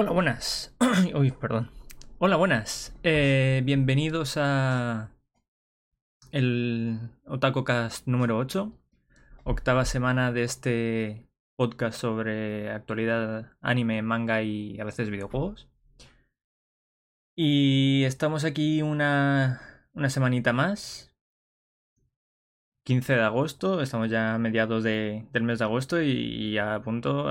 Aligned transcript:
Hola, 0.00 0.12
buenas. 0.12 0.72
Uy, 1.16 1.32
perdón. 1.32 1.72
Hola, 2.20 2.36
buenas. 2.36 2.96
Eh, 3.02 3.62
bienvenidos 3.64 4.36
a 4.36 5.10
el 6.30 7.00
OtakuCast 7.26 8.06
número 8.06 8.38
8, 8.38 8.72
octava 9.42 9.84
semana 9.84 10.30
de 10.30 10.44
este 10.44 11.26
podcast 11.56 12.00
sobre 12.00 12.70
actualidad 12.70 13.50
anime, 13.60 14.02
manga 14.02 14.40
y 14.42 14.78
a 14.78 14.84
veces 14.84 15.10
videojuegos. 15.10 15.68
Y 17.34 18.04
estamos 18.04 18.44
aquí 18.44 18.82
una, 18.82 19.60
una 19.94 20.10
semanita 20.10 20.52
más. 20.52 21.12
15 22.84 23.14
de 23.14 23.22
agosto, 23.22 23.82
estamos 23.82 24.10
ya 24.10 24.36
a 24.36 24.38
mediados 24.38 24.84
de, 24.84 25.26
del 25.32 25.42
mes 25.42 25.58
de 25.58 25.64
agosto 25.64 26.00
y, 26.00 26.12
y 26.12 26.58
a 26.58 26.80
punto 26.84 27.28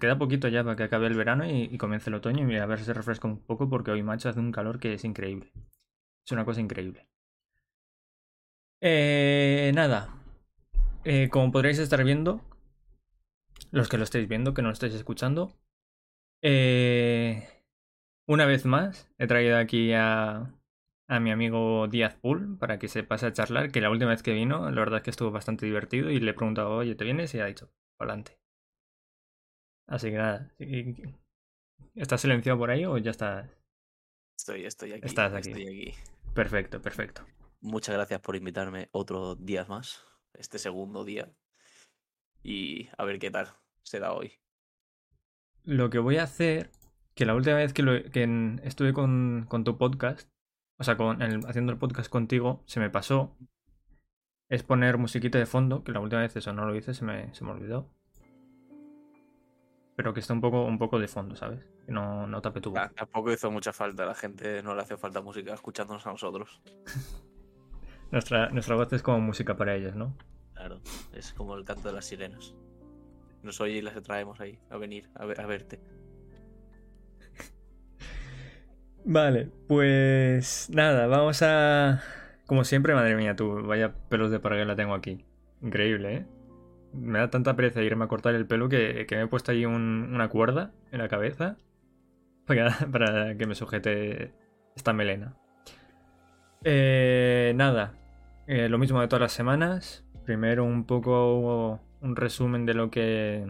Queda 0.00 0.16
poquito 0.16 0.48
ya 0.48 0.64
para 0.64 0.76
que 0.76 0.84
acabe 0.84 1.06
el 1.06 1.14
verano 1.14 1.44
y, 1.46 1.76
comience 1.76 2.08
el 2.08 2.14
otoño 2.14 2.50
y 2.50 2.56
a 2.56 2.66
ver 2.66 2.78
si 2.78 2.86
se 2.86 2.94
refresca 2.94 3.28
un 3.28 3.40
poco 3.40 3.68
porque 3.68 3.90
hoy 3.90 4.02
macho 4.02 4.28
hace 4.30 4.40
un 4.40 4.52
calor 4.52 4.78
que 4.78 4.94
es 4.94 5.04
increíble. 5.04 5.52
Es 6.24 6.32
una 6.32 6.44
cosa 6.46 6.60
increíble. 6.60 7.06
Eh, 8.80 9.70
nada. 9.74 10.14
Eh, 11.04 11.28
como 11.30 11.52
podréis 11.52 11.78
estar 11.78 12.02
viendo, 12.04 12.40
los 13.70 13.88
que 13.88 13.98
lo 13.98 14.04
estáis 14.04 14.28
viendo, 14.28 14.54
que 14.54 14.62
no 14.62 14.68
lo 14.68 14.72
estáis 14.72 14.94
escuchando, 14.94 15.54
eh, 16.42 17.46
una 18.26 18.46
vez 18.46 18.64
más 18.64 19.10
he 19.18 19.26
traído 19.26 19.58
aquí 19.58 19.92
a, 19.92 20.54
a 21.08 21.20
mi 21.20 21.30
amigo 21.30 21.86
Díaz 21.88 22.16
Pool 22.16 22.56
para 22.58 22.78
que 22.78 22.88
se 22.88 23.02
pase 23.04 23.26
a 23.26 23.32
charlar, 23.32 23.70
que 23.70 23.80
la 23.80 23.90
última 23.90 24.10
vez 24.10 24.22
que 24.22 24.32
vino, 24.32 24.70
la 24.70 24.80
verdad 24.80 24.98
es 24.98 25.02
que 25.04 25.10
estuvo 25.10 25.30
bastante 25.30 25.66
divertido 25.66 26.10
y 26.10 26.18
le 26.20 26.30
he 26.30 26.34
preguntado, 26.34 26.70
oye, 26.70 26.94
¿te 26.94 27.04
vienes? 27.04 27.34
Y 27.34 27.40
ha 27.40 27.46
dicho, 27.46 27.70
adelante. 27.98 28.38
Así 29.86 30.10
que 30.10 30.16
nada. 30.16 30.52
¿Estás 31.94 32.20
silenciado 32.20 32.58
por 32.58 32.70
ahí 32.70 32.84
o 32.84 32.98
ya 32.98 33.10
estás? 33.10 33.48
Estoy, 34.36 34.66
estoy 34.66 34.92
aquí. 34.92 35.06
Estás 35.06 35.32
aquí. 35.32 35.50
Estoy 35.50 35.66
aquí. 35.66 35.94
Perfecto, 36.34 36.82
perfecto. 36.82 37.24
Muchas 37.60 37.94
gracias 37.94 38.20
por 38.20 38.36
invitarme 38.36 38.88
otro 38.92 39.34
día 39.34 39.64
más, 39.64 40.04
este 40.34 40.58
segundo 40.58 41.04
día. 41.04 41.32
Y 42.42 42.88
a 42.98 43.04
ver 43.04 43.18
qué 43.18 43.30
tal 43.30 43.48
será 43.82 44.12
hoy. 44.12 44.32
Lo 45.64 45.88
que 45.88 45.98
voy 45.98 46.18
a 46.18 46.24
hacer, 46.24 46.70
que 47.14 47.24
la 47.24 47.34
última 47.34 47.56
vez 47.56 47.72
que, 47.72 47.82
lo, 47.82 47.92
que 48.10 48.58
estuve 48.62 48.92
con, 48.92 49.46
con, 49.48 49.64
tu 49.64 49.78
podcast, 49.78 50.28
o 50.78 50.84
sea, 50.84 50.96
con 50.96 51.22
el, 51.22 51.40
haciendo 51.46 51.72
el 51.72 51.78
podcast 51.78 52.10
contigo, 52.10 52.62
se 52.66 52.78
me 52.78 52.90
pasó, 52.90 53.36
es 54.48 54.62
poner 54.62 54.98
musiquita 54.98 55.38
de 55.38 55.46
fondo, 55.46 55.82
que 55.82 55.92
la 55.92 56.00
última 56.00 56.20
vez 56.20 56.36
eso 56.36 56.52
no 56.52 56.66
lo 56.66 56.76
hice, 56.76 56.94
se 56.94 57.04
me, 57.04 57.34
se 57.34 57.42
me 57.44 57.50
olvidó 57.50 57.90
pero 59.96 60.12
que 60.12 60.20
está 60.20 60.34
un 60.34 60.42
poco, 60.42 60.64
un 60.64 60.78
poco 60.78 60.98
de 60.98 61.08
fondo, 61.08 61.34
¿sabes? 61.34 61.64
Que 61.86 61.90
no, 61.90 62.26
no 62.26 62.42
tape 62.42 62.60
tu 62.60 62.70
voz. 62.70 62.94
tampoco 62.94 63.32
hizo 63.32 63.50
mucha 63.50 63.72
falta, 63.72 64.04
la 64.04 64.14
gente 64.14 64.62
no 64.62 64.74
le 64.74 64.82
hace 64.82 64.98
falta 64.98 65.22
música 65.22 65.54
escuchándonos 65.54 66.06
a 66.06 66.10
nosotros. 66.10 66.60
nuestra, 68.12 68.50
nuestra 68.50 68.76
voz 68.76 68.92
es 68.92 69.02
como 69.02 69.20
música 69.20 69.56
para 69.56 69.74
ellos, 69.74 69.96
¿no? 69.96 70.14
Claro, 70.52 70.80
es 71.14 71.32
como 71.32 71.56
el 71.56 71.64
canto 71.64 71.88
de 71.88 71.94
las 71.94 72.04
sirenas. 72.04 72.54
Nos 73.42 73.60
oye 73.62 73.78
y 73.78 73.82
las 73.82 74.00
traemos 74.02 74.38
ahí, 74.40 74.58
a 74.70 74.76
venir, 74.76 75.08
a, 75.14 75.24
ver, 75.24 75.40
a 75.40 75.46
verte. 75.46 75.80
Vale, 79.06 79.50
pues 79.66 80.68
nada, 80.70 81.06
vamos 81.06 81.40
a... 81.42 82.02
Como 82.44 82.64
siempre, 82.64 82.94
madre 82.94 83.16
mía, 83.16 83.34
tú, 83.34 83.66
vaya 83.66 83.94
pelos 84.08 84.30
de 84.30 84.38
la 84.38 84.76
tengo 84.76 84.94
aquí. 84.94 85.24
Increíble, 85.62 86.14
¿eh? 86.14 86.26
Me 86.96 87.18
da 87.18 87.30
tanta 87.30 87.56
pereza 87.56 87.82
irme 87.82 88.04
a 88.04 88.08
cortar 88.08 88.34
el 88.34 88.46
pelo 88.46 88.68
que, 88.68 89.06
me 89.10 89.22
he 89.22 89.26
puesto 89.26 89.52
ahí 89.52 89.64
una 89.64 90.28
cuerda 90.28 90.72
en 90.92 90.98
la 90.98 91.08
cabeza 91.08 91.56
para, 92.46 93.36
que 93.36 93.46
me 93.46 93.54
sujete 93.54 94.32
esta 94.74 94.92
melena. 94.92 95.36
Eh, 96.64 97.52
nada, 97.56 97.94
eh, 98.46 98.68
lo 98.68 98.78
mismo 98.78 99.00
de 99.00 99.08
todas 99.08 99.20
las 99.20 99.32
semanas. 99.32 100.04
Primero 100.24 100.64
un 100.64 100.84
poco 100.84 101.80
un 102.00 102.16
resumen 102.16 102.66
de 102.66 102.74
lo 102.74 102.90
que 102.90 103.46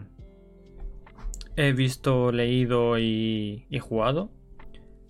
he 1.55 1.73
visto, 1.73 2.31
leído 2.31 2.99
y, 2.99 3.65
y 3.69 3.79
jugado. 3.79 4.31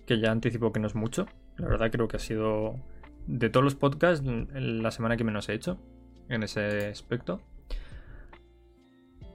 Que 0.06 0.18
ya 0.18 0.30
anticipo 0.30 0.72
que 0.72 0.80
no 0.80 0.86
es 0.86 0.94
mucho. 0.94 1.26
La 1.56 1.68
verdad 1.68 1.90
creo 1.90 2.08
que 2.08 2.16
ha 2.16 2.20
sido 2.20 2.76
de 3.26 3.50
todos 3.50 3.62
los 3.62 3.74
podcasts 3.74 4.26
la 4.54 4.90
semana 4.90 5.16
que 5.16 5.24
menos 5.24 5.48
he 5.48 5.54
hecho 5.54 5.78
en 6.28 6.42
ese 6.42 6.88
aspecto. 6.88 7.40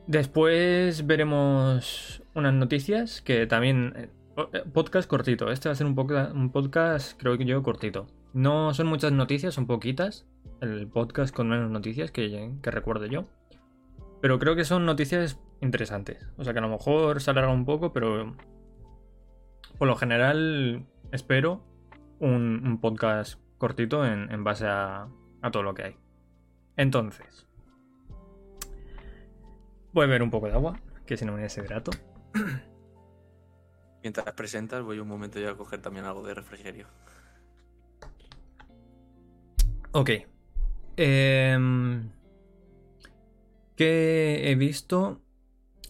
Después 0.07 1.07
veremos 1.07 2.21
unas 2.33 2.53
noticias 2.53 3.21
que 3.21 3.47
también... 3.47 3.93
Eh, 3.95 4.09
eh, 4.51 4.63
podcast 4.73 5.07
cortito. 5.09 5.49
Este 5.49 5.69
va 5.69 5.73
a 5.73 5.75
ser 5.75 5.87
un, 5.87 5.97
un 5.97 6.51
podcast, 6.51 7.17
creo 7.19 7.37
que 7.37 7.45
yo, 7.45 7.63
cortito. 7.63 8.07
No 8.33 8.73
son 8.73 8.87
muchas 8.87 9.11
noticias, 9.11 9.53
son 9.53 9.65
poquitas. 9.65 10.25
El 10.59 10.87
podcast 10.87 11.33
con 11.33 11.49
menos 11.49 11.71
noticias 11.71 12.11
que, 12.11 12.51
que 12.61 12.71
recuerdo 12.71 13.05
yo. 13.05 13.25
Pero 14.21 14.39
creo 14.39 14.55
que 14.55 14.65
son 14.65 14.85
noticias 14.85 15.39
interesantes. 15.61 16.27
O 16.37 16.43
sea 16.43 16.53
que 16.53 16.59
a 16.59 16.63
lo 16.63 16.69
mejor 16.69 17.21
se 17.21 17.31
alarga 17.31 17.51
un 17.51 17.65
poco, 17.65 17.93
pero 17.93 18.35
por 19.77 19.87
lo 19.87 19.95
general 19.95 20.85
espero 21.11 21.63
un, 22.19 22.79
podcast 22.81 23.39
cortito 23.57 24.05
en, 24.05 24.43
base 24.43 24.65
a 24.67 25.07
todo 25.51 25.63
lo 25.63 25.73
que 25.73 25.83
hay. 25.83 25.95
Entonces, 26.75 27.47
Voy 29.93 30.05
a 30.05 30.07
beber 30.07 30.23
un 30.23 30.31
poco 30.31 30.47
de 30.47 30.53
agua, 30.53 30.79
que 31.05 31.17
si 31.17 31.25
no 31.25 31.33
me 31.33 31.41
deshidrato. 31.43 31.91
Mientras 34.01 34.33
presentas, 34.33 34.83
voy 34.83 34.99
un 34.99 35.07
momento 35.07 35.39
ya 35.39 35.51
a 35.51 35.55
coger 35.55 35.81
también 35.81 36.05
algo 36.05 36.23
de 36.23 36.33
refrigerio. 36.33 36.87
Ok. 39.91 40.09
Em, 40.97 42.09
¿Qué 43.75 44.51
he 44.51 44.55
visto, 44.55 45.21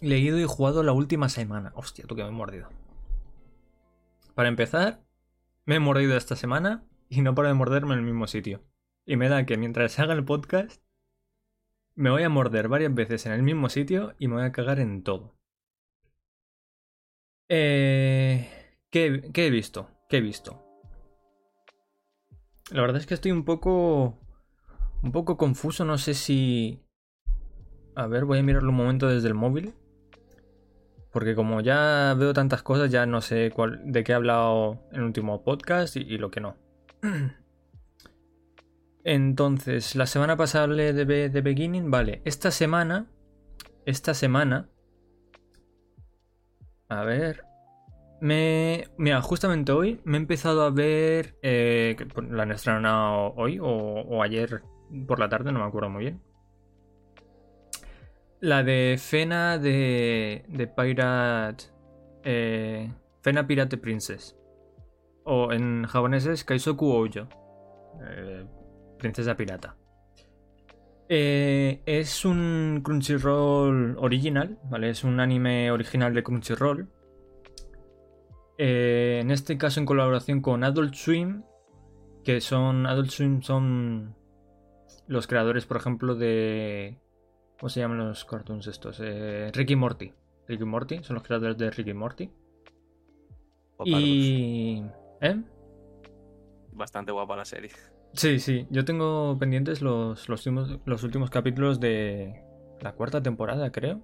leído 0.01 0.37
y 0.37 0.43
jugado 0.45 0.83
la 0.83 0.91
última 0.91 1.29
semana? 1.29 1.71
Hostia, 1.75 2.05
tú 2.05 2.15
que 2.15 2.23
me 2.23 2.29
he 2.29 2.31
mordido. 2.33 2.67
Para 4.35 4.49
empezar, 4.49 5.01
me 5.65 5.75
he 5.75 5.79
mordido 5.79 6.17
esta 6.17 6.35
semana 6.35 6.83
y 7.07 7.21
no 7.21 7.33
paro 7.35 7.47
de 7.47 7.53
morderme 7.53 7.93
en 7.93 7.99
el 7.99 8.05
mismo 8.05 8.27
sitio. 8.27 8.61
Y 9.05 9.15
me 9.15 9.29
da 9.29 9.45
que 9.45 9.55
mientras 9.57 9.97
haga 9.99 10.13
el 10.13 10.25
podcast, 10.25 10.82
me 11.95 12.09
voy 12.09 12.23
a 12.23 12.29
morder 12.29 12.67
varias 12.67 12.93
veces 12.93 13.25
en 13.25 13.33
el 13.33 13.43
mismo 13.43 13.69
sitio 13.69 14.13
y 14.19 14.27
me 14.27 14.35
voy 14.35 14.43
a 14.43 14.51
cagar 14.51 14.79
en 14.79 15.03
todo. 15.03 15.35
Eh, 17.49 18.49
¿qué, 18.89 19.29
¿Qué 19.33 19.47
he 19.47 19.49
visto? 19.49 19.89
¿Qué 20.09 20.17
he 20.17 20.21
visto? 20.21 20.63
La 22.71 22.81
verdad 22.81 22.97
es 22.97 23.05
que 23.05 23.13
estoy 23.13 23.31
un 23.31 23.45
poco... 23.45 24.19
Un 25.01 25.11
poco 25.11 25.37
confuso, 25.37 25.83
no 25.83 25.97
sé 25.97 26.13
si... 26.13 26.81
A 27.95 28.07
ver, 28.07 28.25
voy 28.25 28.39
a 28.39 28.43
mirarlo 28.43 28.69
un 28.69 28.77
momento 28.77 29.07
desde 29.07 29.27
el 29.27 29.33
móvil. 29.33 29.75
Porque 31.11 31.35
como 31.35 31.61
ya 31.61 32.15
veo 32.17 32.33
tantas 32.33 32.63
cosas, 32.63 32.89
ya 32.89 33.05
no 33.05 33.21
sé 33.21 33.51
de 33.83 34.03
qué 34.03 34.11
he 34.13 34.15
hablado 34.15 34.87
en 34.91 35.01
el 35.01 35.03
último 35.03 35.43
podcast 35.43 35.95
y 35.97 36.17
lo 36.17 36.31
que 36.31 36.39
no. 36.39 36.55
Entonces, 39.03 39.95
la 39.95 40.05
semana 40.05 40.37
pasada 40.37 40.65
hablé 40.65 40.93
de, 40.93 41.29
de 41.29 41.41
Beginning. 41.41 41.91
Vale, 41.91 42.21
esta 42.25 42.51
semana. 42.51 43.07
Esta 43.85 44.13
semana. 44.13 44.69
A 46.87 47.03
ver. 47.03 47.43
Me. 48.21 48.87
Mira, 48.97 49.21
justamente 49.21 49.71
hoy 49.71 49.99
me 50.05 50.17
he 50.17 50.21
empezado 50.21 50.63
a 50.63 50.69
ver. 50.69 51.37
Eh, 51.41 51.97
la 52.29 52.43
han 52.43 52.51
estrenado 52.51 53.33
hoy 53.35 53.59
o, 53.59 53.67
o, 53.67 54.23
ayer 54.23 54.61
por 55.07 55.19
la 55.19 55.27
tarde, 55.27 55.51
no 55.51 55.59
me 55.59 55.65
acuerdo 55.65 55.89
muy 55.89 56.03
bien. 56.03 56.21
La 58.39 58.63
de 58.63 58.97
Fena 58.99 59.57
de. 59.57 60.45
de 60.47 60.67
Pirate. 60.67 61.65
Eh, 62.23 62.89
Fena 63.21 63.45
Pirate 63.45 63.77
Princess. 63.77 64.37
O 65.25 65.51
en 65.51 65.85
japonés 65.85 66.25
es 66.25 66.43
Kaisoku 66.43 66.91
Oujo. 66.91 67.27
Eh, 68.01 68.45
Princesa 69.03 69.35
Pirata. 69.35 69.75
Eh, 71.09 71.81
es 71.85 72.23
un 72.23 72.79
Crunchyroll 72.81 73.97
original, 73.97 74.57
¿vale? 74.69 74.91
Es 74.91 75.03
un 75.03 75.19
anime 75.19 75.71
original 75.71 76.13
de 76.13 76.23
Crunchyroll. 76.23 76.89
Eh, 78.57 79.19
en 79.21 79.29
este 79.29 79.57
caso 79.57 79.81
en 79.81 79.85
colaboración 79.85 80.41
con 80.41 80.63
Adult 80.63 80.93
Swim, 80.93 81.43
que 82.23 82.39
son... 82.39 82.87
Adult 82.87 83.09
Swim 83.09 83.41
son 83.41 84.15
los 85.07 85.27
creadores, 85.27 85.65
por 85.65 85.75
ejemplo, 85.75 86.15
de... 86.15 86.97
¿Cómo 87.59 87.69
se 87.69 87.81
llaman 87.81 87.97
los 87.97 88.23
cartoons 88.23 88.67
estos? 88.67 89.01
Eh, 89.03 89.51
Ricky 89.53 89.75
Morty. 89.75 90.13
Ricky 90.47 90.63
Morty, 90.63 91.03
son 91.03 91.15
los 91.15 91.23
creadores 91.23 91.57
de 91.57 91.69
Ricky 91.71 91.93
Morty. 91.93 92.31
Y... 93.83 94.81
¿Eh? 95.19 95.41
Bastante 96.71 97.11
guapa 97.11 97.35
la 97.35 97.43
serie. 97.43 97.71
Sí, 98.13 98.39
sí, 98.39 98.67
yo 98.69 98.85
tengo 98.85 99.37
pendientes 99.39 99.81
los, 99.81 100.29
los, 100.29 100.45
últimos, 100.45 100.79
los 100.85 101.03
últimos 101.03 101.29
capítulos 101.29 101.79
de 101.79 102.43
la 102.79 102.93
cuarta 102.93 103.21
temporada, 103.23 103.71
creo. 103.71 104.01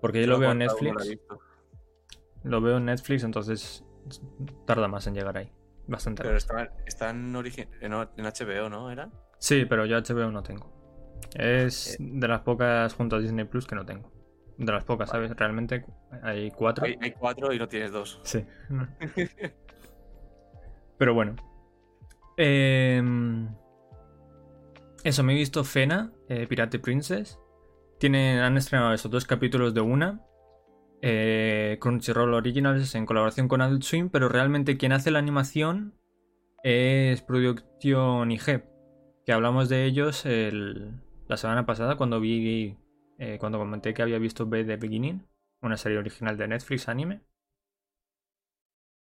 Porque 0.00 0.22
yo, 0.22 0.26
lo 0.26 0.38
veo 0.38 0.52
en 0.52 0.58
Netflix. 0.58 1.18
Lo 2.42 2.60
veo 2.60 2.78
en 2.78 2.86
Netflix, 2.86 3.24
entonces 3.24 3.84
tarda 4.66 4.88
más 4.88 5.06
en 5.06 5.14
llegar 5.14 5.36
ahí. 5.36 5.52
Bastante 5.86 6.22
Pero 6.22 6.34
más. 6.34 6.42
está, 6.42 6.72
está 6.86 7.10
en, 7.10 7.32
HBO, 7.32 8.68
¿no? 8.70 8.90
¿Era? 8.90 9.10
Sí, 9.38 9.66
pero 9.66 9.84
yo 9.84 9.98
HBO 9.98 10.30
no 10.30 10.42
tengo. 10.42 10.72
Es 11.34 11.94
Eh. 11.94 11.96
de 12.00 12.28
las 12.28 12.40
pocas 12.40 12.94
junto 12.94 13.16
a 13.16 13.18
Disney 13.18 13.44
Plus 13.44 13.66
que 13.66 13.74
no 13.74 13.84
tengo. 13.84 14.10
De 14.56 14.72
las 14.72 14.84
pocas, 14.84 15.10
¿sabes? 15.10 15.34
Realmente 15.36 15.84
hay 16.22 16.50
cuatro. 16.50 16.86
Hay, 16.86 16.96
hay 17.00 17.12
cuatro 17.12 17.52
y 17.52 17.58
no 17.58 17.68
tienes 17.68 17.92
dos. 17.92 18.20
Sí. 18.22 18.44
Pero 20.98 21.12
bueno. 21.12 21.34
Em, 22.36 23.48
eso, 25.04 25.22
me 25.22 25.32
he 25.34 25.36
visto 25.36 25.64
Fena, 25.64 26.12
eh, 26.28 26.46
Pirate 26.46 26.78
Princess. 26.78 27.38
Tienen, 27.98 28.38
han 28.40 28.56
estrenado 28.56 28.92
esos 28.92 29.10
dos 29.10 29.24
capítulos 29.26 29.74
de 29.74 29.80
una. 29.80 30.20
eh, 31.06 31.76
Crunchyroll 31.82 32.32
Originals 32.32 32.94
en 32.94 33.04
colaboración 33.04 33.46
con 33.46 33.60
Adult 33.60 33.82
Swim, 33.82 34.08
pero 34.08 34.30
realmente 34.30 34.78
quien 34.78 34.92
hace 34.92 35.10
la 35.10 35.18
animación 35.18 35.92
es 36.62 37.20
Production 37.20 38.30
IG. 38.30 38.64
Que 39.26 39.32
hablamos 39.32 39.68
de 39.68 39.84
ellos 39.84 40.24
el- 40.24 40.92
la 41.28 41.36
semana 41.36 41.66
pasada 41.66 41.96
cuando 41.96 42.20
vi. 42.20 42.78
eh, 43.18 43.36
cuando 43.38 43.58
comenté 43.58 43.92
que 43.94 44.02
había 44.02 44.18
visto 44.18 44.46
B 44.46 44.64
The 44.64 44.76
Beginning, 44.76 45.26
una 45.62 45.76
serie 45.76 45.98
original 45.98 46.36
de 46.38 46.48
Netflix 46.48 46.88
anime. 46.88 47.20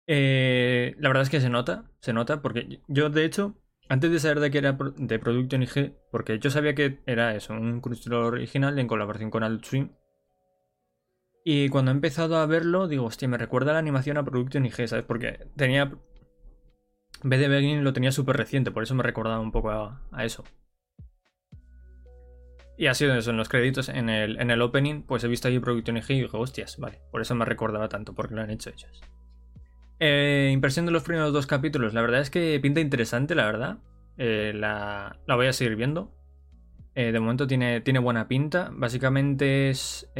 Eh, 0.07 0.95
la 0.99 1.09
verdad 1.09 1.23
es 1.23 1.29
que 1.29 1.41
se 1.41 1.49
nota, 1.49 1.89
se 1.99 2.13
nota, 2.13 2.41
porque 2.41 2.81
yo 2.87 3.09
de 3.09 3.25
hecho, 3.25 3.55
antes 3.89 4.11
de 4.11 4.19
saber 4.19 4.39
de 4.39 4.51
que 4.51 4.57
era 4.57 4.77
de 4.97 5.19
Production 5.19 5.63
IG, 5.63 5.93
porque 6.11 6.39
yo 6.39 6.49
sabía 6.49 6.75
que 6.75 7.01
era 7.05 7.35
eso, 7.35 7.53
un 7.53 7.81
Crunchyroll 7.81 8.33
original 8.33 8.77
en 8.79 8.87
colaboración 8.87 9.29
con 9.29 9.43
Adult 9.43 9.65
Swim. 9.65 9.91
Y 11.45 11.69
cuando 11.69 11.91
he 11.91 11.93
empezado 11.93 12.37
a 12.37 12.45
verlo, 12.45 12.87
digo, 12.87 13.05
hostia, 13.05 13.27
me 13.27 13.37
recuerda 13.37 13.73
la 13.73 13.79
animación 13.79 14.17
a 14.17 14.23
Production 14.23 14.65
IG, 14.65 14.87
¿sabes? 14.87 15.05
Porque 15.05 15.47
tenía... 15.55 15.91
B 17.25 17.37
de 17.37 17.47
Beginning 17.47 17.83
lo 17.83 17.93
tenía 17.93 18.11
súper 18.11 18.35
reciente, 18.35 18.71
por 18.71 18.83
eso 18.83 18.95
me 18.95 19.03
recordaba 19.03 19.39
un 19.39 19.51
poco 19.51 19.71
a, 19.71 20.01
eso. 20.19 20.43
Y 22.77 22.87
ha 22.87 22.93
sido 22.93 23.15
eso, 23.15 23.31
en 23.31 23.37
los 23.37 23.47
créditos, 23.47 23.87
en 23.87 24.09
el, 24.09 24.41
en 24.41 24.51
el 24.51 24.61
opening, 24.61 25.03
pues 25.03 25.23
he 25.23 25.27
visto 25.27 25.47
ahí 25.47 25.59
Production 25.59 25.97
IG 25.97 26.09
y 26.09 26.21
digo, 26.21 26.39
hostias, 26.39 26.77
vale, 26.77 27.01
por 27.11 27.21
eso 27.21 27.35
me 27.35 27.45
recordaba 27.45 27.87
tanto, 27.87 28.13
porque 28.13 28.35
lo 28.35 28.41
han 28.41 28.49
hecho 28.49 28.71
ellos. 28.71 29.01
Eh, 30.05 30.49
impresión 30.51 30.85
de 30.85 30.91
los 30.91 31.03
primeros 31.03 31.31
dos 31.31 31.47
capítulos. 31.47 31.93
La 31.93 32.01
verdad 32.01 32.19
es 32.19 32.29
que 32.29 32.59
pinta 32.61 32.81
interesante, 32.81 33.35
la 33.35 33.45
verdad. 33.45 33.77
Eh, 34.17 34.51
la, 34.53 35.17
voy 35.27 35.47
a 35.47 35.53
seguir 35.53 35.77
viendo. 35.77 36.11
Eh, 36.93 37.13
de 37.13 37.19
momento 37.21 37.47
tiene, 37.47 37.79
tiene 37.79 37.99
buena 37.99 38.27
pinta. 38.27 38.69
Básicamente 38.73 39.69
es 39.69 40.11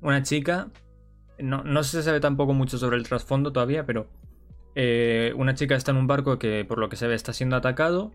una 0.00 0.24
chica. 0.24 0.70
No, 1.38 1.62
no 1.62 1.84
se 1.84 2.02
sabe 2.02 2.18
tampoco 2.18 2.52
mucho 2.52 2.78
sobre 2.78 2.96
el 2.96 3.04
trasfondo 3.04 3.52
todavía, 3.52 3.86
pero 3.86 4.08
eh, 4.74 5.34
una 5.36 5.54
chica 5.54 5.76
está 5.76 5.92
en 5.92 5.96
un 5.96 6.08
barco 6.08 6.40
que 6.40 6.64
por 6.64 6.80
lo 6.80 6.88
que 6.88 6.96
se 6.96 7.06
ve 7.06 7.14
está 7.14 7.32
siendo 7.32 7.54
atacado. 7.54 8.10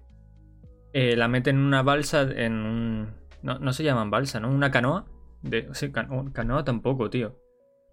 La 0.91 1.29
meten 1.29 1.55
en 1.55 1.61
una 1.61 1.83
balsa, 1.83 2.21
en 2.23 2.53
un... 2.53 3.13
No, 3.41 3.59
no 3.59 3.71
se 3.71 3.83
llaman 3.85 4.11
balsa, 4.11 4.41
¿no? 4.41 4.49
Una 4.49 4.71
canoa. 4.71 5.05
De, 5.41 5.69
sí, 5.71 5.89
cano- 5.93 6.33
canoa 6.33 6.65
tampoco, 6.65 7.09
tío. 7.09 7.39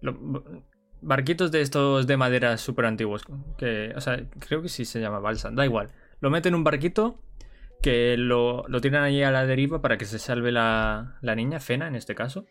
Lo- 0.00 0.18
barquitos 1.02 1.50
de 1.50 1.60
estos 1.60 2.06
de 2.06 2.16
madera 2.16 2.56
súper 2.56 2.86
antiguos. 2.86 3.24
Que, 3.58 3.92
o 3.94 4.00
sea, 4.00 4.24
creo 4.38 4.62
que 4.62 4.68
sí 4.68 4.84
se 4.84 5.00
llama 5.00 5.18
balsa. 5.18 5.50
Da 5.50 5.64
igual. 5.64 5.90
Lo 6.20 6.30
meten 6.30 6.52
en 6.52 6.58
un 6.58 6.64
barquito 6.64 7.20
que 7.82 8.16
lo, 8.16 8.64
lo 8.68 8.80
tiran 8.80 9.02
allí 9.02 9.22
a 9.22 9.32
la 9.32 9.44
deriva 9.44 9.82
para 9.82 9.98
que 9.98 10.04
se 10.04 10.18
salve 10.18 10.52
la, 10.52 11.18
la 11.20 11.34
niña, 11.34 11.60
Fena 11.60 11.88
en 11.88 11.96
este 11.96 12.14
caso. 12.14 12.46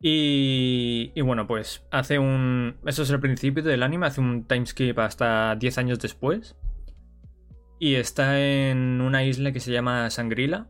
Y, 0.00 1.12
y 1.14 1.20
bueno, 1.20 1.46
pues 1.46 1.84
hace 1.90 2.18
un... 2.18 2.76
Eso 2.86 3.02
es 3.02 3.10
el 3.10 3.20
principio 3.20 3.62
del 3.62 3.82
anime, 3.82 4.06
hace 4.06 4.20
un 4.20 4.46
timeskip 4.46 4.98
hasta 4.98 5.54
10 5.56 5.78
años 5.78 5.98
después. 6.00 6.56
Y 7.78 7.96
está 7.96 8.40
en 8.40 9.00
una 9.00 9.24
isla 9.24 9.52
que 9.52 9.60
se 9.60 9.72
llama 9.72 10.08
Sangrila. 10.10 10.68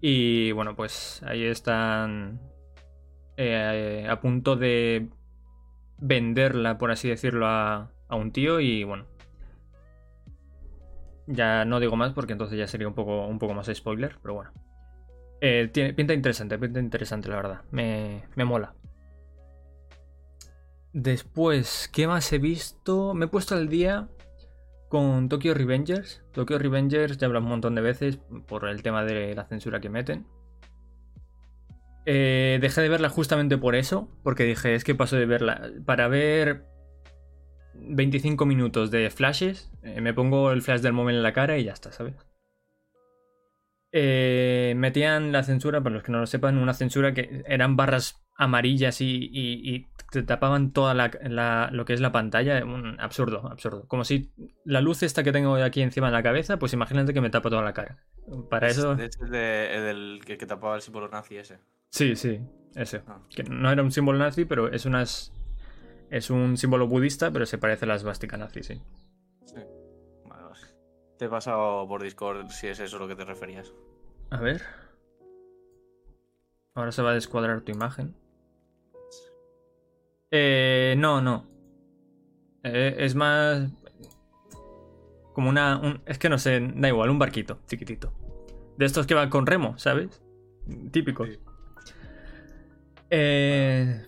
Y 0.00 0.52
bueno, 0.52 0.76
pues 0.76 1.22
ahí 1.24 1.44
están 1.44 2.51
eh, 3.36 4.06
a 4.08 4.20
punto 4.20 4.56
de 4.56 5.08
venderla, 5.98 6.78
por 6.78 6.90
así 6.90 7.08
decirlo, 7.08 7.46
a, 7.46 7.90
un 8.10 8.32
tío 8.32 8.60
y 8.60 8.84
bueno. 8.84 9.06
Ya 11.26 11.64
no 11.64 11.80
digo 11.80 11.96
más 11.96 12.12
porque 12.12 12.32
entonces 12.32 12.58
ya 12.58 12.66
sería 12.66 12.88
un 12.88 12.94
poco, 12.94 13.26
un 13.26 13.38
poco 13.38 13.54
más 13.54 13.70
spoiler, 13.72 14.18
pero 14.20 14.34
bueno. 14.34 14.52
Eh, 15.40 15.70
tiene, 15.72 15.94
pinta 15.94 16.12
interesante, 16.12 16.58
pinta 16.58 16.80
interesante, 16.80 17.28
la 17.28 17.36
verdad. 17.36 17.62
Me, 17.70 18.24
me 18.36 18.44
mola. 18.44 18.74
Después, 20.92 21.88
¿qué 21.92 22.06
más 22.06 22.30
he 22.32 22.38
visto? 22.38 23.14
Me 23.14 23.24
he 23.24 23.28
puesto 23.28 23.54
al 23.54 23.68
día 23.68 24.08
con 24.92 25.30
Tokyo 25.30 25.54
Revengers. 25.54 26.22
Tokyo 26.32 26.58
Revengers 26.58 27.16
ya 27.16 27.26
hablado 27.26 27.44
un 27.44 27.50
montón 27.50 27.74
de 27.74 27.80
veces 27.80 28.18
por 28.46 28.68
el 28.68 28.82
tema 28.82 29.04
de 29.04 29.34
la 29.34 29.46
censura 29.46 29.80
que 29.80 29.88
meten. 29.88 30.26
Eh, 32.04 32.58
dejé 32.60 32.80
de 32.80 32.88
verla 32.88 33.08
justamente 33.08 33.58
por 33.58 33.74
eso, 33.74 34.08
porque 34.22 34.44
dije, 34.44 34.74
es 34.74 34.84
que 34.84 34.94
paso 34.94 35.16
de 35.16 35.26
verla. 35.26 35.70
Para 35.84 36.08
ver 36.08 36.64
25 37.74 38.46
minutos 38.46 38.90
de 38.90 39.10
flashes, 39.10 39.70
eh, 39.82 40.00
me 40.00 40.14
pongo 40.14 40.50
el 40.52 40.62
flash 40.62 40.80
del 40.80 40.92
móvil 40.92 41.16
en 41.16 41.22
la 41.22 41.32
cara 41.32 41.58
y 41.58 41.64
ya 41.64 41.72
está, 41.72 41.92
¿sabes? 41.92 42.14
Eh, 43.92 44.72
metían 44.76 45.32
la 45.32 45.42
censura, 45.42 45.82
para 45.82 45.94
los 45.94 46.02
que 46.02 46.12
no 46.12 46.18
lo 46.20 46.26
sepan, 46.26 46.56
una 46.58 46.72
censura 46.74 47.12
que 47.12 47.42
eran 47.46 47.76
barras 47.76 48.24
amarillas 48.36 49.00
y, 49.02 49.28
y- 49.30 49.74
y 49.74 49.86
te 50.10 50.22
tapaban 50.22 50.72
toda 50.72 50.94
la, 50.94 51.10
la- 51.22 51.68
lo 51.72 51.84
que 51.84 51.92
es 51.92 52.00
la 52.00 52.10
pantalla. 52.12 52.64
Un 52.64 52.98
absurdo, 53.00 53.46
absurdo. 53.50 53.86
Como 53.88 54.04
si 54.04 54.32
la 54.64 54.80
luz 54.80 55.02
esta 55.02 55.22
que 55.22 55.32
tengo 55.32 55.54
aquí 55.56 55.82
encima 55.82 56.06
de 56.06 56.12
la 56.14 56.22
cabeza, 56.22 56.58
pues 56.58 56.72
imagínate 56.72 57.12
que 57.12 57.20
me 57.20 57.30
tapa 57.30 57.50
toda 57.50 57.62
la 57.62 57.74
cara. 57.74 57.98
Para 58.48 58.68
eso... 58.68 58.92
Es 58.94 59.18
el, 59.20 59.30
de- 59.30 59.74
el 59.76 59.82
del 59.84 60.20
que, 60.24 60.38
que 60.38 60.46
tapaba 60.46 60.74
el 60.76 60.82
símbolo 60.82 61.08
nazi 61.08 61.36
ese. 61.36 61.58
Sí, 61.90 62.16
sí, 62.16 62.40
ese. 62.74 63.02
Ah. 63.06 63.20
Que 63.34 63.42
no 63.44 63.70
era 63.70 63.82
un 63.82 63.92
símbolo 63.92 64.18
nazi, 64.18 64.46
pero 64.46 64.72
es 64.72 64.86
unas. 64.86 65.32
Es 66.10 66.30
un 66.30 66.56
símbolo 66.56 66.86
budista, 66.88 67.30
pero 67.30 67.44
se 67.46 67.58
parece 67.58 67.84
a 67.84 67.88
la 67.88 67.98
svástica 67.98 68.36
nazi. 68.38 68.62
Sí. 68.62 68.80
Te 71.22 71.26
he 71.26 71.30
pasado 71.30 71.86
por 71.86 72.02
Discord 72.02 72.48
si 72.50 72.66
es 72.66 72.80
eso 72.80 72.98
lo 72.98 73.06
que 73.06 73.14
te 73.14 73.24
referías. 73.24 73.72
A 74.30 74.40
ver. 74.40 74.60
Ahora 76.74 76.90
se 76.90 77.00
va 77.00 77.12
a 77.12 77.14
descuadrar 77.14 77.60
tu 77.60 77.70
imagen. 77.70 78.16
Eh, 80.32 80.96
no, 80.98 81.22
no. 81.22 81.46
Eh, 82.64 82.96
es 82.98 83.14
más. 83.14 83.70
Como 85.32 85.48
una. 85.48 85.78
un- 85.78 86.02
es 86.06 86.18
que 86.18 86.28
no 86.28 86.38
sé, 86.38 86.58
da 86.74 86.88
igual, 86.88 87.08
un 87.08 87.20
barquito 87.20 87.60
chiquitito. 87.68 88.12
De 88.76 88.84
estos 88.84 89.06
que 89.06 89.14
van 89.14 89.30
con 89.30 89.46
remo, 89.46 89.78
¿sabes? 89.78 90.20
Típicos. 90.90 91.28
Sí. 91.28 91.38
Eh, 93.10 94.06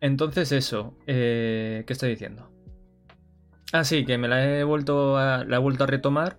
entonces 0.00 0.52
eso, 0.52 0.98
¿qué 1.06 1.86
estoy 1.88 2.10
diciendo? 2.10 2.51
Ah, 3.72 3.84
sí, 3.84 4.04
que 4.04 4.18
me 4.18 4.28
la 4.28 4.58
he 4.58 4.64
vuelto 4.64 5.16
a, 5.16 5.44
la 5.44 5.56
he 5.56 5.58
vuelto 5.58 5.84
a 5.84 5.86
retomar. 5.86 6.38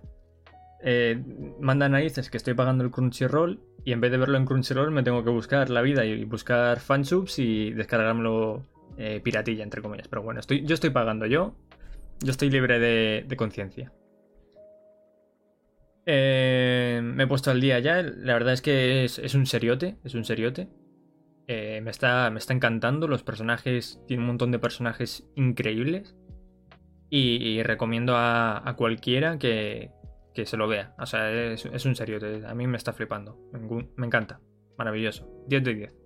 Eh, 0.86 1.20
manda 1.60 1.88
narices 1.88 2.30
que 2.30 2.36
estoy 2.36 2.54
pagando 2.54 2.84
el 2.84 2.90
Crunchyroll 2.90 3.58
y 3.84 3.92
en 3.92 4.00
vez 4.00 4.12
de 4.12 4.18
verlo 4.18 4.36
en 4.38 4.44
Crunchyroll 4.44 4.90
me 4.90 5.02
tengo 5.02 5.24
que 5.24 5.30
buscar 5.30 5.70
la 5.70 5.80
vida 5.82 6.04
y 6.04 6.24
buscar 6.24 6.78
fansubs 6.78 7.38
y 7.38 7.72
descargármelo 7.72 8.62
eh, 8.98 9.20
piratilla, 9.24 9.64
entre 9.64 9.82
comillas. 9.82 10.06
Pero 10.06 10.22
bueno, 10.22 10.40
yo 10.46 10.74
estoy 10.74 10.90
pagando 10.90 11.26
yo. 11.26 11.56
Yo 12.20 12.30
estoy 12.30 12.50
libre 12.50 12.78
de, 12.78 13.36
conciencia. 13.36 13.92
Eh, 16.06 17.00
me 17.02 17.24
he 17.24 17.26
puesto 17.26 17.50
al 17.50 17.60
día 17.60 17.80
ya. 17.80 18.00
La 18.02 18.34
verdad 18.34 18.52
es 18.52 18.62
que 18.62 19.04
es, 19.04 19.34
un 19.34 19.46
seriote. 19.46 19.96
Es 20.04 20.14
un 20.14 20.24
seriote. 20.24 20.68
Me, 21.48 21.90
está, 21.90 22.30
me 22.30 22.38
está 22.38 22.52
encantando. 22.52 23.08
Los 23.08 23.24
personajes. 23.24 24.00
Tiene 24.06 24.22
un 24.22 24.28
montón 24.28 24.52
de 24.52 24.60
personajes 24.60 25.26
increíbles. 25.34 26.14
Y, 27.16 27.62
recomiendo 27.62 28.14
a, 28.16 28.74
cualquiera 28.76 29.38
que, 29.38 29.92
que 30.34 30.46
se 30.46 30.56
lo 30.56 30.66
vea. 30.66 30.96
O 30.98 31.06
sea, 31.06 31.30
es, 31.30 31.84
un 31.84 31.94
seriote. 31.94 32.44
A 32.44 32.56
mí 32.56 32.66
me 32.66 32.76
está 32.76 32.92
flipando. 32.92 33.38
Me, 33.52 34.04
encanta. 34.04 34.40
Maravilloso. 34.76 35.24
10 35.46 35.62
de 35.62 35.74
10. 35.74 35.96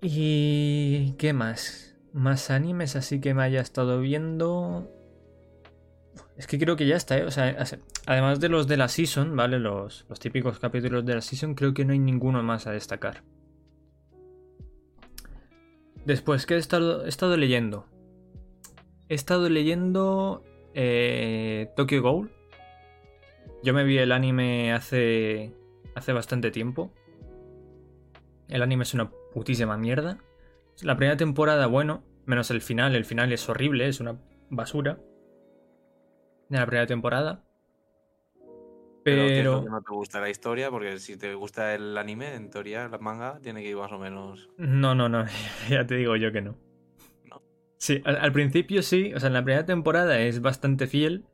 ¿Y 0.00 1.12
qué 1.18 1.34
más? 1.34 1.98
Más 2.14 2.50
animes 2.50 2.96
así 2.96 3.20
que 3.20 3.34
me 3.34 3.42
haya 3.42 3.60
estado 3.60 4.00
viendo. 4.00 4.90
Es 6.38 6.46
que 6.46 6.58
creo 6.58 6.76
que 6.76 6.86
ya 6.86 6.96
está, 6.96 7.18
¿eh? 7.18 7.24
O 7.24 7.30
sea, 7.30 7.54
además 8.06 8.40
de 8.40 8.48
los 8.48 8.68
de 8.68 8.78
la 8.78 8.88
season, 8.88 9.36
¿vale? 9.36 9.58
Los, 9.58 10.06
los 10.08 10.18
típicos 10.18 10.58
capítulos 10.58 11.04
de 11.04 11.16
la 11.16 11.20
season, 11.20 11.54
creo 11.54 11.74
que 11.74 11.84
no 11.84 11.92
hay 11.92 11.98
ninguno 11.98 12.42
más 12.42 12.66
a 12.66 12.70
destacar. 12.70 13.22
Después, 16.06 16.46
¿qué 16.46 16.54
he 16.54 16.56
estado, 16.58 17.04
he 17.04 17.10
estado 17.10 17.36
leyendo? 17.36 17.84
He 19.10 19.14
estado 19.14 19.48
leyendo 19.48 20.44
eh, 20.72 21.72
Tokyo 21.74 22.00
Ghoul. 22.00 22.30
Yo 23.60 23.74
me 23.74 23.82
vi 23.82 23.98
el 23.98 24.12
anime 24.12 24.72
hace, 24.72 25.52
hace 25.96 26.12
bastante 26.12 26.52
tiempo. 26.52 26.94
El 28.46 28.62
anime 28.62 28.84
es 28.84 28.94
una 28.94 29.10
putísima 29.10 29.76
mierda. 29.76 30.18
La 30.82 30.96
primera 30.96 31.16
temporada, 31.16 31.66
bueno, 31.66 32.04
menos 32.24 32.52
el 32.52 32.60
final, 32.60 32.94
el 32.94 33.04
final 33.04 33.32
es 33.32 33.48
horrible, 33.48 33.88
es 33.88 33.98
una 33.98 34.16
basura. 34.48 35.00
De 36.48 36.58
la 36.58 36.66
primera 36.66 36.86
temporada. 36.86 37.42
Pero, 39.02 39.26
¿qué 39.26 39.38
es 39.40 39.44
lo 39.44 39.50
Pero. 39.54 39.64
que 39.64 39.70
no 39.70 39.82
te 39.82 39.92
gusta 39.92 40.20
la 40.20 40.30
historia, 40.30 40.70
porque 40.70 41.00
si 41.00 41.16
te 41.16 41.34
gusta 41.34 41.74
el 41.74 41.98
anime, 41.98 42.36
en 42.36 42.48
teoría, 42.48 42.86
la 42.86 42.98
manga 42.98 43.40
tiene 43.40 43.60
que 43.60 43.70
ir 43.70 43.76
más 43.76 43.90
o 43.90 43.98
menos. 43.98 44.50
No, 44.56 44.94
no, 44.94 45.08
no, 45.08 45.24
ya 45.68 45.84
te 45.84 45.96
digo 45.96 46.14
yo 46.14 46.30
que 46.30 46.42
no. 46.42 46.69
Sí, 47.80 48.02
al, 48.04 48.16
al 48.16 48.32
principio 48.32 48.82
sí, 48.82 49.12
o 49.14 49.20
sea, 49.20 49.28
en 49.28 49.32
la 49.32 49.42
primera 49.42 49.64
temporada 49.64 50.20
es 50.20 50.42
bastante 50.42 50.86
fiel, 50.86 51.24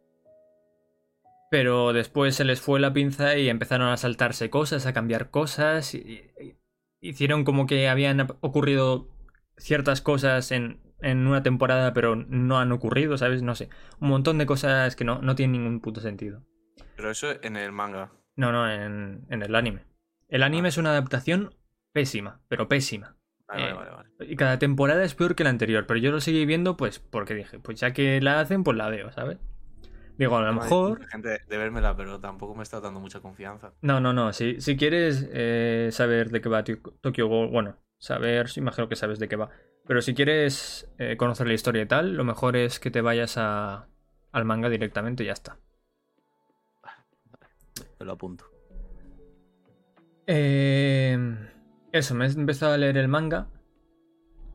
pero 1.51 1.93
después 1.93 2.35
se 2.37 2.45
les 2.45 2.61
fue 2.61 2.81
la 2.81 2.93
pinza 2.93 3.37
y 3.37 3.49
empezaron 3.49 3.89
a 3.89 3.97
saltarse 3.97 4.51
cosas, 4.51 4.87
a 4.87 4.93
cambiar 4.93 5.31
cosas, 5.31 5.95
y, 5.95 5.99
y- 6.41 6.57
hicieron 7.01 7.45
como 7.45 7.67
que 7.67 7.89
habían 7.89 8.21
ocurrido 8.41 9.09
ciertas 9.57 10.01
cosas 10.01 10.51
en, 10.53 10.81
en 11.01 11.27
una 11.27 11.43
temporada, 11.43 11.93
pero 11.93 12.17
no 12.17 12.59
han 12.59 12.73
ocurrido, 12.73 13.17
¿sabes? 13.19 13.43
No 13.43 13.55
sé, 13.55 13.69
un 14.01 14.09
montón 14.09 14.39
de 14.39 14.47
cosas 14.47 14.97
que 14.97 15.05
no, 15.05 15.21
no 15.23 15.35
tienen 15.35 15.61
ningún 15.61 15.81
puto 15.81 16.01
sentido. 16.01 16.43
Pero 16.97 17.11
eso 17.11 17.29
en 17.43 17.57
el 17.57 17.73
manga. 17.73 18.13
No, 18.37 18.53
no, 18.53 18.71
en, 18.71 19.27
en 19.31 19.43
el 19.43 19.55
anime. 19.55 19.85
El 20.29 20.43
anime 20.43 20.69
Ah. 20.69 20.71
es 20.71 20.79
una 20.79 20.91
adaptación 20.91 21.55
pésima, 21.93 22.41
pero 22.49 22.69
pésima. 22.69 23.16
Vale, 23.49 23.63
Eh, 23.69 23.73
vale, 23.73 23.91
vale, 23.91 23.91
vale. 23.91 24.09
Y 24.21 24.37
cada 24.37 24.59
temporada 24.59 25.05
es 25.05 25.15
peor 25.15 25.35
que 25.35 25.45
la 25.45 25.51
anterior, 25.51 25.87
pero 25.87 25.99
yo 26.01 26.11
lo 26.11 26.21
seguí 26.21 26.47
viendo 26.47 26.77
pues 26.77 26.99
porque 26.99 27.35
dije, 27.35 27.59
pues 27.61 27.79
ya 27.81 27.93
que 27.93 28.21
la 28.21 28.41
hacen, 28.41 28.65
pues 28.65 28.77
la 28.77 28.89
veo, 28.89 29.13
¿sabes? 29.13 29.39
Digo, 30.19 30.37
a 30.37 30.41
lo 30.43 30.49
Hay 30.49 30.55
mejor... 30.55 30.99
mucha 30.99 31.09
gente 31.09 31.29
de 31.47 31.59
vérmela, 31.59 31.95
pero 31.97 32.19
tampoco 32.21 32.55
me 32.55 32.63
está 32.63 32.81
dando 32.81 33.01
mucha 33.01 33.21
confianza. 33.21 33.73
No, 33.83 34.01
no, 34.01 34.13
no, 34.13 34.33
si, 34.33 34.61
si 34.61 34.77
quieres 34.77 35.29
eh, 35.33 35.91
saber 35.93 36.31
de 36.31 36.41
qué 36.41 36.49
va 36.49 36.65
Tokyo 36.65 37.29
Ghoul, 37.29 37.51
bueno, 37.51 37.77
saber, 37.99 38.47
imagino 38.57 38.89
que 38.89 38.97
sabes 38.97 39.19
de 39.19 39.29
qué 39.29 39.37
va, 39.37 39.51
pero 39.87 40.01
si 40.01 40.15
quieres 40.15 40.91
eh, 40.99 41.17
conocer 41.17 41.47
la 41.47 41.55
historia 41.55 41.83
y 41.83 41.87
tal, 41.87 42.15
lo 42.15 42.25
mejor 42.25 42.57
es 42.57 42.81
que 42.81 42.91
te 42.91 43.03
vayas 43.03 43.37
a, 43.37 43.89
al 44.33 44.45
manga 44.45 44.71
directamente 44.71 45.23
y 45.23 45.27
ya 45.27 45.33
está. 45.35 45.59
Me 47.99 48.07
lo 48.07 48.13
apunto. 48.13 48.45
Eh, 50.27 51.19
eso, 51.97 52.15
me 52.15 52.27
he 52.27 52.31
empezado 52.31 52.73
a 52.73 52.79
leer 52.79 52.97
el 52.97 53.09
manga. 53.09 53.49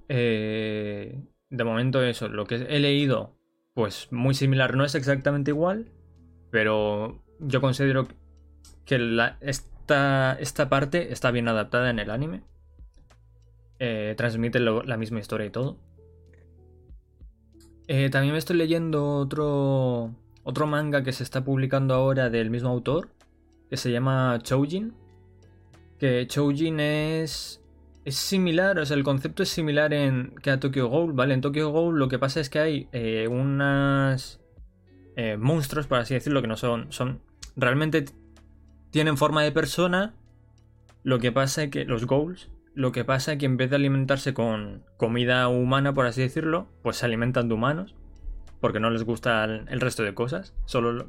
Eh, 0.10 1.24
de 1.50 1.64
momento 1.64 2.04
eso, 2.04 2.28
lo 2.28 2.46
que 2.46 2.56
he 2.56 2.80
leído, 2.80 3.36
pues 3.74 4.08
muy 4.12 4.34
similar, 4.34 4.76
no 4.76 4.84
es 4.86 4.96
exactamente 4.96 5.52
igual, 5.52 5.92
pero 6.50 7.24
yo 7.40 7.62
considero 7.62 8.08
que 8.86 9.18
esta, 9.42 10.38
esta 10.40 10.70
parte 10.70 11.12
está 11.12 11.32
bien 11.32 11.48
adaptada 11.48 11.90
en 11.90 12.00
el 12.00 12.10
anime. 12.10 12.44
Eh, 13.80 14.14
transmite 14.16 14.60
la 14.60 14.98
misma 14.98 15.20
historia 15.20 15.48
y 15.48 15.50
todo. 15.50 15.78
Eh, 17.88 18.10
también 18.10 18.32
me 18.32 18.40
estoy 18.40 18.56
leyendo 18.56 19.18
otro, 19.18 20.16
otro 20.44 20.68
manga 20.68 21.04
que 21.04 21.12
se 21.12 21.24
está 21.24 21.44
publicando 21.44 21.94
ahora 21.94 22.30
del 22.30 22.50
mismo 22.50 22.70
autor, 22.70 23.10
que 23.70 23.78
se 23.78 23.92
llama 23.92 24.40
Choujin. 24.44 24.94
Que 26.02 26.26
Choujin 26.26 26.80
es, 26.80 27.62
es 28.06 28.16
similar, 28.16 28.80
o 28.80 28.86
sea, 28.88 28.98
el 28.98 29.04
concepto 29.04 29.44
es 29.44 29.50
similar 29.50 29.94
en, 29.94 30.34
que 30.42 30.50
a 30.50 30.60
Tokyo 30.60 30.88
Ghoul, 30.88 31.14
¿vale? 31.14 31.36
En 31.36 31.42
Tokyo 31.42 31.70
Ghoul 31.70 32.00
lo 32.00 32.08
que 32.08 32.18
pasa 32.18 32.40
es 32.40 32.50
que 32.50 32.58
hay 32.58 32.88
eh, 32.92 33.28
unas 33.28 34.42
eh, 35.16 35.38
monstruos, 35.38 35.86
por 35.86 36.00
así 36.00 36.16
decirlo, 36.16 36.42
que 36.42 36.48
no 36.48 36.58
son, 36.58 36.92
son, 36.92 37.22
realmente 37.56 38.06
tienen 38.90 39.16
forma 39.16 39.44
de 39.44 39.52
persona, 39.52 40.16
lo 41.04 41.20
que 41.20 41.32
pasa 41.32 41.62
es 41.62 41.70
que 41.70 41.86
los 41.86 42.08
ghouls, 42.08 42.50
lo 42.74 42.92
que 42.92 43.06
pasa 43.06 43.34
es 43.34 43.38
que 43.38 43.46
en 43.46 43.58
vez 43.58 43.70
de 43.70 43.76
alimentarse 43.76 44.34
con 44.34 44.84
comida 44.98 45.48
humana, 45.50 45.94
por 45.94 46.08
así 46.08 46.22
decirlo, 46.22 46.68
pues 46.82 46.98
se 46.98 47.06
alimentan 47.06 47.48
de 47.48 47.54
humanos, 47.54 47.94
porque 48.60 48.80
no 48.80 48.90
les 48.90 49.04
gusta 49.04 49.46
el, 49.46 49.80
resto 49.80 50.02
de 50.02 50.16
cosas, 50.16 50.56
solo 50.66 51.06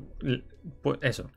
pues 0.83 0.99
eso, 1.01 1.31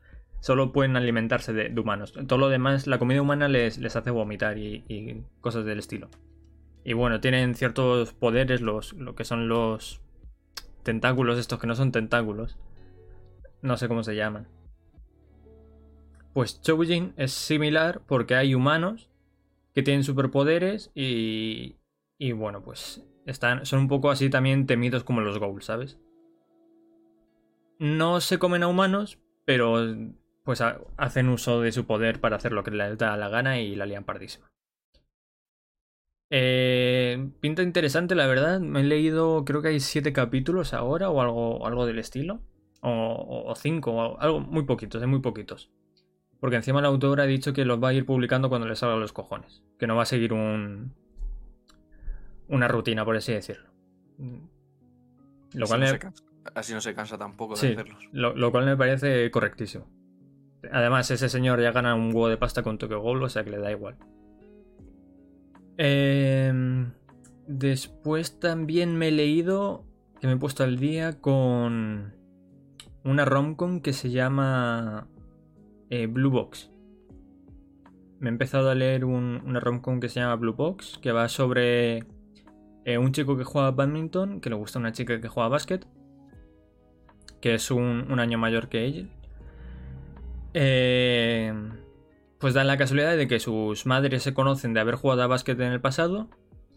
solo 0.46 0.70
pueden 0.70 0.94
alimentarse 0.94 1.52
de, 1.52 1.80
humanos. 1.80 2.12
Todo 2.12 2.38
lo 2.38 2.48
demás, 2.48 2.86
la 2.86 3.00
comida 3.00 3.20
humana 3.20 3.48
les, 3.48 3.78
les 3.78 3.96
hace 3.96 4.12
vomitar 4.12 4.58
y, 4.58 5.24
cosas 5.40 5.64
del 5.64 5.80
estilo. 5.80 6.08
Y 6.84 6.92
bueno, 6.92 7.20
tienen 7.20 7.56
ciertos 7.56 8.12
poderes, 8.12 8.60
los, 8.60 8.92
lo 8.92 9.16
que 9.16 9.24
son 9.24 9.48
los 9.48 10.00
tentáculos, 10.84 11.40
estos 11.40 11.58
que 11.58 11.66
no 11.66 11.74
son 11.74 11.90
tentáculos. 11.90 12.56
No 13.60 13.76
sé 13.76 13.88
cómo 13.88 14.04
se 14.04 14.14
llaman. 14.14 14.46
Pues 16.32 16.60
Choujin 16.62 17.12
es 17.16 17.32
similar 17.32 18.02
porque 18.06 18.36
hay 18.36 18.54
humanos 18.54 19.10
que 19.74 19.82
tienen 19.82 20.04
superpoderes 20.04 20.92
y, 20.94 21.74
y 22.18 22.30
bueno, 22.30 22.62
pues 22.62 23.04
están, 23.24 23.66
son 23.66 23.80
un 23.80 23.88
poco 23.88 24.10
así 24.10 24.30
también 24.30 24.66
temidos 24.66 25.02
como 25.02 25.22
los 25.22 25.40
ghouls, 25.40 25.64
¿sabes? 25.64 25.98
No 27.80 28.20
se 28.20 28.38
comen 28.38 28.62
a 28.62 28.68
humanos, 28.68 29.18
pero 29.44 29.84
pues 30.46 30.62
ha- 30.62 30.78
hacen 30.96 31.28
uso 31.28 31.60
de 31.60 31.72
su 31.72 31.84
poder 31.86 32.20
para 32.20 32.36
hacer 32.36 32.52
lo 32.52 32.64
que 32.64 32.70
les 32.70 32.96
da 32.96 33.14
la 33.18 33.28
gana 33.28 33.60
y 33.60 33.74
la 33.76 33.84
lían 33.84 34.04
pardísima. 34.04 34.46
Eh, 36.30 37.28
pinta 37.40 37.62
interesante, 37.62 38.14
la 38.14 38.26
verdad. 38.26 38.60
Me 38.60 38.80
he 38.80 38.84
leído, 38.84 39.44
creo 39.44 39.60
que 39.62 39.68
hay 39.68 39.80
siete 39.80 40.12
capítulos 40.12 40.72
ahora 40.74 41.10
o 41.10 41.20
algo, 41.20 41.66
algo 41.66 41.84
del 41.86 41.98
estilo. 41.98 42.40
O, 42.80 42.90
o- 42.90 43.50
o 43.50 43.54
cinco, 43.54 43.92
o 43.92 44.20
algo 44.20 44.40
muy 44.40 44.64
poquitos, 44.64 45.02
hay 45.02 45.08
muy 45.08 45.20
poquitos. 45.20 45.70
Porque 46.40 46.56
encima 46.56 46.80
el 46.80 46.86
autor 46.86 47.20
ha 47.20 47.26
dicho 47.26 47.52
que 47.52 47.64
los 47.64 47.82
va 47.82 47.88
a 47.88 47.92
ir 47.94 48.04
publicando 48.06 48.48
cuando 48.48 48.68
le 48.68 48.76
salga 48.76 48.96
los 48.96 49.12
cojones. 49.12 49.62
Que 49.78 49.86
no 49.86 49.96
va 49.96 50.02
a 50.02 50.06
seguir 50.06 50.32
un. 50.32 50.94
una 52.48 52.68
rutina, 52.68 53.04
por 53.04 53.16
así 53.16 53.32
decirlo. 53.32 53.68
Lo 55.54 55.64
Así 55.64 55.68
cual 55.68 55.80
no 55.80 55.86
me- 55.86 55.92
se 55.92 55.98
cansa- 55.98 56.24
así 56.54 56.74
no 56.74 56.80
se 56.80 56.94
cansa 56.94 57.18
tampoco 57.18 57.54
de 57.54 57.60
Sí. 57.60 57.66
hacerlos. 57.72 58.08
lo, 58.12 58.34
lo 58.36 58.52
cual 58.52 58.66
me 58.66 58.76
parece 58.76 59.28
correctísimo. 59.32 59.86
Además, 60.72 61.10
ese 61.10 61.28
señor 61.28 61.60
ya 61.60 61.72
gana 61.72 61.94
un 61.94 62.06
huevo 62.08 62.28
de 62.28 62.36
pasta 62.36 62.62
con 62.62 62.78
Tokyo 62.78 63.00
Ghoul, 63.00 63.22
o 63.22 63.28
sea 63.28 63.44
que 63.44 63.50
le 63.50 63.58
da 63.58 63.70
igual. 63.70 63.96
Em, 65.78 66.92
después 67.46 68.38
también 68.40 68.96
me 68.96 69.08
he 69.08 69.12
leído 69.12 69.84
que 70.20 70.26
me 70.26 70.34
he 70.34 70.36
puesto 70.38 70.64
al 70.64 70.78
día 70.78 71.20
con 71.20 72.14
una 73.04 73.24
romcom 73.24 73.80
que 73.80 73.92
se 73.92 74.10
llama 74.10 75.06
eh, 75.90 76.06
Blue 76.06 76.30
Box. 76.30 76.70
Me 78.18 78.30
he 78.30 78.32
empezado 78.32 78.70
a 78.70 78.74
leer 78.74 79.04
un- 79.04 79.42
una 79.44 79.60
romcom 79.60 80.00
que 80.00 80.08
se 80.08 80.20
llama 80.20 80.36
Blue 80.36 80.54
Box, 80.54 80.98
que 81.02 81.12
va 81.12 81.28
sobre 81.28 82.04
eh, 82.86 82.98
un 82.98 83.12
chico 83.12 83.36
que 83.36 83.44
juega 83.44 83.70
badminton, 83.72 84.40
que 84.40 84.48
le 84.48 84.56
gusta 84.56 84.78
una 84.78 84.92
chica 84.92 85.20
que 85.20 85.28
juega 85.28 85.48
básquet, 85.50 85.86
que 87.42 87.54
es 87.54 87.70
un, 87.70 88.06
un 88.10 88.18
año 88.18 88.38
mayor 88.38 88.68
que 88.68 88.84
ella. 88.84 89.06
Eh, 90.58 91.52
pues 92.38 92.54
da 92.54 92.64
la 92.64 92.78
casualidad 92.78 93.14
de 93.14 93.28
que 93.28 93.40
sus 93.40 93.84
madres 93.84 94.22
se 94.22 94.32
conocen 94.32 94.72
de 94.72 94.80
haber 94.80 94.94
jugado 94.94 95.22
a 95.22 95.26
básquet 95.26 95.60
en 95.60 95.70
el 95.70 95.82
pasado. 95.82 96.30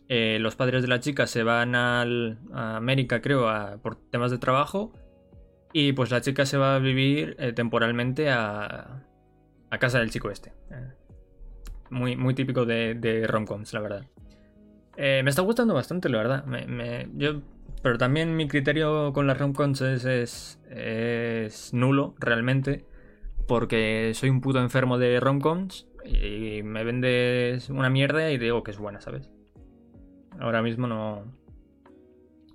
Eh, 0.09 0.37
los 0.41 0.57
padres 0.57 0.81
de 0.81 0.89
la 0.89 0.99
chica 0.99 1.27
se 1.27 1.43
van 1.43 1.75
al- 1.75 2.39
a 2.51 2.75
América, 2.75 3.21
creo, 3.21 3.47
por 3.81 3.95
temas 3.95 4.31
de 4.31 4.37
trabajo. 4.37 4.91
Y 5.71 5.93
pues 5.93 6.11
la 6.11 6.19
chica 6.19 6.45
se 6.45 6.57
va 6.57 6.75
a 6.75 6.79
vivir 6.79 7.37
eh, 7.39 7.53
temporalmente 7.53 8.29
a, 8.29 9.05
casa 9.79 9.99
del 9.99 10.09
chico 10.09 10.29
este. 10.29 10.49
Eh, 10.71 10.89
muy, 11.89 12.17
muy 12.17 12.33
típico 12.33 12.65
de, 12.65 12.95
de 12.95 13.27
romcoms, 13.27 13.73
la 13.73 13.79
verdad. 13.79 14.05
Me 14.97 15.29
está 15.29 15.41
gustando 15.43 15.73
bastante, 15.73 16.09
la 16.09 16.17
verdad. 16.17 16.45
Yo, 17.13 17.41
pero 17.81 17.97
también 17.97 18.35
mi 18.35 18.49
criterio 18.49 19.13
con 19.13 19.25
las 19.27 19.37
romcoms 19.37 19.79
es, 19.79 20.03
es, 20.03 20.59
es 20.69 21.73
nulo, 21.73 22.15
realmente. 22.19 22.83
Porque 23.49 24.11
soy 24.13 24.29
un 24.29 24.41
puto 24.41 24.59
enfermo 24.59 24.99
de 24.99 25.19
romcoms 25.19 25.87
y 26.05 26.61
me 26.61 26.83
vendes 26.83 27.71
una 27.71 27.89
mierda 27.89 28.31
y 28.31 28.37
digo 28.37 28.61
que 28.61 28.69
es 28.69 28.77
buena, 28.77 29.01
¿sabes? 29.01 29.31
Ahora 30.39 30.61
mismo 30.61 30.85
no. 30.85 31.23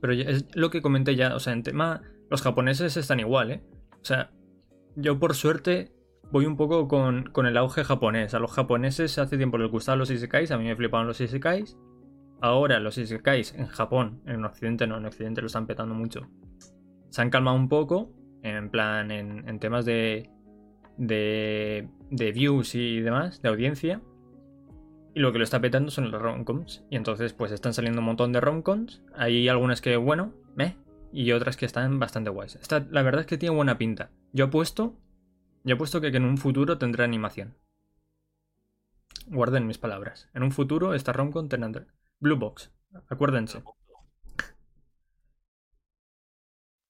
Pero 0.01 0.13
es 0.13 0.47
lo 0.55 0.71
que 0.71 0.83
comenté 0.83 1.17
ya, 1.17 1.35
o 1.35 1.41
sea, 1.41 1.53
en 1.53 1.65
tema. 1.65 2.03
Los 2.31 2.43
japoneses 2.43 2.97
están 2.97 3.19
igual, 3.19 3.51
¿eh? 3.51 3.63
O 4.01 4.05
sea, 4.05 4.31
yo 4.95 5.19
por 5.19 5.35
suerte 5.35 5.91
voy 6.31 6.47
un 6.47 6.57
poco 6.57 6.87
con, 6.87 7.25
con 7.25 7.47
el 7.47 7.57
auge 7.57 7.83
japonés. 7.83 8.33
A 8.35 8.39
los 8.39 8.53
japoneses 8.53 9.19
hace 9.19 9.37
tiempo 9.37 9.59
les 9.59 9.73
gustaban 9.73 9.99
los 9.99 10.13
isekais, 10.13 10.53
a 10.53 10.59
mí 10.59 10.65
me 10.65 10.77
flipaban 10.77 11.09
los 11.09 11.21
isekais. 11.21 11.77
Ahora 12.41 12.79
los 12.79 12.99
isekais 12.99 13.53
en 13.55 13.67
Japón, 13.67 14.23
en 14.27 14.45
Occidente 14.45 14.87
no, 14.87 14.99
en 14.99 15.07
Occidente 15.07 15.41
lo 15.41 15.49
están 15.49 15.67
petando 15.67 15.97
mucho. 15.97 16.29
Se 17.11 17.21
han 17.21 17.31
calmado 17.31 17.57
un 17.57 17.69
poco, 17.69 18.13
en 18.45 18.71
plan, 18.71 19.11
en 19.11 19.59
temas 19.59 19.85
de, 19.85 20.31
de, 20.97 21.89
views 22.11 22.75
y 22.75 23.01
demás, 23.01 23.43
de 23.43 23.49
audiencia. 23.49 24.01
Y 25.15 25.21
lo 25.21 25.33
que 25.33 25.39
lo 25.39 25.45
está 25.45 25.61
petando 25.61 25.91
son 25.91 26.11
los 26.11 26.21
romcoms. 26.21 26.85
Y 26.91 26.97
entonces, 26.97 27.33
pues 27.33 27.53
están 27.53 27.73
saliendo 27.73 28.01
un 28.01 28.07
montón 28.07 28.33
de 28.33 28.41
romcoms. 28.41 29.03
Hay 29.15 29.49
algunas 29.49 29.81
que, 29.81 29.97
bueno. 29.97 30.33
Y 31.13 31.31
otras 31.31 31.57
que 31.57 31.67
están 31.67 32.01
bastante 32.01 32.31
guays. 32.31 32.59
La 32.91 33.03
verdad 33.03 33.21
es 33.21 33.27
que 33.27 33.39
tiene 33.39 33.55
buena 33.55 33.79
pinta. 33.79 34.11
Yo 34.33 34.47
apuesto. 34.47 34.97
Yo 35.63 35.77
apuesto 35.77 36.01
que, 36.01 36.11
que 36.11 36.17
en 36.17 36.25
un 36.25 36.39
futuro 36.39 36.77
tendrá 36.79 37.05
animación. 37.05 37.55
Guarden 39.27 39.67
mis 39.67 39.79
palabras. 39.79 40.29
En 40.35 40.43
un 40.43 40.51
futuro, 40.51 40.95
esta 40.95 41.13
romcom 41.13 41.49
tendrá 41.49 41.87
Blue 42.19 42.37
Box. 42.37 42.73
Acuérdense. 43.09 43.63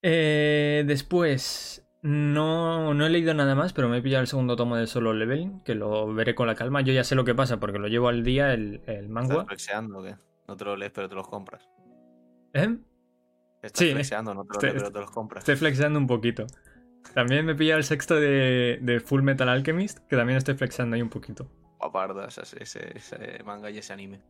Eh, 0.02 0.84
después, 0.86 1.83
no, 2.04 2.92
no 2.92 3.06
he 3.06 3.10
leído 3.10 3.32
nada 3.34 3.54
más, 3.54 3.72
pero 3.72 3.88
me 3.88 3.98
he 3.98 4.02
pillado 4.02 4.20
el 4.20 4.26
segundo 4.28 4.56
tomo 4.56 4.76
de 4.76 4.86
Solo 4.86 5.12
Leveling, 5.14 5.60
que 5.64 5.74
lo 5.74 6.12
veré 6.12 6.34
con 6.34 6.46
la 6.46 6.54
calma. 6.54 6.82
Yo 6.82 6.92
ya 6.92 7.02
sé 7.02 7.14
lo 7.14 7.24
que 7.24 7.34
pasa 7.34 7.58
porque 7.58 7.78
lo 7.78 7.88
llevo 7.88 8.08
al 8.08 8.22
día 8.22 8.52
el, 8.52 8.82
el 8.86 9.08
manga. 9.08 9.32
¿Estás 9.34 9.46
flexeando 9.48 9.98
o 9.98 10.02
qué? 10.04 10.14
No 10.46 10.56
te 10.56 10.64
lo 10.66 10.76
lees, 10.76 10.92
pero 10.92 11.08
te 11.08 11.14
los 11.14 11.26
compras. 11.26 11.66
¿Eh? 12.52 12.76
Estás 13.62 13.78
Sí, 13.78 13.92
flexeando, 13.92 14.34
no 14.34 14.44
te 14.44 14.52
estoy- 14.52 14.68
lees, 14.70 14.82
pero 14.82 14.92
te 14.92 15.00
los 15.00 15.10
compras. 15.10 15.40
Estoy 15.42 15.56
flexeando 15.56 15.98
un 15.98 16.06
poquito. 16.06 16.46
También 17.14 17.46
me 17.46 17.52
he 17.52 17.54
pillado 17.54 17.78
el 17.78 17.84
sexto 17.84 18.16
de, 18.16 18.78
de 18.82 19.00
Full 19.00 19.22
Metal 19.22 19.48
Alchemist, 19.48 19.98
que 20.06 20.16
también 20.16 20.36
estoy 20.36 20.54
flexando 20.54 20.96
ahí 20.96 21.02
un 21.02 21.08
poquito. 21.10 21.50
Guaparda, 21.78 22.26
ese, 22.28 22.42
ese, 22.62 22.96
ese 22.96 23.42
manga 23.44 23.70
y 23.70 23.78
ese 23.78 23.92
anime. 23.94 24.20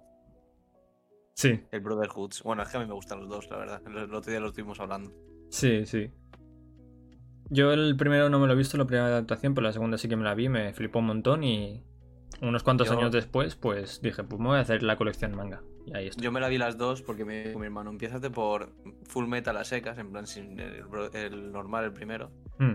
Sí, 1.35 1.61
El 1.73 1.81
Brotherhood. 1.81 2.33
Bueno, 2.45 2.63
es 2.63 2.69
que 2.69 2.77
a 2.77 2.81
mí 2.81 2.87
me 2.87 2.95
gustan 2.95 3.19
los 3.21 3.29
dos, 3.29 3.51
la 3.51 3.57
verdad. 3.57 3.83
El, 3.87 3.97
el 3.97 4.15
otro 4.15 4.31
día 4.31 4.39
lo 4.41 4.49
estuvimos 4.49 4.79
hablando. 4.79 5.13
sí, 5.51 5.85
sí. 5.87 6.09
Yo 7.51 7.73
el 7.73 7.97
primero 7.97 8.29
no 8.31 8.39
me 8.39 8.47
lo 8.47 8.53
he 8.55 8.57
visto, 8.57 8.77
la 8.79 8.85
primera 8.87 9.07
adaptación, 9.07 9.55
pero 9.55 9.67
la 9.67 9.73
segunda 9.73 9.99
sí 9.99 10.09
que 10.09 10.17
me 10.17 10.25
la 10.25 10.35
vi, 10.35 10.49
me 10.49 10.73
flipó 10.73 11.01
un 11.01 11.07
montón 11.07 11.45
y 11.45 11.83
unos 12.41 12.63
cuantos 12.63 12.89
Yo- 12.89 12.95
años 12.99 13.13
después, 13.13 13.55
pues 13.57 14.01
dije, 14.03 14.25
pues 14.25 14.41
me 14.41 14.49
voy 14.49 14.57
a 14.59 14.61
hacer 14.61 14.83
la 14.83 14.97
colección 14.97 15.35
manga. 15.37 15.63
Y 15.87 15.95
ahí 15.97 16.07
está. 16.09 16.23
Yo 16.23 16.33
me 16.33 16.41
la 16.41 16.49
vi 16.49 16.57
las 16.59 16.79
dos 16.79 17.03
porque 17.03 17.25
me 17.25 17.45
dijo 17.45 17.59
mi 17.59 17.67
hermano, 17.67 17.91
empiezas 17.91 18.21
por 18.31 18.73
Full 19.05 19.27
Metal 19.27 19.57
a 19.57 19.65
secas, 19.65 19.99
en 19.99 20.11
plan 20.11 20.27
sin 20.27 20.59
el, 20.59 20.83
el 21.15 21.53
normal, 21.53 21.85
el 21.85 21.93
primero. 21.93 22.31
Mm, 22.59 22.73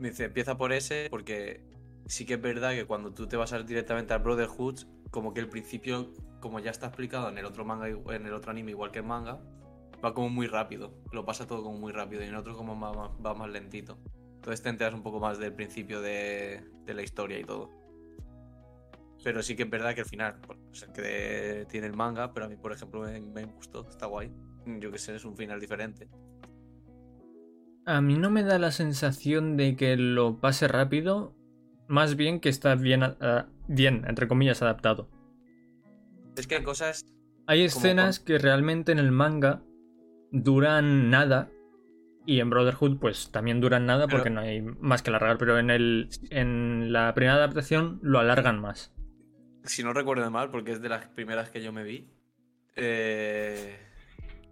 Me 0.00 0.10
dice, 0.10 0.24
empieza 0.24 0.56
por 0.58 0.72
ese 0.72 1.06
porque 1.10 1.62
sí 2.06 2.26
que 2.26 2.34
es 2.34 2.42
verdad 2.42 2.72
que 2.72 2.84
cuando 2.84 3.12
tú 3.14 3.26
te 3.26 3.36
vas 3.36 3.52
a 3.54 3.58
ir 3.60 3.64
directamente 3.64 4.12
al 4.12 4.20
Brotherhood, 4.20 4.80
como 5.10 5.32
que 5.32 5.40
el 5.40 5.48
principio, 5.48 6.12
como 6.40 6.58
ya 6.60 6.70
está 6.70 6.88
explicado 6.88 7.28
en 7.30 7.38
el 7.38 7.46
otro 7.46 7.64
manga, 7.64 7.88
en 7.88 8.26
el 8.26 8.32
otro 8.34 8.50
anime 8.50 8.72
igual 8.72 8.90
que 8.90 8.98
el 8.98 9.06
manga, 9.06 9.40
va 10.04 10.14
como 10.14 10.28
muy 10.28 10.46
rápido. 10.46 10.94
Lo 11.12 11.24
pasa 11.24 11.46
todo 11.46 11.62
como 11.62 11.78
muy 11.78 11.92
rápido 11.92 12.22
y 12.22 12.26
en 12.26 12.34
otro 12.34 12.56
como 12.56 12.78
va, 12.78 12.92
va- 12.92 13.16
va 13.24 13.34
más 13.34 13.50
lentito. 13.50 13.98
Entonces 14.36 14.62
te 14.62 14.68
enteras 14.68 14.94
un 14.94 15.02
poco 15.02 15.20
más 15.20 15.38
del 15.38 15.54
principio 15.54 16.00
de, 16.02 16.62
de 16.84 16.94
la 16.94 17.02
historia 17.02 17.38
y 17.38 17.44
todo. 17.44 17.70
Pero 19.22 19.42
sí 19.42 19.56
que 19.56 19.62
es 19.62 19.70
verdad 19.70 19.94
que 19.94 20.02
al 20.02 20.06
final, 20.06 20.38
bueno, 20.46 20.62
es 20.70 20.82
el 20.82 20.92
que 20.92 21.66
tiene 21.70 21.86
el 21.86 21.94
manga, 21.94 22.34
pero 22.34 22.44
a 22.44 22.48
mí, 22.48 22.56
por 22.56 22.72
ejemplo, 22.72 23.00
me, 23.00 23.20
me 23.20 23.44
gustó, 23.46 23.88
está 23.88 24.04
guay. 24.06 24.30
Yo 24.66 24.90
que 24.92 24.98
sé, 24.98 25.14
es 25.14 25.24
un 25.24 25.34
final 25.36 25.60
diferente. 25.60 26.08
A 27.86 28.00
mí 28.00 28.16
no 28.16 28.30
me 28.30 28.42
da 28.42 28.58
la 28.58 28.70
sensación 28.70 29.56
de 29.56 29.76
que 29.76 29.96
lo 29.96 30.40
pase 30.40 30.68
rápido, 30.68 31.34
más 31.86 32.16
bien 32.16 32.40
que 32.40 32.48
está 32.50 32.74
bien, 32.74 33.02
entre 34.06 34.28
comillas, 34.28 34.62
adaptado. 34.62 35.08
Es 36.36 36.46
que 36.46 36.56
hay 36.56 36.62
cosas 36.64 37.06
Hay 37.46 37.58
Como 37.60 37.66
escenas 37.66 38.20
que 38.20 38.38
realmente 38.38 38.92
en 38.92 38.98
el 38.98 39.12
manga 39.12 39.62
duran 40.42 41.10
nada 41.10 41.48
y 42.26 42.40
en 42.40 42.50
Brotherhood 42.50 42.98
pues 42.98 43.30
también 43.30 43.60
duran 43.60 43.86
nada 43.86 44.06
Pero- 44.06 44.18
porque 44.18 44.30
no 44.30 44.40
hay 44.40 44.60
más 44.62 45.02
que 45.02 45.10
alargar, 45.10 45.38
pero 45.38 45.58
en, 45.58 45.70
el, 45.70 46.08
en 46.30 46.92
la 46.92 47.14
primera 47.14 47.34
adaptación 47.36 48.00
lo 48.02 48.18
alargan 48.18 48.60
más. 48.60 48.92
si 49.64 49.82
no 49.82 49.92
recuerdo 49.94 50.30
mal, 50.30 50.50
porque 50.50 50.72
es 50.72 50.82
de 50.82 50.88
las 50.90 51.06
primeras 51.06 51.48
que 51.50 51.62
yo 51.62 51.72
me 51.72 51.84
vi, 51.84 52.08
eh, 52.76 53.76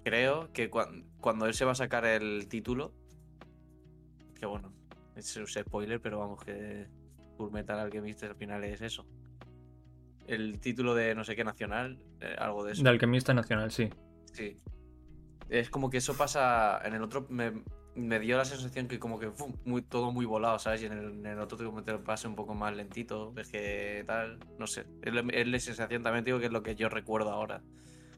creo 0.05 0.51
que 0.53 0.71
cuan- 0.71 1.05
cuando 1.21 1.47
él 1.47 1.55
se 1.55 1.65
va 1.65 1.73
a 1.73 1.75
sacar 1.75 2.05
el 2.07 2.47
título, 2.49 2.93
que 4.39 4.47
bueno, 4.47 4.73
es 5.17 5.37
un 5.37 5.47
spoiler, 5.47 6.01
pero 6.01 6.19
vamos 6.19 6.43
que 6.45 6.87
Full 7.37 7.51
Metal 7.53 7.79
Alchemist 7.79 8.23
al 8.25 8.37
final 8.37 8.65
es 8.65 8.81
eso. 8.81 9.07
El 10.27 10.61
título 10.61 10.95
de 10.95 11.15
no 11.15 11.25
sé 11.25 11.35
qué 11.37 11.45
nacional, 11.45 11.99
eh, 12.21 12.35
algo 12.39 12.65
de 12.65 12.73
eso. 12.73 12.83
De 12.83 12.89
Alquimista 12.91 13.35
Nacional, 13.35 13.71
sí. 13.71 13.91
Sí. 14.33 14.57
Es 15.53 15.69
como 15.69 15.91
que 15.91 15.99
eso 15.99 16.15
pasa. 16.15 16.81
En 16.85 16.95
el 16.95 17.03
otro 17.03 17.27
me, 17.29 17.53
me 17.95 18.19
dio 18.19 18.39
la 18.39 18.45
sensación 18.45 18.89
que 18.89 18.99
como 18.99 19.19
que 19.19 19.31
¡fum! 19.31 19.53
muy, 19.65 19.83
todo 19.83 20.11
muy 20.11 20.25
volado, 20.25 20.59
¿sabes? 20.59 20.83
Y 20.83 20.87
en 20.87 20.93
el, 20.93 21.05
en 21.11 21.27
el 21.27 21.39
otro 21.39 21.59
como 21.59 21.83
te 21.83 21.93
lo 21.93 22.03
pase 22.03 22.27
un 22.27 22.35
poco 22.35 22.55
más 22.55 22.75
lentito, 22.75 23.33
ves 23.33 23.49
que 23.51 24.03
tal, 24.07 24.39
no 24.59 24.67
sé. 24.67 24.87
Es 25.03 25.13
la, 25.13 25.21
es 25.21 25.47
la 25.47 25.59
sensación, 25.59 26.03
también 26.03 26.25
digo 26.25 26.39
que 26.39 26.47
es 26.47 26.53
lo 26.53 26.63
que 26.63 26.75
yo 26.75 26.89
recuerdo 26.89 27.31
ahora. 27.31 27.61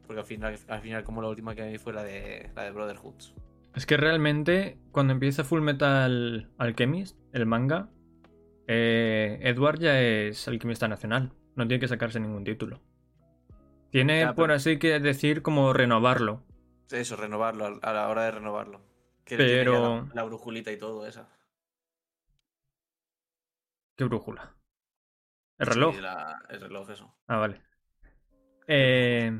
Porque 0.07 0.21
al 0.21 0.25
final, 0.25 0.57
al 0.67 0.81
final 0.81 1.03
como 1.03 1.21
la 1.21 1.27
última 1.27 1.55
que 1.55 1.67
vi 1.67 1.77
fue 1.77 1.91
la 1.91 2.03
de 2.03 2.49
la 2.55 2.63
de 2.63 2.71
Brotherhood. 2.71 3.15
Es 3.75 3.85
que 3.85 3.97
realmente 3.97 4.77
cuando 4.91 5.11
empieza 5.11 5.43
Full 5.43 5.61
Metal 5.61 6.49
Alchemist, 6.57 7.17
el 7.33 7.45
manga, 7.45 7.89
eh, 8.67 9.39
Edward 9.41 9.79
ya 9.79 9.99
es 9.99 10.47
Alquimista 10.47 10.87
Nacional. 10.87 11.33
No 11.55 11.67
tiene 11.67 11.81
que 11.81 11.87
sacarse 11.89 12.19
ningún 12.21 12.45
título. 12.45 12.79
Tiene, 13.91 14.33
por 14.33 14.51
así 14.51 14.77
que 14.77 14.99
decir, 14.99 15.41
como 15.41 15.73
renovarlo. 15.73 16.43
Eso, 16.91 17.15
renovarlo, 17.15 17.79
a- 17.81 17.93
la 17.93 18.07
hora 18.09 18.23
de 18.25 18.31
renovarlo. 18.31 18.81
Que 19.23 19.37
Pero- 19.37 20.05
La, 20.07 20.15
la 20.15 20.23
brujulita 20.23 20.71
y 20.71 20.77
todo 20.77 21.05
esa. 21.07 21.27
¿Qué 23.95 24.03
brújula? 24.03 24.55
¿El 25.57 25.67
reloj? 25.67 25.95
Sí, 25.95 26.01
la- 26.01 26.43
el 26.49 26.61
reloj, 26.61 26.89
eso. 26.89 27.15
Ah, 27.27 27.37
vale. 27.37 27.61
Eh... 28.67 29.31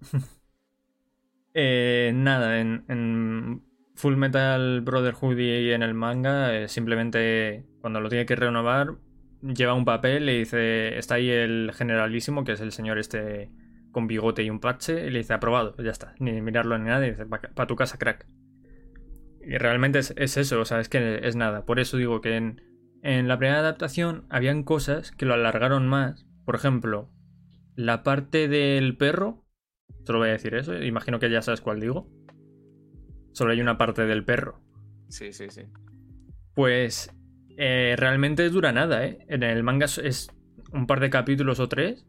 eh, 1.54 2.12
nada, 2.14 2.60
en, 2.60 2.84
en 2.88 3.64
Full 3.94 4.16
Metal 4.16 4.80
Brotherhood 4.80 5.38
y 5.38 5.70
en 5.72 5.82
el 5.82 5.94
manga, 5.94 6.54
eh, 6.54 6.68
simplemente 6.68 7.64
cuando 7.80 8.00
lo 8.00 8.08
tiene 8.08 8.26
que 8.26 8.34
renovar, 8.36 8.96
lleva 9.40 9.74
un 9.74 9.84
papel 9.84 10.28
y 10.28 10.38
dice, 10.40 10.98
está 10.98 11.14
ahí 11.14 11.30
el 11.30 11.72
generalísimo, 11.74 12.44
que 12.44 12.52
es 12.52 12.60
el 12.60 12.72
señor 12.72 12.98
este 12.98 13.50
con 13.94 14.06
bigote 14.06 14.42
y 14.42 14.50
un 14.50 14.60
parche, 14.60 15.06
y 15.06 15.10
le 15.10 15.20
dice, 15.20 15.32
aprobado, 15.32 15.74
ya 15.82 15.90
está, 15.92 16.14
ni 16.18 16.42
mirarlo 16.42 16.76
ni 16.78 16.84
nada, 16.90 17.06
y 17.06 17.10
dice, 17.12 17.24
para 17.24 17.66
tu 17.66 17.76
casa, 17.76 17.96
crack. 17.96 18.26
Y 19.40 19.56
realmente 19.58 19.98
es, 20.00 20.12
es 20.18 20.36
eso, 20.36 20.60
o 20.60 20.64
sea, 20.66 20.80
es 20.80 20.88
que 20.90 21.20
es 21.26 21.36
nada. 21.36 21.64
Por 21.64 21.78
eso 21.80 21.96
digo 21.96 22.20
que 22.20 22.36
en, 22.36 22.62
en 23.02 23.28
la 23.28 23.38
primera 23.38 23.60
adaptación 23.60 24.26
habían 24.30 24.62
cosas 24.62 25.12
que 25.12 25.26
lo 25.26 25.34
alargaron 25.34 25.86
más. 25.86 26.26
Por 26.44 26.54
ejemplo, 26.54 27.10
la 27.76 28.02
parte 28.02 28.48
del 28.48 28.96
perro. 28.96 29.44
Solo 30.06 30.20
voy 30.20 30.28
a 30.30 30.32
decir 30.32 30.54
eso. 30.54 30.74
Imagino 30.82 31.18
que 31.18 31.30
ya 31.30 31.42
sabes 31.42 31.60
cuál 31.60 31.80
digo. 31.80 32.08
Solo 33.32 33.52
hay 33.52 33.60
una 33.60 33.76
parte 33.76 34.06
del 34.06 34.24
perro. 34.24 34.62
Sí, 35.08 35.32
sí, 35.32 35.50
sí. 35.50 35.62
Pues 36.54 37.12
eh, 37.58 37.96
realmente 37.98 38.48
dura 38.48 38.72
nada, 38.72 39.04
¿eh? 39.04 39.18
En 39.28 39.42
el 39.42 39.62
manga 39.62 39.84
es- 39.86 39.98
es 39.98 40.28
un 40.72 40.86
par 40.86 41.00
de 41.00 41.10
capítulos 41.10 41.60
o 41.60 41.68
tres. 41.68 42.06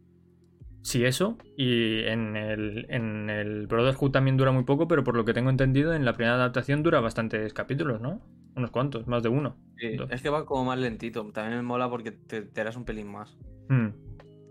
Sí, 0.85 1.03
eso. 1.03 1.35
Y 1.57 2.03
en 2.03 2.35
el, 2.35 2.85
en 2.89 3.27
el 3.31 3.65
Brotherhood 3.65 4.11
también 4.11 4.37
dura 4.37 4.51
muy 4.51 4.65
poco, 4.65 4.87
pero 4.87 5.03
por 5.03 5.15
lo 5.15 5.25
que 5.25 5.33
tengo 5.33 5.49
entendido, 5.49 5.95
en 5.95 6.05
la 6.05 6.13
primera 6.13 6.35
adaptación 6.35 6.83
dura 6.83 6.99
bastantes 6.99 7.55
capítulos, 7.55 8.01
¿no? 8.01 8.21
Unos 8.55 8.69
cuantos, 8.69 9.07
más 9.07 9.23
de 9.23 9.29
uno. 9.29 9.57
Sí, 9.79 9.97
es 10.11 10.21
que 10.21 10.29
va 10.29 10.45
como 10.45 10.65
más 10.65 10.77
lentito. 10.77 11.25
También 11.31 11.57
me 11.57 11.63
mola 11.63 11.89
porque 11.89 12.11
te, 12.11 12.43
te 12.43 12.61
harás 12.61 12.75
un 12.75 12.85
pelín 12.85 13.07
más. 13.07 13.35
Mm. 13.67 13.87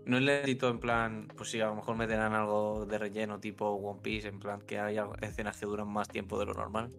No 0.07 0.17
es 0.17 0.23
lentito 0.23 0.67
en 0.67 0.81
plan, 0.81 1.29
pues 1.37 1.51
sí, 1.51 1.61
a 1.61 1.67
lo 1.67 1.75
mejor 1.75 1.95
meterán 1.95 2.33
algo 2.33 2.85
de 2.85 2.97
relleno 2.97 3.39
tipo 3.39 3.69
One 3.69 4.01
Piece, 4.03 4.27
en 4.27 4.39
plan 4.41 4.59
que 4.59 4.77
hay 4.77 4.97
escenas 5.21 5.57
que 5.57 5.65
duran 5.65 5.87
más 5.87 6.09
tiempo 6.09 6.37
de 6.37 6.47
lo 6.47 6.53
normal. 6.53 6.91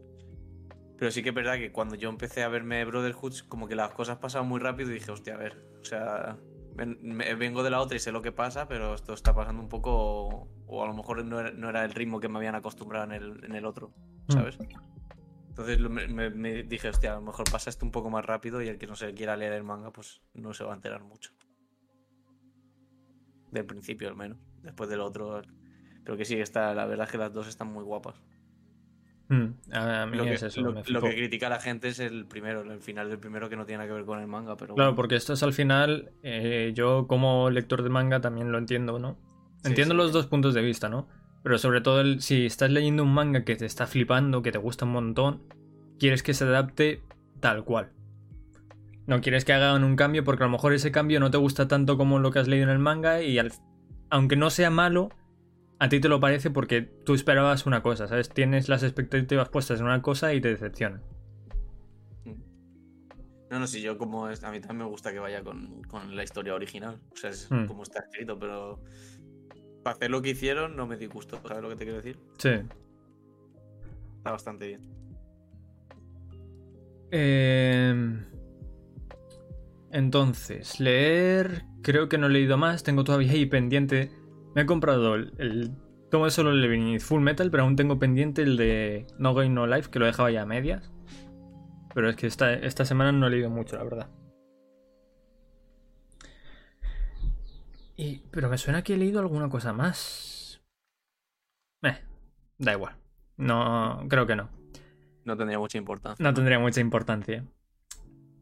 Pero 0.97 1.11
sí 1.11 1.23
que 1.23 1.29
es 1.29 1.35
verdad 1.35 1.59
que 1.59 1.73
cuando 1.73 1.95
yo 1.95 2.09
empecé 2.09 2.43
a 2.43 2.49
verme 2.49 2.83
Brotherhood, 2.87 3.35
como 3.49 3.69
que 3.69 3.77
las 3.77 3.93
cosas 3.93 4.17
pasaban 4.17 4.49
muy 4.49 4.61
rápido 4.61 4.93
y 4.93 4.95
dije, 4.95 5.13
hostia, 5.13 5.35
a 5.35 5.37
ver, 5.37 5.63
o 5.79 5.85
sea, 5.85 6.39
vengo 6.77 7.63
de 7.63 7.71
la 7.71 7.81
otra 7.81 7.97
y 7.97 8.01
sé 8.01 8.13
lo 8.13 8.23
que 8.23 8.33
pasa, 8.33 8.69
pero 8.69 8.95
esto 8.95 9.13
está 9.15 9.35
pasando 9.35 9.63
un 9.63 9.69
poco, 9.69 10.49
o 10.67 10.85
a 10.85 10.87
lo 10.87 10.95
mejor 10.95 11.25
no 11.25 11.41
era, 11.41 11.51
no 11.53 11.69
era 11.71 11.85
el 11.85 11.93
ritmo 11.95 12.21
que 12.21 12.29
me 12.29 12.39
habían 12.39 12.55
acostumbrado 12.55 13.05
en 13.07 13.13
el, 13.13 13.45
en 13.45 13.55
el 13.55 13.65
otro, 13.65 13.93
¿sabes? 14.29 14.59
Entonces 15.49 15.81
lo- 15.81 15.89
me, 15.91 16.07
me- 16.09 16.31
me 16.31 16.63
dije, 16.65 16.89
hostia, 16.89 17.13
a 17.13 17.17
lo 17.17 17.23
mejor 17.23 17.51
pasa 17.51 17.71
esto 17.71 17.87
un 17.87 17.93
poco 17.93 18.11
más 18.11 18.25
rápido 18.27 18.61
y 18.63 18.69
el 18.69 18.77
que 18.79 18.87
no 18.87 18.95
se 18.95 19.15
quiera 19.15 19.37
leer 19.37 19.55
el 19.55 19.63
manga, 19.65 19.91
pues 19.91 20.21
no 20.35 20.53
se 20.53 20.65
va 20.65 20.73
a 20.73 20.77
enterar 20.77 21.03
mucho. 21.03 21.33
Del 23.51 23.65
principio 23.65 24.09
al 24.09 24.17
menos. 24.17 24.39
Después 24.63 24.91
del 24.91 25.01
otro. 25.01 25.41
Pero 26.05 26.17
que 26.17 26.25
sí, 26.25 26.39
está, 26.39 26.75
la 26.75 26.85
verdad 26.87 27.07
es 27.07 27.13
que 27.13 27.19
las 27.19 27.33
dos 27.33 27.49
están 27.49 27.73
muy 27.73 27.85
guapas. 27.85 28.17
Mm. 29.29 29.47
A 29.73 30.07
mí 30.07 30.17
Lo 30.17 30.25
que, 30.25 30.35
es 30.35 30.43
eso. 30.45 30.61
lo- 30.61 30.69
me 30.71 30.79
lo 30.79 30.85
flipó. 30.85 31.07
que 31.09 31.15
critica 31.17 31.49
la 31.49 31.59
gente 31.59 31.89
es 31.89 31.99
el 31.99 32.27
primero, 32.27 32.61
el 32.63 32.81
final 32.81 33.09
del 33.09 33.19
primero 33.19 33.49
que 33.49 33.57
no 33.57 33.67
tiene 33.67 33.79
nada 33.79 33.89
que 33.89 33.95
ver 33.95 34.05
con 34.05 34.21
el 34.21 34.27
manga, 34.29 34.57
pero 34.57 34.75
Claro, 34.75 34.91
bueno. 34.91 34.97
porque 34.97 35.17
esto 35.17 35.33
es 35.33 35.43
al 35.43 35.53
final, 35.53 36.13
eh, 36.23 36.73
yo 36.75 37.07
como 37.09 37.51
lector 37.51 37.83
de 37.83 37.89
manga 37.89 38.21
también 38.21 38.53
lo 38.53 38.59
entiendo, 38.59 38.99
¿no? 39.01 39.19
Sí, 39.63 39.71
entiendo 39.71 39.95
sí. 39.95 39.99
los 39.99 40.13
dos 40.13 40.27
puntos 40.27 40.55
de 40.55 40.63
vista, 40.63 40.89
¿no? 40.89 41.09
Pero 41.43 41.59
sobre 41.59 41.81
todo 41.81 42.01
el- 42.01 42.21
si 42.23 42.47
estás 42.47 42.71
leyendo 42.71 43.03
un 43.03 43.13
manga 43.15 43.45
que 43.45 43.57
te 43.57 43.67
está 43.67 43.87
flipando, 43.87 44.43
que 44.43 44.53
te 44.53 44.59
gusta 44.59 44.85
un 44.85 44.93
montón, 44.93 45.43
quieres 45.99 46.23
que 46.23 46.33
se 46.35 46.45
adapte 46.45 47.03
tal 47.41 47.65
cual. 47.65 47.91
No 49.07 49.21
quieres 49.21 49.45
que 49.45 49.53
hagan 49.53 49.85
un 49.85 49.95
cambio 49.97 50.25
porque 50.25 50.43
a 50.45 50.47
lo 50.47 50.53
mejor 50.53 50.73
ese 50.73 50.91
cambio 50.91 51.21
no 51.21 51.31
te 51.31 51.39
gusta 51.39 51.69
tanto 51.69 51.97
como 51.97 52.19
lo 52.19 52.31
que 52.31 52.39
has 52.41 52.49
leído 52.49 52.65
en 52.65 52.71
el 52.71 52.79
manga 52.79 53.23
y 53.23 53.39
al- 53.39 53.53
aunque 54.11 54.37
no 54.37 54.51
sea 54.51 54.71
malo, 54.71 55.11
a 55.79 55.89
ti 55.89 56.01
te 56.01 56.09
lo 56.09 56.21
parece 56.21 56.51
porque 56.51 56.83
tú 56.83 57.15
esperabas 57.15 57.67
una 57.67 57.83
cosa, 57.83 58.07
¿sabes? 58.09 58.29
Tienes 58.29 58.69
las 58.69 58.83
expectativas 58.83 59.49
puestas 59.49 59.81
en 59.81 59.87
una 59.87 60.03
cosa 60.03 60.33
y 60.35 60.41
te 60.41 60.49
decepciona. 60.49 61.01
No, 63.49 63.61
no, 63.61 63.67
si 63.69 63.81
yo 63.81 63.97
como 63.97 64.29
es, 64.29 64.43
a 64.43 64.51
mí 64.51 64.59
también 64.61 64.79
me 64.79 64.85
gusta 64.91 65.13
que 65.13 65.21
vaya 65.21 65.43
con, 65.45 65.83
con 65.85 66.17
la 66.17 66.25
historia 66.25 66.55
original. 66.55 66.99
O 67.13 67.17
sea, 67.17 67.31
es 67.31 67.49
Mm. 67.51 67.67
como 67.67 67.85
está 67.85 68.01
escrito, 68.01 68.37
pero 68.39 68.81
para 69.85 69.95
hacer 69.95 70.11
lo 70.11 70.21
que 70.21 70.31
hicieron 70.31 70.75
no 70.77 70.87
me 70.89 70.97
disgustó. 70.97 71.41
¿Sabes 71.47 71.63
lo 71.63 71.69
que 71.69 71.77
te 71.77 71.85
quiero 71.85 71.99
decir? 72.03 72.19
Sí. 72.39 72.51
Está 74.19 74.33
bastante 74.33 74.67
bien. 74.67 74.81
Eh, 77.13 78.25
Entonces, 79.93 80.81
leer, 80.81 81.63
creo 81.83 82.09
que 82.09 82.19
no 82.19 82.27
he 82.27 82.31
leído 82.31 82.59
más, 82.59 82.83
tengo 82.83 83.05
todavía 83.05 83.31
ahí 83.33 83.47
pendiente. 83.47 84.11
Me 84.57 84.63
he 84.63 84.67
comprado 84.67 85.17
el, 85.17 85.35
el 85.37 85.71
tomo 86.11 86.25
de 86.25 86.31
Solo 86.31 86.51
Leveling 86.51 86.95
y 86.95 86.99
Full 86.99 87.21
Metal, 87.21 87.51
pero 87.51 87.65
aún 87.65 87.77
tengo 87.77 87.99
pendiente 87.99 88.41
el 88.41 88.57
de 88.57 89.07
No 89.19 89.35
Game 89.35 89.51
No 89.51 89.67
Life, 89.67 89.91
que 89.91 89.99
lo 89.99 90.07
dejaba 90.07 90.31
ya 90.31 90.41
a 90.41 90.47
medias. 90.47 90.91
Pero 91.95 92.09
es 92.09 92.17
que 92.17 92.27
esta, 92.27 92.55
esta 92.55 92.87
semana 92.87 93.13
no 93.13 93.27
he 93.27 93.31
leído 93.31 93.51
mucho, 93.51 93.77
la 93.77 93.85
verdad. 93.85 94.09
Y, 97.97 98.23
pero 98.31 98.49
me 98.49 98.57
suena 98.57 98.81
que 98.81 98.95
he 98.95 98.97
leído 98.97 99.21
alguna 99.21 99.51
cosa 99.51 99.75
más. 99.75 100.63
Eh, 101.83 101.99
da 102.57 102.73
igual. 102.73 102.97
No, 103.37 104.07
creo 104.09 104.27
que 104.27 104.37
no. 104.37 104.49
No 105.27 105.37
tendría 105.37 105.59
mucha 105.59 105.77
importancia. 105.77 106.25
No 106.25 106.33
tendría 106.33 106.59
mucha 106.59 106.81
importancia. 106.81 107.45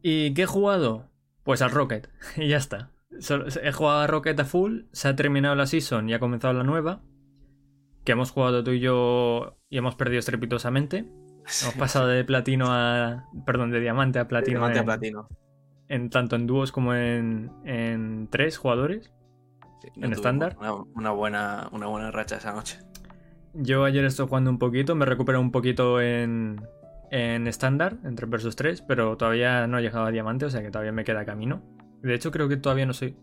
¿Y 0.01 0.33
qué 0.33 0.43
he 0.43 0.47
jugado? 0.47 1.09
Pues 1.43 1.61
al 1.61 1.71
Rocket. 1.71 2.09
Y 2.37 2.47
ya 2.47 2.55
está. 2.55 2.94
He 3.11 3.71
jugado 3.71 3.99
a 3.99 4.07
Rocket 4.07 4.39
a 4.39 4.45
full. 4.45 4.83
Se 4.91 5.07
ha 5.07 5.15
terminado 5.15 5.55
la 5.55 5.67
season 5.67 6.09
y 6.09 6.13
ha 6.13 6.19
comenzado 6.19 6.53
la 6.53 6.63
nueva. 6.63 7.01
Que 8.03 8.11
hemos 8.11 8.31
jugado 8.31 8.63
tú 8.63 8.71
y 8.71 8.79
yo 8.79 9.57
y 9.69 9.77
hemos 9.77 9.95
perdido 9.95 10.19
estrepitosamente. 10.19 11.05
Hemos 11.61 11.75
pasado 11.75 12.07
de 12.07 12.23
platino 12.23 12.67
a. 12.69 13.25
Perdón, 13.45 13.69
de 13.69 13.79
diamante 13.79 14.17
a 14.17 14.27
platino. 14.27 14.59
Diamante 14.59 14.79
a 14.79 14.83
platino. 14.83 15.27
en 15.87 16.09
tanto 16.09 16.35
en 16.35 16.47
dúos 16.47 16.71
como 16.71 16.95
en, 16.95 17.51
en 17.65 18.27
tres 18.31 18.57
jugadores. 18.57 19.11
Sí, 19.81 19.89
¿En 20.01 20.11
estándar? 20.11 20.57
Una, 20.59 20.73
una 20.73 21.11
buena, 21.11 21.69
una 21.71 21.85
buena 21.85 22.09
racha 22.09 22.37
esa 22.37 22.51
noche. 22.51 22.79
Yo 23.53 23.85
ayer 23.85 24.03
estoy 24.03 24.27
jugando 24.27 24.49
un 24.49 24.59
poquito, 24.59 24.95
me 24.95 25.05
recupero 25.05 25.39
un 25.39 25.51
poquito 25.51 26.01
en, 26.01 26.61
en 27.09 27.47
estándar, 27.47 27.97
en 28.03 28.15
3 28.15 28.29
vs 28.29 28.55
3, 28.55 28.81
pero 28.81 29.15
todavía 29.15 29.65
no 29.67 29.77
he 29.77 29.81
llegado 29.81 30.05
a 30.05 30.11
diamante, 30.11 30.45
o 30.45 30.49
sea 30.49 30.61
que 30.61 30.71
todavía 30.71 30.91
me 30.91 31.05
queda 31.05 31.25
camino. 31.25 31.61
De 32.05 32.13
hecho, 32.15 32.31
creo 32.31 32.47
que 32.47 32.57
todavía 32.57 32.85
no 32.85 32.93
soy. 32.93 33.15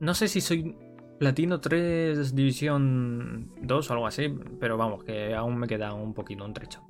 No 0.00 0.14
sé 0.14 0.28
si 0.28 0.40
soy 0.40 0.76
platino 1.18 1.60
3 1.60 2.34
división 2.34 3.52
2 3.62 3.90
o 3.90 3.92
algo 3.92 4.06
así, 4.06 4.34
pero 4.60 4.76
vamos, 4.76 5.04
que 5.04 5.34
aún 5.34 5.58
me 5.58 5.66
queda 5.66 5.92
un 5.94 6.14
poquito, 6.14 6.44
un 6.44 6.54
trecho. 6.54 6.82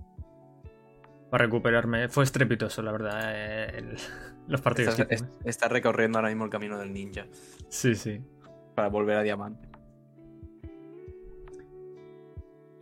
Para 1.31 1.45
recuperarme. 1.45 2.09
Fue 2.09 2.23
estrepitoso, 2.25 2.83
la 2.83 2.93
verdad, 2.93 3.21
eh, 3.35 3.79
el- 3.79 3.97
los 4.49 4.61
partidos 4.61 4.95
que 4.95 5.17
estás 5.45 5.71
recorriendo 5.73 6.19
ahora 6.19 6.29
mismo 6.29 6.45
el 6.45 6.51
camino 6.51 6.79
del 6.79 6.93
ninja 6.93 7.27
Sí, 7.69 7.97
sí. 7.97 8.21
para 8.77 8.89
volver 8.89 9.17
a 9.17 9.23
diamante. 9.23 9.69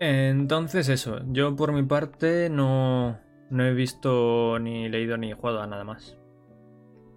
Entonces 0.00 0.88
eso, 0.90 1.20
yo 1.32 1.56
por 1.56 1.72
mi 1.72 1.82
parte 1.84 2.50
no, 2.50 3.18
no 3.48 3.64
he 3.64 3.72
visto 3.72 4.58
ni 4.58 4.88
leído 4.90 5.16
ni 5.16 5.32
jugado 5.32 5.62
a 5.62 5.66
nada 5.66 5.84
más. 5.84 6.18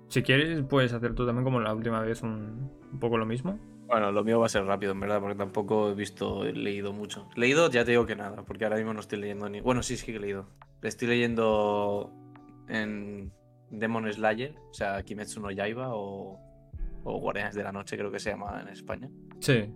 Si 0.07 0.23
quieres, 0.23 0.63
puedes 0.63 0.93
hacer 0.93 1.13
tú 1.15 1.25
también 1.25 1.43
como 1.43 1.59
la 1.59 1.73
última 1.73 2.01
vez 2.01 2.23
un, 2.23 2.71
un 2.91 2.99
poco 2.99 3.17
lo 3.17 3.25
mismo. 3.25 3.59
Bueno, 3.87 4.11
lo 4.11 4.23
mío 4.23 4.39
va 4.39 4.47
a 4.47 4.49
ser 4.49 4.65
rápido, 4.65 4.91
en 4.91 4.99
verdad, 4.99 5.21
porque 5.21 5.35
tampoco 5.35 5.89
he 5.89 5.95
visto, 5.95 6.45
he 6.45 6.53
leído 6.53 6.91
mucho. 6.91 7.29
Leído 7.35 7.69
ya 7.69 7.85
te 7.85 7.91
digo 7.91 8.05
que 8.05 8.15
nada, 8.15 8.43
porque 8.43 8.65
ahora 8.65 8.77
mismo 8.77 8.93
no 8.93 8.99
estoy 8.99 9.19
leyendo 9.19 9.49
ni. 9.49 9.61
Bueno, 9.61 9.81
sí, 9.83 9.95
sí 9.95 10.07
que 10.07 10.17
he 10.17 10.19
leído. 10.19 10.47
Estoy 10.81 11.07
leyendo 11.07 12.11
en 12.67 13.31
Demon 13.69 14.11
Slayer, 14.11 14.55
o 14.69 14.73
sea, 14.73 15.01
Kimetsu 15.03 15.39
no 15.41 15.51
Yaiba 15.51 15.95
o, 15.95 16.39
o 17.03 17.19
Guardianes 17.19 17.55
de 17.55 17.63
la 17.63 17.71
Noche, 17.71 17.97
creo 17.97 18.11
que 18.11 18.19
se 18.19 18.31
llama 18.31 18.59
en 18.61 18.67
España. 18.67 19.09
Sí, 19.39 19.73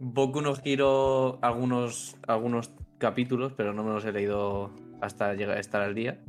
Boku 0.00 0.40
no 0.40 0.54
Hero 0.64 1.38
algunos, 1.42 2.16
algunos 2.26 2.72
capítulos, 2.98 3.52
pero 3.56 3.72
no 3.72 3.82
me 3.82 3.92
los 3.92 4.04
he 4.04 4.12
leído 4.12 4.70
hasta 5.00 5.34
llegar 5.34 5.56
a 5.56 5.60
estar 5.60 5.82
al 5.82 5.94
día. 5.94 6.22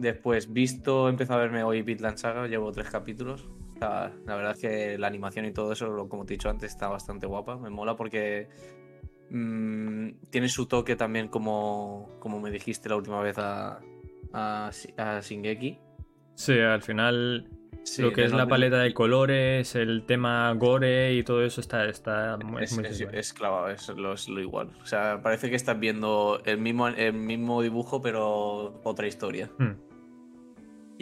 Después, 0.00 0.52
visto, 0.52 1.06
he 1.08 1.10
empezado 1.10 1.38
a 1.40 1.42
verme 1.42 1.62
hoy 1.62 1.82
Bitland 1.82 2.16
Saga, 2.16 2.46
llevo 2.46 2.72
tres 2.72 2.88
capítulos. 2.90 3.48
La 3.80 4.12
verdad 4.26 4.52
es 4.52 4.58
que 4.60 4.98
la 4.98 5.06
animación 5.06 5.44
y 5.46 5.52
todo 5.52 5.72
eso, 5.72 6.08
como 6.08 6.24
te 6.26 6.34
he 6.34 6.36
dicho 6.36 6.50
antes, 6.50 6.70
está 6.72 6.88
bastante 6.88 7.26
guapa. 7.26 7.56
Me 7.58 7.70
mola 7.70 7.96
porque 7.96 8.48
mm, 9.30 10.08
tiene 10.30 10.48
su 10.48 10.66
toque 10.66 10.96
también 10.96 11.28
como, 11.28 12.08
como 12.18 12.40
me 12.40 12.50
dijiste 12.50 12.88
la 12.88 12.96
última 12.96 13.20
vez 13.22 13.38
a, 13.38 13.80
a, 14.32 14.70
a 14.96 15.20
Shingeki. 15.20 15.78
sí, 16.34 16.58
al 16.58 16.82
final 16.82 17.48
Sí, 17.82 18.02
lo 18.02 18.12
que 18.12 18.24
es 18.24 18.32
la 18.32 18.46
paleta 18.46 18.78
de 18.78 18.92
colores, 18.92 19.74
el 19.74 20.04
tema 20.04 20.52
gore 20.52 21.14
y 21.14 21.22
todo 21.24 21.42
eso 21.42 21.62
está, 21.62 21.86
está 21.86 22.36
muy, 22.36 22.62
Es, 22.62 22.72
muy 22.76 22.84
es- 22.84 23.00
es 23.00 23.32
clavado, 23.32 23.70
es 23.70 23.88
lo, 23.88 24.12
es 24.12 24.28
lo 24.28 24.40
igual. 24.40 24.68
O 24.82 24.86
sea, 24.86 25.22
parece 25.22 25.48
que 25.48 25.56
estás 25.56 25.80
viendo 25.80 26.42
el 26.44 26.58
mismo, 26.58 26.88
el 26.88 27.14
mismo 27.14 27.62
dibujo, 27.62 28.02
pero 28.02 28.78
otra 28.84 29.06
historia. 29.06 29.50
Hmm. 29.58 29.72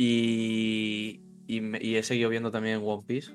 Y, 0.01 1.21
y, 1.49 1.61
me- 1.61 1.83
y 1.83 1.97
he 1.97 2.03
seguido 2.05 2.31
viendo 2.31 2.51
también 2.53 2.81
One 2.85 3.03
Piece. 3.07 3.33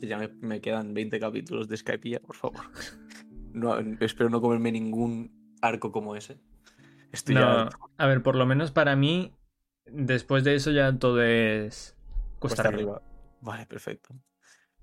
Que 0.00 0.06
ya 0.06 0.18
me, 0.18 0.28
me 0.40 0.60
quedan 0.60 0.92
20 0.92 1.18
capítulos 1.18 1.66
de 1.68 1.76
Skypiea, 1.76 2.20
por 2.20 2.36
favor. 2.36 2.60
No, 3.54 3.78
espero 4.00 4.30
no 4.30 4.40
comerme 4.40 4.72
ningún 4.72 5.30
arco 5.60 5.92
como 5.92 6.16
ese. 6.16 6.38
Estoy 7.12 7.34
No, 7.34 7.40
ya 7.68 7.70
a 7.98 8.06
ver, 8.06 8.22
por 8.22 8.34
lo 8.34 8.46
menos 8.46 8.70
para 8.70 8.96
mí, 8.96 9.30
después 9.84 10.42
de 10.42 10.54
eso 10.54 10.70
ya 10.70 10.98
todo 10.98 11.22
es 11.22 11.94
cuesta, 12.38 12.62
cuesta 12.62 12.68
arriba. 12.68 12.96
arriba. 12.96 13.02
Vale, 13.42 13.66
perfecto. 13.66 14.14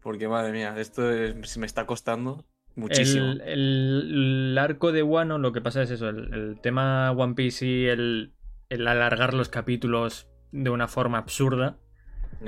Porque 0.02 0.28
madre 0.28 0.52
mía, 0.52 0.76
esto 0.78 1.12
es- 1.12 1.58
me 1.58 1.66
está 1.66 1.88
costando 1.88 2.46
muchísimo. 2.76 3.32
El, 3.32 3.42
el- 3.42 4.52
el 4.52 4.58
arco 4.60 4.92
de 4.92 5.02
Wano, 5.02 5.40
lo 5.40 5.52
que 5.52 5.62
pasa 5.62 5.82
es 5.82 5.90
eso, 5.90 6.08
el, 6.10 6.32
el 6.32 6.60
tema 6.62 7.12
One 7.12 7.34
Piece 7.34 7.66
y 7.66 7.86
el 7.88 8.34
alargar 8.70 9.34
los 9.34 9.50
capítulos 9.50 10.29
de 10.52 10.70
una 10.70 10.88
forma 10.88 11.18
absurda 11.18 11.78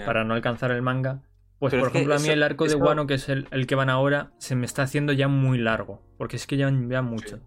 para 0.06 0.24
no 0.24 0.34
alcanzar 0.34 0.72
el 0.72 0.82
manga. 0.82 1.22
Pues 1.60 1.72
Pero 1.72 1.84
por 1.84 1.92
ejemplo, 1.92 2.16
a 2.16 2.18
mí 2.18 2.24
eso- 2.24 2.34
el 2.34 2.44
arco 2.44 2.66
de 2.66 2.76
Wano, 2.76 3.06
que 3.06 3.16
es 3.16 3.30
el, 3.30 3.48
el 3.52 3.68
que 3.68 3.76
van 3.76 3.90
ahora, 3.90 4.32
se 4.40 4.56
me 4.56 4.66
está 4.66 4.84
haciendo 4.84 5.14
ya 5.14 5.28
muy 5.28 5.60
largo. 5.60 6.02
Porque 6.18 6.36
es 6.36 6.48
que 6.48 6.58
ya, 6.58 6.72
ya 6.90 7.02
mucho. 7.02 7.40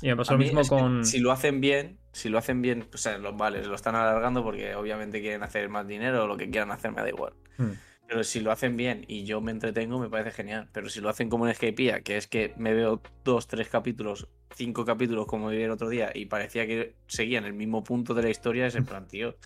Y 0.00 0.08
me 0.08 0.16
pasó 0.16 0.32
A 0.32 0.34
lo 0.34 0.38
mismo 0.40 0.62
con. 0.66 1.04
Si 1.04 1.20
lo 1.20 1.30
hacen 1.30 1.60
bien, 1.60 1.98
si 2.12 2.28
lo 2.28 2.38
hacen 2.38 2.60
bien, 2.60 2.88
o 2.92 2.96
sea, 2.96 3.18
los 3.18 3.36
vale, 3.36 3.64
lo 3.64 3.74
están 3.76 3.94
alargando 3.94 4.42
porque 4.42 4.74
obviamente 4.74 5.20
quieren 5.20 5.44
hacer 5.44 5.68
más 5.68 5.86
dinero 5.86 6.24
o 6.24 6.26
lo 6.26 6.36
que 6.36 6.50
quieran 6.50 6.72
hacer, 6.72 6.90
me 6.90 7.02
da 7.02 7.08
igual. 7.08 7.34
Hmm. 7.56 7.72
Pero 8.08 8.24
si 8.24 8.40
lo 8.40 8.50
hacen 8.50 8.76
bien 8.76 9.04
y 9.06 9.24
yo 9.24 9.40
me 9.40 9.52
entretengo, 9.52 10.00
me 10.00 10.10
parece 10.10 10.32
genial. 10.32 10.68
Pero 10.72 10.88
si 10.88 11.00
lo 11.00 11.08
hacen 11.08 11.28
como 11.30 11.46
en 11.46 11.54
Skypiea, 11.54 12.00
que 12.00 12.16
es 12.16 12.26
que 12.26 12.52
me 12.56 12.74
veo 12.74 13.00
dos, 13.24 13.46
tres 13.46 13.68
capítulos, 13.68 14.26
cinco 14.54 14.84
capítulos 14.84 15.26
como 15.26 15.48
vi 15.50 15.62
el 15.62 15.70
otro 15.70 15.88
día 15.88 16.10
y 16.12 16.26
parecía 16.26 16.66
que 16.66 16.96
seguían 17.06 17.44
el 17.44 17.52
mismo 17.54 17.84
punto 17.84 18.12
de 18.12 18.24
la 18.24 18.30
historia, 18.30 18.66
es 18.66 18.74
en 18.74 18.84
plan, 18.84 19.06
tío, 19.06 19.36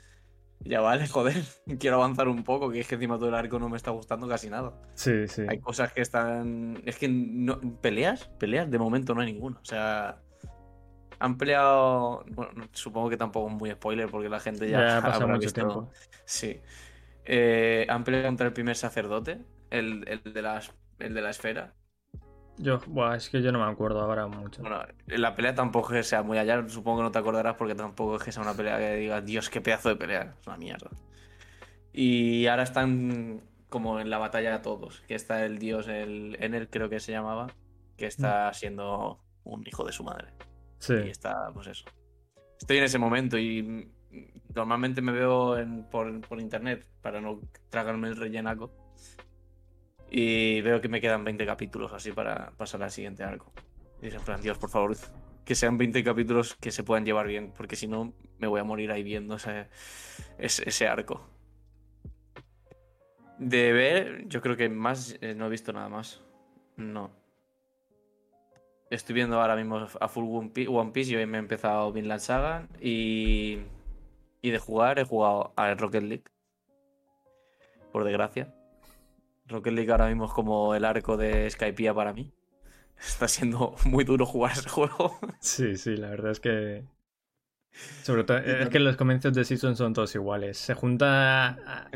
ya 0.60 0.80
vale, 0.80 1.06
joder, 1.08 1.36
quiero 1.78 1.96
avanzar 1.96 2.28
un 2.28 2.42
poco, 2.44 2.70
que 2.70 2.80
es 2.80 2.88
que 2.88 2.94
encima 2.96 3.16
todo 3.18 3.28
el 3.28 3.34
arco 3.34 3.58
no 3.58 3.68
me 3.68 3.76
está 3.76 3.90
gustando 3.90 4.28
casi 4.28 4.50
nada. 4.50 4.72
Sí, 4.94 5.26
sí. 5.28 5.42
Hay 5.48 5.58
cosas 5.60 5.92
que 5.92 6.00
están. 6.02 6.82
Es 6.84 6.96
que 6.98 7.08
no... 7.08 7.60
peleas, 7.80 8.28
peleas, 8.38 8.70
de 8.70 8.78
momento 8.78 9.14
no 9.14 9.20
hay 9.20 9.32
ninguna. 9.32 9.58
O 9.60 9.64
sea, 9.64 10.18
han 11.18 11.38
peleado. 11.38 12.24
Bueno, 12.30 12.52
no- 12.54 12.68
supongo 12.72 13.08
que 13.10 13.16
tampoco 13.16 13.48
es 13.50 13.54
muy 13.56 13.70
spoiler 13.70 14.08
porque 14.10 14.28
la 14.28 14.40
gente 14.40 14.68
ya, 14.68 14.80
Ya 14.80 14.98
ha 14.98 15.02
pasado 15.02 15.28
mucho 15.28 15.40
visto- 15.40 15.60
tiempo. 15.60 15.90
Sí. 16.24 16.60
Eh, 17.24 17.86
han 17.88 18.04
peleado 18.04 18.26
contra 18.28 18.46
el 18.46 18.52
primer 18.52 18.76
sacerdote, 18.76 19.40
el, 19.70 20.04
el 20.08 20.32
de, 20.32 20.42
las, 20.42 20.72
el 20.98 21.14
de 21.14 21.20
la 21.22 21.30
esfera. 21.30 21.74
Yo, 22.58 22.80
es 23.14 23.28
que 23.28 23.42
yo 23.42 23.52
no 23.52 23.64
me 23.64 23.70
acuerdo 23.70 24.00
ahora 24.00 24.26
mucho. 24.26 24.62
Bueno, 24.62 24.80
la 25.06 25.34
pelea 25.34 25.54
tampoco 25.54 25.88
es 25.92 25.98
que 25.98 26.02
sea 26.04 26.22
muy 26.22 26.38
allá, 26.38 26.66
supongo 26.68 26.98
que 26.98 27.02
no 27.04 27.12
te 27.12 27.18
acordarás 27.18 27.54
porque 27.56 27.74
tampoco 27.74 28.16
es 28.16 28.22
que 28.22 28.32
sea 28.32 28.42
una 28.42 28.54
pelea 28.54 28.78
que 28.78 28.96
digas, 28.96 29.24
Dios, 29.24 29.50
qué 29.50 29.60
pedazo 29.60 29.90
de 29.90 29.96
pelea. 29.96 30.34
Es 30.40 30.46
una 30.46 30.56
mierda. 30.56 30.90
Y 31.92 32.46
ahora 32.46 32.62
están 32.62 33.42
como 33.68 34.00
en 34.00 34.10
la 34.10 34.18
batalla 34.18 34.62
todos, 34.62 35.00
que 35.08 35.14
está 35.14 35.44
el 35.44 35.58
dios, 35.58 35.88
el 35.88 36.36
Enel 36.40 36.68
creo 36.68 36.88
que 36.88 37.00
se 37.00 37.12
llamaba, 37.12 37.48
que 37.96 38.06
está 38.06 38.52
siendo 38.54 39.18
un 39.44 39.66
hijo 39.66 39.84
de 39.84 39.92
su 39.92 40.04
madre. 40.04 40.28
sí. 40.78 40.94
Y 40.94 41.08
está, 41.10 41.50
pues 41.52 41.66
eso. 41.68 41.84
Estoy 42.58 42.78
en 42.78 42.84
ese 42.84 42.98
momento 42.98 43.36
y 43.38 43.62
mm, 43.62 43.90
normalmente 44.54 45.02
me 45.02 45.12
veo 45.12 45.58
en- 45.58 45.84
por, 45.84 46.20
por 46.22 46.40
internet 46.40 46.86
para 47.02 47.20
no 47.20 47.40
tragarme 47.70 48.08
el 48.08 48.16
rellenaco. 48.16 48.72
Y 50.10 50.60
veo 50.60 50.80
que 50.80 50.88
me 50.88 51.00
quedan 51.00 51.24
20 51.24 51.44
capítulos 51.46 51.92
así 51.92 52.12
para 52.12 52.52
pasar 52.56 52.82
al 52.82 52.90
siguiente 52.90 53.24
arco. 53.24 53.52
Y 54.00 54.08
es 54.08 54.14
en 54.14 54.22
plan, 54.22 54.40
Dios, 54.40 54.58
por 54.58 54.70
favor, 54.70 54.96
que 55.44 55.54
sean 55.54 55.78
20 55.78 56.04
capítulos 56.04 56.56
que 56.56 56.70
se 56.70 56.82
puedan 56.82 57.04
llevar 57.04 57.26
bien, 57.26 57.52
porque 57.56 57.76
si 57.76 57.86
no 57.86 58.12
me 58.38 58.48
voy 58.48 58.60
a 58.60 58.64
morir 58.64 58.90
ahí 58.90 59.02
viendo 59.02 59.36
ese, 59.36 59.68
ese, 60.38 60.88
arco. 60.88 61.24
De 63.38 63.72
ver, 63.72 64.26
yo 64.28 64.40
creo 64.40 64.56
que 64.56 64.68
más 64.68 65.16
eh, 65.20 65.34
no 65.34 65.46
he 65.46 65.50
visto 65.50 65.72
nada 65.72 65.88
más. 65.88 66.22
No. 66.76 67.10
Estoy 68.90 69.14
viendo 69.14 69.40
ahora 69.40 69.56
mismo 69.56 69.86
a 70.00 70.08
full 70.08 70.24
One 70.28 70.50
Piece, 70.50 70.68
One 70.68 70.92
Piece 70.92 71.12
y 71.12 71.16
hoy 71.16 71.26
me 71.26 71.38
he 71.38 71.40
empezado 71.40 71.92
Vinland 71.92 72.20
Saga 72.20 72.68
y 72.80 73.58
Y 74.42 74.50
de 74.50 74.58
jugar 74.58 74.98
he 74.98 75.04
jugado 75.04 75.52
a 75.56 75.74
Rocket 75.74 76.02
League. 76.02 76.24
Por 77.92 78.04
desgracia. 78.04 78.52
Rocket 79.48 79.72
League 79.72 79.90
ahora 79.90 80.08
mismo 80.08 80.26
es 80.26 80.32
como 80.32 80.74
el 80.74 80.84
arco 80.84 81.16
de 81.16 81.48
Skypiea 81.50 81.94
para 81.94 82.12
mí. 82.12 82.32
Está 82.98 83.28
siendo 83.28 83.74
muy 83.84 84.04
duro 84.04 84.26
jugar 84.26 84.52
ese 84.52 84.68
juego. 84.68 85.18
Sí, 85.40 85.76
sí, 85.76 85.96
la 85.96 86.10
verdad 86.10 86.32
es 86.32 86.40
que. 86.40 86.84
Sobre 88.02 88.24
todo, 88.24 88.38
es 88.38 88.70
que 88.70 88.80
los 88.80 88.96
comienzos 88.96 89.34
de 89.34 89.44
Season 89.44 89.76
son 89.76 89.92
todos 89.92 90.14
iguales. 90.14 90.56
Se 90.56 90.72
junta. 90.72 91.90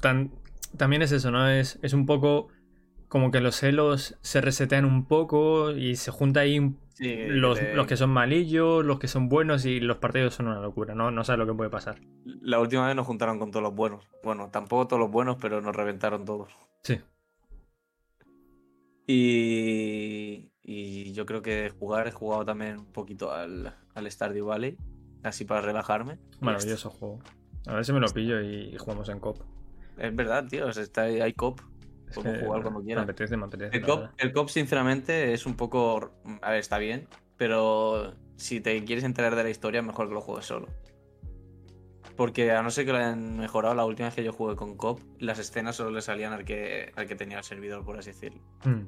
Tan... 0.00 0.32
También 0.76 1.02
es 1.02 1.12
eso, 1.12 1.30
¿no? 1.30 1.48
Es, 1.50 1.78
es 1.82 1.92
un 1.92 2.06
poco 2.06 2.48
como 3.08 3.30
que 3.30 3.40
los 3.40 3.56
celos 3.56 4.16
se 4.22 4.40
resetean 4.40 4.84
un 4.84 5.04
poco 5.04 5.72
y 5.72 5.96
se 5.96 6.12
junta 6.12 6.40
ahí 6.40 6.74
Sí, 6.94 7.16
los, 7.28 7.60
los 7.74 7.86
que 7.86 7.96
son 7.96 8.10
malillos, 8.10 8.84
los 8.84 8.98
que 8.98 9.08
son 9.08 9.28
buenos 9.28 9.64
y 9.64 9.80
los 9.80 9.96
partidos 9.96 10.34
son 10.34 10.48
una 10.48 10.60
locura, 10.60 10.94
¿no? 10.94 11.10
No 11.10 11.24
sabes 11.24 11.38
lo 11.38 11.46
que 11.46 11.56
puede 11.56 11.70
pasar. 11.70 12.00
La 12.24 12.60
última 12.60 12.86
vez 12.86 12.94
nos 12.94 13.06
juntaron 13.06 13.38
con 13.38 13.50
todos 13.50 13.62
los 13.62 13.74
buenos. 13.74 14.06
Bueno, 14.22 14.50
tampoco 14.50 14.86
todos 14.86 15.00
los 15.00 15.10
buenos, 15.10 15.36
pero 15.40 15.60
nos 15.60 15.74
reventaron 15.74 16.24
todos. 16.24 16.52
Sí. 16.82 17.00
Y, 19.06 20.52
y 20.62 21.12
yo 21.12 21.26
creo 21.26 21.42
que 21.42 21.70
jugar 21.70 22.06
he 22.06 22.12
jugado 22.12 22.44
también 22.44 22.78
un 22.78 22.92
poquito 22.92 23.32
al, 23.32 23.74
al 23.94 24.10
Stardew 24.10 24.46
Valley, 24.46 24.76
así 25.22 25.44
para 25.44 25.62
relajarme. 25.62 26.18
Y 26.40 26.44
Maravilloso 26.44 26.90
juego. 26.90 27.20
A 27.66 27.74
ver 27.74 27.84
si 27.84 27.92
me 27.92 28.00
lo 28.00 28.08
pillo 28.08 28.40
y 28.40 28.76
jugamos 28.78 29.08
en 29.08 29.20
cop. 29.20 29.38
Es 29.98 30.14
verdad, 30.14 30.46
tío, 30.48 30.68
está, 30.68 31.02
hay 31.02 31.32
cop. 31.32 31.60
Podemos 32.14 32.38
que 32.38 32.44
jugar 32.46 32.62
cuando 32.62 32.80
Me 32.80 32.86
quieras. 32.86 33.04
apetece, 33.04 33.36
me 33.36 33.44
apetece. 33.46 33.76
El 33.76 33.82
cop, 33.84 34.00
verdad. 34.00 34.14
el 34.18 34.32
cop, 34.32 34.48
sinceramente, 34.48 35.32
es 35.32 35.46
un 35.46 35.54
poco. 35.56 36.10
A 36.42 36.50
ver, 36.50 36.58
está 36.60 36.78
bien, 36.78 37.06
pero 37.36 38.14
si 38.36 38.60
te 38.60 38.82
quieres 38.84 39.04
enterar 39.04 39.36
de 39.36 39.42
la 39.44 39.50
historia, 39.50 39.82
mejor 39.82 40.08
que 40.08 40.14
lo 40.14 40.20
juegues 40.20 40.46
solo. 40.46 40.68
Porque 42.16 42.52
a 42.52 42.62
no 42.62 42.70
ser 42.70 42.84
que 42.84 42.92
lo 42.92 42.98
hayan 42.98 43.38
mejorado, 43.38 43.74
la 43.74 43.84
última 43.84 44.08
vez 44.08 44.14
que 44.14 44.24
yo 44.24 44.32
jugué 44.32 44.54
con 44.56 44.76
cop, 44.76 45.00
las 45.18 45.38
escenas 45.38 45.76
solo 45.76 45.90
le 45.90 46.02
salían 46.02 46.32
al 46.32 46.44
que, 46.44 46.92
al 46.96 47.06
que 47.06 47.14
tenía 47.16 47.38
el 47.38 47.44
servidor, 47.44 47.84
por 47.84 47.98
así 47.98 48.10
decirlo. 48.10 48.40
Mm. 48.64 48.82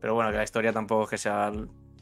Pero 0.00 0.14
bueno, 0.14 0.30
que 0.30 0.36
la 0.38 0.44
historia 0.44 0.72
tampoco 0.72 1.04
es 1.04 1.10
que 1.10 1.18
sea 1.18 1.52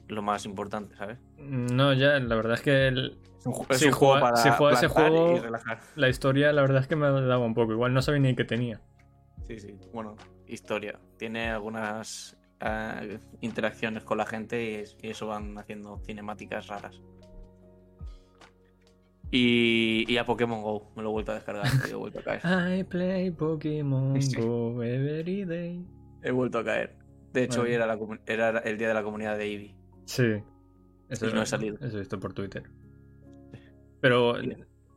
lo 0.08 0.22
más 0.22 0.44
importante, 0.44 0.94
¿sabes? 0.96 1.18
No, 1.38 1.92
ya, 1.94 2.18
la 2.20 2.34
verdad 2.36 2.54
es 2.54 2.60
que 2.60 2.88
el- 2.88 3.18
Es 3.38 3.46
un, 3.46 3.54
ju- 3.54 3.66
es 3.70 3.78
Si 3.78 3.86
un 3.86 3.92
juego 3.92 4.12
juega- 4.14 4.30
para 4.30 4.36
si 4.42 4.50
juega 4.50 4.74
ese 4.74 4.88
juego- 4.88 5.40
la 5.96 6.08
historia, 6.08 6.52
la 6.52 6.62
verdad 6.62 6.82
es 6.82 6.86
que 6.86 6.94
me 6.96 7.06
daba 7.10 7.38
un 7.44 7.54
poco. 7.54 7.72
Igual 7.72 7.92
no 7.94 8.02
sabía 8.02 8.20
ni 8.20 8.36
qué 8.36 8.44
tenía. 8.44 8.80
Sí, 9.48 9.58
sí. 9.58 9.74
Bueno, 9.92 10.16
historia. 10.54 10.98
Tiene 11.18 11.50
algunas 11.50 12.36
eh, 12.60 13.18
interacciones 13.40 14.04
con 14.04 14.18
la 14.18 14.26
gente 14.26 14.62
y, 14.70 14.74
es- 14.76 14.96
y 15.02 15.08
eso 15.08 15.26
van 15.26 15.56
haciendo 15.58 15.98
cinemáticas 16.06 16.66
raras. 16.68 17.00
Y, 19.30 20.04
y 20.12 20.18
a 20.18 20.26
Pokémon 20.26 20.62
Go, 20.62 20.92
me 20.94 21.02
lo 21.02 21.08
he 21.08 21.12
vuelto 21.12 21.32
a 21.32 21.36
descargar, 21.36 21.64
he 21.90 21.94
vuelto 21.94 22.18
a 22.20 22.22
caer. 22.22 22.78
I 22.80 22.84
play 22.84 23.30
Pokémon 23.30 24.20
Sí. 24.20 24.36
Go 24.40 24.82
every 24.82 25.44
day. 25.44 25.84
He 26.22 26.30
vuelto 26.30 26.58
a 26.58 26.64
caer. 26.64 26.96
De 27.32 27.44
hecho, 27.44 27.60
Bueno. 27.60 27.70
hoy 27.70 27.74
era, 27.74 27.86
la 27.86 27.98
comu- 27.98 28.20
era 28.26 28.58
el 28.58 28.76
día 28.76 28.88
de 28.88 28.94
la 28.94 29.02
comunidad 29.02 29.38
de 29.38 29.44
Eevee. 29.44 29.74
Sí. 30.04 30.24
Eso, 31.08 31.28
Y 31.28 31.32
no 31.32 31.42
he 31.42 31.46
salido. 31.46 31.76
Eso 31.80 31.96
he 31.96 32.00
visto 32.00 32.20
por 32.20 32.34
Twitter. 32.34 32.64
Pero, 34.00 34.34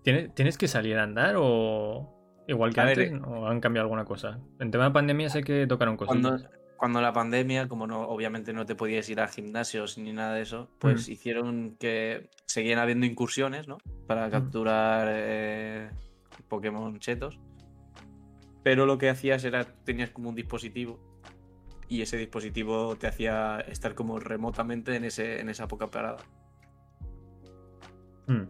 ¿tiene- 0.03 0.29
¿tienes 0.29 0.57
que 0.57 0.67
salir 0.67 0.97
a 0.97 1.03
andar 1.03 1.35
o 1.37 2.14
igual 2.47 2.73
que 2.73 2.81
A 2.81 2.85
ver, 2.85 2.99
antes? 2.99 3.21
¿O 3.27 3.47
han 3.47 3.59
cambiado 3.59 3.85
alguna 3.85 4.05
cosa? 4.05 4.39
En 4.59 4.71
tema 4.71 4.85
de 4.85 4.91
pandemia 4.91 5.29
sé 5.29 5.43
que 5.43 5.67
tocaron 5.67 5.97
cosas. 5.97 6.09
Cuando, 6.09 6.37
cuando 6.77 7.01
la 7.01 7.13
pandemia, 7.13 7.67
como 7.67 7.87
no, 7.87 8.01
obviamente 8.01 8.53
no 8.53 8.65
te 8.65 8.75
podías 8.75 9.09
ir 9.09 9.19
a 9.19 9.27
gimnasios 9.27 9.97
ni 9.97 10.13
nada 10.13 10.35
de 10.35 10.41
eso, 10.41 10.69
pues 10.79 11.07
Mm. 11.07 11.11
hicieron 11.11 11.75
que 11.79 12.29
seguían 12.45 12.79
habiendo 12.79 13.05
incursiones, 13.05 13.67
¿no? 13.67 13.77
Para 14.07 14.29
capturar 14.29 15.07
eh, 15.11 15.89
Pokémon 16.47 16.99
chetos. 16.99 17.39
Pero 18.63 18.85
lo 18.85 18.97
que 18.97 19.09
hacías 19.09 19.43
era, 19.43 19.63
tenías 19.63 20.09
como 20.09 20.29
un 20.29 20.35
dispositivo 20.35 20.99
y 21.87 22.01
ese 22.01 22.17
dispositivo 22.17 22.95
te 22.95 23.05
hacía 23.07 23.59
estar 23.67 23.93
como 23.93 24.19
remotamente 24.19 24.95
en, 24.95 25.03
ese, 25.03 25.39
en 25.39 25.49
esa 25.49 25.67
poca 25.67 25.87
parada. 25.87 26.17
Mm. 28.27 28.43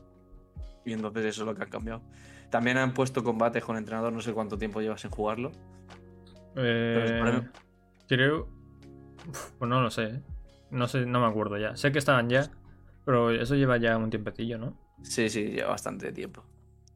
Y 0.86 0.94
entonces 0.94 1.26
eso 1.26 1.42
es 1.42 1.48
lo 1.48 1.56
que 1.56 1.64
han 1.64 1.70
cambiado. 1.70 2.02
También 2.50 2.78
han 2.78 2.94
puesto 2.94 3.24
combates 3.24 3.64
con 3.64 3.78
entrenador, 3.78 4.14
no 4.14 4.22
sé 4.22 4.34
cuánto 4.34 4.58
tiempo 4.58 4.82
llevas 4.82 5.04
en 5.06 5.12
jugarlo. 5.12 5.52
Eh, 6.56 7.42
creo. 8.08 8.48
Uf, 9.28 9.52
Pues 9.58 9.70
no 9.70 9.82
lo 9.82 9.90
sé. 9.92 10.04
¿eh? 10.06 10.22
No 10.72 10.88
sé, 10.88 11.06
no 11.06 11.20
me 11.20 11.28
acuerdo 11.28 11.58
ya. 11.58 11.76
Sé 11.76 11.92
que 11.92 12.00
estaban 12.00 12.30
ya, 12.30 12.50
pero 13.06 13.32
eso 13.32 13.56
lleva 13.56 13.78
ya 13.78 13.98
un 13.98 14.10
tiempecillo, 14.10 14.58
¿no? 14.58 14.78
Sí, 15.04 15.30
sí, 15.30 15.46
lleva 15.52 15.70
bastante 15.70 16.12
tiempo. 16.12 16.44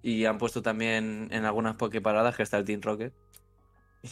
Y 0.01 0.25
han 0.25 0.37
puesto 0.37 0.61
también 0.61 1.27
en 1.31 1.45
algunas 1.45 1.75
pokeparadas 1.75 2.35
que 2.37 2.43
está 2.43 2.57
el 2.57 2.65
Team 2.65 2.81
Rocket. 2.81 3.13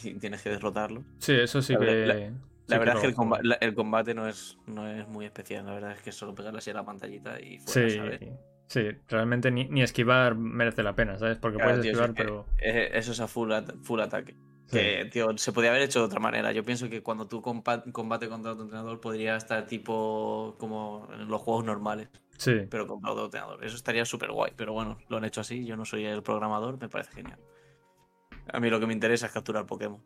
Y 0.04 0.16
tienes 0.16 0.42
que 0.42 0.50
derrotarlo. 0.50 1.04
Sí, 1.20 1.34
eso 1.34 1.62
sí 1.62 1.74
La 1.74 1.80
que. 1.80 2.34
sí 2.34 2.48
La 2.68 2.78
verdad 2.80 2.96
es 2.96 3.02
que 3.02 3.08
el, 3.08 3.16
comba- 3.16 3.38
juego. 3.38 3.44
la- 3.44 3.56
el 3.56 3.74
combate 3.74 4.14
no 4.14 4.28
es, 4.28 4.58
no 4.66 4.86
es 4.88 5.08
muy 5.08 5.26
especial. 5.26 5.66
La 5.66 5.74
verdad 5.74 5.92
es 5.94 6.02
que 6.02 6.12
solo 6.12 6.36
pegarle 6.36 6.60
así 6.60 6.72
a 6.72 6.74
la 6.74 6.84
pantallita 6.86 7.40
y 7.40 7.60
fuera, 7.60 7.90
Sí, 7.90 7.96
¿sabes? 7.96 8.20
Sí, 8.68 8.90
realmente 9.10 9.50
ni, 9.52 9.66
ni 9.66 9.82
esquivar 9.82 10.36
merece 10.36 10.84
la 10.84 10.96
pena, 10.96 11.18
¿sabes? 11.18 11.38
Porque 11.38 11.58
Claro, 11.58 11.72
puedes 11.72 11.82
tío, 11.84 11.92
esquivar, 11.92 12.14
pero. 12.16 12.46
eh, 12.60 12.92
Eso 12.94 13.12
es 13.12 13.20
a 13.20 13.28
full, 13.28 13.52
at- 13.52 13.74
full 13.84 14.00
ataque. 14.00 14.36
Sí. 14.68 14.78
Que, 14.80 15.06
tío, 15.12 15.38
se 15.38 15.54
podía 15.54 15.70
haber 15.70 15.82
hecho 15.84 16.00
de 16.00 16.06
otra 16.06 16.20
manera. 16.20 16.52
Yo 16.52 16.64
pienso 16.66 16.90
que 16.90 17.02
cuando 17.02 17.26
tú 17.26 17.42
combate 17.42 18.28
contra 18.28 18.52
otro 18.52 18.64
entrenador 18.64 19.00
podría 19.00 19.38
estar 19.38 19.66
tipo 19.66 20.56
como 20.60 21.08
en 21.14 21.28
los 21.30 21.42
juegos 21.42 21.64
normales, 21.64 22.10
Sí, 22.38 22.68
pero 22.70 22.86
contra 22.86 23.12
otro 23.14 23.26
entrenador. 23.26 23.64
Eso 23.64 23.78
estaría 23.78 24.04
súper 24.06 24.32
guay. 24.32 24.52
Pero 24.58 24.74
bueno, 24.74 24.98
lo 25.08 25.18
han 25.18 25.24
hecho 25.26 25.40
así. 25.42 25.66
Yo 25.66 25.78
no 25.78 25.86
soy 25.86 26.06
el 26.06 26.22
programador, 26.22 26.78
me 26.80 26.90
parece 26.90 27.14
genial. 27.14 27.40
A 28.52 28.60
mí 28.60 28.70
lo 28.70 28.80
que 28.80 28.88
me 28.88 28.94
interesa 28.94 29.28
es 29.28 29.32
capturar 29.32 29.66
Pokémon. 29.66 30.02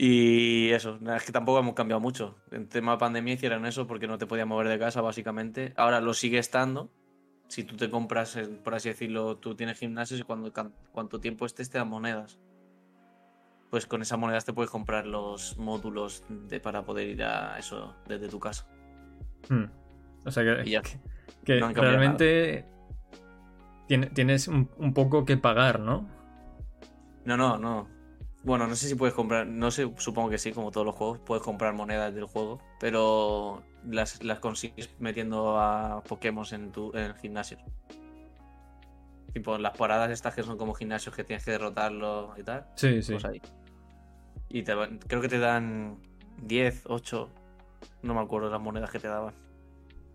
Y 0.00 0.70
eso, 0.70 0.96
es 1.16 1.24
que 1.24 1.32
tampoco 1.32 1.58
hemos 1.58 1.74
cambiado 1.74 1.98
mucho. 1.98 2.36
En 2.52 2.68
tema 2.68 2.92
de 2.92 2.98
pandemia 2.98 3.34
hicieron 3.34 3.66
eso 3.66 3.88
porque 3.88 4.06
no 4.06 4.16
te 4.16 4.26
podías 4.26 4.46
mover 4.46 4.68
de 4.68 4.78
casa, 4.78 5.00
básicamente. 5.00 5.72
Ahora 5.76 6.00
lo 6.00 6.14
sigue 6.14 6.38
estando. 6.38 6.88
Si 7.48 7.64
tú 7.64 7.76
te 7.76 7.90
compras, 7.90 8.38
por 8.62 8.76
así 8.76 8.90
decirlo, 8.90 9.38
tú 9.38 9.56
tienes 9.56 9.76
gimnasios 9.76 10.20
y 10.20 10.22
cuando 10.22 10.52
cuanto 10.92 11.18
tiempo 11.18 11.46
estés 11.46 11.68
te 11.68 11.78
dan 11.78 11.88
monedas. 11.88 12.38
Pues 13.70 13.86
con 13.86 14.00
esas 14.00 14.20
monedas 14.20 14.44
te 14.44 14.52
puedes 14.52 14.70
comprar 14.70 15.04
los 15.04 15.58
módulos 15.58 16.22
de, 16.28 16.60
para 16.60 16.84
poder 16.84 17.08
ir 17.08 17.24
a 17.24 17.58
eso 17.58 17.96
desde 18.06 18.28
tu 18.28 18.38
casa. 18.38 18.68
Mm. 19.48 19.64
O 20.26 20.30
sea 20.30 20.44
que, 20.44 20.70
ya. 20.70 20.80
que 21.44 21.58
no 21.58 21.66
han 21.66 21.74
cambiado 21.74 21.98
realmente 21.98 22.66
tiene- 23.88 24.06
tienes 24.06 24.46
un, 24.46 24.70
un 24.78 24.94
poco 24.94 25.24
que 25.24 25.36
pagar, 25.36 25.80
¿no? 25.80 26.08
No, 27.24 27.36
no, 27.36 27.58
no. 27.58 27.97
Bueno, 28.44 28.66
no 28.66 28.76
sé 28.76 28.88
si 28.88 28.94
puedes 28.94 29.14
comprar, 29.14 29.46
no 29.46 29.70
sé, 29.70 29.92
supongo 29.98 30.30
que 30.30 30.38
sí, 30.38 30.52
como 30.52 30.70
todos 30.70 30.86
los 30.86 30.94
juegos, 30.94 31.18
puedes 31.18 31.42
comprar 31.42 31.74
monedas 31.74 32.14
del 32.14 32.24
juego, 32.24 32.60
pero 32.78 33.62
las, 33.84 34.22
las 34.22 34.38
consigues 34.38 34.88
metiendo 35.00 35.58
a 35.58 36.02
Pokémon 36.08 36.46
en 36.52 36.70
tu 36.70 36.96
en 36.96 37.14
gimnasios. 37.16 37.60
Tipo, 39.32 39.58
las 39.58 39.76
paradas 39.76 40.10
estas 40.10 40.34
que 40.34 40.42
son 40.42 40.56
como 40.56 40.72
gimnasios 40.72 41.14
que 41.14 41.24
tienes 41.24 41.44
que 41.44 41.50
derrotarlo 41.50 42.32
y 42.38 42.42
tal, 42.42 42.66
Sí, 42.76 43.02
sí. 43.02 43.12
pues 43.12 43.24
ahí. 43.24 43.42
Y 44.48 44.62
te 44.62 44.72
creo 45.06 45.20
que 45.20 45.28
te 45.28 45.38
dan 45.38 45.98
10, 46.42 46.84
8, 46.86 47.28
no 48.02 48.14
me 48.14 48.20
acuerdo 48.20 48.48
las 48.50 48.60
monedas 48.60 48.90
que 48.90 48.98
te 49.00 49.08
daban. 49.08 49.34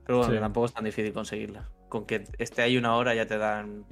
Pero 0.06 0.20
bueno, 0.20 0.34
Sí. 0.34 0.40
tampoco 0.40 0.66
es 0.66 0.74
tan 0.74 0.86
difícil 0.86 1.14
conseguirlas. 1.14 1.68
Con 1.90 2.06
que 2.06 2.24
esté 2.40 2.62
ahí 2.64 2.78
una 2.78 2.96
hora 2.96 3.14
ya 3.14 3.28
te 3.28 3.38
dan 3.38 3.86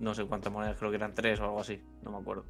no 0.00 0.14
sé 0.14 0.24
cuántas 0.24 0.52
monedas, 0.52 0.76
creo 0.78 0.90
que 0.90 0.96
eran 0.96 1.14
3 1.14 1.38
o 1.40 1.44
algo 1.44 1.60
así, 1.60 1.80
no 2.02 2.10
me 2.10 2.18
acuerdo. 2.18 2.44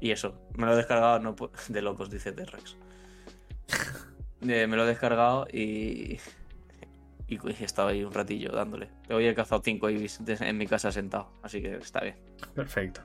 Y 0.00 0.10
eso, 0.10 0.40
me 0.56 0.66
lo 0.66 0.72
he 0.72 0.76
descargado, 0.76 1.18
no 1.20 1.34
de 1.68 1.82
locos, 1.82 2.10
dice 2.10 2.32
T-Rex. 2.32 2.76
Eh, 4.46 4.66
me 4.66 4.76
lo 4.76 4.84
he 4.84 4.86
descargado 4.86 5.48
y. 5.50 6.20
Y 7.26 7.38
he 7.48 7.64
estado 7.64 7.88
ahí 7.88 8.04
un 8.04 8.12
ratillo 8.12 8.52
dándole. 8.52 8.90
Hoy 9.10 9.26
he 9.26 9.34
cazado 9.34 9.62
5 9.64 9.90
ibis 9.90 10.20
en 10.28 10.58
mi 10.58 10.66
casa 10.66 10.92
sentado, 10.92 11.32
así 11.42 11.62
que 11.62 11.76
está 11.76 12.00
bien. 12.02 12.16
Perfecto. 12.54 13.00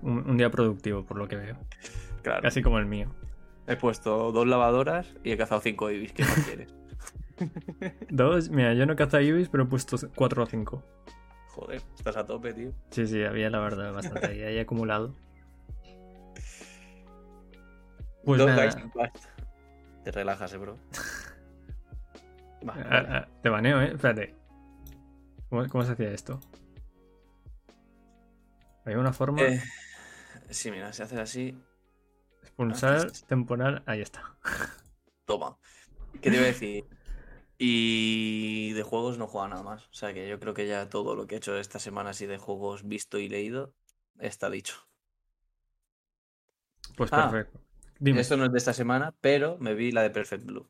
Un, 0.00 0.30
un 0.30 0.36
día 0.38 0.48
productivo, 0.48 1.04
por 1.04 1.18
lo 1.18 1.26
que 1.28 1.36
veo. 1.36 1.56
Claro. 2.22 2.40
Casi 2.40 2.62
como 2.62 2.78
el 2.78 2.86
mío. 2.86 3.12
He 3.66 3.76
puesto 3.76 4.32
dos 4.32 4.46
lavadoras 4.46 5.12
y 5.24 5.32
he 5.32 5.36
cazado 5.36 5.60
5 5.60 5.90
ibis. 5.90 6.12
¿Qué 6.12 6.22
más 6.22 6.38
quieres? 6.46 6.74
Dos, 8.08 8.48
mira, 8.48 8.72
yo 8.74 8.86
no 8.86 8.94
he 8.94 8.96
cazado 8.96 9.22
ibis, 9.22 9.48
pero 9.48 9.64
he 9.64 9.66
puesto 9.66 9.96
cuatro 10.14 10.42
o 10.42 10.46
cinco. 10.46 10.82
Joder, 11.48 11.82
estás 11.96 12.16
a 12.16 12.24
tope, 12.24 12.54
tío. 12.54 12.72
Sí, 12.90 13.06
sí, 13.06 13.22
había 13.24 13.50
la 13.50 13.58
verdad 13.60 13.92
bastante 13.92 14.26
ahí, 14.26 14.42
ahí 14.42 14.58
acumulado. 14.58 15.14
Pues 18.30 18.38
Dos 18.38 18.46
nada, 18.46 18.62
guys 18.62 18.76
in 18.76 18.90
blast. 18.92 19.24
Te 20.04 20.12
relajas, 20.12 20.52
eh, 20.52 20.56
bro. 20.56 20.78
Va, 22.68 22.74
ah, 22.74 22.88
vale. 22.88 23.08
ah, 23.10 23.28
te 23.42 23.48
baneo, 23.48 23.82
¿eh? 23.82 23.92
Espérate. 23.92 24.36
¿Cómo, 25.48 25.66
cómo 25.68 25.82
se 25.82 25.92
hacía 25.92 26.12
esto? 26.12 26.38
Hay 28.84 28.94
una 28.94 29.12
forma. 29.12 29.42
Eh, 29.42 29.60
sí, 30.48 30.70
mira, 30.70 30.92
si 30.92 31.02
haces 31.02 31.18
así, 31.18 31.60
expulsar 32.42 33.10
temporal. 33.26 33.82
Ahí 33.86 34.00
está. 34.00 34.36
toma. 35.24 35.58
¿Qué 36.22 36.30
te 36.30 36.36
iba 36.36 36.44
a 36.44 36.46
decir? 36.46 36.84
Y 37.58 38.74
de 38.74 38.82
juegos 38.84 39.18
no 39.18 39.26
juega 39.26 39.48
nada 39.48 39.64
más. 39.64 39.88
O 39.88 39.94
sea 39.94 40.14
que 40.14 40.28
yo 40.28 40.38
creo 40.38 40.54
que 40.54 40.68
ya 40.68 40.88
todo 40.88 41.16
lo 41.16 41.26
que 41.26 41.34
he 41.34 41.38
hecho 41.38 41.56
esta 41.56 41.80
semana 41.80 42.10
así 42.10 42.26
de 42.26 42.38
juegos 42.38 42.86
visto 42.86 43.18
y 43.18 43.28
leído 43.28 43.74
está 44.20 44.48
dicho. 44.50 44.86
Pues 46.96 47.12
Ah, 47.12 47.28
perfecto. 47.28 47.69
Dime. 48.00 48.20
Esto 48.20 48.36
no 48.36 48.46
es 48.46 48.52
de 48.52 48.58
esta 48.58 48.72
semana, 48.72 49.14
pero 49.20 49.56
me 49.60 49.74
vi 49.74 49.92
la 49.92 50.02
de 50.02 50.10
Perfect 50.10 50.44
Blue. 50.44 50.68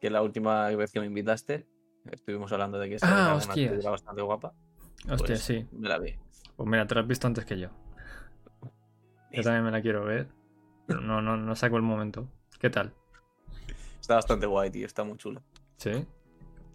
Que 0.00 0.10
la 0.10 0.20
última 0.22 0.68
vez 0.70 0.90
que 0.92 1.00
me 1.00 1.06
invitaste, 1.06 1.66
estuvimos 2.10 2.50
hablando 2.52 2.78
de 2.78 2.88
que 2.88 2.94
esa 2.96 3.06
Ah, 3.06 3.40
era 3.54 3.90
bastante 3.90 4.22
guapa. 4.22 4.52
Hostia, 5.08 5.16
pues 5.16 5.40
sí. 5.40 5.66
Me 5.72 5.88
la 5.88 5.98
vi. 5.98 6.14
Pues 6.56 6.68
mira, 6.68 6.86
te 6.86 6.94
lo 6.94 7.00
has 7.02 7.06
visto 7.06 7.26
antes 7.26 7.44
que 7.44 7.58
yo. 7.58 7.68
Yo 9.32 9.42
también 9.42 9.64
me 9.64 9.70
la 9.70 9.80
quiero 9.80 10.04
ver. 10.04 10.28
Pero 10.86 11.00
no, 11.00 11.22
no, 11.22 11.36
no 11.36 11.54
saco 11.54 11.76
el 11.76 11.82
momento. 11.82 12.26
¿Qué 12.58 12.68
tal? 12.68 12.92
Está 14.00 14.16
bastante 14.16 14.46
guay, 14.46 14.70
tío. 14.70 14.86
Está 14.86 15.04
muy 15.04 15.16
chula. 15.18 15.40
¿Sí? 15.76 16.04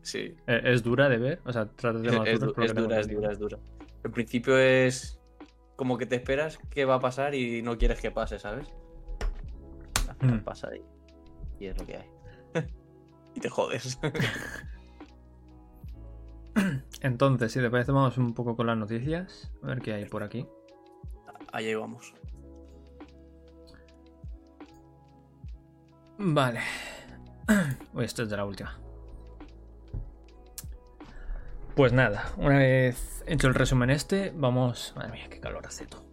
Sí. 0.01 0.35
¿E- 0.47 0.61
¿Es 0.71 0.83
dura 0.83 1.09
de 1.09 1.17
ver? 1.17 1.41
O 1.45 1.51
sea, 1.51 1.65
trata 1.67 1.99
de 1.99 2.09
temas 2.09 2.27
es 2.29 2.39
du- 2.39 2.53
es 2.63 2.73
dura, 2.73 2.99
es 2.99 3.07
dura, 3.09 3.31
es 3.33 3.39
dura. 3.39 3.57
El 4.03 4.11
principio 4.11 4.57
es 4.57 5.19
como 5.75 5.97
que 5.97 6.05
te 6.05 6.15
esperas 6.15 6.59
qué 6.69 6.85
va 6.85 6.95
a 6.95 6.99
pasar 6.99 7.35
y 7.35 7.61
no 7.61 7.77
quieres 7.77 7.99
que 7.99 8.11
pase, 8.11 8.39
¿sabes? 8.39 8.73
Mm. 10.21 10.39
pasa 10.39 10.69
y, 10.75 10.83
y 11.63 11.67
es 11.67 11.77
lo 11.77 11.85
que 11.85 11.97
hay. 11.97 12.09
y 13.35 13.39
te 13.39 13.49
jodes. 13.49 13.99
Entonces, 17.01 17.51
si 17.51 17.59
te 17.59 17.69
parece, 17.69 17.91
vamos 17.91 18.17
un 18.17 18.33
poco 18.33 18.55
con 18.55 18.67
las 18.67 18.77
noticias. 18.77 19.51
A 19.61 19.67
ver 19.67 19.81
qué 19.81 19.93
hay 19.93 20.05
por 20.05 20.23
aquí. 20.23 20.47
Ahí 21.51 21.75
vamos. 21.75 22.13
Vale. 26.17 26.61
Uy, 27.93 28.05
esto 28.05 28.23
es 28.23 28.29
de 28.29 28.37
la 28.37 28.45
última. 28.45 28.79
Pues 31.75 31.91
nada, 31.91 32.31
una 32.37 32.59
vez 32.59 33.21
hecho 33.27 33.47
el 33.47 33.53
resumen 33.53 33.89
este, 33.89 34.31
vamos... 34.33 34.93
Madre 34.95 35.11
mía, 35.11 35.27
qué 35.29 35.41
calor 35.41 35.67
hace 35.67 35.85
todo. 35.85 36.05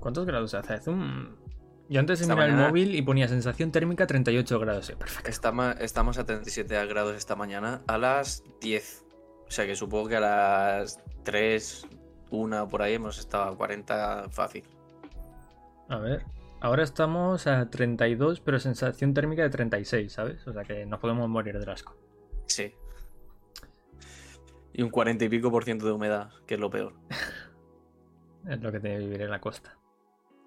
¿Cuántos 0.00 0.26
grados 0.26 0.54
hace? 0.54 0.74
Hace 0.74 0.90
un... 0.90 1.37
Yo 1.88 2.00
antes 2.00 2.18
de 2.18 2.24
Esta 2.24 2.34
mirar 2.34 2.48
el 2.50 2.54
mañana- 2.54 2.68
móvil 2.70 2.94
y 2.94 3.02
ponía 3.02 3.28
sensación 3.28 3.72
térmica 3.72 4.06
38 4.06 4.58
grados. 4.60 4.86
Sí, 4.86 4.94
perfecto. 4.94 5.28
Estamos, 5.30 5.74
estamos 5.80 6.18
a 6.18 6.26
37 6.26 6.86
grados 6.86 7.16
esta 7.16 7.34
mañana 7.34 7.80
a 7.86 7.96
las 7.96 8.42
10. 8.60 9.04
O 9.46 9.50
sea 9.50 9.64
que 9.66 9.74
supongo 9.74 10.08
que 10.08 10.16
a 10.16 10.20
las 10.20 11.00
3, 11.22 11.86
1 12.30 12.68
por 12.68 12.82
ahí 12.82 12.94
hemos 12.94 13.18
estado 13.18 13.44
a 13.44 13.56
40 13.56 14.28
fácil. 14.30 14.64
A 15.88 15.96
ver. 15.98 16.26
Ahora 16.60 16.82
estamos 16.82 17.46
a 17.46 17.70
32, 17.70 18.40
pero 18.40 18.58
sensación 18.58 19.14
térmica 19.14 19.42
de 19.42 19.50
36, 19.50 20.12
¿sabes? 20.12 20.46
O 20.46 20.52
sea 20.52 20.64
que 20.64 20.84
nos 20.84 20.98
podemos 21.00 21.28
morir 21.28 21.58
del 21.58 21.70
asco. 21.70 21.96
Sí. 22.46 22.74
Y 24.74 24.82
un 24.82 24.90
40 24.90 25.24
y 25.24 25.28
pico 25.30 25.50
por 25.50 25.64
ciento 25.64 25.86
de 25.86 25.92
humedad, 25.92 26.30
que 26.46 26.54
es 26.54 26.60
lo 26.60 26.68
peor. 26.70 26.92
Es 28.48 28.60
lo 28.62 28.72
que 28.72 28.80
tiene 28.80 28.98
vivir 28.98 29.20
en 29.22 29.30
la 29.30 29.40
costa. 29.40 29.76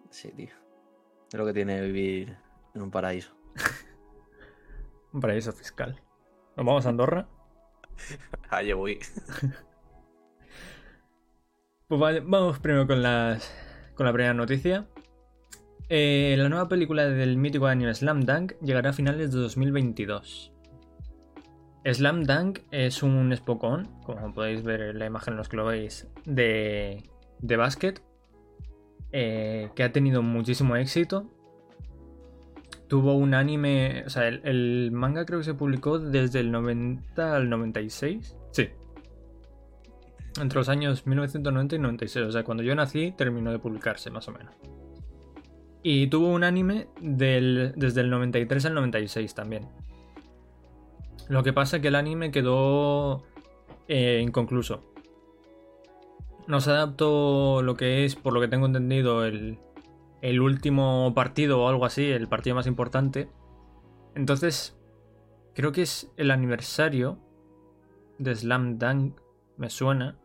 Sí, 0.09 0.31
tío. 0.31 0.49
Es 1.31 1.39
lo 1.39 1.45
que 1.45 1.53
tiene 1.53 1.81
vivir 1.81 2.35
en 2.75 2.81
un 2.81 2.91
paraíso. 2.91 3.33
Un 5.13 5.21
paraíso 5.21 5.53
fiscal. 5.53 6.01
¿Nos 6.57 6.65
vamos 6.65 6.85
a 6.85 6.89
Andorra? 6.89 7.27
Allí 8.49 8.73
voy. 8.73 8.99
Pues 11.87 11.99
vale, 11.99 12.21
vamos 12.21 12.57
primero 12.59 12.87
con 12.87 13.03
las 13.03 13.53
con 13.95 14.05
la 14.05 14.13
primera 14.13 14.33
noticia. 14.33 14.87
Eh, 15.89 16.35
la 16.37 16.47
nueva 16.47 16.69
película 16.69 17.03
del 17.05 17.35
mítico 17.35 17.67
anime 17.67 17.93
Slam 17.93 18.21
Dunk 18.21 18.53
llegará 18.61 18.91
a 18.91 18.93
finales 18.93 19.33
de 19.33 19.39
2022. 19.39 20.53
Slam 21.83 22.23
Dunk 22.23 22.59
es 22.71 23.03
un 23.03 23.35
Spokon, 23.35 23.99
como 24.05 24.33
podéis 24.33 24.63
ver 24.63 24.81
en 24.81 24.99
la 24.99 25.05
imagen 25.05 25.35
los 25.35 25.49
que 25.49 25.57
lo 25.57 25.65
veis, 25.65 26.07
de, 26.23 27.03
de 27.39 27.57
básquet, 27.57 28.01
eh, 29.11 29.69
que 29.75 29.83
ha 29.83 29.91
tenido 29.91 30.21
muchísimo 30.21 30.75
éxito. 30.75 31.29
Tuvo 32.87 33.13
un 33.13 33.33
anime, 33.33 34.03
o 34.05 34.09
sea, 34.09 34.27
el, 34.27 34.89
manga 34.91 35.25
creo 35.25 35.39
que 35.39 35.45
se 35.45 35.53
publicó 35.53 35.97
desde 35.97 36.41
el 36.41 36.51
90 36.51 37.35
al 37.35 37.49
96. 37.49 38.35
Sí, 38.51 38.67
entre 40.39 40.59
los 40.59 40.69
años 40.69 41.05
1990 41.07 41.75
y 41.75 41.79
96. 41.79 42.25
O 42.25 42.31
sea, 42.31 42.43
cuando 42.43 42.63
yo 42.63 42.75
nací 42.75 43.11
terminó 43.11 43.51
de 43.51 43.59
publicarse, 43.59 44.09
más 44.11 44.27
o 44.27 44.31
menos. 44.31 44.53
Y 45.83 46.07
tuvo 46.07 46.27
un 46.29 46.43
anime 46.43 46.87
del- 47.01 47.73
desde 47.75 48.01
el 48.01 48.09
93 48.09 48.65
al 48.65 48.75
96 48.75 49.33
también. 49.33 49.67
Lo 51.27 51.43
que 51.43 51.53
pasa 51.53 51.77
es 51.77 51.81
que 51.81 51.87
el 51.87 51.95
anime 51.95 52.31
quedó 52.31 53.23
eh, 53.87 54.21
inconcluso. 54.21 54.90
No 56.47 56.59
se 56.61 56.71
adaptó 56.71 57.61
lo 57.61 57.75
que 57.75 58.05
es, 58.05 58.15
por 58.15 58.33
lo 58.33 58.41
que 58.41 58.47
tengo 58.47 58.65
entendido, 58.65 59.25
el, 59.25 59.59
el 60.21 60.41
último 60.41 61.13
partido 61.15 61.61
o 61.61 61.69
algo 61.69 61.85
así, 61.85 62.09
el 62.11 62.27
partido 62.27 62.55
más 62.55 62.67
importante. 62.67 63.29
Entonces, 64.15 64.77
creo 65.55 65.71
que 65.71 65.83
es 65.83 66.11
el 66.17 66.31
aniversario 66.31 67.19
de 68.17 68.35
Slam 68.35 68.77
Dunk, 68.77 69.19
me 69.57 69.69
suena. 69.69 70.17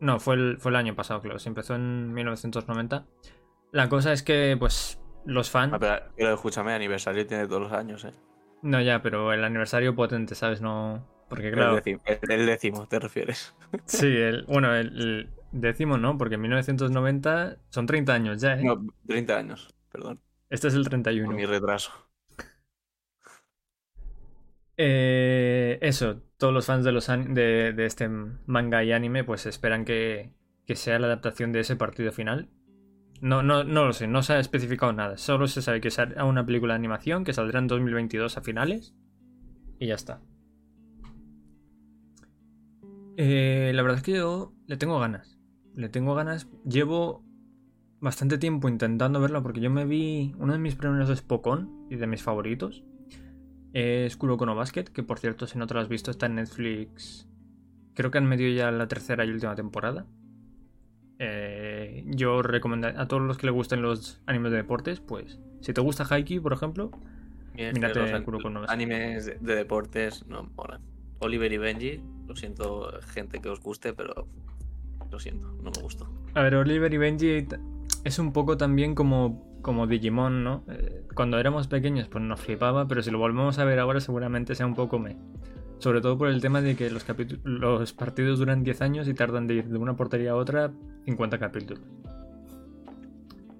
No, 0.00 0.18
fue 0.18 0.34
el, 0.34 0.58
fue 0.58 0.70
el 0.70 0.76
año 0.76 0.94
pasado, 0.94 1.20
claro. 1.20 1.38
Se 1.38 1.48
empezó 1.48 1.74
en 1.74 2.12
1990. 2.12 3.06
La 3.72 3.88
cosa 3.88 4.12
es 4.12 4.22
que, 4.22 4.56
pues, 4.58 5.00
los 5.26 5.50
fans. 5.50 5.72
Ah, 5.74 5.78
pero, 5.78 6.02
pero 6.16 6.34
escúchame, 6.34 6.72
aniversario 6.72 7.26
tiene 7.26 7.46
todos 7.46 7.62
los 7.62 7.72
años, 7.72 8.04
¿eh? 8.04 8.12
No, 8.62 8.80
ya, 8.80 9.02
pero 9.02 9.32
el 9.32 9.44
aniversario 9.44 9.94
potente, 9.94 10.34
¿sabes? 10.34 10.60
No. 10.60 11.06
Porque, 11.28 11.50
claro. 11.52 11.70
El, 11.70 11.76
décimo, 11.76 12.02
el- 12.06 12.30
el 12.30 12.46
décimo, 12.46 12.86
¿te 12.88 12.98
refieres? 12.98 13.54
Sí, 13.86 14.06
el, 14.06 14.44
bueno, 14.44 14.74
el, 14.74 14.88
el 15.00 15.30
décimo 15.52 15.98
no, 15.98 16.16
porque 16.18 16.36
en 16.36 16.42
1990 16.42 17.58
son 17.70 17.86
30 17.86 18.14
años 18.14 18.40
ya, 18.40 18.54
¿eh? 18.54 18.64
No, 18.64 18.86
30 19.06 19.36
años, 19.38 19.74
perdón. 19.90 20.20
Este 20.50 20.68
es 20.68 20.74
el 20.74 20.82
Por 20.82 20.90
31. 20.90 21.34
mi 21.34 21.44
retraso. 21.46 21.92
Eh, 24.76 25.78
eso, 25.82 26.22
todos 26.36 26.52
los 26.52 26.66
fans 26.66 26.84
de, 26.84 26.92
los 26.92 27.06
de 27.06 27.74
este 27.86 28.08
manga 28.08 28.82
y 28.82 28.92
anime 28.92 29.22
pues 29.22 29.46
esperan 29.46 29.84
que, 29.84 30.32
que 30.66 30.74
sea 30.76 30.98
la 30.98 31.06
adaptación 31.06 31.52
de 31.52 31.60
ese 31.60 31.76
partido 31.76 32.12
final. 32.12 32.48
No, 33.20 33.42
no, 33.42 33.64
no 33.64 33.86
lo 33.86 33.92
sé, 33.92 34.06
no 34.08 34.22
se 34.22 34.34
ha 34.34 34.40
especificado 34.40 34.92
nada. 34.92 35.16
Solo 35.16 35.46
se 35.46 35.62
sabe 35.62 35.80
que 35.80 35.90
será 35.90 36.24
una 36.24 36.44
película 36.44 36.74
de 36.74 36.78
animación 36.78 37.24
que 37.24 37.32
saldrá 37.32 37.60
en 37.60 37.68
2022 37.68 38.36
a 38.36 38.42
finales. 38.42 38.94
Y 39.78 39.86
ya 39.88 39.94
está. 39.94 40.20
Eh, 43.16 43.72
la 43.74 43.82
verdad 43.82 43.98
es 43.98 44.04
que 44.04 44.12
yo 44.12 44.52
le 44.66 44.76
tengo 44.76 44.98
ganas. 44.98 45.38
Le 45.74 45.88
tengo 45.88 46.14
ganas. 46.14 46.48
Llevo 46.64 47.24
bastante 48.00 48.38
tiempo 48.38 48.68
intentando 48.68 49.20
verla 49.20 49.42
porque 49.42 49.60
yo 49.60 49.70
me 49.70 49.84
vi 49.86 50.34
uno 50.38 50.52
de 50.52 50.58
mis 50.58 50.74
primeros 50.74 51.08
es 51.10 51.22
Pokémon 51.22 51.86
y 51.90 51.96
de 51.96 52.06
mis 52.06 52.22
favoritos. 52.22 52.84
Es 53.72 54.16
Kuroko 54.16 54.46
no 54.46 54.54
Basket, 54.54 54.84
que 54.84 55.02
por 55.02 55.18
cierto, 55.18 55.46
si 55.46 55.58
no 55.58 55.66
te 55.66 55.74
lo 55.74 55.80
has 55.80 55.88
visto, 55.88 56.10
está 56.10 56.26
en 56.26 56.36
Netflix. 56.36 57.28
Creo 57.94 58.10
que 58.10 58.18
han 58.18 58.26
medio 58.26 58.48
ya 58.54 58.70
la 58.70 58.86
tercera 58.88 59.24
y 59.24 59.30
última 59.30 59.54
temporada. 59.54 60.06
Eh, 61.18 62.04
yo 62.08 62.42
recomiendo 62.42 62.88
a 62.88 63.06
todos 63.06 63.22
los 63.22 63.38
que 63.38 63.46
les 63.46 63.54
gusten 63.54 63.82
los 63.82 64.20
animes 64.26 64.50
de 64.50 64.58
deportes, 64.58 65.00
pues 65.00 65.40
si 65.60 65.72
te 65.72 65.80
gusta 65.80 66.04
Haikyuu, 66.08 66.42
por 66.42 66.52
ejemplo, 66.52 66.90
Mírate 67.72 68.00
los 68.00 68.10
Basket. 68.10 68.66
animes 68.68 69.26
de, 69.26 69.38
de 69.40 69.54
deportes 69.54 70.26
no 70.26 70.50
molan. 70.56 70.82
Oliver 71.20 71.52
y 71.52 71.58
Benji, 71.58 72.00
lo 72.26 72.36
siento, 72.36 72.90
gente 73.08 73.40
que 73.40 73.48
os 73.48 73.60
guste, 73.60 73.92
pero 73.92 74.26
lo 75.10 75.18
siento, 75.18 75.48
no 75.62 75.70
me 75.70 75.82
gustó. 75.82 76.08
A 76.34 76.42
ver, 76.42 76.54
Oliver 76.56 76.92
y 76.92 76.98
Benji 76.98 77.46
es 78.04 78.18
un 78.18 78.32
poco 78.32 78.56
también 78.56 78.94
como, 78.94 79.58
como 79.62 79.86
Digimon, 79.86 80.44
¿no? 80.44 80.64
Eh, 80.68 81.04
cuando 81.14 81.38
éramos 81.38 81.68
pequeños 81.68 82.08
pues 82.08 82.24
nos 82.24 82.40
flipaba, 82.40 82.88
pero 82.88 83.02
si 83.02 83.10
lo 83.10 83.18
volvemos 83.18 83.58
a 83.58 83.64
ver 83.64 83.78
ahora 83.78 84.00
seguramente 84.00 84.54
sea 84.54 84.66
un 84.66 84.74
poco 84.74 84.98
me. 84.98 85.16
Sobre 85.78 86.00
todo 86.00 86.16
por 86.16 86.28
el 86.28 86.40
tema 86.40 86.62
de 86.62 86.76
que 86.76 86.90
los, 86.90 87.04
los 87.44 87.92
partidos 87.92 88.38
duran 88.38 88.62
10 88.64 88.80
años 88.82 89.08
y 89.08 89.14
tardan 89.14 89.46
de 89.46 89.54
ir 89.54 89.68
de 89.68 89.78
una 89.78 89.96
portería 89.96 90.32
a 90.32 90.36
otra 90.36 90.72
50 91.04 91.38
capítulos. 91.38 91.82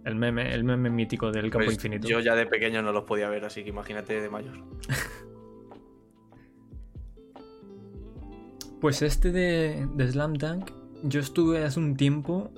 El 0.05 0.17
meme, 0.17 0.55
el 0.55 0.65
meme 0.65 0.91
mítico 0.91 1.33
del 1.33 1.51
campo 1.51 1.65
Pues 1.65 1.77
infinito. 1.77 2.07
Yo 2.07 2.21
ya 2.21 2.35
de 2.35 2.47
pequeño 2.47 2.83
no 2.83 2.93
los 2.93 3.05
podía 3.05 3.29
ver, 3.29 3.45
así 3.45 3.63
que 3.63 3.71
imagínate 3.71 4.21
de 4.21 4.29
mayor. 4.29 4.55
Pues 8.85 9.01
este 9.01 9.33
de, 9.33 9.89
de 9.95 10.13
Slam 10.13 10.35
Dunk, 10.35 10.71
yo 11.05 11.21
estuve 11.21 11.65
hace 11.65 11.81
un 11.81 11.97
tiempo 11.97 12.51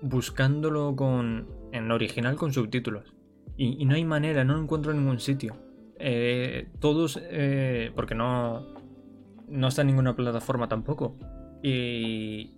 buscándolo 0.00 0.94
con 0.94 1.48
en 1.72 1.90
original 1.90 2.36
con 2.36 2.52
subtítulos. 2.52 3.12
Y, 3.56 3.84
no 3.84 3.96
hay 3.96 4.04
manera, 4.04 4.44
no 4.44 4.54
lo 4.54 4.62
encuentro 4.62 4.92
en 4.92 4.98
ningún 4.98 5.18
sitio. 5.18 5.56
Eh, 5.98 6.68
todos, 6.78 7.18
eh, 7.20 7.90
porque 7.96 8.14
no, 8.14 8.64
no 9.48 9.66
está 9.66 9.80
en 9.80 9.88
ninguna 9.88 10.14
plataforma 10.14 10.68
tampoco. 10.68 11.16
Y, 11.64 12.52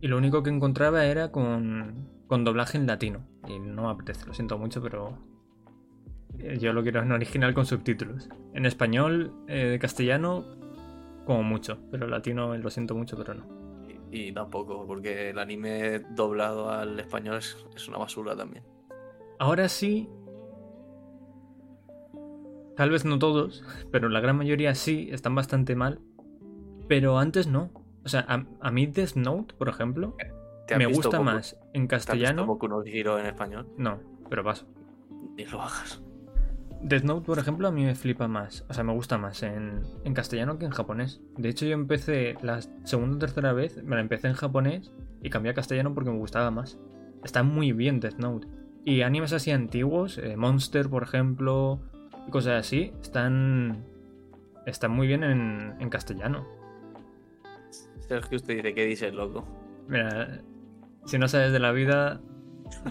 y 0.00 0.08
lo 0.08 0.16
único 0.16 0.42
que 0.42 0.48
encontraba 0.48 1.04
era 1.04 1.30
con, 1.30 2.08
con 2.26 2.42
doblaje 2.42 2.78
en 2.78 2.86
latino. 2.86 3.20
Y 3.46 3.58
no 3.58 3.82
me 3.82 3.88
apetece, 3.90 4.24
lo 4.24 4.32
siento 4.32 4.56
mucho, 4.56 4.80
pero 4.80 5.18
Eh, 6.38 6.56
Yo 6.58 6.72
lo 6.72 6.82
quiero 6.82 7.02
en 7.02 7.12
original 7.12 7.52
con 7.52 7.66
subtítulos. 7.66 8.30
En 8.54 8.64
español, 8.64 9.34
eh, 9.46 9.78
castellano, 9.78 10.63
como 11.24 11.42
mucho. 11.42 11.78
Pero 11.90 12.06
latino, 12.06 12.56
lo 12.56 12.70
siento 12.70 12.94
mucho, 12.94 13.16
pero 13.16 13.34
no. 13.34 13.46
Y, 14.10 14.28
y 14.28 14.32
tampoco, 14.32 14.86
porque 14.86 15.30
el 15.30 15.38
anime 15.38 16.00
doblado 16.10 16.70
al 16.70 16.98
español 17.00 17.36
es, 17.38 17.56
es 17.74 17.88
una 17.88 17.98
basura 17.98 18.36
también. 18.36 18.64
Ahora 19.38 19.68
sí. 19.68 20.08
Tal 22.76 22.90
vez 22.90 23.04
no 23.04 23.18
todos, 23.18 23.62
pero 23.92 24.08
la 24.08 24.18
gran 24.20 24.36
mayoría 24.36 24.74
sí, 24.74 25.08
están 25.12 25.34
bastante 25.34 25.76
mal. 25.76 26.00
Pero 26.88 27.18
antes 27.18 27.46
no. 27.46 27.70
O 28.04 28.08
sea, 28.08 28.24
a, 28.28 28.44
a 28.60 28.70
mí 28.70 28.86
Death 28.86 29.14
Note, 29.14 29.54
por 29.54 29.68
ejemplo, 29.68 30.16
¿Te 30.66 30.74
has 30.74 30.78
me 30.78 30.86
gusta 30.86 31.18
Boku- 31.18 31.24
más 31.24 31.56
en 31.72 31.88
¿te 31.88 31.94
has 31.94 32.00
visto 32.02 32.12
castellano. 32.12 32.46
Boku 32.46 32.68
no 32.68 32.82
Hero 32.84 33.18
en 33.18 33.26
español? 33.26 33.68
No, 33.78 34.00
pero 34.28 34.42
paso. 34.44 34.66
Ni 35.36 35.44
lo 35.46 35.62
hagas. 35.62 36.02
Death 36.84 37.04
Note, 37.04 37.24
por 37.24 37.38
ejemplo, 37.38 37.66
a 37.66 37.70
mí 37.70 37.82
me 37.82 37.94
flipa 37.94 38.28
más. 38.28 38.66
O 38.68 38.74
sea, 38.74 38.84
me 38.84 38.92
gusta 38.92 39.16
más 39.16 39.42
en, 39.42 39.80
en 40.04 40.12
castellano 40.12 40.58
que 40.58 40.66
en 40.66 40.70
japonés. 40.70 41.22
De 41.38 41.48
hecho, 41.48 41.64
yo 41.64 41.72
empecé 41.72 42.36
la 42.42 42.60
segunda 42.84 43.16
o 43.16 43.18
tercera 43.18 43.54
vez, 43.54 43.82
me 43.82 43.96
la 43.96 44.02
empecé 44.02 44.28
en 44.28 44.34
japonés 44.34 44.92
y 45.22 45.30
cambié 45.30 45.52
a 45.52 45.54
castellano 45.54 45.94
porque 45.94 46.10
me 46.10 46.18
gustaba 46.18 46.50
más. 46.50 46.78
Está 47.24 47.42
muy 47.42 47.72
bien 47.72 48.00
Death 48.00 48.18
Note. 48.18 48.48
Y 48.84 49.00
animes 49.00 49.32
así 49.32 49.50
antiguos, 49.50 50.18
eh, 50.18 50.36
Monster, 50.36 50.90
por 50.90 51.02
ejemplo, 51.02 51.80
y 52.28 52.30
cosas 52.30 52.60
así, 52.60 52.92
están. 53.00 53.82
Están 54.66 54.90
muy 54.90 55.06
bien 55.06 55.24
en, 55.24 55.76
en 55.80 55.88
castellano. 55.88 56.46
Sergio, 58.00 58.36
usted 58.36 58.56
dice 58.56 58.74
que 58.74 58.84
dice 58.84 59.10
loco. 59.10 59.46
Mira, 59.88 60.42
si 61.06 61.18
no 61.18 61.28
sabes 61.28 61.50
de 61.50 61.60
la 61.60 61.72
vida, 61.72 62.20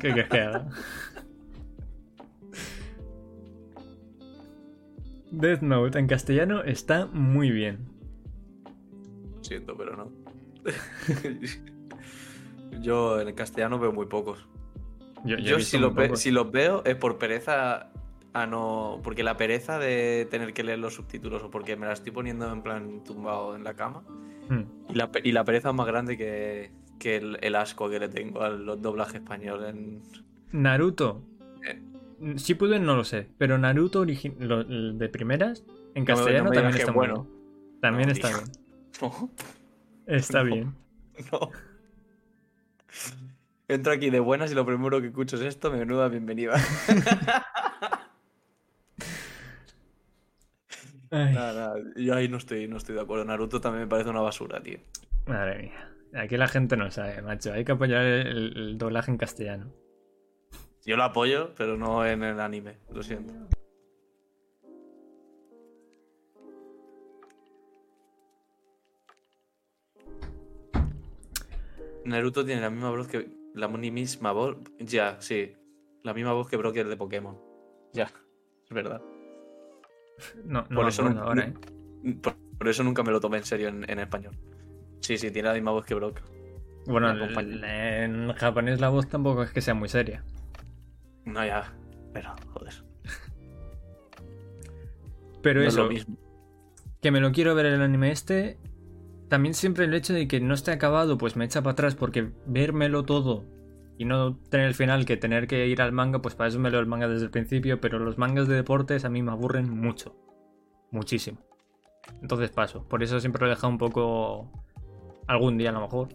¿qué 0.02 0.14
quieres 0.14 0.30
que 0.30 0.40
haga? 0.40 0.68
Death 5.34 5.62
Note 5.62 6.00
en 6.00 6.08
castellano 6.08 6.64
está 6.64 7.08
muy 7.08 7.52
bien. 7.52 7.80
Siento, 9.42 9.76
pero 9.76 9.98
no. 9.98 10.12
Yo 12.82 13.20
en 13.20 13.34
castellano 13.36 13.80
veo 13.80 13.92
muy 13.92 14.06
pocos. 14.06 14.48
Yo, 15.26 15.60
si 15.60 15.78
los, 15.78 15.94
ve- 15.96 16.06
pocos. 16.06 16.20
si 16.20 16.32
los 16.32 16.52
veo 16.52 16.84
es 16.86 16.96
por 16.96 17.18
pereza 17.18 17.90
a 18.34 18.46
no. 18.46 19.00
Porque 19.04 19.24
la 19.24 19.38
pereza 19.38 19.80
de 19.80 20.28
tener 20.30 20.54
que 20.54 20.64
leer 20.64 20.80
los 20.80 20.96
subtítulos 20.96 21.44
o 21.44 21.50
porque 21.50 21.76
me 21.76 21.86
la 21.86 21.94
estoy 21.94 22.12
poniendo 22.12 22.52
en 22.52 22.62
plan 22.62 23.04
tumbado 23.04 23.56
en 23.56 23.64
la 23.64 23.76
cama. 23.76 24.04
Hmm. 24.50 24.64
Y 24.90 24.96
la, 24.96 25.10
y 25.24 25.32
la 25.32 25.46
pereza 25.46 25.70
es 25.70 25.76
más 25.76 25.88
grande 25.88 26.18
que, 26.18 26.72
que 27.00 27.16
el, 27.18 27.38
el 27.42 27.56
asco 27.56 27.90
que 27.90 28.00
le 28.00 28.10
tengo 28.10 28.42
al 28.42 28.66
doblaje 28.82 29.18
español 29.18 29.66
en. 29.66 30.02
Naruto. 30.52 31.22
Eh. 31.68 31.82
Shippuden 32.20 32.86
no 32.86 32.96
lo 32.96 33.04
sé, 33.04 33.28
pero 33.38 33.58
Naruto 33.58 34.06
lo- 34.40 34.64
de 34.64 35.10
primeras 35.10 35.64
en 35.96 36.06
castellano 36.06 36.46
no 36.46 36.52
también 36.52 36.76
está 36.78 36.92
bueno. 36.92 37.24
bien. 37.24 37.80
También 37.82 38.08
No, 38.10 38.14
está 38.14 38.28
bien. 38.30 38.42
Está 40.08 40.44
bien. 40.44 40.76
no. 41.32 41.50
Entro 43.68 43.94
aquí 43.94 44.10
de 44.10 44.20
buenas 44.20 44.52
y 44.52 44.56
lo 44.56 44.66
primero 44.66 45.02
que 45.02 45.08
escucho 45.08 45.36
es 45.38 45.42
esto, 45.44 45.72
menuda 45.72 46.08
bienvenida. 46.10 46.54
Ay, 51.12 51.34
Nada, 51.34 51.54
nada, 51.54 51.76
yo 51.96 52.16
ahí 52.16 52.28
no 52.28 52.38
estoy, 52.38 52.68
no 52.68 52.78
estoy 52.78 52.96
de 52.96 53.02
acuerdo. 53.02 53.24
Naruto 53.26 53.62
también 53.62 53.84
me 53.84 53.88
parece 53.88 54.10
una 54.10 54.22
basura, 54.22 54.62
tío. 54.62 54.80
madre 55.28 55.64
mía. 55.64 55.90
Aquí 56.16 56.38
la 56.38 56.48
gente 56.48 56.76
no 56.78 56.90
sabe, 56.92 57.22
macho. 57.22 57.54
Hay 57.54 57.64
que 57.66 57.72
apoyar 57.72 58.02
el, 58.04 58.58
el 58.58 58.78
doblaje 58.78 59.12
en 59.12 59.18
castellano. 59.18 59.72
Yo 60.86 60.98
lo 60.98 61.04
apoyo, 61.04 61.54
pero 61.56 61.78
no 61.78 62.06
en 62.06 62.24
el 62.24 62.40
anime, 62.40 62.78
lo 62.92 63.02
siento. 63.04 63.34
Naruto 72.04 72.44
tiene 72.44 72.62
la 72.62 72.70
misma 72.70 72.90
voz 72.90 73.08
que. 73.08 73.30
La 73.54 73.70
misma 73.70 74.32
voz. 74.34 74.58
Ya, 74.80 75.22
sí. 75.22 75.54
La 76.04 76.14
misma 76.14 76.34
voz 76.34 76.50
que 76.50 76.58
Brock 76.58 76.76
el 76.76 76.90
de 76.90 76.98
Pokémon. 76.98 77.38
Ya, 77.94 78.12
es 78.66 78.72
verdad. 78.72 79.02
No, 80.44 80.66
no 80.70 80.76
Por 80.82 80.90
eso 80.90 81.04
ahora, 81.04 81.46
¿eh? 81.46 81.54
Por, 82.22 82.36
por 82.58 82.68
eso 82.68 82.84
nunca 82.84 83.04
me 83.04 83.12
lo 83.12 83.22
tomé 83.22 83.38
en 83.38 83.46
serio 83.46 83.70
en, 83.70 83.90
en 83.90 84.00
español. 84.00 84.36
Sí, 85.00 85.18
sí, 85.18 85.32
tiene 85.32 85.48
la 85.48 85.54
misma 85.54 85.72
voz 85.72 85.86
que 85.86 85.96
Brock. 85.96 86.22
Bueno, 86.88 87.10
en 87.12 88.34
japonés 88.34 88.82
la 88.82 88.90
voz 88.90 89.08
tampoco 89.08 89.44
es 89.44 89.52
que 89.52 89.62
sea 89.62 89.74
muy 89.74 89.88
seria. 89.88 90.24
No, 91.26 91.46
ya. 91.46 91.74
Pero, 92.14 92.36
joder. 92.54 92.74
Pero 95.42 95.62
no 95.62 95.68
es 95.68 95.74
eso, 95.74 95.84
lo 95.84 95.90
mismo. 95.90 96.18
que 97.02 97.12
me 97.12 97.20
lo 97.20 97.32
quiero 97.32 97.56
ver 97.56 97.66
el 97.68 97.82
anime 97.82 98.12
este. 98.12 98.60
También 99.30 99.54
siempre 99.54 99.86
el 99.86 99.94
hecho 99.94 100.14
de 100.14 100.28
que 100.28 100.40
no 100.40 100.54
esté 100.54 100.72
acabado, 100.72 101.18
pues 101.18 101.36
me 101.36 101.46
echa 101.46 101.62
para 101.62 101.74
atrás, 101.74 101.96
porque 101.96 102.32
vérmelo 102.46 103.04
todo 103.04 103.46
y 103.98 104.06
no 104.06 104.38
tener 104.50 104.68
el 104.68 104.74
final 104.74 105.06
que 105.06 105.18
tener 105.18 105.48
que 105.48 105.68
ir 105.68 105.82
al 105.82 105.92
manga, 105.92 106.22
pues 106.22 106.36
para 106.36 106.50
eso 106.50 106.60
me 106.60 106.70
leo 106.70 106.80
el 106.80 106.88
manga 106.88 107.08
desde 107.08 107.26
el 107.26 107.32
principio, 107.32 107.80
pero 107.80 108.00
los 108.00 108.18
mangas 108.18 108.48
de 108.48 108.56
deportes 108.56 109.06
a 109.06 109.10
mí 109.10 109.22
me 109.22 109.32
aburren 109.32 109.70
mucho. 109.70 110.16
Muchísimo. 110.92 111.40
Entonces 112.22 112.52
paso. 112.52 112.88
Por 112.88 113.04
eso 113.04 113.20
siempre 113.20 113.42
lo 113.42 113.48
he 113.48 113.50
dejado 113.50 113.70
un 113.70 113.78
poco. 113.78 114.52
algún 115.28 115.58
día 115.58 115.70
a 115.70 115.74
lo 115.74 115.82
mejor. 115.82 116.10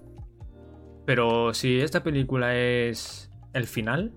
Pero 1.07 1.55
si 1.55 1.81
esta 1.81 2.03
película 2.03 2.57
es 2.57 3.31
el 3.55 3.67
final, 3.67 4.13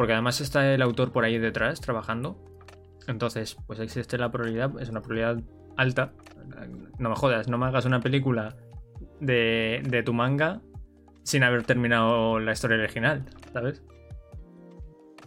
porque 0.00 0.14
además 0.14 0.40
está 0.40 0.72
el 0.72 0.80
autor 0.80 1.12
por 1.12 1.24
ahí 1.24 1.36
detrás 1.36 1.78
trabajando, 1.78 2.42
entonces 3.06 3.58
pues 3.66 3.80
existe 3.80 4.16
la 4.16 4.30
probabilidad, 4.30 4.80
es 4.80 4.88
una 4.88 5.02
probabilidad 5.02 5.44
alta. 5.76 6.14
No 6.98 7.10
me 7.10 7.14
jodas, 7.16 7.48
no 7.48 7.58
me 7.58 7.66
hagas 7.66 7.84
una 7.84 8.00
película 8.00 8.56
de, 9.20 9.82
de 9.84 10.02
tu 10.02 10.14
manga 10.14 10.62
sin 11.22 11.42
haber 11.42 11.64
terminado 11.64 12.40
la 12.40 12.52
historia 12.52 12.78
original, 12.78 13.26
¿sabes? 13.52 13.82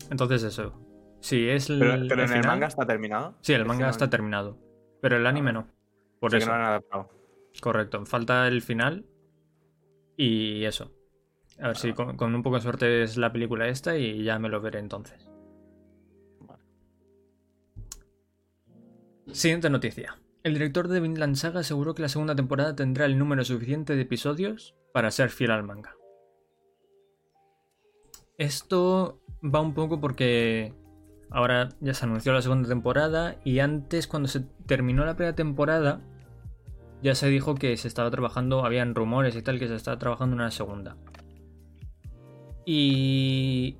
Entonces 0.09 0.41
eso. 0.41 0.73
Si 1.19 1.47
es 1.47 1.69
el, 1.69 1.77
Pero, 1.77 2.07
pero 2.09 2.23
en 2.23 2.33
el 2.33 2.47
manga 2.47 2.65
está 2.65 2.87
terminado. 2.87 3.37
Sí, 3.41 3.53
el 3.53 3.65
manga 3.65 3.91
está 3.91 4.09
terminado. 4.09 4.57
Pero 5.03 5.17
el 5.17 5.27
anime 5.27 5.51
Ah, 5.51 5.53
no. 5.53 5.67
Por 6.19 6.31
que 6.31 6.37
eso. 6.37 6.47
no 6.47 6.53
lo 6.53 6.59
han 6.63 6.65
adaptado. 6.67 7.09
Correcto. 7.61 8.03
Falta 8.07 8.47
el 8.47 8.63
final. 8.63 9.05
Y 10.17 10.65
eso. 10.65 10.91
A 11.63 11.67
ver 11.67 11.77
si 11.77 11.93
con, 11.93 12.17
con 12.17 12.35
un 12.35 12.43
poco 12.43 12.57
de 12.57 12.61
suerte 12.61 13.03
es 13.03 13.15
la 13.15 13.31
película 13.31 13.69
esta 13.69 13.97
y 13.97 14.21
ya 14.21 14.37
me 14.37 14.49
lo 14.49 14.59
veré 14.59 14.79
entonces. 14.79 15.29
Vale. 16.41 16.61
Siguiente 19.31 19.69
noticia. 19.69 20.19
El 20.43 20.55
director 20.55 20.89
de 20.89 20.99
Vinland 20.99 21.37
Saga 21.37 21.61
aseguró 21.61 21.95
que 21.95 22.01
la 22.01 22.09
segunda 22.09 22.35
temporada 22.35 22.75
tendrá 22.75 23.05
el 23.05 23.17
número 23.17 23.45
suficiente 23.45 23.95
de 23.95 24.01
episodios 24.01 24.75
para 24.91 25.09
ser 25.09 25.29
fiel 25.29 25.51
al 25.51 25.63
manga. 25.63 25.95
Esto 28.37 29.21
va 29.41 29.61
un 29.61 29.73
poco 29.73 30.01
porque 30.01 30.73
ahora 31.29 31.69
ya 31.79 31.93
se 31.93 32.03
anunció 32.03 32.33
la 32.33 32.41
segunda 32.41 32.67
temporada 32.67 33.37
y 33.45 33.59
antes 33.59 34.07
cuando 34.07 34.27
se 34.27 34.41
terminó 34.65 35.05
la 35.05 35.15
primera 35.15 35.35
temporada 35.35 36.01
ya 37.01 37.15
se 37.15 37.29
dijo 37.29 37.55
que 37.55 37.77
se 37.77 37.87
estaba 37.87 38.11
trabajando, 38.11 38.65
habían 38.65 38.95
rumores 38.95 39.33
y 39.37 39.41
tal 39.41 39.59
que 39.59 39.69
se 39.69 39.75
estaba 39.75 39.97
trabajando 39.97 40.35
en 40.35 40.41
una 40.41 40.51
segunda. 40.51 40.97
Y 42.65 43.77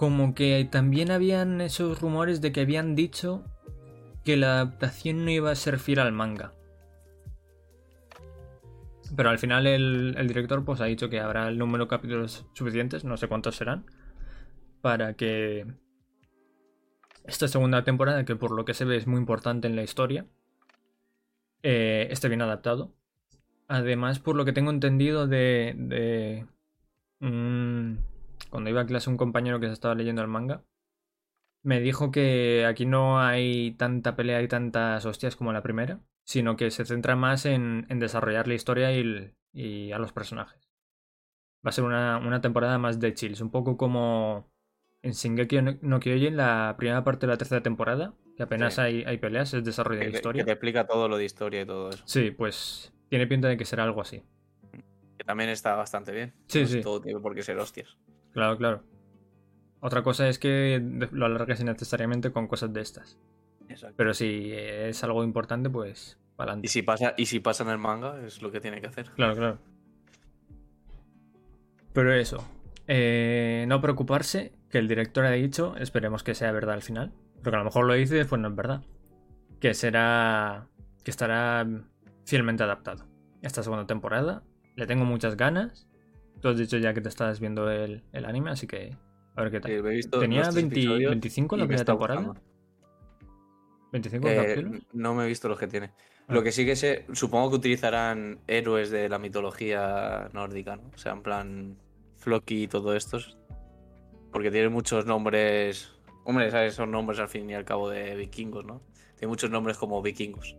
como 0.00 0.34
que 0.34 0.66
también 0.70 1.10
habían 1.10 1.60
esos 1.60 2.00
rumores 2.00 2.40
de 2.40 2.52
que 2.52 2.62
habían 2.62 2.94
dicho 2.94 3.44
que 4.24 4.36
la 4.36 4.52
adaptación 4.54 5.24
no 5.24 5.30
iba 5.30 5.50
a 5.50 5.54
ser 5.54 5.78
fiel 5.78 5.98
al 5.98 6.12
manga. 6.12 6.54
Pero 9.14 9.28
al 9.28 9.38
final 9.38 9.66
el, 9.66 10.26
director 10.26 10.64
pues 10.64 10.80
ha 10.80 10.84
dicho 10.84 11.10
que 11.10 11.20
habrá 11.20 11.48
el 11.48 11.58
número 11.58 11.84
de 11.84 11.90
capítulos 11.90 12.46
suficientes, 12.54 13.04
no 13.04 13.16
sé 13.16 13.28
cuántos 13.28 13.56
serán, 13.56 13.84
para 14.80 15.14
que 15.14 15.66
esta 17.24 17.48
segunda 17.48 17.84
temporada, 17.84 18.24
que 18.24 18.36
por 18.36 18.52
lo 18.52 18.64
que 18.64 18.72
se 18.72 18.84
ve 18.84 18.96
es 18.96 19.06
muy 19.06 19.18
importante 19.18 19.68
en 19.68 19.76
la 19.76 19.82
historia, 19.82 20.26
eh, 21.62 22.08
esté 22.10 22.28
bien 22.28 22.40
adaptado. 22.40 22.94
Además, 23.68 24.18
por 24.18 24.36
lo 24.36 24.44
que 24.44 24.52
tengo 24.52 24.70
entendido 24.70 25.26
de 25.26 26.46
mm, 27.20 27.94
cuando 28.50 28.70
iba 28.70 28.80
a 28.82 28.86
clase 28.86 29.10
un 29.10 29.16
compañero 29.16 29.60
que 29.60 29.66
se 29.66 29.72
estaba 29.72 29.94
leyendo 29.94 30.22
el 30.22 30.28
manga, 30.28 30.62
me 31.62 31.80
dijo 31.80 32.10
que 32.10 32.64
aquí 32.66 32.86
no 32.86 33.20
hay 33.20 33.72
tanta 33.72 34.16
pelea 34.16 34.42
y 34.42 34.48
tantas 34.48 35.04
hostias 35.04 35.36
como 35.36 35.52
la 35.52 35.62
primera, 35.62 36.00
sino 36.24 36.56
que 36.56 36.70
se 36.70 36.84
centra 36.84 37.16
más 37.16 37.44
en, 37.46 37.86
en 37.88 37.98
desarrollar 37.98 38.48
la 38.48 38.54
historia 38.54 38.92
y, 38.92 39.00
el- 39.00 39.34
y 39.52 39.92
a 39.92 39.98
los 39.98 40.12
personajes. 40.12 40.70
Va 41.64 41.68
a 41.68 41.72
ser 41.72 41.84
una, 41.84 42.16
una 42.18 42.40
temporada 42.40 42.78
más 42.78 42.98
de 43.00 43.12
chills, 43.12 43.40
un 43.42 43.50
poco 43.50 43.76
como 43.76 44.50
en 45.02 45.12
Shingeki 45.12 45.60
no- 45.82 46.00
Kyojin, 46.00 46.36
la 46.36 46.74
primera 46.78 47.04
parte 47.04 47.26
de 47.26 47.32
la 47.32 47.36
tercera 47.36 47.62
temporada, 47.62 48.14
que 48.36 48.42
apenas 48.42 48.74
Sí. 48.76 48.80
hay, 48.80 49.04
hay 49.04 49.18
peleas, 49.18 49.52
es 49.52 49.62
desarrollo 49.64 50.00
Que, 50.00 50.06
de 50.06 50.12
te- 50.12 50.16
historia. 50.18 50.40
que 50.42 50.46
te 50.46 50.52
explica 50.52 50.86
todo 50.86 51.08
lo 51.08 51.18
de 51.18 51.24
historia 51.26 51.60
y 51.62 51.66
todo 51.66 51.90
eso. 51.90 52.02
Sí, 52.06 52.30
pues 52.30 52.92
tiene 53.10 53.26
pinta 53.26 53.48
de 53.48 53.58
que 53.58 53.66
será 53.66 53.84
algo 53.84 54.00
así. 54.00 54.22
Que 55.20 55.24
también 55.24 55.50
está 55.50 55.74
bastante 55.74 56.12
bien. 56.12 56.32
Sí, 56.46 56.62
No 56.62 56.66
sí. 56.66 56.80
Todo 56.80 56.98
tiene 57.02 57.20
por 57.20 57.34
qué 57.34 57.42
ser 57.42 57.58
hostias. 57.58 57.98
Claro, 58.32 58.56
claro. 58.56 58.82
Otra 59.80 60.02
cosa 60.02 60.26
es 60.30 60.38
que 60.38 60.80
lo 61.12 61.26
alargues 61.26 61.60
innecesariamente 61.60 62.32
con 62.32 62.46
cosas 62.48 62.72
de 62.72 62.80
estas. 62.80 63.18
Exacto. 63.68 63.96
Pero 63.98 64.14
si 64.14 64.50
es 64.54 65.04
algo 65.04 65.22
importante, 65.22 65.68
pues 65.68 66.18
para 66.36 66.52
Y 66.52 66.52
adelante. 66.52 66.68
si 66.68 66.80
pasa, 66.80 67.12
y 67.18 67.26
si 67.26 67.38
pasa 67.40 67.64
en 67.64 67.68
el 67.68 67.76
manga, 67.76 68.18
es 68.24 68.40
lo 68.40 68.50
que 68.50 68.62
tiene 68.62 68.80
que 68.80 68.86
hacer. 68.86 69.10
Claro, 69.10 69.36
claro. 69.36 69.58
Pero 71.92 72.14
eso. 72.14 72.48
eh, 72.86 73.66
no 73.68 73.82
preocuparse, 73.82 74.52
que 74.70 74.78
el 74.78 74.88
director 74.88 75.26
ha 75.26 75.30
dicho, 75.32 75.76
esperemos 75.76 76.22
que 76.22 76.34
sea 76.34 76.50
verdad 76.50 76.76
al 76.76 76.82
final. 76.82 77.12
Porque 77.42 77.56
a 77.56 77.58
lo 77.58 77.66
mejor 77.66 77.84
lo 77.84 77.92
dice 77.92 78.14
y 78.14 78.18
después 78.20 78.40
no 78.40 78.48
es 78.48 78.54
verdad. 78.56 78.82
Que 79.60 79.74
será. 79.74 80.66
que 81.04 81.10
estará 81.10 81.66
fielmente 82.24 82.62
adaptado. 82.62 83.04
Esta 83.42 83.62
segunda 83.62 83.86
temporada. 83.86 84.42
Le 84.76 84.86
tengo 84.86 85.04
muchas 85.04 85.36
ganas. 85.36 85.86
Tú 86.40 86.48
has 86.48 86.56
dicho 86.58 86.78
ya 86.78 86.94
que 86.94 87.00
te 87.00 87.08
estás 87.08 87.38
viendo 87.40 87.70
el, 87.70 88.02
el 88.12 88.24
anime, 88.24 88.50
así 88.50 88.66
que. 88.66 88.96
A 89.36 89.42
ver 89.42 89.50
qué 89.52 89.60
tal. 89.60 89.70
Sí, 89.70 89.76
he 89.76 89.82
visto 89.82 90.18
Tenía 90.20 90.38
los 90.40 90.48
tres 90.50 90.54
20 90.56 90.74
episodios 90.80 91.10
25 91.10 91.56
y 91.56 91.58
la 91.58 91.64
me 91.64 91.68
primera 91.68 91.84
temporada. 91.84 92.20
gustando. 92.20 92.50
25 93.92 94.28
Eh, 94.28 94.36
capítulos. 94.36 94.82
no 94.92 95.14
me 95.14 95.24
he 95.24 95.28
visto 95.28 95.48
los 95.48 95.58
que 95.58 95.66
tiene. 95.66 95.90
Ah. 96.28 96.34
Lo 96.34 96.42
que 96.42 96.52
sí 96.52 96.64
que 96.64 96.76
sé, 96.76 97.06
supongo 97.12 97.50
que 97.50 97.56
utilizarán 97.56 98.38
héroes 98.46 98.90
de 98.90 99.08
la 99.08 99.18
mitología 99.18 100.28
nórdica, 100.32 100.76
¿no? 100.76 100.90
O 100.94 100.98
sea, 100.98 101.12
en 101.12 101.22
plan 101.22 101.76
Floki 102.16 102.64
y 102.64 102.68
todo 102.68 102.94
estos. 102.94 103.36
Porque 104.32 104.50
tiene 104.50 104.68
muchos 104.68 105.06
nombres. 105.06 105.92
Hombre, 106.24 106.50
¿sabes? 106.50 106.74
Son 106.74 106.90
nombres 106.90 107.18
al 107.18 107.28
fin 107.28 107.50
y 107.50 107.54
al 107.54 107.64
cabo 107.64 107.90
de 107.90 108.14
vikingos, 108.14 108.64
¿no? 108.64 108.82
Tiene 109.16 109.28
muchos 109.30 109.50
nombres 109.50 109.76
como 109.76 110.00
vikingos. 110.02 110.56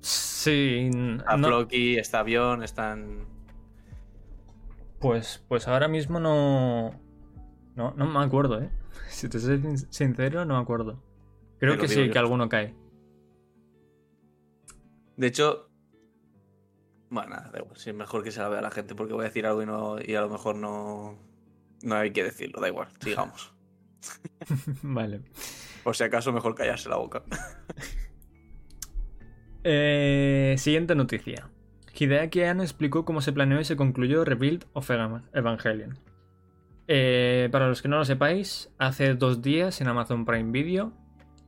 Sí. 0.00 0.90
A 1.26 1.36
no- 1.36 1.48
Floki, 1.48 1.96
está 1.96 2.20
avión, 2.20 2.62
están. 2.64 3.26
Pues, 5.04 5.44
pues 5.48 5.68
ahora 5.68 5.86
mismo 5.86 6.18
no. 6.18 6.98
No, 7.76 7.92
no 7.94 8.06
me 8.06 8.24
acuerdo, 8.24 8.62
¿eh? 8.62 8.70
Si 9.10 9.28
te 9.28 9.38
soy 9.38 9.60
sin- 9.60 9.76
sincero, 9.92 10.46
no 10.46 10.54
me 10.56 10.62
acuerdo. 10.62 11.02
Creo 11.58 11.76
que 11.76 11.88
sí, 11.88 12.06
yo. 12.06 12.12
que 12.12 12.18
alguno 12.18 12.48
cae. 12.48 12.74
De 15.18 15.26
hecho. 15.26 15.68
Bueno, 17.10 17.30
nada, 17.36 17.50
da 17.50 17.58
igual. 17.58 17.76
Si 17.76 17.90
es 17.90 17.96
mejor 17.96 18.24
que 18.24 18.30
se 18.32 18.40
la 18.40 18.48
vea 18.48 18.62
la 18.62 18.70
gente 18.70 18.94
porque 18.94 19.12
voy 19.12 19.24
a 19.24 19.28
decir 19.28 19.44
algo 19.44 19.62
y, 19.62 19.66
no, 19.66 19.96
y 20.00 20.14
a 20.14 20.22
lo 20.22 20.30
mejor 20.30 20.56
no. 20.56 21.18
No 21.82 21.96
hay 21.96 22.10
que 22.12 22.24
decirlo, 22.24 22.62
da 22.62 22.68
igual, 22.68 22.88
sigamos. 23.00 23.52
vale. 24.82 25.20
Por 25.82 25.94
si 25.96 26.04
acaso, 26.04 26.32
mejor 26.32 26.54
callarse 26.54 26.88
la 26.88 26.96
boca. 26.96 27.22
Eh, 29.64 30.54
siguiente 30.58 30.94
noticia. 30.94 31.50
Hideaki 31.96 32.42
Anno 32.42 32.62
explicó 32.62 33.04
cómo 33.04 33.20
se 33.20 33.32
planeó 33.32 33.60
y 33.60 33.64
se 33.64 33.76
concluyó 33.76 34.24
Rebuild 34.24 34.66
of 34.72 34.90
Evangelion. 35.32 35.98
Eh, 36.86 37.48
para 37.50 37.68
los 37.68 37.80
que 37.80 37.88
no 37.88 37.98
lo 37.98 38.04
sepáis, 38.04 38.70
hace 38.78 39.14
dos 39.14 39.40
días 39.40 39.80
en 39.80 39.88
Amazon 39.88 40.24
Prime 40.24 40.50
Video 40.50 40.92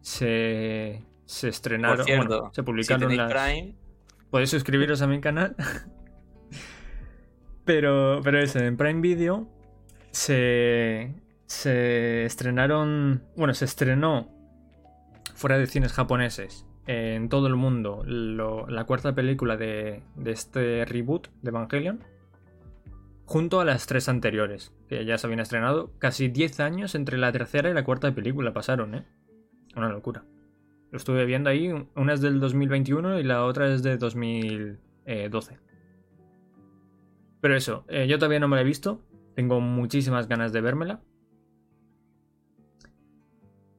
se, 0.00 1.02
se 1.24 1.48
estrenaron, 1.48 1.98
Por 1.98 2.06
cierto, 2.06 2.28
bueno, 2.28 2.50
se 2.54 2.60
si 2.60 2.64
publicaron 2.64 3.00
tenéis 3.00 3.18
las... 3.18 3.32
Prime, 3.32 3.74
Podéis 4.30 4.50
suscribiros 4.50 5.02
a 5.02 5.06
mi 5.06 5.20
canal. 5.20 5.56
pero, 7.64 8.20
pero 8.22 8.38
eso, 8.38 8.58
en 8.58 8.76
Prime 8.76 9.00
Video 9.00 9.48
se, 10.10 11.14
se 11.46 12.24
estrenaron. 12.24 13.22
Bueno, 13.36 13.54
se 13.54 13.66
estrenó 13.66 14.32
fuera 15.34 15.58
de 15.58 15.66
cines 15.66 15.92
japoneses 15.92 16.66
en 16.86 17.28
todo 17.28 17.46
el 17.48 17.56
mundo 17.56 18.04
la 18.06 18.84
cuarta 18.84 19.14
película 19.14 19.56
de, 19.56 20.02
este 20.24 20.84
reboot 20.84 21.28
de 21.42 21.50
Evangelion. 21.50 22.04
Junto 23.24 23.58
a 23.58 23.64
las 23.64 23.86
tres 23.86 24.08
anteriores, 24.08 24.72
que 24.88 25.04
ya 25.04 25.18
se 25.18 25.26
habían 25.26 25.40
estrenado. 25.40 25.90
Casi 25.98 26.28
10 26.28 26.60
años 26.60 26.94
entre 26.94 27.18
la 27.18 27.32
tercera 27.32 27.68
y 27.68 27.74
la 27.74 27.82
cuarta 27.82 28.14
película 28.14 28.52
pasaron, 28.52 28.94
¿eh? 28.94 29.04
Una 29.74 29.88
locura. 29.88 30.24
Lo 30.92 30.96
estuve 30.96 31.24
viendo 31.24 31.50
ahí, 31.50 31.72
una 31.96 32.12
es 32.12 32.20
del 32.20 32.38
2021 32.38 33.18
y 33.18 33.24
la 33.24 33.44
otra 33.44 33.72
es 33.72 33.82
de 33.82 33.96
2012. 33.98 35.58
Pero 37.40 37.56
eso, 37.56 37.84
eh, 37.88 38.06
yo 38.06 38.18
todavía 38.18 38.38
no 38.38 38.46
me 38.46 38.56
la 38.56 38.62
he 38.62 38.64
visto, 38.64 39.02
tengo 39.34 39.60
muchísimas 39.60 40.28
ganas 40.28 40.52
de 40.52 40.60
vérmela. 40.60 41.00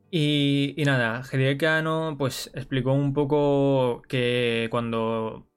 Y, 0.10 0.74
y 0.78 0.86
nada, 0.86 1.22
Hideaki 1.32 1.66
pues 2.18 2.50
explicó 2.54 2.94
un 2.94 3.14
poco 3.14 4.02
que 4.08 4.68
cuando 4.72 5.48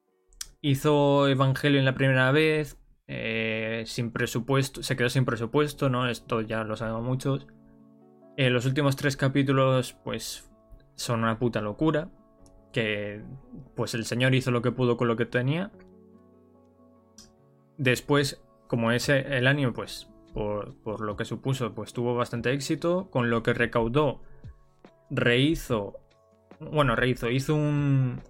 hizo 0.60 1.28
Evangelion 1.28 1.84
la 1.84 1.94
primera 1.94 2.32
vez, 2.32 2.78
eh, 3.06 3.84
sin 3.86 4.12
presupuesto, 4.12 4.82
se 4.82 4.96
quedó 4.96 5.08
sin 5.08 5.24
presupuesto, 5.24 5.88
¿no? 5.88 6.08
Esto 6.08 6.40
ya 6.40 6.64
lo 6.64 6.76
sabemos 6.76 7.02
muchos. 7.02 7.46
Eh, 8.36 8.50
los 8.50 8.66
últimos 8.66 8.96
tres 8.96 9.16
capítulos 9.16 9.96
pues 10.04 10.50
son 10.94 11.22
una 11.22 11.38
puta 11.38 11.60
locura. 11.60 12.10
Que 12.72 13.22
pues 13.74 13.94
el 13.94 14.04
señor 14.04 14.34
hizo 14.34 14.50
lo 14.50 14.62
que 14.62 14.70
pudo 14.70 14.96
con 14.96 15.08
lo 15.08 15.16
que 15.16 15.26
tenía. 15.26 15.72
Después, 17.78 18.42
como 18.68 18.92
ese 18.92 19.36
el 19.36 19.46
año, 19.46 19.72
pues, 19.72 20.09
por, 20.32 21.00
lo 21.00 21.16
que 21.16 21.24
supuso, 21.24 21.74
pues 21.74 21.92
tuvo 21.92 22.14
bastante 22.14 22.52
éxito. 22.52 23.08
Con 23.10 23.30
lo 23.30 23.42
que 23.42 23.52
recaudó, 23.52 24.20
rehizo. 25.10 25.98
Bueno, 26.60 26.94
rehizo, 26.94 27.30
hizo 27.30 27.54
un, 27.54 28.20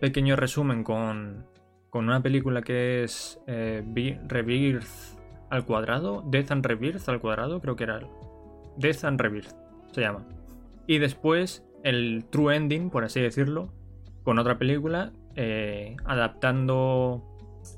pequeño 0.00 0.36
resumen 0.36 0.84
con, 0.84 1.46
con 1.90 2.04
una 2.04 2.22
película 2.22 2.62
que 2.62 3.02
es 3.02 3.40
eh, 3.46 3.82
Rebirth 4.26 5.18
al 5.50 5.64
cuadrado. 5.64 6.22
Death 6.26 6.52
and 6.52 6.66
Rebirth 6.66 7.08
al 7.08 7.20
cuadrado, 7.20 7.60
creo 7.60 7.76
que 7.76 7.84
era. 7.84 8.00
Death 8.76 9.04
and 9.04 9.20
Rebirth 9.20 9.54
se 9.92 10.02
llama. 10.02 10.26
Y 10.86 10.98
después 10.98 11.64
el 11.82 12.26
True 12.30 12.56
Ending, 12.56 12.90
por 12.90 13.04
así 13.04 13.20
decirlo, 13.20 13.72
con 14.22 14.38
otra 14.38 14.58
película, 14.58 15.12
eh, 15.36 15.96
adaptando 16.04 17.24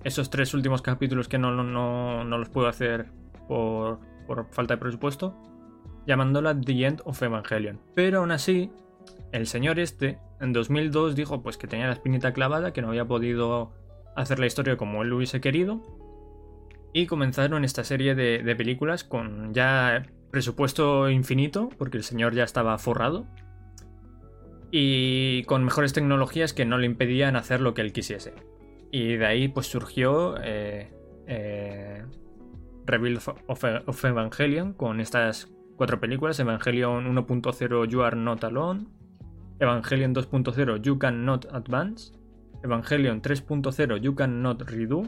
esos 0.05 0.31
tres 0.31 0.55
últimos 0.55 0.83
capítulos 0.83 1.29
que 1.29 1.39
no, 1.39 1.53
no, 1.53 1.63
no, 1.63 2.25
no 2.25 2.39
los 2.39 2.49
puedo 2.49 2.69
hacer 2.69 3.07
por, 3.51 4.47
falta 4.53 4.75
de 4.75 4.81
presupuesto, 4.81 5.35
llamándola 6.07 6.59
The 6.59 6.87
End 6.87 7.03
of 7.05 7.21
Evangelion. 7.21 7.81
Pero 7.97 8.21
aún 8.21 8.31
así, 8.31 8.71
el 9.33 9.49
señor 9.49 9.81
este, 9.81 10.19
en 10.41 10.53
2002, 10.53 11.17
dijo 11.17 11.43
pues 11.43 11.57
que 11.57 11.67
tenía 11.67 11.89
la 11.89 11.95
espinita 11.95 12.33
clavada, 12.33 12.73
que 12.73 12.81
no 12.81 12.89
había 12.89 13.07
podido 13.07 13.73
hacer 14.15 14.39
la 14.39 14.47
historia 14.47 14.77
como 14.77 15.03
él 15.03 15.13
hubiese 15.13 15.41
querido, 15.41 15.81
y 16.93 17.07
comenzaron 17.07 17.65
esta 17.65 17.83
serie 17.83 18.15
de, 18.15 18.39
de 18.39 18.57
películas 18.57 19.03
con 19.03 19.53
ya 19.53 20.05
presupuesto 20.31 21.11
infinito, 21.11 21.71
porque 21.77 21.97
el 21.97 22.05
señor 22.05 22.35
ya 22.35 22.45
estaba 22.45 22.79
forrado, 22.79 23.27
y 24.71 25.43
con 25.45 25.65
mejores 25.65 25.93
tecnologías 25.93 26.53
que 26.53 26.65
no 26.65 26.79
le 26.79 26.87
impedían 26.87 27.35
hacer 27.35 27.61
lo 27.61 27.75
que 27.75 27.83
él 27.83 27.93
quisiese. 27.93 28.33
Y 28.93 29.17
de 29.17 29.27
ahí 29.27 29.49
pues 29.49 29.67
surgió 29.67 30.37
eh, 30.41 30.93
eh, 31.27 32.05
Of, 33.47 33.65
of 33.87 34.05
Evangelion 34.05 34.73
con 34.73 35.01
estas 35.01 35.49
cuatro 35.77 36.01
películas, 36.01 36.41
Evangelion 36.41 37.07
1.0 37.07 37.89
You 37.89 38.03
Are 38.03 38.17
Not 38.17 38.45
Alone, 38.45 38.87
Evangelion 39.61 40.15
2.0 40.15 40.83
You 40.83 40.99
Can 40.99 41.25
Not 41.25 41.47
Advance, 41.53 42.13
Evangelion 42.63 43.23
3.0 43.23 44.01
You 44.01 44.15
Can 44.15 44.43
Not 44.43 44.63
Redo. 44.63 45.05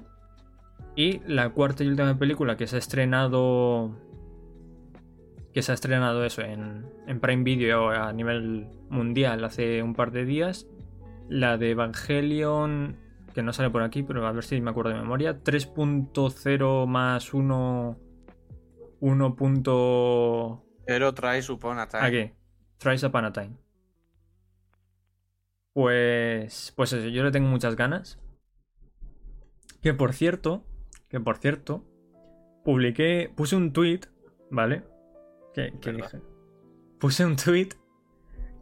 Y 0.95 1.21
la 1.27 1.51
cuarta 1.51 1.85
y 1.85 1.89
última 1.89 2.19
película 2.19 2.57
que 2.57 2.67
se 2.67 2.77
ha 2.77 2.79
estrenado 2.79 3.97
que 5.53 5.63
se 5.63 5.73
ha 5.73 5.75
estrenado 5.75 6.25
eso 6.25 6.43
en, 6.43 6.87
en 7.07 7.21
Prime 7.21 7.43
Video 7.43 7.91
a 7.91 8.13
nivel 8.13 8.69
mundial 8.89 9.45
hace 9.45 9.83
un 9.83 9.95
par 9.95 10.11
de 10.11 10.25
días. 10.25 10.67
La 11.29 11.59
de 11.59 11.71
Evangelion, 11.71 12.97
que 13.33 13.43
no 13.43 13.53
sale 13.53 13.71
por 13.71 13.83
aquí, 13.83 14.03
pero 14.03 14.27
a 14.27 14.33
ver 14.33 14.45
si 14.45 14.61
me 14.61 14.71
acuerdo 14.71 14.91
de 14.93 14.99
memoria. 15.01 15.43
3.0 15.43 16.87
más 16.87 17.33
1. 17.35 17.99
1. 19.01 19.37
punto- 19.37 20.65
pero 20.87 21.15
trae 21.15 21.41
Upon 21.49 21.79
a 21.79 21.89
Time. 21.89 22.03
Aquí. 22.07 22.33
Thrice 22.79 23.07
Upon 23.07 23.25
a 23.25 23.33
Time. 23.33 23.57
Pues. 25.73 26.73
Pues 26.77 26.93
eso, 26.93 27.09
yo 27.09 27.23
le 27.23 27.31
tengo 27.31 27.49
muchas 27.49 27.77
ganas. 27.77 28.19
Que 29.81 29.95
por 29.95 30.13
cierto. 30.13 30.65
Que 31.09 31.21
por 31.21 31.39
cierto. 31.39 31.85
Publiqué. 32.65 33.31
Puse 33.35 33.57
un 33.57 33.73
tweet. 33.73 34.01
¿Vale? 34.51 34.85
Que, 35.55 35.73
que 35.81 35.93
dije. 35.93 36.21
Puse 36.99 37.25
un 37.25 37.37
tweet. 37.37 37.71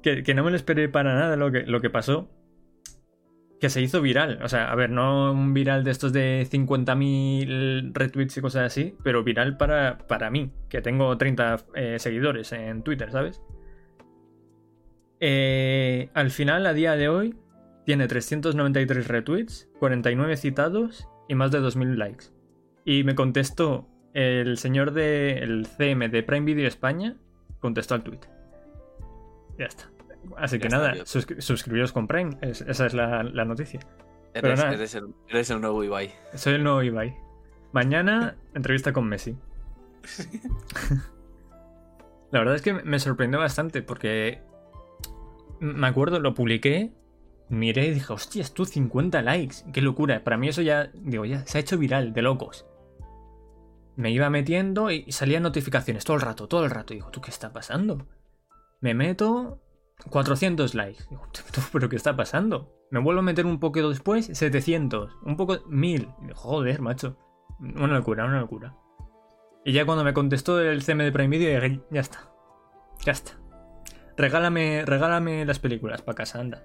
Que, 0.03 0.23
que 0.23 0.35
no 0.35 0.45
me 0.45 0.51
lo 0.51 0.57
esperé 0.57 0.89
para 0.89 1.15
nada 1.15 1.37
lo 1.37 1.51
que, 1.51 1.63
lo 1.63 1.81
que 1.81 1.91
pasó. 1.91 2.29
Que 3.61 3.69
se 3.69 3.83
hizo 3.83 4.01
viral. 4.01 4.41
O 4.43 4.49
sea, 4.49 4.71
a 4.71 4.75
ver, 4.75 4.91
no 4.91 5.33
un 5.33 5.53
viral 5.53 5.85
de 5.85 5.91
estos 5.91 6.13
de 6.13 6.47
50.000 6.51 7.93
retweets 7.93 8.37
y 8.39 8.41
cosas 8.41 8.67
así. 8.67 8.97
Pero 9.03 9.23
viral 9.23 9.57
para, 9.57 9.99
para 9.99 10.31
mí. 10.31 10.51
Que 10.69 10.81
tengo 10.81 11.17
30 11.17 11.65
eh, 11.75 11.97
seguidores 11.99 12.53
en 12.53 12.83
Twitter, 12.83 13.13
¿sabes? 13.13 13.43
Eh, 15.21 16.09
al 16.15 16.31
final, 16.31 16.67
a 16.67 16.73
día 16.73 16.97
de 16.97 17.09
hoy, 17.09 17.35
tiene 17.85 18.09
393 18.09 19.09
retweets, 19.09 19.69
49 19.79 20.37
citados 20.37 21.09
y 21.29 21.35
más 21.35 21.51
de 21.51 21.61
2.000 21.61 21.97
likes. 21.97 22.27
Y 22.85 23.05
me 23.05 23.15
contestó 23.15 23.87
el 24.15 24.59
señor 24.59 24.93
del 24.93 25.67
CM 25.67 26.09
de 26.09 26.23
Prime 26.23 26.47
Video 26.47 26.67
España 26.67 27.17
contestó 27.61 27.95
al 27.95 28.03
tweet. 28.03 28.21
Ya 29.59 29.67
está. 29.67 29.90
Así 30.37 30.59
que 30.59 30.69
nada, 30.69 30.95
suscri- 31.05 31.41
suscribiros 31.41 31.93
con 31.93 32.07
Prime. 32.07 32.37
es- 32.43 32.61
esa 32.63 32.87
es 32.87 32.95
la, 32.95 33.23
la 33.23 33.45
noticia. 33.45 33.81
Pero 34.33 34.49
Eres, 34.49 34.61
nada. 34.61 34.75
eres 34.75 34.95
el, 34.95 35.15
eres 35.29 35.51
el 35.51 35.61
nuevo 35.61 35.83
Ibai. 35.83 36.13
Soy 36.35 36.55
el 36.55 36.63
nuevo 36.63 36.83
Ibai. 36.83 37.17
Mañana, 37.73 38.37
entrevista 38.55 38.93
con 38.93 39.09
Messi. 39.09 39.37
La 42.33 42.39
verdad 42.39 42.55
es 42.55 42.63
que 42.63 42.73
me 42.75 42.99
sorprendió 43.01 43.41
bastante 43.41 43.83
porque 43.83 44.41
me 45.59 45.87
acuerdo, 45.89 46.21
lo 46.21 46.33
publiqué, 46.35 46.93
miré 47.49 47.87
y 47.89 47.95
dije, 47.95 48.13
hostias, 48.13 48.55
tú 48.55 48.65
50 48.65 49.21
likes, 49.23 49.57
qué 49.73 49.83
locura. 49.83 50.23
Para 50.23 50.37
mí 50.37 50.49
eso 50.49 50.63
ya, 50.63 50.91
digo, 50.95 51.25
ya 51.25 51.45
se 51.47 51.59
ha 51.59 51.61
hecho 51.61 51.77
viral, 51.77 52.13
de 52.13 52.23
locos. 52.23 52.67
Me 53.97 54.13
iba 54.13 54.31
metiendo 54.31 54.91
y 54.93 55.11
salían 55.11 55.43
notificaciones 55.43 56.05
todo 56.05 56.17
el 56.17 56.23
rato, 56.23 56.47
todo 56.47 56.65
el 56.65 56.71
rato. 56.71 56.95
Digo, 56.95 57.11
¿tú 57.11 57.21
qué 57.21 57.31
está 57.31 57.53
pasando? 57.53 58.07
Me 58.81 58.95
meto 58.95 59.61
400 60.09 60.75
likes. 60.75 61.05
Digo, 61.11 61.23
"¿Tú, 61.33 61.61
¿pero 61.73 61.89
qué 61.89 61.97
está 61.97 62.17
pasando? 62.17 62.73
Me 62.91 63.01
vuelvo 63.01 63.21
a 63.21 63.25
meter 63.25 63.47
un 63.47 63.61
poquito 63.61 63.91
después, 63.91 64.27
700, 64.33 65.17
un 65.23 65.37
poco, 65.37 65.59
1000. 65.69 66.09
Digo, 66.23 66.35
Joder, 66.35 66.81
macho. 66.81 67.17
Una 67.61 67.99
locura, 67.99 68.25
una 68.25 68.41
locura. 68.41 68.75
Y 69.65 69.73
ya 69.73 69.85
cuando 69.85 70.03
me 70.05 70.15
contestó 70.15 70.61
el 70.61 70.83
CM 70.83 71.05
de 71.05 71.13
Prime 71.13 71.37
Video, 71.37 71.61
dije, 71.61 71.81
ya 71.91 72.01
está. 72.01 72.31
Ya 73.05 73.13
está. 73.13 73.33
Regálame, 74.17 74.85
regálame 74.87 75.45
las 75.45 75.59
películas 75.59 76.03
para 76.03 76.17
casa, 76.17 76.41
anda. 76.41 76.63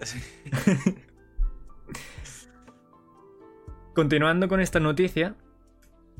Continuando 3.94 4.48
con 4.48 4.60
esta 4.60 4.78
noticia, 4.80 5.34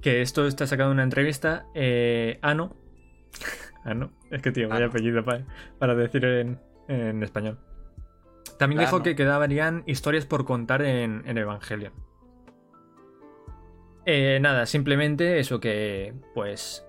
que 0.02 0.22
esto 0.22 0.46
está 0.46 0.66
sacado 0.66 0.90
de 0.90 0.94
una 0.94 1.04
entrevista, 1.04 1.66
eh, 1.74 2.38
Ano. 2.42 2.74
Ano, 3.88 4.12
es 4.30 4.42
que 4.42 4.52
tío, 4.52 4.68
vaya 4.68 4.84
Ano. 4.84 4.90
apellido 4.90 5.24
para, 5.24 5.44
para 5.78 5.94
decir 5.94 6.24
en, 6.24 6.58
en 6.88 7.22
español. 7.22 7.58
También 8.58 8.80
dijo 8.80 8.96
Ano. 8.96 9.04
que 9.04 9.16
quedarían 9.16 9.82
historias 9.86 10.26
por 10.26 10.44
contar 10.44 10.82
en, 10.82 11.22
en 11.26 11.38
Evangelion. 11.38 11.92
Eh, 14.06 14.38
nada, 14.40 14.66
simplemente 14.66 15.38
eso 15.38 15.60
que, 15.60 16.14
pues, 16.34 16.86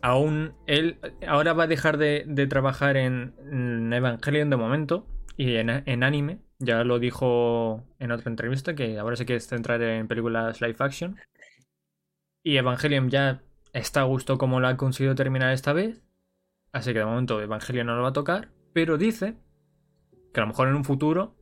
aún 0.00 0.54
él 0.66 0.98
ahora 1.26 1.52
va 1.52 1.64
a 1.64 1.66
dejar 1.66 1.98
de, 1.98 2.24
de 2.26 2.46
trabajar 2.46 2.96
en, 2.96 3.34
en 3.50 3.92
Evangelion 3.92 4.50
de 4.50 4.56
momento 4.56 5.06
y 5.36 5.56
en, 5.56 5.68
en 5.70 6.02
anime. 6.02 6.38
Ya 6.60 6.82
lo 6.84 6.98
dijo 6.98 7.84
en 7.98 8.12
otra 8.12 8.30
entrevista 8.30 8.74
que 8.74 8.98
ahora 8.98 9.16
se 9.16 9.26
quiere 9.26 9.40
centrar 9.40 9.82
en 9.82 10.08
películas 10.08 10.60
live 10.60 10.76
action. 10.78 11.16
Y 12.42 12.56
Evangelion 12.56 13.10
ya 13.10 13.42
está 13.72 14.00
a 14.00 14.04
gusto 14.04 14.38
como 14.38 14.60
lo 14.60 14.68
ha 14.68 14.76
conseguido 14.76 15.14
terminar 15.14 15.52
esta 15.52 15.72
vez. 15.72 16.00
Así 16.74 16.92
que 16.92 16.98
de 16.98 17.04
momento 17.06 17.40
Evangelion 17.40 17.86
no 17.86 17.96
lo 17.96 18.02
va 18.02 18.08
a 18.10 18.12
tocar. 18.12 18.50
Pero 18.74 18.98
dice 18.98 19.36
que 20.32 20.40
a 20.40 20.42
lo 20.42 20.48
mejor 20.48 20.68
en 20.68 20.74
un 20.74 20.84
futuro 20.84 21.36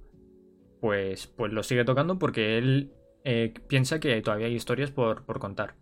pues, 0.81 1.27
pues 1.27 1.53
lo 1.53 1.63
sigue 1.63 1.85
tocando 1.85 2.19
porque 2.19 2.59
él 2.59 2.93
eh, 3.25 3.55
piensa 3.67 3.99
que 3.99 4.21
todavía 4.21 4.47
hay 4.47 4.55
historias 4.55 4.91
por, 4.91 5.25
por 5.25 5.39
contar. 5.39 5.75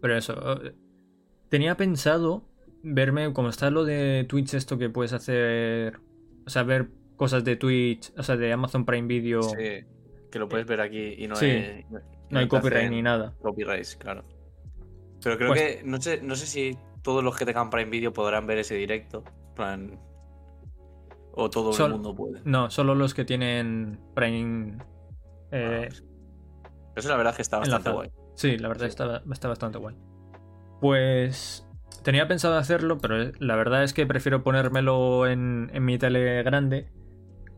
Pero 0.00 0.16
eso, 0.16 0.64
eh, 0.64 0.74
tenía 1.48 1.76
pensado 1.76 2.48
verme, 2.82 3.32
como 3.32 3.50
está 3.50 3.70
lo 3.70 3.84
de 3.84 4.24
Twitch, 4.28 4.54
esto 4.54 4.78
que 4.78 4.88
puedes 4.88 5.12
hacer, 5.12 6.00
o 6.46 6.50
sea, 6.50 6.62
ver 6.62 6.88
cosas 7.16 7.44
de 7.44 7.56
Twitch, 7.56 8.10
o 8.16 8.22
sea, 8.22 8.36
de 8.36 8.52
Amazon 8.52 8.86
Prime 8.86 9.06
Video, 9.06 9.42
Sí, 9.42 9.84
que 10.32 10.38
lo 10.38 10.48
puedes 10.48 10.66
ver 10.66 10.80
aquí 10.80 11.14
y 11.18 11.28
no, 11.28 11.36
Sí. 11.36 11.46
hay, 11.46 11.84
no 12.30 12.38
hay 12.38 12.48
copyright 12.48 12.90
ni 12.90 13.02
nada. 13.02 13.34
Copyrights, 13.42 13.96
claro. 13.96 14.24
Pero 15.22 15.36
creo 15.36 15.48
Pues- 15.50 15.60
que 15.76 15.82
no 15.84 16.00
sé, 16.00 16.22
no 16.22 16.34
sé 16.34 16.46
si 16.46 16.78
todos 17.02 17.22
los 17.24 17.36
que 17.36 17.44
tengan 17.46 17.70
Prime 17.70 17.90
Video 17.90 18.12
podrán 18.12 18.46
ver 18.46 18.58
ese 18.58 18.74
directo. 18.74 19.24
plan, 19.54 19.98
O 21.32 21.48
todo 21.50 21.72
Sol- 21.72 21.86
el 21.90 21.92
mundo 21.94 22.14
puede. 22.14 22.40
No, 22.44 22.70
solo 22.70 22.94
los 22.94 23.14
que 23.14 23.24
tienen 23.24 24.00
Prime. 24.14 24.78
eh, 25.52 25.88
Eso 26.96 27.08
la 27.08 27.16
verdad 27.16 27.32
es 27.32 27.36
que 27.36 27.42
está 27.42 27.58
bastante 27.58 27.88
enlazado. 27.90 27.96
guay. 27.96 28.10
Sí, 28.36 28.58
la 28.58 28.68
verdad 28.68 28.88
está, 28.88 29.22
está 29.32 29.48
bastante 29.48 29.78
guay. 29.78 29.96
Pues 30.80 31.66
tenía 32.02 32.26
pensado 32.26 32.56
hacerlo, 32.56 32.98
pero 32.98 33.30
la 33.38 33.56
verdad 33.56 33.84
es 33.84 33.92
que 33.92 34.06
prefiero 34.06 34.42
ponérmelo 34.42 35.26
en, 35.26 35.70
en 35.74 35.84
mi 35.84 35.98
tele 35.98 36.42
grande 36.42 36.90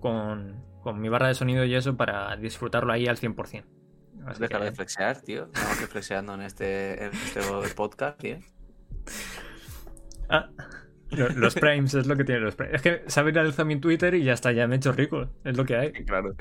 con, 0.00 0.64
con 0.82 1.00
mi 1.00 1.08
barra 1.08 1.28
de 1.28 1.34
sonido 1.34 1.64
y 1.64 1.74
eso 1.74 1.96
para 1.96 2.34
disfrutarlo 2.36 2.92
ahí 2.92 3.06
al 3.06 3.16
100%. 3.16 3.64
Así 4.26 4.40
Dejar 4.40 4.60
que- 4.60 4.64
de 4.66 4.72
flexear, 4.72 5.20
tío. 5.22 5.44
Estamos 5.52 5.88
flexeando 5.88 6.34
en 6.34 6.42
este, 6.42 7.04
en 7.04 7.10
este 7.12 7.40
podcast, 7.76 8.18
tío. 8.20 8.38
Ah, 10.32 10.48
lo- 11.10 11.28
los 11.28 11.54
primes 11.54 11.94
es 11.94 12.06
lo 12.06 12.16
que 12.16 12.24
tiene 12.24 12.40
los 12.40 12.56
primes. 12.56 12.74
Es 12.76 12.82
que 12.82 13.02
se 13.06 13.20
ha 13.20 13.22
viralizado 13.22 13.66
mi 13.66 13.76
Twitter 13.78 14.14
y 14.14 14.24
ya 14.24 14.32
está, 14.32 14.50
ya 14.52 14.66
me 14.66 14.74
he 14.74 14.78
hecho 14.78 14.92
rico. 14.92 15.28
Es 15.44 15.56
lo 15.56 15.64
que 15.64 15.76
hay. 15.76 15.92
Claro. 15.92 16.34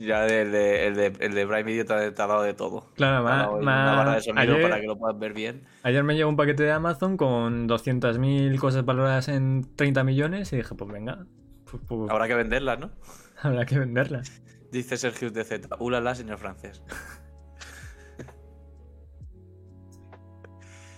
Ya 0.00 0.26
el 0.26 0.52
de, 0.52 0.86
el 0.86 0.94
de, 0.94 1.06
el 1.18 1.34
de 1.34 1.46
Prime 1.46 1.62
Video 1.64 1.84
te 1.84 1.92
ha, 1.92 2.14
te 2.14 2.22
ha 2.22 2.26
dado 2.26 2.42
de 2.42 2.54
todo. 2.54 2.86
Claro, 2.94 3.24
Te 3.24 3.30
ha 3.32 3.34
ma- 3.34 3.36
dado 3.42 3.52
ma- 3.52 3.58
una 3.58 3.96
barra 3.96 4.14
de 4.14 4.20
sonido 4.22 4.54
ayer, 4.54 4.62
para 4.62 4.80
que 4.80 4.86
lo 4.86 4.96
puedas 4.96 5.18
ver 5.18 5.32
bien. 5.34 5.64
ayer 5.82 6.04
me 6.04 6.14
llegó 6.14 6.28
un 6.28 6.36
paquete 6.36 6.62
de 6.62 6.70
Amazon 6.72 7.16
con 7.16 7.66
200.000 7.68 8.56
cosas 8.60 8.84
valoradas 8.84 9.26
en 9.28 9.74
30 9.74 10.04
millones 10.04 10.52
y 10.52 10.56
dije, 10.58 10.74
pues 10.76 10.92
venga, 10.92 11.26
pues- 11.68 11.82
pues 11.88 12.10
Habrá 12.10 12.28
que 12.28 12.34
venderlas, 12.36 12.78
¿no? 12.78 12.90
habrá 13.42 13.66
que 13.66 13.76
venderlas. 13.78 14.40
Dice 14.70 14.96
Sergio 14.98 15.30
de 15.32 15.42
Z. 15.44 15.68
Ulala, 15.80 16.14
señor 16.14 16.38
francés. 16.38 16.82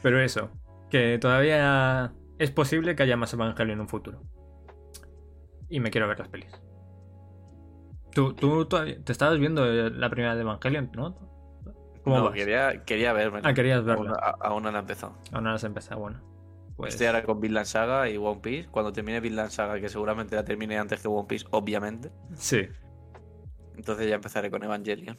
Pero 0.03 0.21
eso, 0.21 0.51
que 0.91 1.19
todavía 1.19 2.13
es 2.41 2.51
posible 2.51 2.97
que 2.97 3.03
haya 3.03 3.19
más 3.19 3.33
Evangelio 3.35 3.75
en 3.75 3.81
un 3.81 3.89
futuro. 3.89 4.23
Y 5.69 5.79
me 5.79 5.91
quiero 5.91 6.09
ver 6.09 6.19
las 6.19 6.29
pelis. 6.29 6.51
Tú, 8.13 8.33
tú 8.33 8.67
te 8.67 9.13
estabas 9.13 9.39
viendo 9.39 9.67
eh, 9.67 9.91
la 9.91 10.09
primera 10.09 10.35
de 10.35 10.41
Evangelion, 10.41 10.91
¿no? 10.95 11.15
¿Cómo 12.03 12.17
no, 12.17 12.25
vas? 12.25 12.35
quería, 12.35 12.83
quería 12.85 13.13
verme. 13.13 13.41
Ah, 13.45 13.53
querías 13.53 13.85
verla. 13.85 14.15
aún 14.41 14.63
no 14.63 14.73
la 14.73 14.79
he 14.79 14.81
empezado. 14.81 15.19
Aún 15.33 15.45
no 15.45 15.53
las 15.53 15.63
has 15.63 15.69
empezado, 15.69 16.01
bueno. 16.01 16.19
Pues, 16.77 16.95
Estoy 16.95 17.09
ahora 17.09 17.23
con 17.25 17.41
Vinland 17.41 17.67
Saga 17.67 18.09
y 18.09 18.17
One 18.17 18.41
Piece. 18.43 18.69
Cuando 18.71 18.91
termine 18.91 19.21
Vinland 19.21 19.51
Saga, 19.51 19.79
que 19.79 19.91
seguramente 19.91 20.35
la 20.35 20.45
termine 20.45 20.79
antes 20.79 21.03
que 21.03 21.09
One 21.09 21.29
Piece, 21.29 21.47
obviamente. 21.51 22.11
Sí. 22.35 22.67
Entonces 23.77 24.09
ya 24.09 24.15
empezaré 24.15 24.51
con 24.51 24.65
Evangelion. 24.65 25.17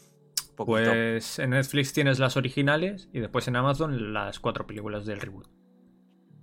Poquito. 0.55 0.89
Pues 0.89 1.37
en 1.37 1.51
Netflix 1.51 1.93
tienes 1.93 2.17
las 2.17 2.35
originales 2.35 3.09
y 3.13 3.19
después 3.19 3.47
en 3.47 3.57
Amazon 3.57 4.11
las 4.11 4.39
cuatro 4.39 4.65
películas 4.65 5.05
del 5.05 5.21
reboot. 5.21 5.60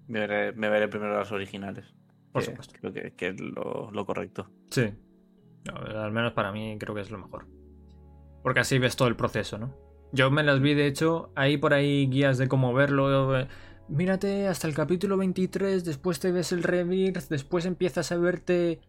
Me 0.09 0.21
veré, 0.21 0.53
me 0.53 0.69
veré 0.69 0.89
primero 0.89 1.17
las 1.17 1.31
originales. 1.33 1.95
Por 2.33 2.43
que 2.43 2.51
supuesto. 2.51 2.75
Creo 2.81 2.93
que, 2.93 3.13
que 3.15 3.29
es 3.29 3.41
lo, 3.41 3.91
lo 3.93 4.05
correcto. 4.07 4.51
Sí. 4.71 4.93
No, 5.67 5.75
al 6.01 6.13
menos 6.13 6.33
para 6.33 6.51
mí 6.53 6.77
creo 6.81 6.95
que 6.95 7.01
es 7.03 7.11
lo 7.11 7.19
mejor. 7.19 7.47
Porque 8.43 8.61
así 8.61 8.79
ves 8.79 8.97
todo 8.97 9.09
el 9.09 9.17
proceso, 9.17 9.59
¿no? 9.59 9.75
Yo 10.13 10.31
me 10.31 10.43
las 10.43 10.61
vi, 10.61 10.75
de 10.75 10.87
hecho, 10.87 11.31
hay 11.35 11.59
por 11.59 11.75
ahí 11.75 12.07
guías 12.09 12.39
de 12.39 12.49
cómo 12.49 12.73
verlo. 12.73 13.39
eh, 13.39 13.47
Mírate 13.89 14.49
hasta 14.49 14.67
el 14.67 14.75
capítulo 14.75 15.17
23, 15.17 15.85
después 15.85 16.21
te 16.21 16.33
ves 16.33 16.53
el 16.53 16.63
Rebirth, 16.63 17.29
después 17.29 17.65
empiezas 17.67 18.11
a 18.13 18.17
verte 18.17 18.81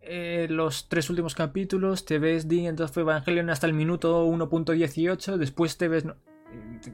eh, 0.00 0.46
los 0.50 0.88
tres 0.88 1.08
últimos 1.10 1.34
capítulos, 1.34 2.04
te 2.04 2.18
ves 2.18 2.46
The 2.48 2.66
End 2.66 2.80
of 2.80 2.96
Evangelion 2.96 3.48
hasta 3.50 3.66
el 3.66 3.72
minuto 3.74 4.26
1.18, 4.26 5.36
después 5.36 5.76
te 5.78 5.88
ves... 5.88 6.04
no- 6.04 6.16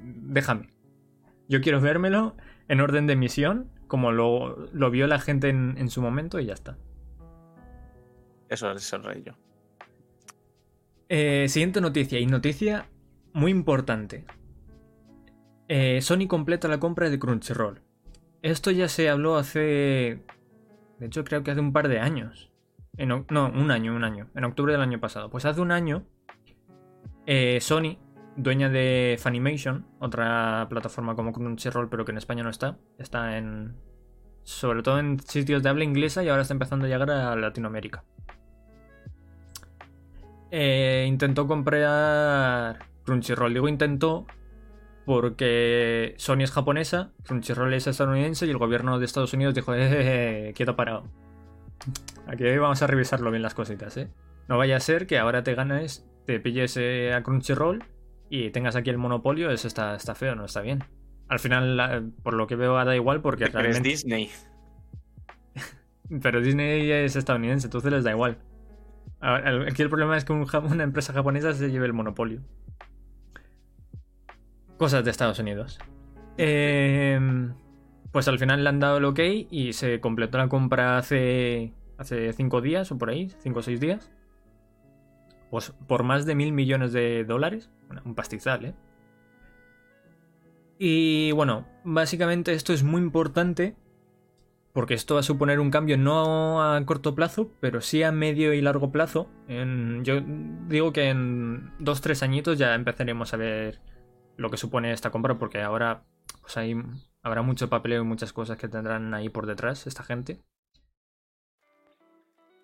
Déjame. 0.03 0.71
Yo 1.49 1.61
quiero 1.61 1.81
vérmelo 1.81 2.37
en 2.71 2.81
orden 2.81 3.09
de 3.09 3.15
emisión, 3.15 3.69
como 3.89 4.13
lo, 4.13 4.69
lo 4.73 4.93
vio 4.93 5.09
la 5.09 5.19
gente 5.19 5.49
en, 5.49 5.75
en 5.77 5.91
su 5.91 6.01
momento 6.01 6.39
y 6.39 6.47
ya 6.47 6.55
está. 6.55 6.79
Eso 8.49 8.71
es 8.71 8.93
el 8.93 9.03
rey 9.03 9.25
yo. 9.27 9.33
Eh, 11.09 11.47
siguiente 11.49 11.81
noticia, 11.81 12.21
y 12.21 12.27
noticia 12.27 12.89
muy 13.33 13.51
importante. 13.51 14.25
Eh, 15.67 16.01
Sony 16.01 16.29
completa 16.29 16.69
la 16.69 16.79
compra 16.79 17.11
de 17.11 17.19
Crunchyroll. 17.19 17.83
Esto 18.41 18.71
ya 18.71 18.89
se 18.89 19.11
habló 19.11 19.37
hace... 19.37 20.23
De 21.01 21.07
hecho, 21.07 21.25
creo 21.25 21.43
que 21.43 21.51
hace 21.51 21.61
un 21.61 21.73
par 21.73 21.89
de 21.89 21.99
años. 21.99 22.53
En 22.97 23.09
no, 23.09 23.25
un 23.29 23.71
año, 23.73 23.97
un 23.97 24.05
año. 24.05 24.31
En 24.37 24.45
octubre 24.45 24.73
del 24.73 24.83
año 24.83 25.01
pasado. 25.01 25.29
Pues 25.29 25.45
hace 25.45 25.61
un 25.61 25.73
año, 25.73 26.07
eh, 27.27 27.59
Sony, 27.61 27.99
dueña 28.37 28.69
de 28.69 29.19
Funimation, 29.21 29.87
otra 29.99 30.67
plataforma 30.69 31.15
como 31.15 31.33
Crunchyroll, 31.33 31.89
pero 31.89 32.05
que 32.05 32.13
en 32.13 32.19
España 32.19 32.43
no 32.43 32.51
está, 32.51 32.79
está 32.99 33.37
en... 33.37 33.75
Sobre 34.43 34.83
todo 34.83 34.99
en 34.99 35.21
sitios 35.21 35.63
de 35.63 35.69
habla 35.69 35.85
inglesa 35.85 36.25
y 36.25 36.29
ahora 36.29 36.43
está 36.43 36.55
empezando 36.55 36.87
a 36.87 36.89
llegar 36.89 37.11
a 37.11 37.37
Latinoamérica. 37.37 38.05
Eh, 40.51 41.05
intentó 41.07 41.47
comprar 41.47 42.79
Crunchyroll. 43.05 43.53
Digo 43.53 43.69
intentó 43.69 44.27
porque 45.05 46.15
Sony 46.19 46.43
es 46.43 46.53
japonesa, 46.53 47.11
Crunchyroll 47.25 47.75
es 47.75 47.87
estadounidense 47.87 48.47
y 48.47 48.51
el 48.51 48.59
gobierno 48.59 48.99
de 48.99 49.07
Estados 49.07 49.33
Unidos 49.33 49.55
dijo, 49.55 49.75
eh, 49.75 49.83
eh, 49.83 50.49
eh, 50.49 50.53
quieto 50.55 50.77
parado. 50.77 51.05
Aquí 52.27 52.45
vamos 52.59 52.81
a 52.83 52.87
revisarlo 52.87 53.31
bien 53.31 53.43
las 53.43 53.55
cositas, 53.55 53.97
¿eh? 53.97 54.09
No 54.49 54.59
vaya 54.59 54.77
a 54.77 54.81
ser 54.81 55.07
que 55.07 55.19
ahora 55.19 55.43
te 55.43 55.55
ganes, 55.55 56.07
te 56.27 56.39
pilles 56.41 56.77
a 56.77 57.23
Crunchyroll 57.23 57.85
y 58.31 58.51
tengas 58.51 58.77
aquí 58.77 58.89
el 58.89 58.97
monopolio, 58.97 59.51
eso 59.51 59.69
está, 59.69 59.95
está 59.97 60.15
feo, 60.15 60.35
no 60.35 60.47
está 60.47 60.63
bien. 60.63 60.83
al 61.29 61.39
final, 61.39 61.77
la- 61.77 62.03
por 62.23 62.33
lo 62.35 62.47
que 62.47 62.57
veo, 62.57 62.83
da 62.83 62.97
igual 62.97 63.21
porque 63.21 63.45
Pero 63.47 63.59
es 63.59 63.63
realmente. 63.65 63.89
Disney. 63.91 64.31
Pero 66.23 66.41
Disney 66.41 66.91
es 66.91 67.15
estadounidense, 67.17 67.67
entonces 67.67 67.93
les 67.93 68.03
da 68.05 68.11
igual. 68.11 68.39
Aquí 69.21 69.83
el 69.83 69.91
problema 69.91 70.17
es 70.17 70.25
que 70.25 70.33
un 70.33 70.47
una 70.65 70.83
empresa 70.85 71.13
japonesa 71.13 71.53
se 71.53 71.71
lleve 71.71 71.87
el 71.87 71.93
monopolio. 71.93 72.41
Cosas 74.79 75.05
de 75.05 75.11
Estados 75.11 75.39
Unidos. 75.39 75.79
Em, 76.39 77.53
pues 78.13 78.27
al 78.29 78.39
final 78.39 78.63
le 78.65 78.69
han 78.71 78.81
dado 78.81 78.97
el 78.99 79.05
ok 79.05 79.21
y 79.51 79.73
se 79.75 80.01
completó 80.01 80.39
la 80.39 80.49
compra 80.49 80.97
hace, 80.97 81.75
hace 81.99 82.33
cinco 82.33 82.61
días 82.63 82.91
o 82.93 82.99
por 82.99 83.11
ahí, 83.11 83.31
cinco 83.43 83.59
o 83.59 83.63
seis 83.63 83.79
días. 83.79 84.11
Pues 85.51 85.73
por 85.87 86.03
más 86.05 86.27
de 86.27 86.35
mil 86.35 86.53
millones 86.53 86.93
de 86.93 87.25
dólares. 87.25 87.71
Un 88.05 88.15
pastizal, 88.15 88.65
¿eh? 88.65 88.75
Y 90.79 91.33
bueno, 91.33 91.67
básicamente 91.85 92.55
esto 92.55 92.73
es 92.73 92.83
muy 92.83 93.03
importante 93.03 93.77
porque 94.73 94.95
esto 94.95 95.15
va 95.15 95.21
a 95.21 95.25
suponer 95.25 95.59
un 95.61 95.71
cambio 95.71 95.99
no 95.99 96.63
a 96.63 96.85
corto 96.87 97.15
plazo, 97.15 97.51
pero 97.61 97.81
sí 97.81 98.03
a 98.03 98.13
medio 98.13 98.55
y 98.55 98.61
largo 98.61 98.93
plazo. 98.93 99.29
Yo 99.49 100.21
digo 100.69 100.93
que 100.93 101.09
en 101.09 101.73
dos, 101.79 102.01
tres 102.01 102.23
añitos 102.23 102.59
ya 102.59 102.75
empezaremos 102.75 103.35
a 103.35 103.37
ver 103.37 103.81
lo 104.37 104.49
que 104.49 104.57
supone 104.57 104.93
esta 104.93 105.11
compra, 105.11 105.39
porque 105.39 105.61
ahora 105.61 106.05
pues 106.41 106.57
hay, 106.57 106.77
habrá 107.23 107.43
mucho 107.43 107.69
papeleo 107.69 108.03
y 108.03 108.07
muchas 108.07 108.33
cosas 108.33 108.57
que 108.57 108.69
tendrán 108.69 109.13
ahí 109.13 109.29
por 109.29 109.47
detrás 109.47 109.87
esta 109.87 110.03
gente. 110.03 110.41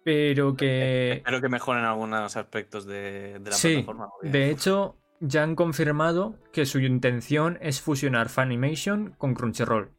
Pero 0.07 0.55
que... 0.55 1.15
Espero 1.15 1.41
que 1.41 1.49
mejoren 1.49 1.83
algunos 1.85 2.37
aspectos 2.37 2.87
de, 2.87 3.41
de 3.41 3.51
la 3.51 3.57
Sí, 3.57 3.71
plataforma. 3.73 4.09
porque- 4.09 4.31
De 4.31 4.51
hecho, 4.53 4.97
ya 5.19 5.43
han 5.43 5.57
confirmado 5.57 6.37
que 6.53 6.65
su 6.65 6.79
intención 6.79 7.59
es 7.61 7.81
fusionar 7.81 8.29
Funimation 8.29 9.17
con 9.19 9.35
Crunchyroll. 9.35 9.91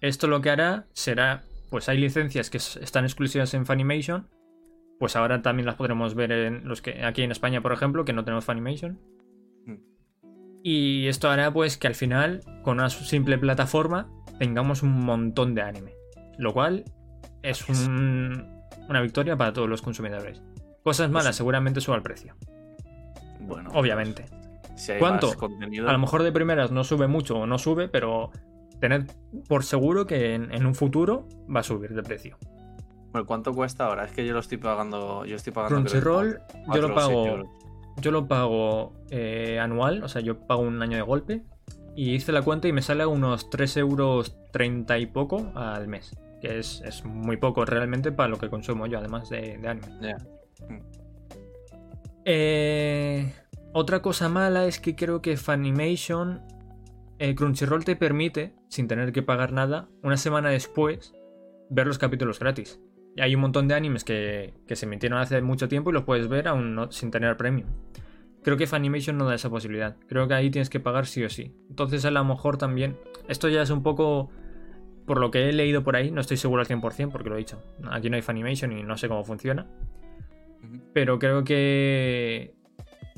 Esto 0.00 0.26
lo 0.26 0.40
que 0.40 0.50
hará 0.50 0.86
será, 0.94 1.44
pues 1.70 1.88
hay 1.88 1.98
licencias 1.98 2.50
que 2.50 2.56
están 2.58 3.04
exclusivas 3.04 3.54
en 3.54 3.66
Funimation, 3.66 4.28
pues 4.98 5.14
ahora 5.14 5.42
también 5.42 5.66
las 5.66 5.76
podremos 5.76 6.16
ver 6.16 6.32
en 6.32 6.66
los 6.66 6.82
que 6.82 7.04
aquí 7.04 7.22
en 7.22 7.30
España, 7.30 7.60
por 7.60 7.72
ejemplo, 7.72 8.04
que 8.04 8.12
no 8.12 8.24
tenemos 8.24 8.44
Funimation. 8.44 8.98
Mm. 9.64 9.76
Y 10.64 11.06
esto 11.06 11.30
hará 11.30 11.52
pues 11.52 11.76
que 11.76 11.86
al 11.86 11.94
final, 11.94 12.40
con 12.64 12.78
una 12.80 12.90
simple 12.90 13.38
plataforma, 13.38 14.10
tengamos 14.40 14.82
un 14.82 15.04
montón 15.04 15.54
de 15.54 15.62
anime. 15.62 15.92
Lo 16.36 16.52
cual 16.52 16.82
es 17.44 17.68
un- 17.68 18.55
una 18.88 19.00
victoria 19.00 19.36
para 19.36 19.52
todos 19.52 19.68
los 19.68 19.82
consumidores. 19.82 20.42
Cosas 20.82 21.10
malas, 21.10 21.26
Pues- 21.28 21.36
seguramente 21.36 21.80
suba 21.80 21.96
el 21.96 22.02
precio. 22.02 22.34
Bueno, 23.40 23.70
Obviamente. 23.74 24.26
pues, 24.30 24.82
si 24.82 24.92
hay 24.92 24.98
¿Cuánto? 24.98 25.28
más 25.28 25.36
contenido, 25.36 25.88
A 25.88 25.92
lo 25.92 25.98
mejor 25.98 26.22
de 26.22 26.32
primeras 26.32 26.70
no 26.70 26.84
sube 26.84 27.06
mucho 27.06 27.38
o 27.38 27.46
no 27.46 27.58
sube, 27.58 27.88
pero 27.88 28.30
tened 28.80 29.10
por 29.48 29.64
seguro 29.64 30.06
que 30.06 30.34
en, 30.34 30.52
en 30.52 30.66
un 30.66 30.74
futuro 30.74 31.26
va 31.54 31.60
a 31.60 31.62
subir 31.62 31.94
de 31.94 32.02
precio. 32.02 32.36
Bueno, 33.12 33.26
¿Cuánto 33.26 33.52
cuesta 33.52 33.86
ahora? 33.86 34.04
Es 34.04 34.12
que 34.12 34.26
yo 34.26 34.34
lo 34.34 34.40
estoy 34.40 34.58
pagando. 34.58 35.24
Yo 35.24 35.36
estoy 35.36 35.52
pagando. 35.52 35.76
Crunchyroll, 35.76 36.40
yo 36.74 36.82
lo 36.82 36.94
pago, 36.94 37.44
yo 38.00 38.10
lo 38.10 38.28
pago 38.28 38.92
eh, 39.10 39.58
anual, 39.58 40.02
o 40.02 40.08
sea, 40.08 40.20
yo 40.20 40.40
pago 40.46 40.60
un 40.62 40.82
año 40.82 40.96
de 40.96 41.02
golpe. 41.02 41.42
Y 41.94 42.12
hice 42.14 42.30
la 42.32 42.42
cuenta 42.42 42.68
y 42.68 42.72
me 42.72 42.82
sale 42.82 43.04
a 43.04 43.08
unos 43.08 43.48
3 43.48 43.78
euros 43.78 44.36
30 44.52 44.98
y 44.98 45.06
poco 45.06 45.50
al 45.54 45.88
mes. 45.88 46.14
Que 46.46 46.58
es, 46.58 46.80
es 46.82 47.04
muy 47.04 47.38
poco 47.38 47.64
realmente 47.64 48.12
para 48.12 48.28
lo 48.28 48.38
que 48.38 48.48
consumo 48.48 48.86
yo, 48.86 48.98
además 48.98 49.28
de, 49.28 49.58
de 49.58 49.68
anime. 49.68 50.14
Eh, 52.24 53.32
otra 53.72 54.00
cosa 54.00 54.28
mala 54.28 54.66
es 54.66 54.78
que 54.80 54.94
creo 54.94 55.22
que 55.22 55.36
Funimation, 55.36 56.42
eh, 57.18 57.34
Crunchyroll 57.34 57.84
te 57.84 57.96
permite, 57.96 58.54
sin 58.68 58.86
tener 58.86 59.12
que 59.12 59.22
pagar 59.22 59.52
nada, 59.52 59.88
una 60.02 60.16
semana 60.16 60.50
después, 60.50 61.14
ver 61.68 61.86
los 61.86 61.98
capítulos 61.98 62.38
gratis. 62.38 62.80
Y 63.16 63.22
hay 63.22 63.34
un 63.34 63.40
montón 63.40 63.66
de 63.66 63.74
animes 63.74 64.04
que, 64.04 64.54
que 64.68 64.76
se 64.76 64.86
emitieron 64.86 65.18
hace 65.18 65.40
mucho 65.40 65.68
tiempo 65.68 65.90
y 65.90 65.94
los 65.94 66.04
puedes 66.04 66.28
ver 66.28 66.48
aún 66.48 66.74
no- 66.74 66.92
sin 66.92 67.10
tener 67.10 67.36
premium. 67.36 67.68
Creo 68.44 68.56
que 68.56 68.66
Funimation 68.68 69.18
no 69.18 69.26
da 69.26 69.34
esa 69.34 69.50
posibilidad. 69.50 69.96
Creo 70.06 70.28
que 70.28 70.34
ahí 70.34 70.50
tienes 70.50 70.70
que 70.70 70.78
pagar 70.78 71.06
sí 71.06 71.24
o 71.24 71.28
sí. 71.28 71.56
Entonces 71.68 72.04
a 72.04 72.10
lo 72.12 72.24
mejor 72.24 72.56
también... 72.58 72.96
Esto 73.26 73.48
ya 73.48 73.62
es 73.62 73.70
un 73.70 73.82
poco... 73.82 74.30
Por 75.06 75.20
lo 75.20 75.30
que 75.30 75.48
he 75.48 75.52
leído 75.52 75.84
por 75.84 75.96
ahí, 75.96 76.10
no 76.10 76.20
estoy 76.20 76.36
seguro 76.36 76.60
al 76.60 76.68
100% 76.68 77.10
porque 77.10 77.28
lo 77.28 77.36
he 77.36 77.38
dicho. 77.38 77.62
Aquí 77.90 78.10
no 78.10 78.16
hay 78.16 78.22
Funimation 78.22 78.72
y 78.72 78.82
no 78.82 78.96
sé 78.96 79.08
cómo 79.08 79.24
funciona 79.24 79.66
pero 80.92 81.18
creo 81.18 81.44
que, 81.44 82.54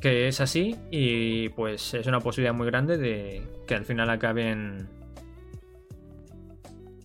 que 0.01 0.29
es 0.29 0.41
así 0.41 0.77
y 0.91 1.49
pues 1.51 1.95
es 1.95 2.07
una 2.07 2.21
posibilidad 2.21 2.55
muy 2.55 2.67
grande 2.67 2.99
de 2.99 3.43
que 3.67 3.75
al 3.75 3.85
final 3.85 4.11
acaben 4.11 4.89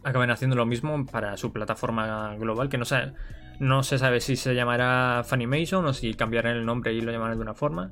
acaben 0.03 0.31
haciendo 0.31 0.55
lo 0.55 0.65
mismo 0.65 1.05
para 1.05 1.37
su 1.37 1.53
plataforma 1.53 2.35
global 2.35 2.69
que 2.69 2.77
no 2.77 2.85
se, 2.85 3.13
no 3.59 3.83
se 3.83 3.97
sabe 3.97 4.19
si 4.19 4.35
se 4.35 4.53
llamará 4.53 5.23
Funimation 5.23 5.85
o 5.85 5.93
si 5.93 6.13
cambiarán 6.13 6.57
el 6.57 6.65
nombre 6.65 6.93
y 6.93 7.01
lo 7.01 7.11
llamarán 7.11 7.37
de 7.37 7.43
una 7.43 7.53
forma 7.53 7.91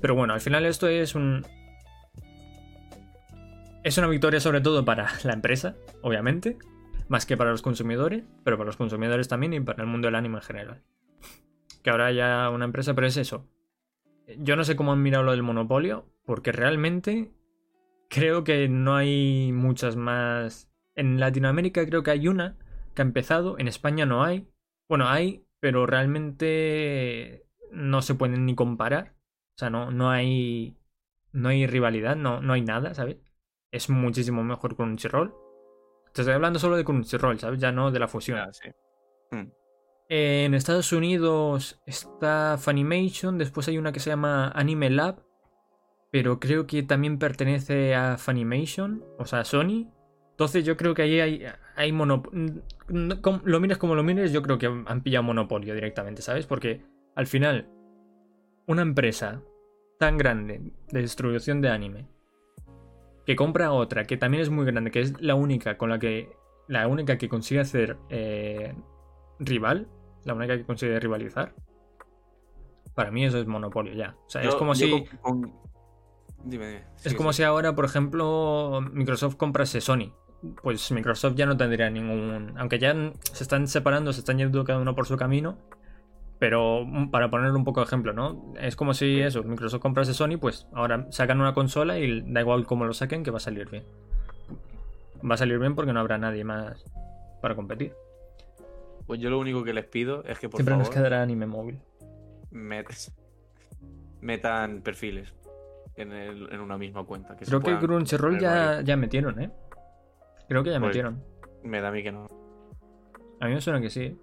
pero 0.00 0.14
bueno 0.14 0.32
al 0.32 0.40
final 0.40 0.64
esto 0.66 0.86
es 0.88 1.14
un 1.14 1.44
es 3.82 3.98
una 3.98 4.08
victoria 4.08 4.40
sobre 4.40 4.60
todo 4.60 4.84
para 4.84 5.08
la 5.24 5.32
empresa 5.32 5.76
obviamente 6.02 6.58
más 7.08 7.26
que 7.26 7.36
para 7.36 7.50
los 7.50 7.62
consumidores 7.62 8.24
pero 8.44 8.56
para 8.56 8.66
los 8.66 8.76
consumidores 8.76 9.28
también 9.28 9.52
y 9.54 9.60
para 9.60 9.82
el 9.82 9.88
mundo 9.88 10.06
del 10.06 10.14
anime 10.14 10.36
en 10.36 10.42
general 10.42 10.82
que 11.82 11.90
ahora 11.90 12.06
haya 12.06 12.50
una 12.50 12.64
empresa, 12.64 12.94
pero 12.94 13.06
es 13.06 13.16
eso. 13.16 13.48
Yo 14.38 14.56
no 14.56 14.64
sé 14.64 14.76
cómo 14.76 14.92
han 14.92 15.02
mirado 15.02 15.24
lo 15.24 15.32
del 15.32 15.42
monopolio, 15.42 16.06
porque 16.24 16.52
realmente 16.52 17.32
creo 18.08 18.44
que 18.44 18.68
no 18.68 18.96
hay 18.96 19.52
muchas 19.52 19.96
más. 19.96 20.70
En 20.94 21.18
Latinoamérica 21.18 21.86
creo 21.86 22.02
que 22.02 22.10
hay 22.10 22.28
una 22.28 22.56
que 22.94 23.02
ha 23.02 23.04
empezado, 23.04 23.58
en 23.58 23.68
España 23.68 24.06
no 24.06 24.24
hay. 24.24 24.48
Bueno, 24.88 25.08
hay, 25.08 25.44
pero 25.60 25.86
realmente 25.86 27.46
no 27.72 28.02
se 28.02 28.14
pueden 28.14 28.46
ni 28.46 28.54
comparar. 28.54 29.14
O 29.56 29.58
sea, 29.58 29.70
no, 29.70 29.90
no 29.90 30.10
hay. 30.10 30.76
No 31.32 31.48
hay 31.48 31.66
rivalidad, 31.66 32.16
no, 32.16 32.40
no 32.40 32.52
hay 32.54 32.62
nada, 32.62 32.92
¿sabes? 32.94 33.18
Es 33.70 33.88
muchísimo 33.88 34.42
mejor 34.42 34.76
con 34.76 34.88
Crunchyroll. 34.88 35.34
Te 36.12 36.22
estoy 36.22 36.34
hablando 36.34 36.58
solo 36.58 36.76
de 36.76 36.84
Crunchyroll, 36.84 37.38
¿sabes? 37.38 37.60
Ya 37.60 37.70
no 37.70 37.90
de 37.90 37.98
la 37.98 38.08
fusión. 38.08 38.38
Ya, 38.38 38.52
sí. 38.52 38.68
Mm. 39.30 39.52
En 40.08 40.54
Estados 40.54 40.92
Unidos 40.92 41.80
está 41.86 42.56
Funimation, 42.58 43.38
después 43.38 43.68
hay 43.68 43.78
una 43.78 43.92
que 43.92 44.00
se 44.00 44.10
llama 44.10 44.48
Anime 44.48 44.90
Lab, 44.90 45.22
pero 46.10 46.40
creo 46.40 46.66
que 46.66 46.82
también 46.82 47.18
pertenece 47.18 47.94
a 47.94 48.18
Funimation, 48.18 49.04
o 49.18 49.24
sea, 49.24 49.40
a 49.40 49.44
Sony. 49.44 49.88
Entonces 50.32 50.64
yo 50.64 50.76
creo 50.76 50.94
que 50.94 51.02
ahí 51.02 51.20
hay, 51.20 51.44
hay 51.76 51.92
monopolio. 51.92 52.62
Lo 52.88 53.60
mires 53.60 53.78
como 53.78 53.94
lo 53.94 54.02
mires, 54.02 54.32
yo 54.32 54.42
creo 54.42 54.58
que 54.58 54.66
han 54.66 55.02
pillado 55.02 55.22
monopolio 55.22 55.74
directamente, 55.74 56.22
¿sabes? 56.22 56.44
Porque 56.44 56.82
al 57.14 57.28
final, 57.28 57.68
una 58.66 58.82
empresa 58.82 59.42
tan 60.00 60.18
grande 60.18 60.72
de 60.90 61.00
distribución 61.02 61.60
de 61.60 61.68
anime 61.68 62.08
que 63.26 63.36
compra 63.36 63.72
otra 63.72 64.04
que 64.04 64.16
también 64.16 64.42
es 64.42 64.50
muy 64.50 64.64
grande, 64.66 64.90
que 64.90 65.00
es 65.00 65.20
la 65.20 65.34
única 65.34 65.76
con 65.78 65.90
la 65.90 65.98
que 65.98 66.32
la 66.68 66.86
única 66.88 67.18
que 67.18 67.28
consigue 67.28 67.60
hacer 67.60 67.96
eh, 68.10 68.74
rival, 69.38 69.88
la 70.24 70.34
única 70.34 70.56
que 70.56 70.64
consigue 70.64 70.98
rivalizar. 71.00 71.54
Para 72.94 73.10
mí 73.10 73.24
eso 73.24 73.38
es 73.38 73.46
monopolio 73.46 73.92
ya. 73.94 74.16
O 74.26 74.30
sea, 74.30 74.42
es 74.42 74.54
como 74.54 74.74
si 74.74 74.90
con- 74.90 75.04
con- 75.20 75.52
Dime, 76.44 76.66
dime. 76.68 76.84
es 77.04 77.14
como 77.14 77.32
si 77.32 77.42
ahora, 77.42 77.74
por 77.74 77.84
ejemplo, 77.84 78.80
Microsoft 78.92 79.36
comprase 79.36 79.80
Sony. 79.80 80.12
Pues 80.62 80.90
Microsoft 80.90 81.34
ya 81.34 81.44
no 81.44 81.56
tendría 81.56 81.90
ningún. 81.90 82.54
Aunque 82.56 82.78
ya 82.78 82.94
se 83.32 83.42
están 83.44 83.68
separando, 83.68 84.12
se 84.12 84.20
están 84.20 84.38
yendo 84.38 84.64
cada 84.64 84.78
uno 84.80 84.94
por 84.94 85.06
su 85.06 85.16
camino. 85.18 85.58
Pero 86.40 86.84
mm, 86.84 87.10
para 87.10 87.30
poner 87.30 87.52
un 87.52 87.62
poco 87.64 87.80
de 87.80 87.84
ejemplo, 87.86 88.12
¿no? 88.12 88.52
Es 88.58 88.74
como 88.74 88.94
si 88.94 89.20
eso, 89.20 89.44
Microsoft 89.44 89.80
comprase 89.82 90.14
Sony, 90.14 90.38
pues 90.40 90.66
ahora 90.72 91.06
sacan 91.10 91.40
una 91.40 91.54
consola 91.54 91.98
y 92.00 92.22
da 92.32 92.40
igual 92.40 92.66
cómo 92.66 92.84
lo 92.86 92.92
saquen, 92.94 93.22
que 93.22 93.30
va 93.30 93.36
a 93.36 93.40
salir 93.40 93.68
bien. 93.70 93.84
Va 95.28 95.34
a 95.34 95.38
salir 95.38 95.58
bien 95.58 95.74
porque 95.76 95.92
no 95.92 96.00
habrá 96.00 96.16
nadie 96.18 96.42
más 96.44 96.82
para 97.42 97.54
competir. 97.54 97.92
Pues 99.06 99.20
yo 99.20 99.28
lo 99.30 99.38
único 99.38 99.62
que 99.64 99.74
les 99.74 99.84
pido 99.84 100.24
es 100.24 100.38
que 100.38 100.48
por 100.48 100.58
Siempre 100.58 100.72
favor 100.74 100.86
nos 100.86 100.94
quedará 100.94 101.20
anime 101.22 101.46
móvil. 101.46 101.78
met- 102.52 103.12
metan 104.20 104.80
perfiles 104.82 105.34
en, 105.96 106.12
el- 106.12 106.50
en 106.52 106.60
una 106.60 106.78
misma 106.78 107.04
cuenta. 107.04 107.36
Que 107.36 107.44
se 107.44 107.50
Creo 107.50 107.60
que 107.60 107.78
Crunchyroll 107.78 108.38
ya, 108.40 108.80
ya 108.82 108.96
metieron, 108.96 109.40
¿eh? 109.42 109.50
Creo 110.48 110.62
que 110.64 110.70
ya 110.70 110.78
Pues- 110.78 110.88
metieron. 110.88 111.22
Me 111.64 111.80
da 111.82 111.88
a 111.88 111.92
mí 111.92 112.02
que 112.02 112.12
no. 112.12 112.26
A 113.40 113.46
mí 113.46 113.52
me 113.54 113.60
suena 113.60 113.80
que 113.80 113.90
sí. 113.90 114.18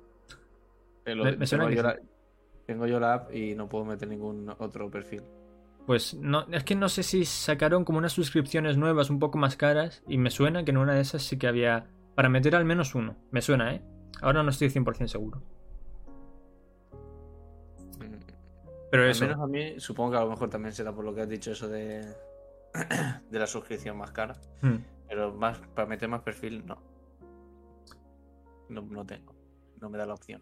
Eh, 1.08 1.16
lo- 1.16 1.24
Me- 1.24 1.38
me 1.38 1.48
suena 1.48 1.64
tengo, 1.66 1.70
que 1.70 1.76
yo 1.78 1.82
sí. 1.82 1.88
la, 1.88 2.64
tengo 2.68 2.86
yo 2.88 3.00
la 3.00 3.14
app 3.16 3.34
y 3.34 3.56
no 3.56 3.68
puedo 3.68 3.86
meter 3.86 4.08
ningún 4.08 4.48
otro 4.60 4.92
perfil. 4.92 5.24
Pues 5.88 6.14
no, 6.16 6.46
es 6.52 6.64
que 6.66 6.76
no 6.76 6.90
sé 6.90 7.02
si 7.02 7.24
sacaron 7.26 7.86
como 7.86 7.98
unas 7.98 8.12
suscripciones 8.12 8.78
nuevas 8.78 9.10
un 9.10 9.20
poco 9.20 9.38
más 9.38 9.56
caras 9.56 10.04
y 10.08 10.18
me 10.18 10.30
suena 10.30 10.64
que 10.66 10.72
en 10.72 10.78
una 10.78 10.94
de 10.94 11.00
esas 11.02 11.24
sí 11.24 11.38
que 11.40 11.48
había 11.48 11.88
para 12.14 12.28
meter 12.30 12.56
al 12.56 12.66
menos 12.66 12.94
uno. 12.94 13.16
Me 13.32 13.42
suena, 13.42 13.74
¿eh? 13.74 13.82
Ahora 14.22 14.44
no 14.44 14.50
estoy 14.50 14.70
100% 14.70 15.08
seguro. 15.08 15.42
Mm. 18.00 18.16
Pero 18.92 19.04
Al 19.04 19.10
eso, 19.12 19.26
menos 19.26 19.40
a 19.42 19.48
mí, 19.48 19.80
supongo 19.80 20.12
que 20.12 20.18
a 20.18 20.22
lo 20.22 20.30
mejor 20.30 20.50
también 20.50 20.74
será 20.74 20.94
por 20.94 21.06
lo 21.06 21.14
que 21.16 21.22
has 21.22 21.30
dicho 21.30 21.52
eso 21.52 21.68
de, 21.70 22.02
de 23.32 23.40
la 23.40 23.48
suscripción 23.48 23.98
más 23.98 24.12
cara. 24.12 24.36
mm, 24.62 24.76
Pero 25.08 25.34
más 25.34 25.58
para 25.74 25.88
meter 25.88 26.10
más 26.10 26.22
perfil, 26.22 26.66
no. 26.66 26.78
No, 28.70 28.82
no 28.82 29.06
tengo. 29.06 29.34
No 29.80 29.90
me 29.90 29.98
da 29.98 30.06
la 30.06 30.14
opción. 30.16 30.42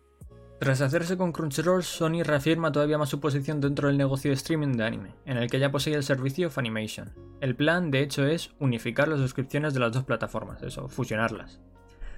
Tras 0.59 0.79
hacerse 0.79 1.17
con 1.17 1.33
Crunchyroll, 1.33 1.83
Sony 1.83 2.23
reafirma 2.23 2.71
todavía 2.71 2.97
más 2.97 3.09
su 3.09 3.19
posición 3.19 3.59
dentro 3.59 3.89
del 3.89 3.97
negocio 3.97 4.31
de 4.31 4.35
streaming 4.35 4.73
de 4.73 4.85
anime, 4.85 5.15
en 5.25 5.37
el 5.37 5.49
que 5.49 5.59
ya 5.59 5.71
posee 5.71 5.93
el 5.93 6.03
servicio 6.03 6.49
Funimation. 6.49 7.13
El 7.41 7.55
plan, 7.55 7.91
de 7.91 7.99
hecho, 7.99 8.25
es 8.25 8.51
unificar 8.59 9.09
las 9.09 9.19
suscripciones 9.19 9.73
de 9.73 9.81
las 9.81 9.91
dos 9.91 10.05
plataformas, 10.05 10.63
eso, 10.63 10.87
fusionarlas. 10.87 11.61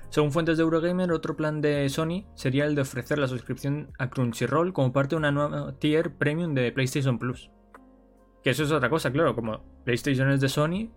Según 0.10 0.32
fuentes 0.32 0.58
de 0.58 0.64
Eurogamer, 0.64 1.12
otro 1.12 1.36
plan 1.36 1.62
de 1.62 1.90
Sony 1.90 2.26
sería 2.36 2.66
el 2.66 2.76
de 2.76 2.82
ofrecer 2.82 3.18
la 3.18 3.28
suscripción 3.28 3.92
a 3.98 4.10
Crunchyroll 4.10 4.72
como 4.72 4.94
parte 4.94 5.16
de 5.16 5.18
una 5.18 5.32
nueva 5.32 5.74
tier 5.80 6.16
premium 6.16 6.54
de 6.54 6.72
PlayStation 6.72 7.20
Plus. 7.20 7.50
Que 8.44 8.52
eso 8.52 8.64
es 8.64 8.72
otra 8.72 8.90
cosa, 8.90 9.12
claro, 9.12 9.36
como 9.36 9.64
PlayStation 9.84 10.30
es 10.30 10.40
de 10.40 10.48
Sony, 10.48 10.92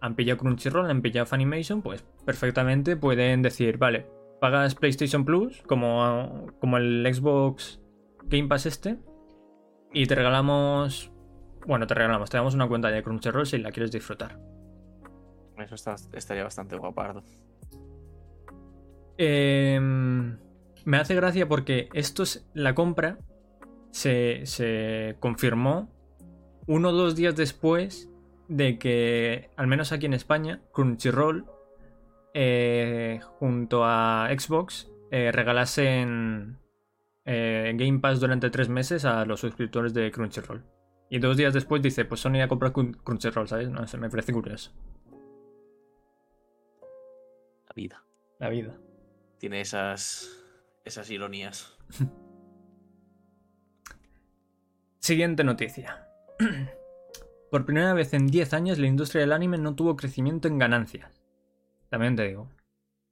han 0.00 0.16
pillado 0.16 0.38
Crunchyroll, 0.38 0.90
han 0.90 1.00
pillado 1.00 1.26
Funimation, 1.26 1.80
pues 1.80 2.04
perfectamente 2.26 2.96
pueden 2.96 3.40
decir, 3.40 3.78
vale, 3.78 4.06
pagas 4.42 4.74
PlayStation 4.74 5.24
Plus, 5.24 5.62
como, 5.68 6.48
como 6.60 6.76
el 6.76 7.08
Xbox 7.14 7.80
Game 8.24 8.48
Pass 8.48 8.66
este, 8.66 8.98
y 9.92 10.06
te 10.06 10.16
regalamos, 10.16 11.12
bueno, 11.64 11.86
te 11.86 11.94
regalamos, 11.94 12.28
te 12.28 12.38
damos 12.38 12.52
una 12.56 12.66
cuenta 12.66 12.88
de 12.90 13.04
Crunchyroll 13.04 13.46
si 13.46 13.58
la 13.58 13.70
quieres 13.70 13.92
disfrutar. 13.92 14.40
Eso 15.58 15.76
está- 15.76 15.94
estaría 16.12 16.42
bastante 16.42 16.76
guapardo. 16.76 17.22
Eh, 19.16 19.78
me 20.84 20.96
hace 20.96 21.14
gracia 21.14 21.46
porque 21.46 21.88
esto 21.92 22.24
es 22.24 22.44
la 22.52 22.74
compra 22.74 23.18
se, 23.92 24.40
se 24.46 25.16
confirmó 25.20 25.88
uno 26.66 26.88
o 26.88 26.92
dos 26.92 27.14
días 27.14 27.36
después 27.36 28.10
de 28.48 28.76
que, 28.80 29.50
al 29.56 29.68
menos 29.68 29.92
aquí 29.92 30.06
en 30.06 30.14
España, 30.14 30.62
Crunchyroll, 30.72 31.46
eh, 32.34 33.20
junto 33.38 33.84
a 33.84 34.28
Xbox, 34.36 34.90
eh, 35.10 35.30
regalasen 35.32 36.58
eh, 37.24 37.72
Game 37.76 37.98
Pass 38.00 38.20
durante 38.20 38.50
tres 38.50 38.68
meses 38.68 39.04
a 39.04 39.24
los 39.24 39.40
suscriptores 39.40 39.94
de 39.94 40.10
Crunchyroll. 40.10 40.64
Y 41.10 41.18
dos 41.18 41.36
días 41.36 41.52
después 41.52 41.82
dice, 41.82 42.04
pues 42.06 42.20
Sony 42.20 42.40
ha 42.42 42.48
comprado 42.48 42.72
Crun- 42.74 42.96
Crunchyroll, 43.04 43.46
¿sabes? 43.48 43.68
No 43.68 43.86
sé, 43.86 43.98
me 43.98 44.08
parece 44.08 44.32
curioso. 44.32 44.72
La 47.68 47.74
vida. 47.74 48.04
La 48.38 48.48
vida. 48.48 48.78
Tiene 49.38 49.60
esas. 49.60 50.42
esas 50.84 51.10
ironías. 51.10 51.76
Siguiente 54.98 55.44
noticia. 55.44 56.08
Por 57.50 57.66
primera 57.66 57.92
vez 57.92 58.14
en 58.14 58.28
10 58.28 58.54
años 58.54 58.78
la 58.78 58.86
industria 58.86 59.20
del 59.20 59.32
anime 59.32 59.58
no 59.58 59.74
tuvo 59.74 59.96
crecimiento 59.96 60.48
en 60.48 60.58
ganancias. 60.58 61.21
También 61.92 62.16
te 62.16 62.26
digo. 62.26 62.48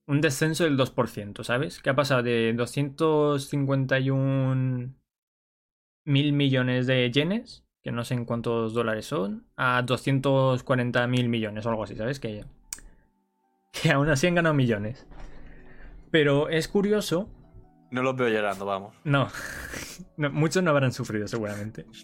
Un 0.07 0.22
descenso 0.22 0.64
del 0.64 0.78
2%, 0.78 1.45
¿sabes? 1.45 1.83
Que 1.83 1.91
ha 1.91 1.95
pasado 1.95 2.22
de 2.22 2.55
251 2.55 4.95
mil 6.07 6.33
millones 6.33 6.87
de 6.87 7.11
yenes, 7.11 7.62
que 7.83 7.93
no 7.93 8.03
sé 8.05 8.14
en 8.14 8.24
cuántos 8.24 8.72
dólares 8.72 9.05
son, 9.05 9.45
a 9.57 9.83
240 9.83 11.07
mil 11.09 11.28
millones 11.28 11.66
o 11.66 11.68
algo 11.68 11.85
así, 11.85 11.95
¿sabes? 11.95 12.20
Que, 12.20 12.47
que 13.70 13.91
aún 13.91 14.09
así 14.09 14.26
han 14.26 14.35
ganado 14.35 14.55
millones. 14.55 15.07
Pero 16.11 16.49
es 16.49 16.68
curioso 16.68 17.28
No 17.91 18.03
los 18.03 18.16
veo 18.16 18.31
llorando, 18.31 18.64
vamos. 18.64 18.97
no. 19.05 19.28
No, 20.16 20.31
muchos 20.31 20.62
no 20.62 20.70
habrán 20.70 20.93
sufrido, 20.93 21.28
seguramente. 21.28 21.85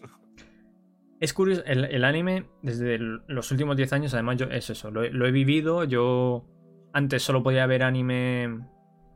Es 1.18 1.32
curioso, 1.32 1.62
el, 1.64 1.86
el 1.86 2.04
anime, 2.04 2.44
desde 2.60 2.96
el- 2.96 3.22
los 3.26 3.50
últimos 3.50 3.74
10 3.78 3.90
años, 3.94 4.12
además, 4.12 4.36
yo 4.36 4.44
es 4.50 4.68
eso, 4.68 4.90
lo 4.90 5.26
he 5.26 5.30
vivido. 5.30 5.84
Yo 5.84 6.44
antes 6.96 7.22
solo 7.22 7.42
podía 7.42 7.66
ver 7.66 7.82
anime, 7.82 8.60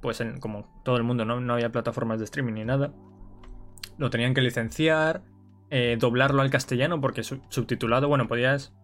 pues 0.03 0.23
como 0.39 0.83
todo 0.85 0.99
el 0.99 1.03
mundo, 1.03 1.25
¿no? 1.25 1.41
no 1.41 1.55
había 1.55 1.73
plataformas 1.73 2.19
de 2.19 2.27
streaming 2.27 2.53
ni 2.53 2.65
nada. 2.67 2.93
Lo 3.97 4.11
tenían 4.11 4.35
que 4.35 4.43
licenciar, 4.43 5.23
eh, 5.71 5.97
doblarlo 5.99 6.43
al 6.43 6.51
castellano, 6.51 7.01
porque 7.01 7.23
su- 7.23 7.41
subtitulado, 7.49 8.07
bueno, 8.07 8.29
podías 8.29 8.75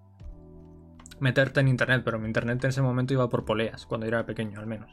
meterte 1.20 1.60
en 1.60 1.68
internet, 1.68 2.02
pero 2.06 2.18
mi 2.18 2.26
internet 2.26 2.64
en 2.64 2.70
ese 2.70 2.80
momento 2.80 3.12
iba 3.12 3.28
por 3.28 3.44
poleas, 3.44 3.84
cuando 3.84 4.06
era 4.06 4.24
pequeño, 4.24 4.60
al 4.60 4.66
menos. 4.66 4.90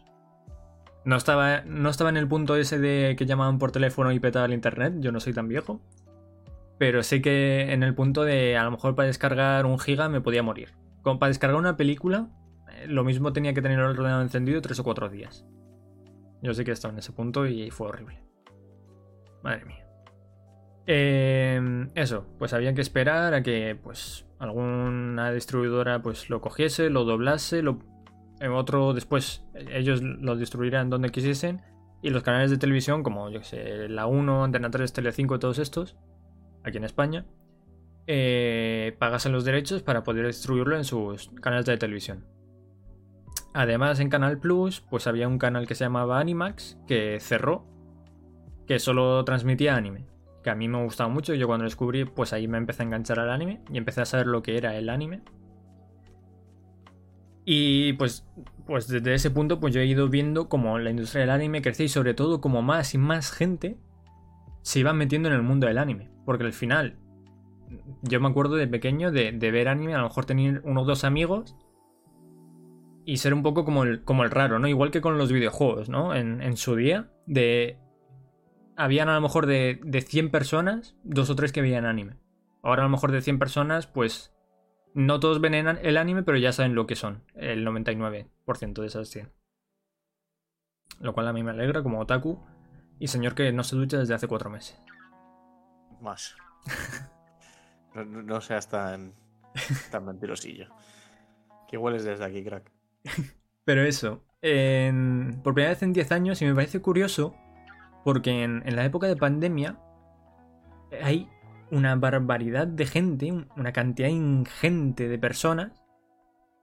No 1.05 1.15
estaba, 1.15 1.61
no 1.61 1.89
estaba 1.89 2.09
en 2.09 2.17
el 2.17 2.27
punto 2.27 2.57
ese 2.57 2.79
de 2.79 3.15
que 3.17 3.25
llamaban 3.25 3.57
por 3.57 3.71
teléfono 3.71 4.11
y 4.11 4.19
petaba 4.19 4.45
el 4.47 4.53
internet, 4.53 4.95
yo 4.99 5.13
no 5.13 5.21
soy 5.21 5.31
tan 5.31 5.47
viejo. 5.47 5.79
Pero 6.77 7.03
sí 7.03 7.21
que 7.21 7.71
en 7.71 7.83
el 7.83 7.95
punto 7.95 8.23
de 8.23 8.57
a 8.57 8.65
lo 8.65 8.71
mejor 8.71 8.95
para 8.95 9.07
descargar 9.07 9.65
un 9.65 9.79
giga 9.79 10.09
me 10.09 10.19
podía 10.19 10.43
morir. 10.43 10.73
Como 11.03 11.19
para 11.19 11.29
descargar 11.29 11.57
una 11.57 11.77
película, 11.77 12.27
lo 12.87 13.03
mismo 13.03 13.33
tenía 13.33 13.53
que 13.53 13.61
tener 13.61 13.79
el 13.79 13.85
ordenador 13.85 14.23
encendido 14.23 14.61
tres 14.61 14.79
o 14.79 14.83
cuatro 14.83 15.09
días. 15.09 15.45
Yo 16.41 16.53
sé 16.53 16.65
que 16.65 16.71
estaba 16.71 16.91
en 16.91 16.99
ese 16.99 17.13
punto 17.13 17.45
y 17.45 17.69
fue 17.71 17.87
horrible. 17.87 18.19
Madre 19.43 19.65
mía. 19.65 19.87
Eh, 20.85 21.87
eso, 21.95 22.25
pues 22.37 22.53
había 22.53 22.73
que 22.73 22.81
esperar 22.81 23.33
a 23.33 23.41
que 23.41 23.77
pues 23.81 24.25
alguna 24.39 25.31
distribuidora 25.31 26.01
pues 26.01 26.29
lo 26.29 26.41
cogiese, 26.41 26.89
lo 26.89 27.05
doblase, 27.05 27.61
lo 27.61 27.79
en 28.39 28.51
otro 28.51 28.93
después 28.93 29.45
eh, 29.53 29.65
ellos 29.73 30.01
lo 30.01 30.35
distribuirán 30.35 30.89
donde 30.89 31.09
quisiesen 31.09 31.61
y 32.01 32.09
los 32.09 32.23
canales 32.23 32.51
de 32.51 32.57
televisión 32.57 33.03
como 33.03 33.29
yo 33.29 33.41
sé 33.43 33.87
la 33.87 34.05
1 34.05 34.43
Antena 34.43 34.69
3 34.69 34.91
Telecinco 34.91 35.39
todos 35.39 35.59
estos 35.59 35.95
aquí 36.63 36.77
en 36.77 36.83
España 36.83 37.25
eh, 38.05 38.95
pagasen 38.99 39.31
los 39.31 39.45
derechos 39.45 39.81
para 39.81 40.03
poder 40.03 40.27
distribuirlo 40.27 40.75
en 40.75 40.83
sus 40.83 41.29
canales 41.41 41.65
de 41.65 41.77
televisión 41.77 42.25
además 43.53 43.99
en 43.99 44.09
Canal 44.09 44.39
Plus 44.39 44.81
pues 44.81 45.07
había 45.07 45.27
un 45.27 45.37
canal 45.37 45.67
que 45.67 45.75
se 45.75 45.85
llamaba 45.85 46.19
Animax 46.19 46.77
que 46.87 47.19
cerró 47.19 47.65
que 48.67 48.79
solo 48.79 49.23
transmitía 49.25 49.75
anime 49.75 50.05
que 50.43 50.49
a 50.49 50.55
mí 50.55 50.67
me 50.67 50.83
gustaba 50.83 51.09
mucho 51.09 51.33
yo 51.33 51.47
cuando 51.47 51.63
lo 51.63 51.69
descubrí 51.69 52.05
pues 52.05 52.33
ahí 52.33 52.47
me 52.47 52.57
empecé 52.57 52.83
a 52.83 52.85
enganchar 52.85 53.19
al 53.19 53.31
anime 53.31 53.61
y 53.71 53.77
empecé 53.77 54.01
a 54.01 54.05
saber 54.05 54.27
lo 54.27 54.43
que 54.43 54.57
era 54.57 54.75
el 54.75 54.89
anime 54.89 55.21
y 57.45 57.93
pues, 57.93 58.25
pues 58.65 58.87
desde 58.87 59.13
ese 59.13 59.29
punto 59.29 59.59
pues 59.59 59.73
yo 59.73 59.81
he 59.81 59.85
ido 59.85 60.07
viendo 60.07 60.47
como 60.47 60.79
la 60.79 60.89
industria 60.89 61.21
del 61.21 61.31
anime 61.31 61.61
crece 61.61 61.85
y 61.85 61.89
sobre 61.89 62.13
todo 62.13 62.39
como 62.39 62.61
más 62.61 62.93
y 62.93 62.97
más 62.97 63.31
gente 63.31 63.77
se 64.61 64.79
iba 64.79 64.93
metiendo 64.93 65.27
en 65.27 65.35
el 65.35 65.43
mundo 65.43 65.67
del 65.67 65.77
anime. 65.77 66.09
Porque 66.25 66.45
al 66.45 66.53
final, 66.53 66.97
yo 68.01 68.21
me 68.21 68.29
acuerdo 68.29 68.55
de 68.55 68.67
pequeño 68.67 69.11
de, 69.11 69.33
de 69.33 69.51
ver 69.51 69.67
anime, 69.67 69.93
a 69.93 69.97
lo 69.97 70.05
mejor 70.05 70.25
tener 70.25 70.61
uno 70.63 70.83
o 70.83 70.85
dos 70.85 71.03
amigos 71.03 71.55
y 73.05 73.17
ser 73.17 73.33
un 73.33 73.43
poco 73.43 73.65
como 73.65 73.83
el, 73.83 74.03
como 74.03 74.23
el 74.23 74.31
raro, 74.31 74.59
¿no? 74.59 74.67
Igual 74.67 74.91
que 74.91 75.01
con 75.01 75.17
los 75.17 75.31
videojuegos, 75.31 75.89
¿no? 75.89 76.15
En, 76.15 76.41
en 76.41 76.57
su 76.57 76.75
día, 76.75 77.09
de... 77.25 77.77
Habían 78.75 79.09
a 79.09 79.15
lo 79.15 79.21
mejor 79.21 79.45
de, 79.45 79.79
de 79.83 80.01
100 80.01 80.31
personas, 80.31 80.95
dos 81.03 81.29
o 81.29 81.35
tres 81.35 81.51
que 81.51 81.61
veían 81.61 81.85
anime. 81.85 82.17
Ahora 82.63 82.81
a 82.81 82.85
lo 82.85 82.89
mejor 82.91 83.11
de 83.11 83.21
100 83.21 83.37
personas, 83.39 83.85
pues 83.87 84.33
no 84.95 85.19
todos 85.19 85.41
ven 85.41 85.53
en- 85.53 85.67
el 85.81 85.97
anime, 85.97 86.23
pero 86.23 86.37
ya 86.37 86.51
saben 86.51 86.73
lo 86.75 86.87
que 86.87 86.95
son, 86.95 87.23
el 87.35 87.65
99% 87.65 88.81
de 88.81 88.87
esas 88.87 89.09
100. 89.09 89.31
Lo 90.99 91.13
cual 91.13 91.27
a 91.27 91.33
mí 91.33 91.43
me 91.43 91.51
alegra 91.51 91.83
como 91.83 91.99
otaku 91.99 92.39
y 92.99 93.07
señor 93.07 93.35
que 93.35 93.51
no 93.51 93.63
se 93.63 93.75
ducha 93.75 93.97
desde 93.97 94.13
hace 94.13 94.27
cuatro 94.27 94.49
meses. 94.49 94.81
Más. 96.01 96.35
No 97.95 98.41
seas 98.41 98.67
tan, 98.69 99.13
tan 99.91 100.03
mentirosillo. 100.05 100.67
Que 101.67 101.77
hueles 101.77 102.03
desde 102.03 102.25
aquí, 102.25 102.43
crack. 102.43 102.71
Pero 103.65 103.83
eso, 103.83 104.23
por 105.43 105.53
primera 105.53 105.69
vez 105.73 105.83
en 105.83 105.93
10 105.93 106.11
años, 106.11 106.41
y 106.41 106.45
me 106.45 106.55
parece 106.55 106.81
curioso, 106.81 107.35
porque 108.05 108.43
en, 108.43 108.63
en 108.65 108.75
la 108.75 108.85
época 108.85 109.07
de 109.07 109.15
pandemia 109.17 109.79
hay 111.01 111.29
una 111.71 111.95
barbaridad 111.95 112.67
de 112.67 112.85
gente, 112.85 113.31
un- 113.31 113.49
una 113.57 113.73
cantidad 113.73 114.09
ingente 114.09 115.07
de 115.07 115.17
personas 115.17 115.71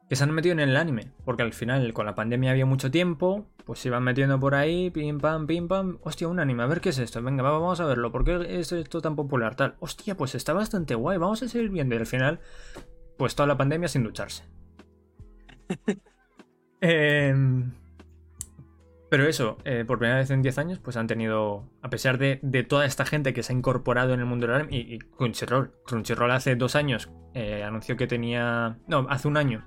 que 0.08 0.16
se 0.16 0.24
han 0.24 0.32
metido 0.32 0.52
en 0.54 0.60
el 0.60 0.76
anime. 0.76 1.12
Porque 1.24 1.42
al 1.42 1.52
final, 1.52 1.92
con 1.94 2.06
la 2.06 2.14
pandemia 2.16 2.50
había 2.52 2.66
mucho 2.66 2.90
tiempo, 2.90 3.46
pues 3.64 3.80
se 3.80 3.88
iban 3.88 4.02
metiendo 4.04 4.40
por 4.40 4.54
ahí, 4.54 4.90
pim 4.90 5.18
pam, 5.20 5.46
pim 5.46 5.68
pam. 5.68 5.98
Hostia, 6.02 6.28
un 6.28 6.40
anime, 6.40 6.62
a 6.64 6.66
ver 6.66 6.80
qué 6.80 6.90
es 6.90 6.98
esto. 6.98 7.22
Venga, 7.22 7.42
va, 7.42 7.52
vamos 7.52 7.80
a 7.80 7.86
verlo. 7.86 8.12
¿Por 8.12 8.24
qué 8.24 8.60
es 8.60 8.72
esto 8.72 9.00
tan 9.00 9.16
popular? 9.16 9.54
Tal. 9.56 9.76
Hostia, 9.80 10.16
pues 10.16 10.34
está 10.34 10.52
bastante 10.52 10.94
guay, 10.96 11.18
vamos 11.18 11.42
a 11.42 11.48
seguir 11.48 11.70
viendo. 11.70 11.94
Y 11.94 11.98
al 11.98 12.06
final, 12.06 12.40
pues 13.18 13.34
toda 13.36 13.46
la 13.48 13.58
pandemia 13.58 13.88
sin 13.88 14.04
ducharse. 14.04 14.44
Em, 16.80 17.72
pero 19.10 19.26
eso, 19.26 19.58
eh, 19.64 19.84
por 19.86 19.98
primera 19.98 20.18
vez 20.18 20.30
en 20.30 20.40
10 20.40 20.58
años, 20.58 20.78
pues 20.78 20.96
han 20.96 21.08
tenido, 21.08 21.64
a 21.82 21.90
pesar 21.90 22.16
de, 22.16 22.36
toda 22.68 22.86
esta 22.86 23.04
gente 23.04 23.34
que 23.34 23.42
se 23.42 23.52
ha 23.52 23.56
incorporado 23.56 24.14
en 24.14 24.20
el 24.20 24.26
mundo 24.26 24.46
del 24.46 24.56
anime, 24.56 24.76
y, 24.76 24.94
y 24.94 24.98
Crunchyroll, 24.98 25.72
Crunchyroll 25.84 26.30
hace 26.30 26.54
dos 26.54 26.76
años 26.76 27.10
eh, 27.34 27.64
anunció 27.64 27.96
que 27.96 28.06
tenía, 28.06 28.78
no, 28.86 29.06
hace 29.10 29.26
un 29.26 29.36
año, 29.36 29.66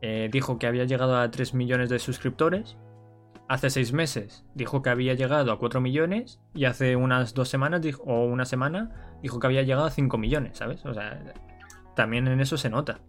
eh, 0.00 0.28
dijo 0.30 0.58
que 0.58 0.68
había 0.68 0.84
llegado 0.84 1.18
a 1.18 1.28
3 1.28 1.54
millones 1.54 1.90
de 1.90 1.98
suscriptores, 1.98 2.78
hace 3.48 3.68
6 3.68 3.92
meses 3.92 4.44
dijo 4.54 4.80
que 4.80 4.90
había 4.90 5.14
llegado 5.14 5.50
a 5.50 5.58
4 5.58 5.80
millones, 5.80 6.40
y 6.54 6.66
hace 6.66 6.94
unas 6.94 7.34
dos 7.34 7.48
semanas, 7.48 7.82
o 8.04 8.24
una 8.26 8.44
semana, 8.44 9.18
dijo 9.22 9.40
que 9.40 9.48
había 9.48 9.62
llegado 9.62 9.86
a 9.86 9.90
5 9.90 10.18
millones, 10.18 10.58
¿sabes? 10.58 10.86
O 10.86 10.94
sea, 10.94 11.34
también 11.96 12.28
en 12.28 12.40
eso 12.40 12.56
se 12.56 12.70
nota. 12.70 13.00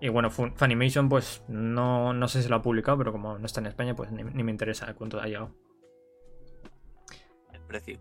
Y 0.00 0.08
bueno, 0.10 0.30
Funimation, 0.30 1.08
pues 1.08 1.42
no, 1.48 2.12
no 2.12 2.28
sé 2.28 2.42
si 2.42 2.48
lo 2.48 2.56
ha 2.56 2.62
publicado, 2.62 2.98
pero 2.98 3.12
como 3.12 3.38
no 3.38 3.46
está 3.46 3.60
en 3.60 3.66
España, 3.66 3.96
pues 3.96 4.12
ni, 4.12 4.24
me 4.24 4.50
interesa 4.50 4.92
cuánto 4.94 5.18
ha 5.20 5.26
llegado. 5.26 5.54
El 7.52 7.60
precio. 7.62 7.98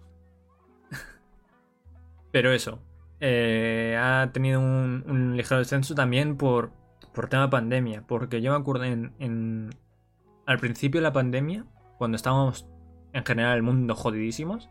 pero 2.31 2.51
eso. 2.51 2.79
Eh, 3.21 3.97
ha 3.97 4.29
tenido 4.33 4.59
un, 4.59 5.35
ligero 5.37 5.59
descenso 5.59 5.95
también 5.95 6.35
por, 6.35 6.71
por 7.13 7.29
tema 7.29 7.49
pandemia. 7.49 8.03
Porque 8.05 8.41
yo 8.41 8.51
me 8.51 8.57
acuerdo 8.57 8.83
en, 8.83 9.69
al 10.45 10.59
principio 10.59 10.99
de 10.99 11.03
la 11.03 11.13
pandemia, 11.13 11.65
cuando 11.97 12.17
estábamos 12.17 12.67
en 13.13 13.25
general 13.25 13.55
el 13.55 13.63
mundo 13.63 13.95
jodidísimos, 13.95 14.69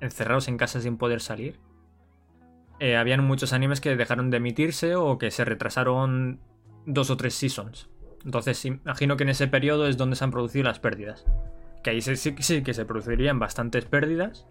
encerrados 0.00 0.48
en 0.48 0.58
casa 0.58 0.82
sin 0.82 0.98
poder 0.98 1.22
salir, 1.22 1.58
eh, 2.80 2.98
habían 2.98 3.24
muchos 3.24 3.54
animes 3.54 3.80
que 3.80 3.96
dejaron 3.96 4.28
de 4.28 4.36
emitirse 4.36 4.94
o 4.94 5.16
que 5.16 5.30
se 5.30 5.46
retrasaron 5.46 6.40
dos 6.86 7.10
o 7.10 7.16
tres 7.16 7.34
seasons. 7.34 7.90
Entonces 8.24 8.64
imagino 8.64 9.16
que 9.16 9.24
en 9.24 9.30
ese 9.30 9.48
periodo 9.48 9.86
es 9.86 9.96
donde 9.96 10.16
se 10.16 10.24
han 10.24 10.30
producido 10.30 10.64
las 10.64 10.80
pérdidas. 10.80 11.26
Que 11.82 11.90
ahí 11.90 12.00
sí, 12.00 12.16
sí, 12.16 12.62
que 12.62 12.74
se 12.74 12.84
producirían 12.84 13.38
bastantes 13.38 13.84
pérdidas. 13.84 14.46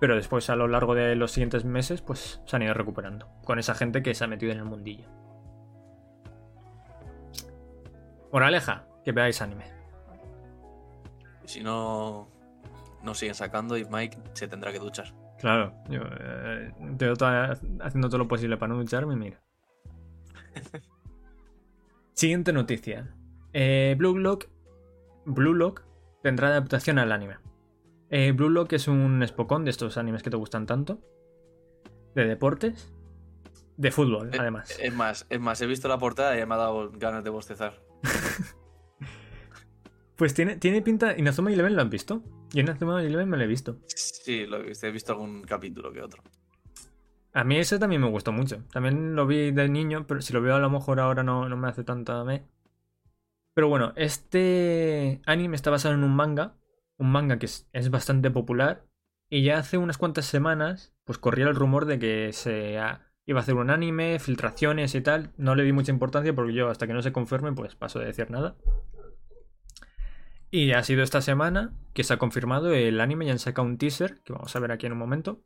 Pero 0.00 0.16
después 0.16 0.50
a 0.50 0.56
lo 0.56 0.68
largo 0.68 0.94
de 0.94 1.14
los 1.16 1.32
siguientes 1.32 1.64
meses 1.64 2.00
pues 2.02 2.40
se 2.44 2.56
han 2.56 2.62
ido 2.62 2.74
recuperando. 2.74 3.28
Con 3.44 3.58
esa 3.58 3.74
gente 3.74 4.02
que 4.02 4.14
se 4.14 4.24
ha 4.24 4.28
metido 4.28 4.52
en 4.52 4.58
el 4.58 4.64
mundillo. 4.64 5.08
Moraleja, 8.32 8.86
que 9.04 9.12
veáis 9.12 9.40
anime. 9.40 9.64
Si 11.44 11.62
no, 11.62 12.28
no 13.02 13.14
siguen 13.14 13.34
sacando 13.34 13.78
y 13.78 13.84
Mike 13.84 14.18
se 14.32 14.48
tendrá 14.48 14.72
que 14.72 14.78
duchar. 14.78 15.14
Claro, 15.38 15.72
yo 15.88 16.00
eh, 16.02 16.72
haciendo 17.80 18.08
todo 18.08 18.18
lo 18.18 18.28
posible 18.28 18.56
para 18.56 18.72
no 18.72 18.78
ducharme, 18.80 19.16
mira. 19.16 19.40
Siguiente 22.16 22.54
noticia. 22.54 23.14
Eh, 23.52 23.94
Blue 23.98 24.16
Lock. 24.16 24.48
Blue 25.26 25.52
Lock 25.52 25.82
tendrá 26.22 26.48
adaptación 26.48 26.98
al 26.98 27.12
anime. 27.12 27.36
Eh, 28.08 28.32
Blue 28.32 28.48
Lock 28.48 28.72
es 28.72 28.88
un 28.88 29.22
espocón 29.22 29.66
de 29.66 29.70
estos 29.70 29.98
animes 29.98 30.22
que 30.22 30.30
te 30.30 30.38
gustan 30.38 30.64
tanto. 30.64 30.98
De 32.14 32.24
deportes. 32.24 32.90
De 33.76 33.90
fútbol, 33.90 34.30
eh, 34.32 34.38
además. 34.40 34.78
Es 34.80 34.94
más, 34.94 35.26
es 35.28 35.40
más, 35.40 35.60
he 35.60 35.66
visto 35.66 35.88
la 35.88 35.98
portada 35.98 36.40
y 36.40 36.46
me 36.46 36.54
ha 36.54 36.56
dado 36.56 36.90
ganas 36.92 37.22
de 37.22 37.28
bostezar. 37.28 37.82
pues 40.16 40.32
tiene, 40.32 40.56
tiene 40.56 40.80
pinta. 40.80 41.18
¿Inazuma 41.18 41.52
Eleven 41.52 41.76
lo 41.76 41.82
han 41.82 41.90
visto? 41.90 42.22
Yo 42.54 42.62
Inazuma 42.62 43.02
Eleven 43.02 43.28
me 43.28 43.36
lo 43.36 43.44
he 43.44 43.46
visto. 43.46 43.76
Sí, 43.88 44.46
lo 44.46 44.56
he 44.56 44.62
visto. 44.62 44.86
He 44.86 44.90
visto 44.90 45.12
algún 45.12 45.42
capítulo 45.42 45.92
que 45.92 46.00
otro. 46.00 46.22
A 47.36 47.44
mí 47.44 47.58
ese 47.58 47.78
también 47.78 48.00
me 48.00 48.08
gustó 48.08 48.32
mucho. 48.32 48.62
También 48.72 49.14
lo 49.14 49.26
vi 49.26 49.50
de 49.50 49.68
niño, 49.68 50.06
pero 50.06 50.22
si 50.22 50.32
lo 50.32 50.40
veo 50.40 50.56
a 50.56 50.58
lo 50.58 50.70
mejor 50.70 51.00
ahora 51.00 51.22
no, 51.22 51.46
me 51.54 51.68
hace 51.68 51.84
tanta 51.84 52.24
me. 52.24 52.46
Pero 53.52 53.68
bueno, 53.68 53.92
este 53.94 55.20
anime 55.26 55.54
está 55.54 55.70
basado 55.70 55.94
en 55.94 56.02
un 56.02 56.16
manga. 56.16 56.56
Un 56.96 57.12
manga 57.12 57.38
que 57.38 57.44
es, 57.44 57.90
bastante 57.90 58.30
popular. 58.30 58.86
Y 59.28 59.42
ya 59.42 59.58
hace 59.58 59.76
unas 59.76 59.98
cuantas 59.98 60.24
semanas, 60.24 60.94
pues 61.04 61.18
corría 61.18 61.44
el 61.44 61.54
rumor 61.54 61.84
de 61.84 61.98
que 61.98 62.32
se 62.32 62.80
iba 63.26 63.38
a 63.38 63.42
hacer 63.42 63.54
un 63.56 63.68
anime, 63.68 64.18
filtraciones 64.18 64.94
y 64.94 65.02
tal. 65.02 65.34
No 65.36 65.54
le 65.54 65.64
di 65.64 65.72
mucha 65.72 65.92
importancia 65.92 66.34
porque 66.34 66.54
yo 66.54 66.70
hasta 66.70 66.86
que 66.86 66.94
no 66.94 67.02
se 67.02 67.12
confirme, 67.12 67.52
pues 67.52 67.76
paso 67.76 67.98
de 67.98 68.06
decir 68.06 68.30
nada. 68.30 68.56
Y 70.50 70.72
ha 70.72 70.82
sido 70.82 71.02
esta 71.02 71.20
semana 71.20 71.74
que 71.92 72.02
se 72.02 72.14
ha 72.14 72.16
confirmado 72.16 72.72
el 72.72 72.98
anime, 72.98 73.26
ya 73.26 73.32
han 73.32 73.38
sacado 73.38 73.68
un 73.68 73.76
teaser, 73.76 74.22
que 74.22 74.32
vamos 74.32 74.56
a 74.56 74.58
ver 74.58 74.72
aquí 74.72 74.86
en 74.86 74.92
un 74.92 74.98
momento. 74.98 75.42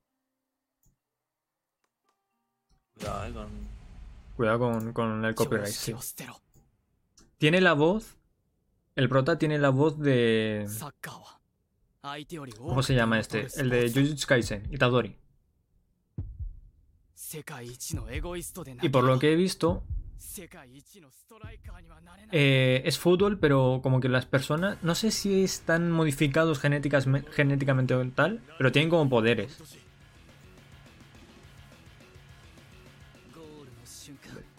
Cuidado, 4.36 4.92
con... 4.92 5.24
el 5.24 5.34
copyright. 5.34 5.74
Tiene 7.38 7.60
la 7.60 7.72
voz. 7.74 8.16
El 8.96 9.08
prota 9.08 9.38
tiene 9.38 9.58
la 9.58 9.70
voz 9.70 9.98
de. 9.98 10.66
¿Cómo 12.58 12.82
se 12.82 12.94
llama 12.94 13.18
este? 13.18 13.46
El 13.56 13.70
de 13.70 13.90
Jujutsu 13.90 14.26
Kaisen, 14.26 14.68
Itadori. 14.72 15.16
Y 18.82 18.88
por 18.88 19.04
lo 19.04 19.18
que 19.18 19.32
he 19.32 19.36
visto, 19.36 19.84
eh, 22.32 22.82
es 22.84 22.98
fútbol, 22.98 23.38
pero 23.38 23.80
como 23.82 24.00
que 24.00 24.08
las 24.08 24.26
personas, 24.26 24.82
no 24.82 24.94
sé 24.94 25.10
si 25.10 25.44
están 25.44 25.90
modificados 25.90 26.58
genéticamente 26.58 27.94
o 27.94 28.08
tal, 28.10 28.42
pero 28.58 28.72
tienen 28.72 28.90
como 28.90 29.08
poderes. 29.08 29.58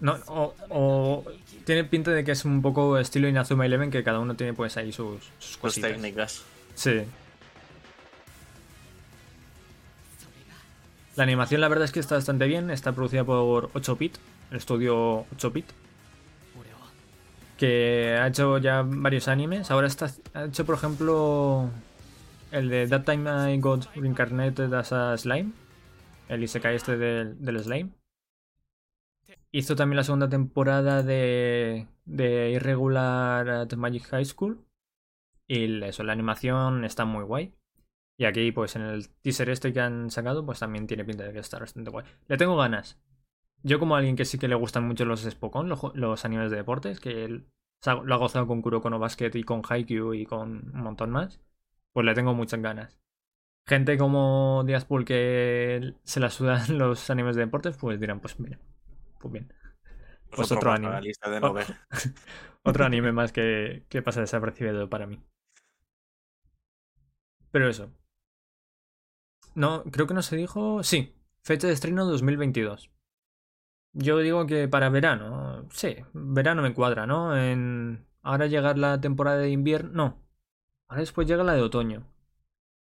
No, 0.02 0.20
o, 0.70 1.24
tiene 1.64 1.84
pinta 1.84 2.10
de 2.10 2.24
que 2.24 2.32
es 2.32 2.43
un 2.43 2.64
poco 2.64 2.97
estilo 2.97 3.28
Inazuma 3.28 3.68
Eleven, 3.68 3.91
que 3.91 4.04
cada 4.04 4.20
uno 4.20 4.36
tiene 4.36 4.54
pues 4.54 4.76
ahí 4.76 4.91
sus, 4.91 5.30
sus 5.38 5.76
técnicas. 5.76 6.43
Sí. 6.74 7.04
La 11.16 11.24
animación 11.24 11.62
la 11.62 11.68
verdad 11.68 11.86
es 11.86 11.91
que 11.91 11.99
está 11.99 12.16
bastante 12.16 12.47
bien, 12.47 12.72
está 12.72 12.93
producida 12.93 13.24
por 13.24 13.72
8-Bit, 13.74 14.18
el 14.49 14.58
estudio 14.58 15.26
8-Bit. 15.38 15.66
Que 17.58 18.18
ha 18.20 18.26
hecho 18.26 18.58
ya 18.58 18.84
varios 18.84 19.28
animes. 19.28 19.70
Ahora 19.70 19.86
está, 19.86 20.12
ha 20.34 20.45
hecho, 20.45 20.66
por 20.66 20.74
ejemplo, 20.74 21.70
el 22.52 22.70
de 22.70 22.88
That 22.88 23.04
Time 23.04 23.54
I 23.54 23.60
Got 23.60 23.93
Reincarnated 23.95 24.74
as 24.74 24.91
a 24.93 25.16
Slime. 25.16 25.52
El 26.28 26.43
Isekai 26.43 26.76
este 26.76 26.97
del, 26.97 27.36
del 27.45 27.64
Slime. 27.64 27.91
Hizo 29.51 29.75
también 29.75 29.97
la 29.97 30.03
segunda 30.03 30.29
temporada 30.29 31.03
de, 31.03 31.88
Irregular 32.07 33.49
at 33.49 33.73
Magic 33.73 34.03
High 34.03 34.25
School. 34.25 34.65
Y 35.47 35.84
eso, 35.84 36.03
la 36.03 36.13
animación 36.13 36.86
está 36.86 37.05
muy 37.05 37.23
guay. 37.23 37.53
Y 38.17 38.25
aquí, 38.25 38.51
pues 38.51 38.75
en 38.75 38.84
el 38.84 39.09
teaser 39.21 39.49
este 39.49 39.73
que 39.73 39.82
han 39.82 40.11
sacado, 40.11 40.45
pues 40.45 40.59
también 40.59 40.88
tiene 40.88 41.03
pinta 41.03 41.23
de 41.25 41.34
que 41.34 41.39
está 41.39 41.59
bastante 41.59 41.91
guay. 41.91 42.05
Le 42.27 42.38
tengo 42.38 42.55
ganas. 42.55 42.99
Yo 43.63 43.79
como 43.79 43.95
alguien 43.95 44.15
que 44.15 44.25
sí 44.25 44.39
que 44.39 44.47
le 44.47 44.55
gustan 44.55 44.88
mucho 44.88 45.05
los 45.05 45.21
Spokon, 45.21 45.69
los, 45.69 46.25
animes 46.25 46.51
de 46.51 46.57
deportes, 46.57 46.99
que 46.99 47.27
lo 47.27 48.13
ha 48.13 48.17
gozado 48.17 48.47
con 48.47 48.61
Kuroko 48.61 48.89
no 48.89 48.99
Basket 48.99 49.32
y 49.34 49.43
con 49.43 49.61
Haikyuu 49.67 50.13
y 50.13 50.25
con 50.25 50.71
un 50.73 50.82
montón 50.82 51.11
más, 51.11 51.41
pues 51.93 52.05
le 52.05 52.13
tengo 52.13 52.34
muchas 52.34 52.61
ganas. 52.61 52.99
Gente 53.67 53.97
como 53.97 54.63
Diaspol 54.65 55.05
que 55.05 55.95
se 56.03 56.19
la 56.19 56.29
sudan 56.29 56.77
los 56.77 57.09
animes 57.09 57.36
de 57.36 57.45
deportes, 57.45 57.77
pues 57.77 57.99
dirán, 57.99 58.19
pues 58.19 58.39
mira, 58.39 58.59
pues 59.22 59.32
bien. 59.32 59.53
Pues 60.36 60.51
otro, 60.51 60.72
anime. 60.72 61.01
otro 62.63 62.86
anime 62.86 63.11
más 63.11 63.32
que, 63.32 63.86
que 63.89 64.01
pasa 64.01 64.22
desapercibido 64.22 64.89
para 64.89 65.05
mí. 65.05 65.22
Pero 67.51 67.67
eso. 67.67 67.91
No, 69.55 69.84
creo 69.84 70.07
que 70.07 70.13
no 70.13 70.22
se 70.22 70.38
dijo. 70.38 70.84
Sí, 70.84 71.13
fecha 71.43 71.67
de 71.67 71.74
estreno 71.74 72.05
2022. 72.05 72.91
Yo 73.93 74.17
digo 74.19 74.47
que 74.47 74.67
para 74.67 74.89
verano. 74.89 75.67
Sí, 75.72 75.97
verano 76.13 76.61
me 76.61 76.74
cuadra, 76.74 77.05
¿no? 77.05 77.36
En... 77.38 78.05
Ahora 78.22 78.47
llega 78.47 78.74
la 78.76 79.01
temporada 79.01 79.38
de 79.38 79.49
invierno. 79.49 79.91
No. 79.93 80.24
Ahora 80.88 81.01
después 81.01 81.28
llega 81.28 81.43
la 81.43 81.53
de 81.53 81.61
otoño. 81.61 82.07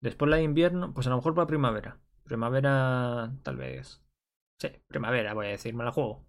Después 0.02 0.30
la 0.30 0.38
de 0.38 0.44
invierno, 0.44 0.94
pues 0.94 1.08
a 1.08 1.10
lo 1.12 1.18
mejor 1.18 1.36
para 1.36 1.48
primavera. 1.48 2.00
Primavera, 2.24 3.32
tal 3.44 3.58
vez. 3.58 4.05
Sí, 4.58 4.70
primavera, 4.88 5.34
voy 5.34 5.48
a 5.48 5.50
decir, 5.50 5.74
me 5.74 5.84
la 5.84 5.92
juego. 5.92 6.26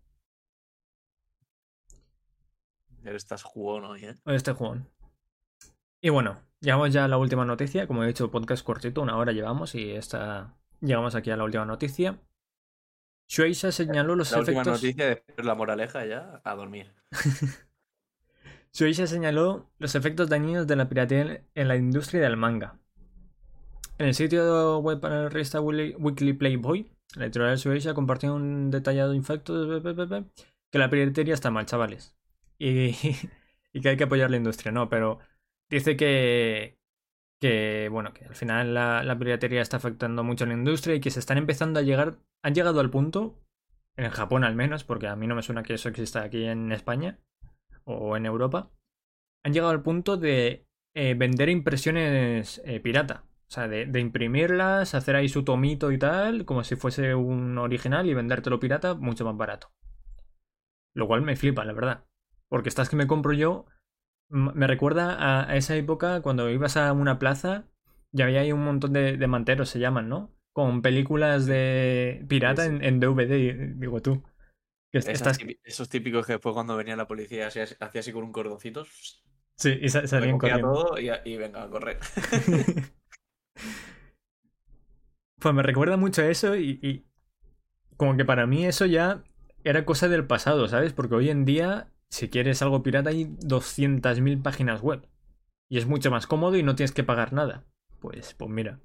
Estás 3.04 3.44
jugón 3.44 3.84
hoy, 3.84 4.04
¿eh? 4.04 4.14
Hoy 4.24 4.34
estoy 4.34 4.54
jugón. 4.54 4.90
Y 6.00 6.10
bueno, 6.10 6.42
llegamos 6.60 6.92
ya 6.92 7.04
a 7.04 7.08
la 7.08 7.18
última 7.18 7.44
noticia. 7.44 7.86
Como 7.86 8.02
he 8.02 8.08
dicho, 8.08 8.30
podcast 8.30 8.64
cortito, 8.64 9.00
una 9.00 9.16
hora 9.16 9.32
llevamos 9.32 9.74
y 9.76 9.92
esta... 9.92 10.56
llegamos 10.80 11.14
aquí 11.14 11.30
a 11.30 11.36
la 11.36 11.44
última 11.44 11.64
noticia. 11.64 12.20
Shueisha 13.28 13.70
señaló 13.70 14.16
los 14.16 14.32
efectos. 14.32 14.54
La 14.54 14.60
última 14.60 14.72
noticia, 14.74 15.06
después 15.06 15.46
la 15.46 15.54
moraleja 15.54 16.04
ya, 16.04 16.40
a 16.44 16.54
dormir. 16.54 16.92
Shueisha 18.72 19.06
señaló 19.06 19.70
los 19.78 19.94
efectos 19.94 20.28
dañinos 20.28 20.66
de 20.66 20.76
la 20.76 20.88
piratería 20.88 21.44
en 21.54 21.68
la 21.68 21.76
industria 21.76 22.22
del 22.22 22.36
manga. 22.36 22.78
En 23.98 24.06
el 24.06 24.14
sitio 24.14 24.78
web 24.80 25.00
para 25.00 25.22
la 25.22 25.28
revista 25.28 25.60
Weekly 25.60 26.34
Playboy, 26.34 26.95
la 27.14 27.24
editorial 27.24 27.56
Shueisha 27.56 27.94
compartió 27.94 28.34
un 28.34 28.70
detallado 28.70 29.14
infecto 29.14 29.82
que 30.70 30.78
la 30.78 30.90
piratería 30.90 31.34
está 31.34 31.50
mal, 31.50 31.66
chavales. 31.66 32.16
Y, 32.58 33.82
que 33.82 33.90
hay 33.90 33.96
que 33.98 34.04
apoyar 34.04 34.30
la 34.30 34.38
industria, 34.38 34.72
¿no? 34.72 34.88
Pero 34.88 35.18
dice 35.68 35.98
que, 35.98 36.78
que 37.38 37.90
bueno, 37.92 38.14
que 38.14 38.24
al 38.24 38.34
final 38.34 38.72
la, 38.72 39.02
la, 39.02 39.18
piratería 39.18 39.60
está 39.60 39.76
afectando 39.76 40.24
mucho 40.24 40.44
a 40.44 40.46
la 40.46 40.54
industria 40.54 40.94
y 40.94 41.00
que 41.00 41.10
se 41.10 41.20
están 41.20 41.36
empezando 41.36 41.78
a 41.78 41.82
llegar, 41.82 42.16
han 42.42 42.54
llegado 42.54 42.80
al 42.80 42.88
punto, 42.88 43.38
en 43.96 44.08
Japón 44.08 44.44
al 44.44 44.54
menos, 44.54 44.84
porque 44.84 45.08
a 45.08 45.16
mí 45.16 45.26
no 45.26 45.34
me 45.34 45.42
suena 45.42 45.62
que 45.62 45.74
eso 45.74 45.90
exista 45.90 46.22
aquí 46.22 46.44
en 46.44 46.72
España 46.72 47.18
o 47.84 48.16
en 48.16 48.24
Europa, 48.24 48.70
han 49.44 49.52
llegado 49.52 49.72
al 49.72 49.82
punto 49.82 50.16
de 50.16 50.66
eh, 50.94 51.12
vender 51.12 51.50
impresiones 51.50 52.62
eh, 52.64 52.80
pirata. 52.80 53.25
O 53.48 53.52
sea, 53.52 53.68
de, 53.68 53.86
de, 53.86 54.00
imprimirlas, 54.00 54.94
hacer 54.94 55.14
ahí 55.14 55.28
su 55.28 55.44
tomito 55.44 55.92
y 55.92 55.98
tal, 55.98 56.44
como 56.44 56.64
si 56.64 56.74
fuese 56.74 57.14
un 57.14 57.58
original 57.58 58.06
y 58.06 58.14
vendértelo 58.14 58.58
pirata 58.58 58.94
mucho 58.94 59.24
más 59.24 59.36
barato. 59.36 59.72
Lo 60.94 61.06
cual 61.06 61.22
me 61.22 61.36
flipa, 61.36 61.64
la 61.64 61.72
verdad. 61.72 62.04
Porque 62.48 62.68
estas 62.68 62.88
que 62.88 62.96
me 62.96 63.06
compro 63.06 63.32
yo 63.32 63.66
me 64.28 64.66
recuerda 64.66 65.48
a, 65.48 65.56
esa 65.56 65.76
época 65.76 66.20
cuando 66.20 66.50
ibas 66.50 66.76
a 66.76 66.92
una 66.92 67.18
plaza 67.18 67.68
y 68.12 68.22
había 68.22 68.40
ahí 68.40 68.52
un 68.52 68.64
montón 68.64 68.92
de, 68.92 69.16
de 69.16 69.26
manteros, 69.26 69.68
se 69.68 69.78
llaman, 69.78 70.08
¿no? 70.08 70.34
Con 70.52 70.82
películas 70.82 71.46
de 71.46 72.24
pirata 72.28 72.64
En, 72.64 72.98
DVD, 73.00 73.74
digo 73.76 74.00
tú. 74.00 74.22
Esos 74.92 75.88
típicos 75.88 76.26
que 76.26 76.34
después 76.34 76.54
cuando 76.54 76.76
venía 76.76 76.96
la 76.96 77.06
policía 77.06 77.48
hacía, 77.48 77.64
así 77.64 78.12
con 78.12 78.24
un 78.24 78.32
cordoncito. 78.32 78.86
Sí, 79.56 79.78
y 79.80 79.88
salían 79.88 80.38
corriendo. 80.38 80.72
todo 80.72 80.98
y, 80.98 81.10
y 81.24 81.36
venga 81.36 81.62
a 81.62 81.68
correr. 81.68 81.98
pues 85.40 85.54
me 85.54 85.62
recuerda 85.62 85.96
mucho 85.96 86.22
a 86.22 86.26
eso 86.26 86.56
y, 86.56 87.06
como 87.96 88.16
que 88.16 88.24
para 88.24 88.46
mí 88.46 88.66
eso 88.66 88.84
ya 88.86 89.22
era 89.64 89.84
cosa 89.84 90.08
del 90.08 90.26
pasado, 90.26 90.68
¿sabes? 90.68 90.92
Porque 90.92 91.14
hoy 91.14 91.30
en 91.30 91.44
día, 91.44 91.92
si 92.10 92.28
quieres 92.28 92.62
algo 92.62 92.82
pirata, 92.82 93.10
hay 93.10 93.26
200.000 93.26 94.42
páginas 94.42 94.80
web. 94.82 95.08
Y 95.68 95.78
es 95.78 95.86
mucho 95.86 96.10
más 96.10 96.26
cómodo 96.26 96.56
y 96.56 96.62
no 96.62 96.74
tienes 96.74 96.92
que 96.92 97.04
pagar 97.04 97.32
nada. 97.32 97.64
Pues, 98.00 98.34
pues 98.34 98.50
mira. 98.50 98.80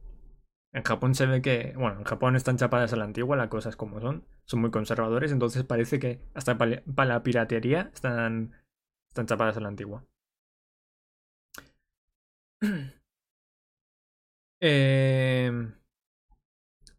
En 0.74 0.84
Japón 0.84 1.16
se 1.16 1.26
ve 1.26 1.42
que, 1.42 1.74
bueno, 1.76 2.00
en 2.00 2.06
Japón 2.06 2.36
están 2.36 2.58
chapadas 2.58 2.94
a 2.94 2.96
la 2.96 3.04
antigua, 3.04 3.36
las 3.36 3.50
cosas 3.50 3.76
como 3.76 4.00
son. 4.00 4.26
Son 4.46 4.62
muy 4.62 4.72
conservadores, 4.72 5.32
entonces 5.32 5.64
parece 5.64 6.00
que 6.00 6.22
hasta 6.34 6.58
para 6.58 6.84
la 7.06 7.24
piratería 7.24 7.92
están, 7.94 8.54
están 9.10 9.26
chapadas 9.28 9.58
a 9.58 9.62
la 9.62 9.68
antigua. 9.68 10.06
eh, 14.62 15.52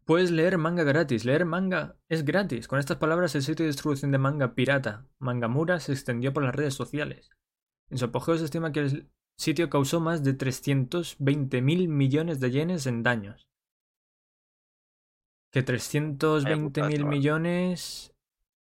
Puedes 0.05 0.31
leer 0.31 0.57
manga 0.57 0.83
gratis. 0.83 1.23
Leer 1.23 1.45
manga 1.45 1.95
es 2.09 2.25
gratis. 2.25 2.67
Con 2.67 2.79
estas 2.79 2.97
palabras, 2.97 3.35
el 3.35 3.43
sitio 3.43 3.63
de 3.63 3.71
distribución 3.71 4.11
de 4.11 4.17
manga 4.17 4.53
pirata, 4.53 5.07
Mangamura, 5.19 5.79
se 5.79 5.93
extendió 5.93 6.33
por 6.33 6.43
las 6.43 6.55
redes 6.55 6.73
sociales. 6.73 7.29
En 7.89 7.97
su 7.97 8.05
apogeo 8.05 8.37
se 8.37 8.45
estima 8.45 8.71
que 8.71 8.81
el 8.81 9.09
sitio 9.37 9.69
causó 9.69 10.01
más 10.01 10.23
de 10.23 10.33
320 10.33 11.61
mil 11.61 11.87
millones 11.87 12.39
de 12.41 12.51
yenes 12.51 12.85
en 12.85 13.01
daños. 13.01 13.47
Que 15.51 15.63
320 15.63 16.83
mil 16.83 17.05
millones. 17.05 18.13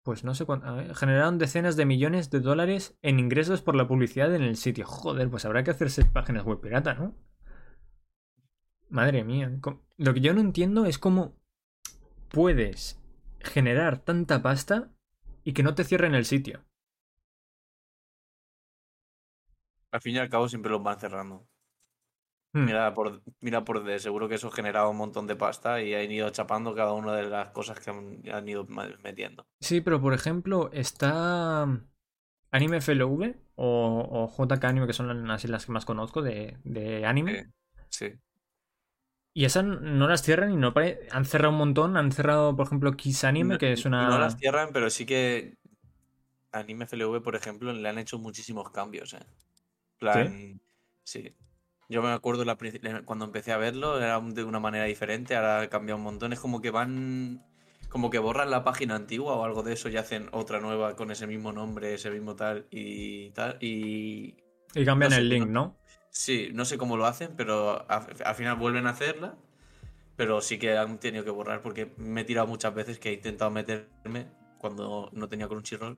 Pues 0.03 0.25
no 0.25 0.35
sé 0.35 0.47
cuánto. 0.47 0.95
generaron 0.95 1.39
decenas 1.39 1.77
de 1.77 1.85
millones 1.85 2.31
de 2.31 2.41
dólares 2.41 2.99
en 3.03 3.21
ingresos 3.21 3.63
por 3.63 3.77
la 3.77 3.87
publicidad 3.87 4.35
en 4.35 4.43
el 4.43 4.57
sitio. 4.57 4.85
Joder, 4.87 5.31
pues 5.31 5.45
habrá 5.45 5.63
que 5.63 5.71
hacerse 5.71 6.05
páginas 6.07 6.45
web 6.45 6.61
pirata, 6.61 6.95
¿no? 6.95 7.15
Madre 8.91 9.25
mía. 9.25 9.51
Lo 9.97 10.15
que 10.15 10.21
yo 10.21 10.35
no 10.35 10.41
entiendo 10.41 10.85
es 10.85 10.99
cómo 10.99 11.35
puedes 12.29 13.01
generar 13.41 13.99
tanta 13.99 14.43
pasta 14.43 14.91
y 15.45 15.53
que 15.53 15.63
no 15.63 15.75
te 15.75 15.85
cierren 15.85 16.15
el 16.15 16.25
sitio. 16.25 16.65
Al 19.93 20.01
fin 20.01 20.17
y 20.17 20.19
al 20.19 20.29
cabo 20.29 20.49
siempre 20.49 20.71
los 20.71 20.83
van 20.83 20.99
cerrando. 20.99 21.47
Hmm. 22.53 22.65
Mira, 22.65 22.95
por, 22.95 23.23
mira 23.41 23.65
por 23.65 23.85
de 23.85 23.99
seguro 24.01 24.29
que 24.29 24.35
eso 24.35 24.49
ha 24.49 24.53
generado 24.53 24.91
un 24.91 24.97
montón 24.97 25.29
de 25.29 25.37
pasta 25.37 25.81
y 25.83 25.95
han 25.95 26.11
ido 26.11 26.31
chapando 26.31 26.75
cada 26.75 26.93
una 26.93 27.15
de 27.15 27.29
las 27.29 27.51
cosas 27.51 27.79
que 27.79 27.91
han, 27.91 28.49
ido 28.49 28.67
metiendo. 29.03 29.47
Sí, 29.61 29.81
pero 29.81 30.01
por 30.01 30.15
ejemplo, 30.15 30.71
está 30.73 31.63
Anime 32.51 32.81
FLV 32.81 33.37
o, 33.55 34.31
o 34.37 34.47
JK 34.47 34.65
Anime, 34.65 34.87
que 34.89 34.93
son 34.93 35.31
así 35.31 35.47
las 35.47 35.67
que 35.67 35.73
más 35.73 35.85
conozco 35.85 36.23
de, 36.23 36.59
de 36.65 37.07
anime. 37.07 37.53
sí. 37.89 38.19
Y 39.33 39.45
esas 39.45 39.65
no 39.65 40.09
las 40.09 40.23
cierran 40.23 40.51
y 40.51 40.57
no 40.57 40.75
han 41.11 41.25
cerrado 41.25 41.53
un 41.53 41.59
montón. 41.59 41.97
Han 41.97 42.11
cerrado, 42.11 42.57
por 42.57 42.67
ejemplo, 42.67 42.97
Kiss 42.97 43.25
Anime, 43.25 43.59
que 43.59 43.73
es 43.73 43.85
una. 43.85 44.09
No 44.09 44.19
las 44.19 44.37
cierran, 44.37 44.71
pero 44.73 44.91
sí 44.91 45.07
que 45.07 45.57
Anime 46.53 46.87
FLV, 46.87 47.23
por 47.23 47.37
ejemplo, 47.37 47.73
le 47.73 47.89
han 47.89 47.99
hecho 47.99 48.19
muchísimos 48.19 48.71
cambios. 48.71 49.15
¿eh? 49.15 49.25
Plan, 49.99 50.61
¿Sí? 51.05 51.37
Yo 51.89 52.03
me 52.03 52.11
acuerdo 52.11 52.45
la, 52.45 52.57
cuando 53.05 53.25
empecé 53.25 53.53
a 53.53 53.57
verlo, 53.57 53.99
era 53.99 54.21
de 54.21 54.45
una 54.45 54.61
manera 54.61 54.85
diferente, 54.85 55.35
ahora 55.35 55.63
ha 55.63 55.69
cambiado 55.69 55.99
un 55.99 56.05
montón. 56.05 56.33
Es 56.33 56.41
como 56.41 56.61
que 56.61 56.71
van. 56.71 57.45
Como 57.89 58.11
que 58.11 58.21
borran 58.21 58.51
la 58.51 58.63
página 58.63 58.95
antigua 58.95 59.35
o 59.35 59.45
algo 59.45 59.65
de 59.65 59.73
eso 59.73 59.89
y 59.89 59.97
hacen 59.97 60.29
otra 60.31 60.61
nueva 60.61 60.95
con 60.95 61.11
ese 61.11 61.27
mismo 61.27 61.51
nombre, 61.51 61.95
ese 61.95 62.11
mismo 62.11 62.37
tal 62.37 62.67
y 62.71 63.31
tal. 63.31 63.59
Y. 63.61 64.37
Y 64.75 64.85
cambian 64.85 65.13
el 65.13 65.29
link, 65.29 65.49
¿no? 65.49 65.77
Sí, 66.11 66.51
no 66.53 66.65
sé 66.65 66.77
cómo 66.77 66.97
lo 66.97 67.07
hacen, 67.07 67.35
pero 67.37 67.87
al 67.89 68.35
final 68.35 68.57
vuelven 68.57 68.87
a 68.87 68.91
hacerla. 68.91 69.37
Pero 70.17 70.43
sí 70.43 70.59
que 70.59 70.77
han 70.77 70.99
tenido 71.01 71.25
que 71.25 71.31
borrar 71.31 71.63
porque 71.63 71.95
me 71.97 72.21
he 72.21 72.25
tirado 72.25 72.47
muchas 72.47 72.75
veces 72.75 72.99
que 72.99 73.09
he 73.09 73.13
intentado 73.15 73.51
meterme 73.51 74.27
cuando 74.59 75.09
no 75.13 75.29
tenía 75.29 75.49
Crunchyroll. 75.49 75.97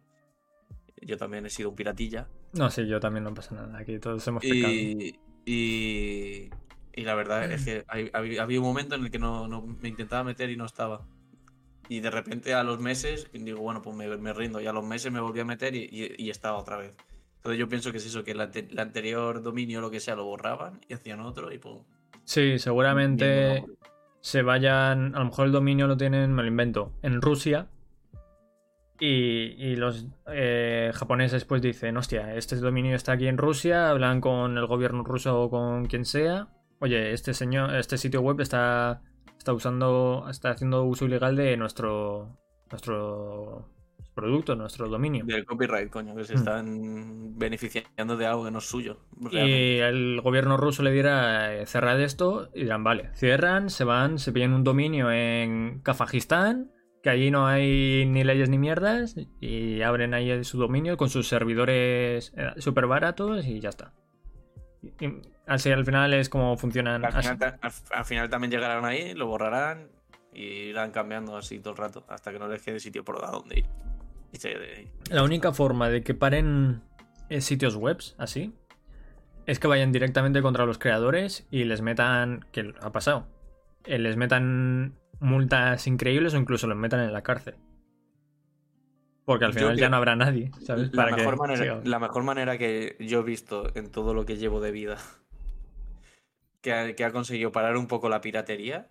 Yo 1.01 1.17
también 1.17 1.45
he 1.47 1.51
sido 1.51 1.71
un 1.71 1.75
piratilla. 1.75 2.29
No, 2.53 2.71
sí, 2.71 2.87
yo 2.87 3.01
también 3.01 3.25
no 3.25 3.35
pasa 3.35 3.57
nada. 3.57 3.77
Aquí 3.79 3.99
todos 3.99 4.25
hemos 4.29 4.43
pecado. 4.43 4.73
Y, 4.73 5.19
y, 5.45 6.51
la 6.95 7.17
verdad 7.17 7.51
es 7.51 7.65
que 7.65 7.85
había 8.13 8.61
un 8.61 8.67
momento 8.67 8.95
en 8.95 9.07
el 9.07 9.11
que 9.11 9.19
no, 9.19 9.49
me 9.81 9.89
intentaba 9.89 10.23
meter 10.23 10.51
y 10.51 10.57
no 10.57 10.67
estaba. 10.67 11.05
Y 11.89 11.99
de 11.99 12.11
repente 12.11 12.55
a 12.55 12.63
los 12.63 12.79
meses, 12.79 13.29
digo, 13.33 13.61
bueno, 13.61 13.83
pues 13.83 13.97
me, 13.97 14.33
rindo. 14.33 14.61
Y 14.61 14.67
a 14.69 14.73
los 14.73 14.85
meses 14.85 15.11
me 15.11 15.19
volví 15.19 15.41
a 15.41 15.45
meter 15.45 15.75
y 15.75 16.31
estaba 16.31 16.59
otra 16.59 16.77
vez. 16.77 16.97
Entonces 17.43 17.59
yo 17.59 17.69
pienso 17.69 17.91
que 17.91 17.99
es 17.99 18.07
eso, 18.07 18.23
que 18.23 18.31
el, 18.31 18.41
anterior 18.41 19.43
dominio 19.43 19.81
lo 19.81 19.91
que 19.91 19.99
sea 19.99 20.15
lo 20.15 20.25
borraban 20.25 20.81
y 20.89 20.95
hacían 20.95 21.19
otro 21.19 21.53
y 21.53 21.59
pues... 21.59 21.75
Sí, 22.23 22.61
seguramente 22.61 23.65
se 24.21 24.43
vayan, 24.43 25.17
a 25.17 25.19
lo 25.19 25.25
mejor 25.25 25.47
el 25.47 25.53
dominio 25.53 25.89
lo 25.89 25.97
tienen, 25.97 26.33
me 26.33 26.43
lo 26.43 26.49
invento, 26.49 26.93
en 27.03 27.21
Rusia. 27.21 27.67
Y, 29.01 29.75
los 29.75 30.07
eh, 30.29 30.93
japoneses 30.95 31.45
pues 31.45 31.61
dicen, 31.61 31.97
hostia, 31.97 32.37
este 32.37 32.55
dominio 32.55 32.95
está 32.95 33.11
aquí 33.11 33.27
en 33.27 33.39
Rusia, 33.39 33.91
hablan 33.91 34.21
con 34.21 34.57
el 34.57 34.67
gobierno 34.67 35.03
ruso 35.03 35.43
o 35.43 35.51
con 35.51 35.87
quien 35.87 36.05
sea. 36.05 36.47
Oye, 36.79 37.13
este 37.13 37.35
señor, 37.35 37.75
este 37.75 37.99
sitio 37.99 38.21
web 38.21 38.41
está, 38.41 39.03
está 39.37 39.53
usando, 39.53 40.29
está 40.31 40.51
haciendo 40.51 40.85
uso 40.85 41.07
ilegal 41.07 41.35
de 41.35 41.57
nuestro, 41.57 42.39
nuestro 42.71 43.69
producto, 44.15 44.55
nuestro 44.57 44.89
dominio. 44.89 45.25
Del 45.25 45.45
copyright, 45.45 45.91
coño, 45.91 46.15
que 46.15 46.25
se 46.25 46.35
hmm. 46.35 46.39
están 46.39 47.39
beneficiando 47.39 48.17
de 48.17 48.27
algo 48.27 48.45
que 48.45 48.51
no 48.51 48.59
es 48.59 48.69
suyo. 48.69 48.99
Y 49.31 49.79
el 49.79 50.21
gobierno 50.21 50.57
ruso 50.57 50.83
le 50.83 50.93
dirá 50.93 51.55
eh, 51.55 51.67
cerrad 51.67 52.01
esto 52.01 52.51
y 52.55 52.65
dirán, 52.65 52.85
vale, 52.85 53.11
cierran, 53.15 53.71
se 53.71 53.85
van, 53.85 54.19
se 54.19 54.33
pillan 54.33 54.53
un 54.53 54.65
dominio 54.65 55.11
en 55.11 55.81
Kazajistán, 55.83 56.71
que 57.03 57.11
allí 57.11 57.31
no 57.31 57.47
hay 57.47 58.07
ni 58.07 58.23
leyes 58.23 58.49
ni 58.49 58.59
mierdas, 58.59 59.17
y 59.41 59.83
abren 59.83 60.15
ahí 60.15 60.45
su 60.45 60.59
dominio 60.59 60.97
con 60.97 61.11
sus 61.11 61.29
servidores 61.29 62.33
eh, 62.37 62.53
súper 62.59 62.87
baratos 62.87 63.45
y 63.47 63.61
ya 63.61 63.71
está. 63.71 63.93
así 65.47 65.71
al 65.71 65.85
final 65.85 66.15
es 66.15 66.29
como 66.29 66.57
funcionan. 66.57 67.05
Al 67.05 67.13
final, 67.13 67.59
al 67.91 68.05
final, 68.05 68.31
también 68.31 68.51
llegarán 68.51 68.85
ahí, 68.85 69.15
lo 69.15 69.27
borrarán 69.27 69.91
y 70.33 70.45
irán 70.45 70.93
cambiando 70.93 71.37
así 71.37 71.59
todo 71.59 71.73
el 71.73 71.79
rato 71.79 72.05
hasta 72.09 72.33
que 72.33 72.39
no 72.39 72.49
les 72.49 72.63
quede 72.63 72.81
sitio 72.81 73.05
por 73.05 73.21
donde 73.21 73.59
ir. 73.61 73.67
La 75.11 75.23
única 75.23 75.53
forma 75.53 75.89
de 75.89 76.03
que 76.03 76.15
paren 76.15 76.83
eh, 77.29 77.41
sitios 77.41 77.77
web 77.77 77.99
así 78.19 78.55
es 79.47 79.59
que 79.59 79.67
vayan 79.67 79.93
directamente 79.93 80.43
contra 80.43 80.67
los 80.67 80.79
creadores 80.79 81.47
y 81.51 81.65
les 81.65 81.83
metan. 81.83 82.47
que 82.53 82.73
ha 82.81 82.93
pasado? 82.93 83.27
Eh, 83.85 83.99
les 83.99 84.17
metan 84.17 84.95
multas 85.21 85.87
increíbles 85.87 86.35
o 86.35 86.39
incluso 86.39 86.67
los 86.67 86.77
metan 86.77 87.01
en 87.01 87.13
la 87.13 87.23
cárcel. 87.23 87.57
Porque 89.25 89.45
al 89.45 89.55
final 89.55 89.77
ya 89.77 89.89
no 89.89 89.97
habrá 89.97 90.17
nadie, 90.17 90.51
La, 90.93 91.07
mejor 91.07 91.37
manera, 91.37 91.81
la 91.85 91.99
mejor 92.01 92.25
manera 92.25 92.59
que 92.59 92.97
yo 92.99 93.21
he 93.21 93.23
visto 93.23 93.71
en 93.77 93.91
todo 93.91 94.15
lo 94.15 94.27
que 94.27 94.37
llevo 94.37 94.61
de 94.61 94.73
vida 94.73 94.99
que 96.61 96.95
que 96.97 97.05
ha 97.05 97.13
conseguido 97.13 97.53
parar 97.53 97.77
un 97.77 97.87
poco 97.87 98.09
la 98.09 98.21
piratería 98.21 98.91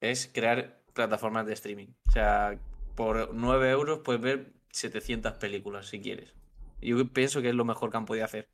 es 0.00 0.30
crear 0.32 0.82
plataformas 0.92 1.46
de 1.46 1.54
streaming. 1.54 1.88
O 2.08 2.10
sea, 2.10 2.58
por 3.02 3.34
9 3.34 3.70
euros 3.70 3.98
puedes 4.04 4.22
ver 4.22 4.52
700 4.70 5.32
películas 5.34 5.88
si 5.88 6.00
quieres. 6.00 6.32
Yo 6.80 7.04
pienso 7.08 7.42
que 7.42 7.48
es 7.48 7.54
lo 7.54 7.64
mejor 7.64 7.90
que 7.90 7.96
han 7.96 8.06
podido 8.06 8.24
hacer. 8.24 8.48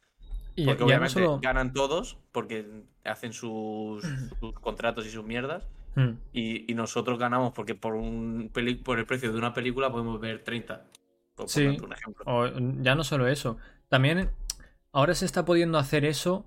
porque 0.64 0.84
obviamente 0.84 1.22
ganan 1.42 1.74
todos, 1.74 2.16
porque 2.32 2.66
hacen 3.04 3.34
sus, 3.34 4.02
contratos 4.62 5.04
y 5.04 5.10
sus 5.10 5.22
mierdas. 5.22 5.68
Hmm. 5.96 6.12
Y, 6.32 6.72
nosotros 6.72 7.18
ganamos 7.18 7.52
porque 7.52 7.74
por 7.74 7.94
un 7.94 8.50
por 8.82 8.98
el 8.98 9.04
precio 9.04 9.32
de 9.32 9.38
una 9.38 9.52
película 9.52 9.92
podemos 9.92 10.18
ver 10.18 10.42
30. 10.42 10.82
sí. 11.44 11.66
un 11.66 11.92
ejemplo. 11.92 12.80
ya 12.80 12.94
no 12.94 13.04
solo 13.04 13.28
eso. 13.28 13.58
También 13.88 14.30
ahora 14.92 15.14
se 15.14 15.26
está 15.26 15.44
pudiendo 15.44 15.76
hacer 15.76 16.06
eso 16.06 16.46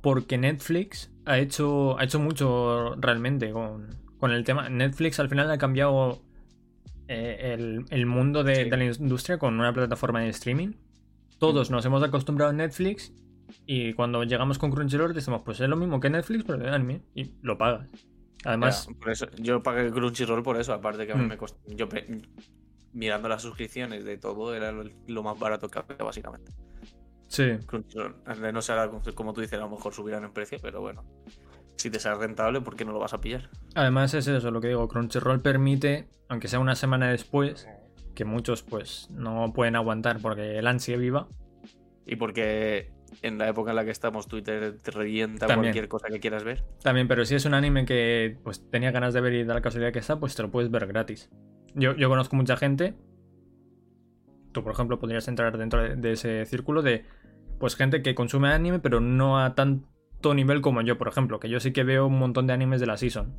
porque 0.00 0.38
Netflix 0.38 1.12
ha 1.26 1.38
hecho, 1.38 1.98
ha 1.98 2.04
hecho 2.04 2.20
mucho 2.20 2.94
realmente 2.96 3.52
con, 3.52 3.96
con 4.18 4.32
el 4.32 4.44
tema. 4.44 4.70
Netflix 4.70 5.20
al 5.20 5.28
final 5.28 5.50
ha 5.50 5.58
cambiado 5.58 6.22
eh, 7.08 7.84
el, 7.90 8.06
mundo 8.06 8.44
de, 8.44 8.66
la 8.66 8.84
industria 8.84 9.38
con 9.38 9.58
una 9.58 9.72
plataforma 9.72 10.20
de 10.20 10.28
streaming. 10.28 10.72
Todos 11.38 11.70
nos 11.70 11.84
hemos 11.84 12.02
acostumbrado 12.02 12.50
a 12.50 12.54
Netflix 12.54 13.12
y 13.66 13.92
cuando 13.92 14.24
llegamos 14.24 14.58
con 14.58 14.70
Crunchyroll 14.70 15.14
decimos, 15.14 15.42
pues 15.44 15.60
es 15.60 15.68
lo 15.68 15.76
mismo 15.76 16.00
que 16.00 16.10
Netflix, 16.10 16.44
pero 16.44 16.58
de 16.58 16.70
anime 16.70 17.02
y 17.14 17.32
lo 17.42 17.58
pagas. 17.58 17.88
Además, 18.44 18.88
por 19.00 19.10
eso, 19.10 19.26
yo 19.38 19.62
pagué 19.62 19.90
Crunchyroll 19.90 20.42
por 20.42 20.58
eso, 20.58 20.72
aparte 20.72 21.06
que 21.06 21.12
a 21.12 21.16
mí 21.16 21.24
mm. 21.24 21.28
me 21.28 21.36
costó. 21.36 21.58
Yo 21.68 21.88
mirando 22.92 23.28
las 23.28 23.42
suscripciones 23.42 24.04
de 24.04 24.18
todo, 24.18 24.54
era 24.54 24.70
lo, 24.70 24.84
lo 25.06 25.22
más 25.22 25.38
barato 25.38 25.68
que 25.68 25.78
había, 25.78 25.96
básicamente. 26.04 26.52
Sí. 27.28 27.58
Crunchyroll. 27.66 28.14
No 28.52 28.62
sé, 28.62 28.74
como 29.14 29.32
tú 29.32 29.40
dices, 29.40 29.58
a 29.58 29.62
lo 29.62 29.70
mejor 29.70 29.92
subirán 29.92 30.24
en 30.24 30.32
precio, 30.32 30.58
pero 30.62 30.80
bueno. 30.80 31.04
Si 31.76 31.90
te 31.90 31.98
sale 31.98 32.18
rentable, 32.18 32.60
¿por 32.60 32.76
qué 32.76 32.84
no 32.84 32.92
lo 32.92 32.98
vas 32.98 33.14
a 33.14 33.20
pillar? 33.20 33.50
Además 33.74 34.14
es 34.14 34.26
eso 34.26 34.50
lo 34.50 34.60
que 34.60 34.68
digo, 34.68 34.88
Crunchyroll 34.88 35.40
permite, 35.42 36.08
aunque 36.28 36.48
sea 36.48 36.58
una 36.60 36.74
semana 36.74 37.08
después, 37.10 37.68
que 38.14 38.24
muchos 38.24 38.62
pues 38.62 39.08
no 39.10 39.52
pueden 39.52 39.76
aguantar 39.76 40.20
porque 40.20 40.58
el 40.58 40.66
ansia 40.66 40.96
viva. 40.96 41.28
Y 42.06 42.16
porque 42.16 42.92
en 43.22 43.38
la 43.38 43.48
época 43.48 43.70
en 43.70 43.76
la 43.76 43.84
que 43.84 43.90
estamos 43.90 44.28
Twitter 44.28 44.78
te 44.82 44.90
revienta 44.90 45.46
También. 45.46 45.72
cualquier 45.72 45.88
cosa 45.88 46.08
que 46.08 46.20
quieras 46.20 46.44
ver. 46.44 46.64
También, 46.82 47.08
pero 47.08 47.24
si 47.24 47.34
es 47.34 47.44
un 47.44 47.54
anime 47.54 47.84
que 47.84 48.38
pues 48.42 48.68
tenía 48.70 48.90
ganas 48.90 49.14
de 49.14 49.20
ver 49.20 49.34
y 49.34 49.44
da 49.44 49.54
la 49.54 49.62
casualidad 49.62 49.92
que 49.92 49.98
está, 49.98 50.18
pues 50.18 50.34
te 50.34 50.42
lo 50.42 50.50
puedes 50.50 50.70
ver 50.70 50.86
gratis. 50.86 51.30
Yo, 51.74 51.94
yo 51.96 52.08
conozco 52.08 52.36
mucha 52.36 52.56
gente. 52.56 52.94
Tú, 54.52 54.62
por 54.62 54.72
ejemplo, 54.72 54.98
podrías 54.98 55.26
entrar 55.26 55.58
dentro 55.58 55.82
de, 55.82 55.96
de 55.96 56.12
ese 56.12 56.46
círculo 56.46 56.82
de 56.82 57.04
pues 57.58 57.76
gente 57.76 58.02
que 58.02 58.14
consume 58.14 58.48
anime, 58.48 58.78
pero 58.78 59.00
no 59.00 59.40
a 59.40 59.54
nivel 60.32 60.62
como 60.62 60.80
yo, 60.80 60.96
por 60.96 61.08
ejemplo, 61.08 61.38
que 61.40 61.50
yo 61.50 61.60
sí 61.60 61.72
que 61.72 61.84
veo 61.84 62.06
un 62.06 62.18
montón 62.18 62.46
de 62.46 62.54
animes 62.54 62.80
de 62.80 62.86
la 62.86 62.96
season. 62.96 63.34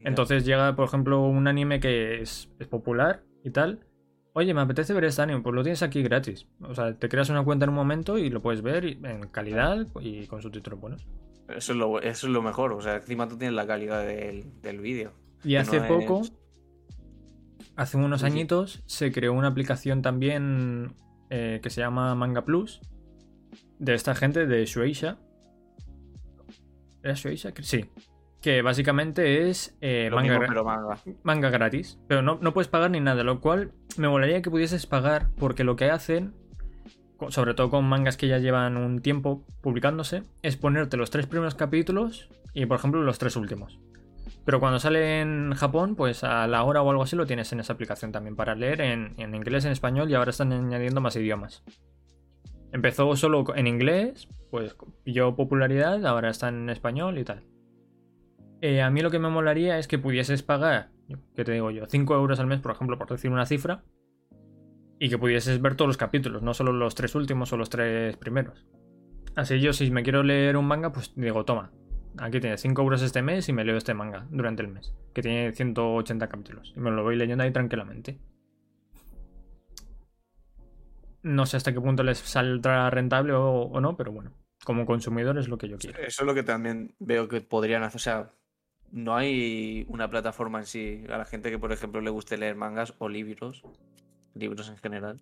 Entonces 0.00 0.44
llega, 0.44 0.74
por 0.76 0.86
ejemplo, 0.86 1.22
un 1.22 1.46
anime 1.46 1.78
que 1.80 2.20
es, 2.20 2.50
es 2.58 2.66
popular 2.66 3.22
y 3.44 3.50
tal. 3.50 3.86
Oye, 4.32 4.52
me 4.54 4.60
apetece 4.60 4.92
ver 4.94 5.04
este 5.04 5.22
anime, 5.22 5.40
pues 5.40 5.54
lo 5.54 5.62
tienes 5.62 5.82
aquí 5.82 6.02
gratis. 6.02 6.46
O 6.62 6.74
sea, 6.74 6.94
te 6.98 7.08
creas 7.08 7.30
una 7.30 7.42
cuenta 7.44 7.64
en 7.64 7.70
un 7.70 7.76
momento 7.76 8.18
y 8.18 8.28
lo 8.30 8.42
puedes 8.42 8.62
ver 8.62 8.84
en 8.84 9.28
calidad 9.30 9.86
y 10.00 10.26
con 10.26 10.40
subtítulos 10.42 10.80
buenos. 10.80 11.06
Eso 11.48 11.72
es, 11.72 11.78
lo, 11.78 12.00
eso 12.00 12.26
es 12.26 12.32
lo 12.32 12.42
mejor. 12.42 12.72
O 12.72 12.80
sea, 12.80 12.96
encima 12.96 13.28
tú 13.28 13.36
tienes 13.36 13.54
la 13.56 13.66
calidad 13.66 14.06
del, 14.06 14.44
del 14.62 14.80
vídeo. 14.80 15.12
Y 15.44 15.56
hace 15.56 15.80
no 15.80 15.88
poco, 15.88 16.20
es- 16.22 16.32
hace 17.76 17.96
unos 17.96 18.20
sí. 18.20 18.26
añitos, 18.26 18.82
se 18.86 19.10
creó 19.12 19.32
una 19.32 19.48
aplicación 19.48 20.00
también 20.00 20.94
eh, 21.28 21.60
que 21.62 21.70
se 21.70 21.80
llama 21.80 22.14
Manga 22.14 22.44
Plus. 22.44 22.80
De 23.78 23.94
esta 23.94 24.14
gente 24.14 24.46
de 24.46 24.64
Shueisha. 24.64 25.18
¿Era 27.02 27.14
Shueisha? 27.14 27.52
Que- 27.52 27.62
Sí. 27.62 27.90
Que 28.40 28.62
básicamente 28.62 29.50
es 29.50 29.76
eh, 29.82 30.08
Lo 30.10 30.16
manga, 30.16 30.30
mismo, 30.30 30.44
gra- 30.44 30.48
pero 30.48 30.64
manga. 30.64 30.98
manga 31.24 31.50
gratis. 31.50 31.98
Pero 32.08 32.22
no, 32.22 32.38
no 32.40 32.54
puedes 32.54 32.68
pagar 32.68 32.90
ni 32.90 32.98
nada. 33.00 33.22
Lo 33.22 33.40
cual 33.40 33.72
me 33.98 34.08
molaría 34.08 34.40
que 34.40 34.50
pudieses 34.50 34.86
pagar. 34.86 35.28
Porque 35.38 35.62
lo 35.62 35.76
que 35.76 35.90
hacen, 35.90 36.32
sobre 37.28 37.52
todo 37.52 37.68
con 37.68 37.84
mangas 37.86 38.16
que 38.16 38.28
ya 38.28 38.38
llevan 38.38 38.78
un 38.78 39.02
tiempo 39.02 39.44
publicándose, 39.60 40.22
es 40.42 40.56
ponerte 40.56 40.96
los 40.96 41.10
tres 41.10 41.26
primeros 41.26 41.54
capítulos 41.54 42.30
y, 42.54 42.64
por 42.64 42.78
ejemplo, 42.78 43.02
los 43.02 43.18
tres 43.18 43.36
últimos. 43.36 43.78
Pero 44.46 44.58
cuando 44.58 44.78
sale 44.80 45.20
en 45.20 45.52
Japón, 45.54 45.94
pues 45.94 46.24
a 46.24 46.46
la 46.46 46.64
hora 46.64 46.80
o 46.80 46.90
algo 46.90 47.02
así 47.02 47.14
lo 47.16 47.26
tienes 47.26 47.52
en 47.52 47.60
esa 47.60 47.74
aplicación 47.74 48.10
también 48.10 48.36
para 48.36 48.54
leer 48.54 48.80
en, 48.80 49.12
en 49.18 49.34
inglés, 49.34 49.66
en 49.66 49.72
español 49.72 50.10
y 50.10 50.14
ahora 50.14 50.30
están 50.30 50.50
añadiendo 50.52 51.02
más 51.02 51.14
idiomas. 51.16 51.62
Empezó 52.72 53.14
solo 53.16 53.44
en 53.56 53.66
inglés, 53.66 54.28
pues 54.50 54.76
pilló 55.04 55.34
popularidad, 55.34 56.04
ahora 56.06 56.30
está 56.30 56.48
en 56.48 56.70
español 56.70 57.18
y 57.18 57.24
tal. 57.24 57.42
Eh, 58.60 58.82
a 58.82 58.90
mí 58.90 59.00
lo 59.00 59.10
que 59.10 59.18
me 59.18 59.28
molaría 59.28 59.78
es 59.78 59.88
que 59.88 59.98
pudieses 59.98 60.42
pagar, 60.42 60.90
¿qué 61.34 61.44
te 61.44 61.52
digo 61.52 61.70
yo? 61.70 61.86
5 61.86 62.14
euros 62.14 62.38
al 62.40 62.46
mes, 62.46 62.60
por 62.60 62.72
ejemplo, 62.72 62.98
por 62.98 63.08
decir 63.08 63.30
una 63.30 63.46
cifra, 63.46 63.82
y 64.98 65.08
que 65.08 65.18
pudieses 65.18 65.60
ver 65.62 65.76
todos 65.76 65.88
los 65.88 65.96
capítulos, 65.96 66.42
no 66.42 66.52
solo 66.52 66.72
los 66.72 66.94
tres 66.94 67.14
últimos 67.14 67.52
o 67.52 67.56
los 67.56 67.70
tres 67.70 68.16
primeros. 68.18 68.66
Así 69.34 69.58
yo, 69.60 69.72
si 69.72 69.90
me 69.90 70.02
quiero 70.02 70.22
leer 70.22 70.56
un 70.56 70.66
manga, 70.66 70.92
pues 70.92 71.12
digo, 71.16 71.44
toma, 71.44 71.72
aquí 72.18 72.38
tienes 72.38 72.60
5 72.60 72.82
euros 72.82 73.02
este 73.02 73.22
mes 73.22 73.48
y 73.48 73.52
me 73.52 73.64
leo 73.64 73.76
este 73.78 73.94
manga 73.94 74.26
durante 74.30 74.62
el 74.62 74.68
mes, 74.68 74.94
que 75.14 75.22
tiene 75.22 75.52
180 75.52 76.28
capítulos, 76.28 76.74
y 76.76 76.80
me 76.80 76.90
lo 76.90 77.02
voy 77.02 77.16
leyendo 77.16 77.42
ahí 77.42 77.50
tranquilamente. 77.50 78.18
No 81.22 81.46
sé 81.46 81.56
hasta 81.56 81.72
qué 81.72 81.80
punto 81.80 82.02
les 82.02 82.18
saldrá 82.18 82.88
rentable 82.90 83.32
o, 83.32 83.62
o 83.62 83.80
no, 83.80 83.96
pero 83.96 84.12
bueno, 84.12 84.32
como 84.64 84.86
consumidor 84.86 85.38
es 85.38 85.48
lo 85.48 85.58
que 85.58 85.68
yo 85.68 85.78
quiero. 85.78 85.98
Eso 85.98 86.22
es 86.22 86.26
lo 86.26 86.34
que 86.34 86.42
también 86.42 86.94
veo 86.98 87.28
que 87.28 87.40
podrían 87.40 87.82
hacer. 87.82 87.96
O 87.96 87.98
sea, 88.00 88.30
no 88.90 89.14
hay 89.16 89.84
una 89.88 90.08
plataforma 90.10 90.58
en 90.60 90.66
sí. 90.66 91.04
A 91.12 91.18
la 91.18 91.24
gente 91.24 91.50
que, 91.50 91.58
por 91.58 91.72
ejemplo, 91.72 92.00
le 92.00 92.10
guste 92.10 92.36
leer 92.38 92.56
mangas 92.56 92.94
o 92.98 93.08
libros, 93.08 93.62
libros 94.34 94.68
en 94.68 94.76
general, 94.78 95.20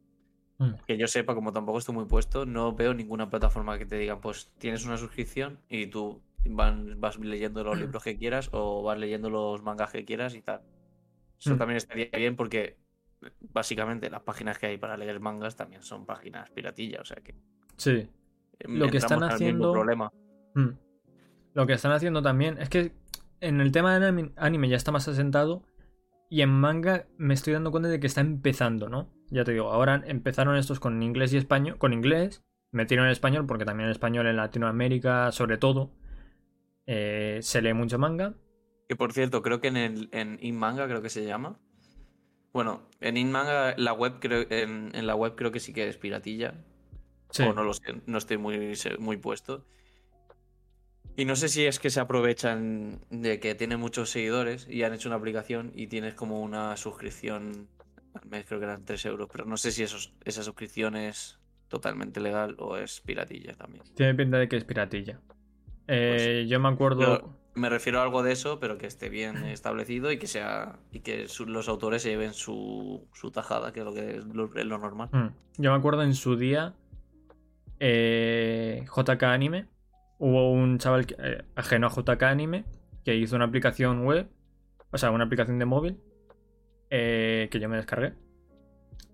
Mm. 0.61 0.75
que 0.89 0.97
yo 0.99 1.07
sepa, 1.07 1.37
como 1.37 1.53
tampoco 1.53 1.79
estoy 1.79 1.95
muy 1.95 2.07
puesto, 2.07 2.45
no 2.45 2.75
veo 2.75 2.93
ninguna 2.93 3.31
plataforma 3.31 3.79
que 3.79 3.87
te 3.87 3.97
diga, 3.97 4.21
pues 4.21 4.51
tienes 4.59 4.85
una 4.85 4.97
suscripción 4.97 5.61
y 5.69 5.87
tú 5.87 6.21
van- 6.45 7.01
vas 7.01 7.17
leyendo 7.19 7.63
los 7.63 7.79
libros 7.79 8.03
que 8.03 8.17
quieras 8.17 8.49
o 8.53 8.83
vas 8.83 8.99
leyendo 8.99 9.31
los 9.31 9.63
mangas 9.63 9.91
que 9.93 10.05
quieras 10.05 10.35
y 10.35 10.43
tal. 10.43 10.63
Eso 11.39 11.55
Mm. 11.55 11.59
también 11.59 11.77
estaría 11.77 12.09
bien 12.13 12.35
porque 12.35 12.77
básicamente 13.53 14.11
las 14.11 14.23
páginas 14.23 14.59
que 14.59 14.67
hay 14.67 14.79
para 14.79 14.97
leer 14.97 15.21
mangas 15.21 15.57
también 15.57 15.83
son 15.83 16.07
páginas 16.07 16.51
piratillas, 16.51 17.01
o 17.03 17.05
sea 17.05 17.17
que 17.23 17.35
Sí. 17.77 18.09
Lo 18.61 18.89
que 18.89 18.99
están 18.99 19.23
haciendo- 19.23 19.73
problema. 19.73 20.11
Mm. 20.55 20.71
Lo 21.55 21.67
que 21.67 21.73
están 21.75 21.93
haciendo 21.93 22.23
también 22.23 22.59
es 22.59 22.69
que 22.69 22.93
en 23.41 23.61
el 23.61 23.71
tema 23.73 23.99
de 23.99 24.33
anime, 24.37 24.69
ya 24.69 24.77
está 24.77 24.91
más 24.93 25.07
asentado 25.09 25.63
y 26.29 26.43
en 26.43 26.51
manga 26.51 27.07
me 27.17 27.35
estoy 27.35 27.53
dando 27.53 27.71
cuenta 27.71 27.89
de 27.89 28.01
que 28.01 28.07
está 28.09 28.21
empezando, 28.21 28.89
¿no? 28.89 29.09
Ya 29.31 29.45
te 29.45 29.53
digo, 29.53 29.71
ahora 29.71 30.03
empezaron 30.07 30.57
estos 30.57 30.81
con 30.81 31.03
inglés 31.03 31.33
y 31.33 31.37
español, 31.37 31.79
con 31.79 31.93
inglés, 31.93 32.45
metieron 32.73 33.07
el 33.07 33.13
español 33.13 33.47
porque 33.47 33.65
también 33.65 33.87
el 33.87 33.93
español 33.93 34.27
en 34.27 34.37
Latinoamérica, 34.37 35.31
sobre 35.33 35.57
todo, 35.59 35.93
eh, 36.87 37.39
se 37.43 37.63
lee 37.63 37.75
mucho 37.75 37.99
manga. 37.99 38.35
Que 38.89 38.97
por 38.97 39.13
cierto, 39.13 39.43
creo 39.43 39.61
que 39.61 39.69
en 39.69 39.77
el 39.77 40.09
en 40.13 40.39
InManga 40.41 40.87
creo 40.87 41.03
que 41.03 41.11
se 41.11 41.25
llama. 41.25 41.59
Bueno, 42.53 42.89
en 43.01 43.17
InManga 43.17 43.75
la 43.77 43.93
web 43.93 44.15
creo 44.21 44.47
en, 44.51 44.91
en 44.95 45.07
la 45.07 45.15
web 45.15 45.35
creo 45.37 45.53
que 45.53 45.61
sí 45.61 45.73
que 45.73 45.89
es 45.89 45.97
piratilla. 45.97 46.55
Sí. 47.31 47.43
O 47.43 47.53
no 47.53 47.63
lo 47.63 47.75
sé, 47.75 48.01
no 48.07 48.19
estoy 48.19 48.39
muy, 48.39 48.75
muy 48.99 49.17
puesto. 49.19 49.67
Y 51.19 51.25
no 51.25 51.35
sé 51.35 51.49
si 51.49 51.67
es 51.67 51.81
que 51.81 51.91
se 51.91 51.99
aprovechan 51.99 53.01
de 53.11 53.41
que 53.41 53.57
tiene 53.57 53.77
muchos 53.77 54.11
seguidores 54.11 54.69
y 54.71 54.85
han 54.85 54.95
hecho 54.95 55.09
una 55.09 55.17
aplicación 55.17 55.73
y 55.75 55.89
tienes 55.89 56.15
como 56.15 56.41
una 56.41 56.77
suscripción 56.77 57.69
al 58.15 58.29
mes, 58.29 58.47
creo 58.47 58.61
que 58.61 58.67
eran 58.67 58.85
3 58.85 59.05
euros, 59.07 59.29
pero 59.31 59.45
no 59.45 59.57
sé 59.57 59.73
si 59.73 59.83
esos, 59.83 60.15
esa 60.25 60.45
suscripción 60.45 60.95
es 60.95 61.41
totalmente 61.67 62.21
legal 62.21 62.55
o 62.59 62.77
es 62.77 63.01
piratilla 63.01 63.55
también. 63.55 63.83
Tiene 63.95 64.15
pinta 64.15 64.39
de 64.39 64.49
que 64.49 64.57
es 64.57 64.65
piratilla. 64.65 65.21
Eh, 65.89 66.47
yo 66.49 66.61
me 66.61 66.69
acuerdo... 66.69 66.99
Pero 66.99 67.39
me 67.59 67.69
refiero 67.69 67.99
a 68.01 68.03
algo 68.03 68.23
de 68.23 68.33
eso, 68.33 68.59
pero 68.61 68.79
que 68.79 68.87
esté 68.87 69.09
bien 69.09 69.45
establecido 69.45 70.11
y 70.13 70.19
que 70.19 70.27
sea 70.27 70.79
y 70.93 71.01
que 71.01 71.29
su- 71.29 71.47
los 71.47 71.69
autores 71.69 72.03
se 72.03 72.11
lleven 72.11 72.33
su, 72.35 73.07
su 73.13 73.31
tajada, 73.31 73.73
que 73.73 73.81
es 73.81 73.85
lo 73.87 73.93
que 73.95 74.17
es 74.17 74.25
lo, 74.25 74.55
es 74.57 74.65
lo 74.67 74.79
normal. 74.79 75.09
Mm. 75.13 75.29
Yo 75.63 75.73
me 75.73 75.77
acuerdo 75.79 76.03
en 76.03 76.15
su 76.15 76.37
día, 76.37 76.75
eh, 77.81 78.85
JK 78.95 79.23
Anime, 79.25 79.67
hubo 80.19 80.53
un 80.53 80.79
chaval 80.79 81.07
que- 81.07 81.17
eh, 81.19 81.45
ajeno 81.55 81.87
a 81.87 81.91
JK 81.91 82.23
Anime 82.25 82.65
que 83.05 83.15
hizo 83.17 83.37
una 83.37 83.45
aplicación 83.47 84.05
web, 84.05 84.29
o 84.91 84.99
sea, 84.99 85.11
una 85.11 85.25
aplicación 85.25 85.59
de 85.59 85.65
móvil, 85.65 85.99
eh, 86.91 87.49
que 87.51 87.61
yo 87.61 87.69
me 87.69 87.77
descargué, 87.77 88.15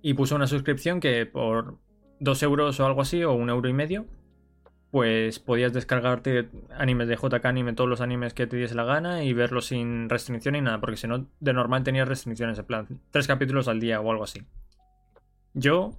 y 0.02 0.14
puso 0.14 0.34
una 0.36 0.46
suscripción 0.46 1.00
que 1.00 1.26
por 1.26 1.78
dos 2.20 2.42
euros 2.42 2.78
o 2.80 2.86
algo 2.86 3.02
así, 3.02 3.22
o 3.24 3.32
un 3.32 3.50
euro 3.50 3.68
y 3.68 3.72
medio, 3.72 4.06
pues 4.94 5.40
podías 5.40 5.72
descargarte 5.72 6.50
animes 6.70 7.08
de 7.08 7.16
JK 7.16 7.44
Anime, 7.46 7.72
todos 7.72 7.90
los 7.90 8.00
animes 8.00 8.32
que 8.32 8.46
te 8.46 8.56
diese 8.56 8.76
la 8.76 8.84
gana 8.84 9.24
y 9.24 9.32
verlos 9.32 9.66
sin 9.66 10.08
restricción 10.08 10.52
ni 10.52 10.60
nada, 10.60 10.78
porque 10.78 10.96
si 10.96 11.08
no, 11.08 11.26
de 11.40 11.52
normal 11.52 11.82
tenías 11.82 12.06
restricciones, 12.06 12.60
en 12.60 12.64
plan, 12.64 12.86
tres 13.10 13.26
capítulos 13.26 13.66
al 13.66 13.80
día 13.80 14.00
o 14.00 14.08
algo 14.12 14.22
así. 14.22 14.42
Yo 15.52 15.98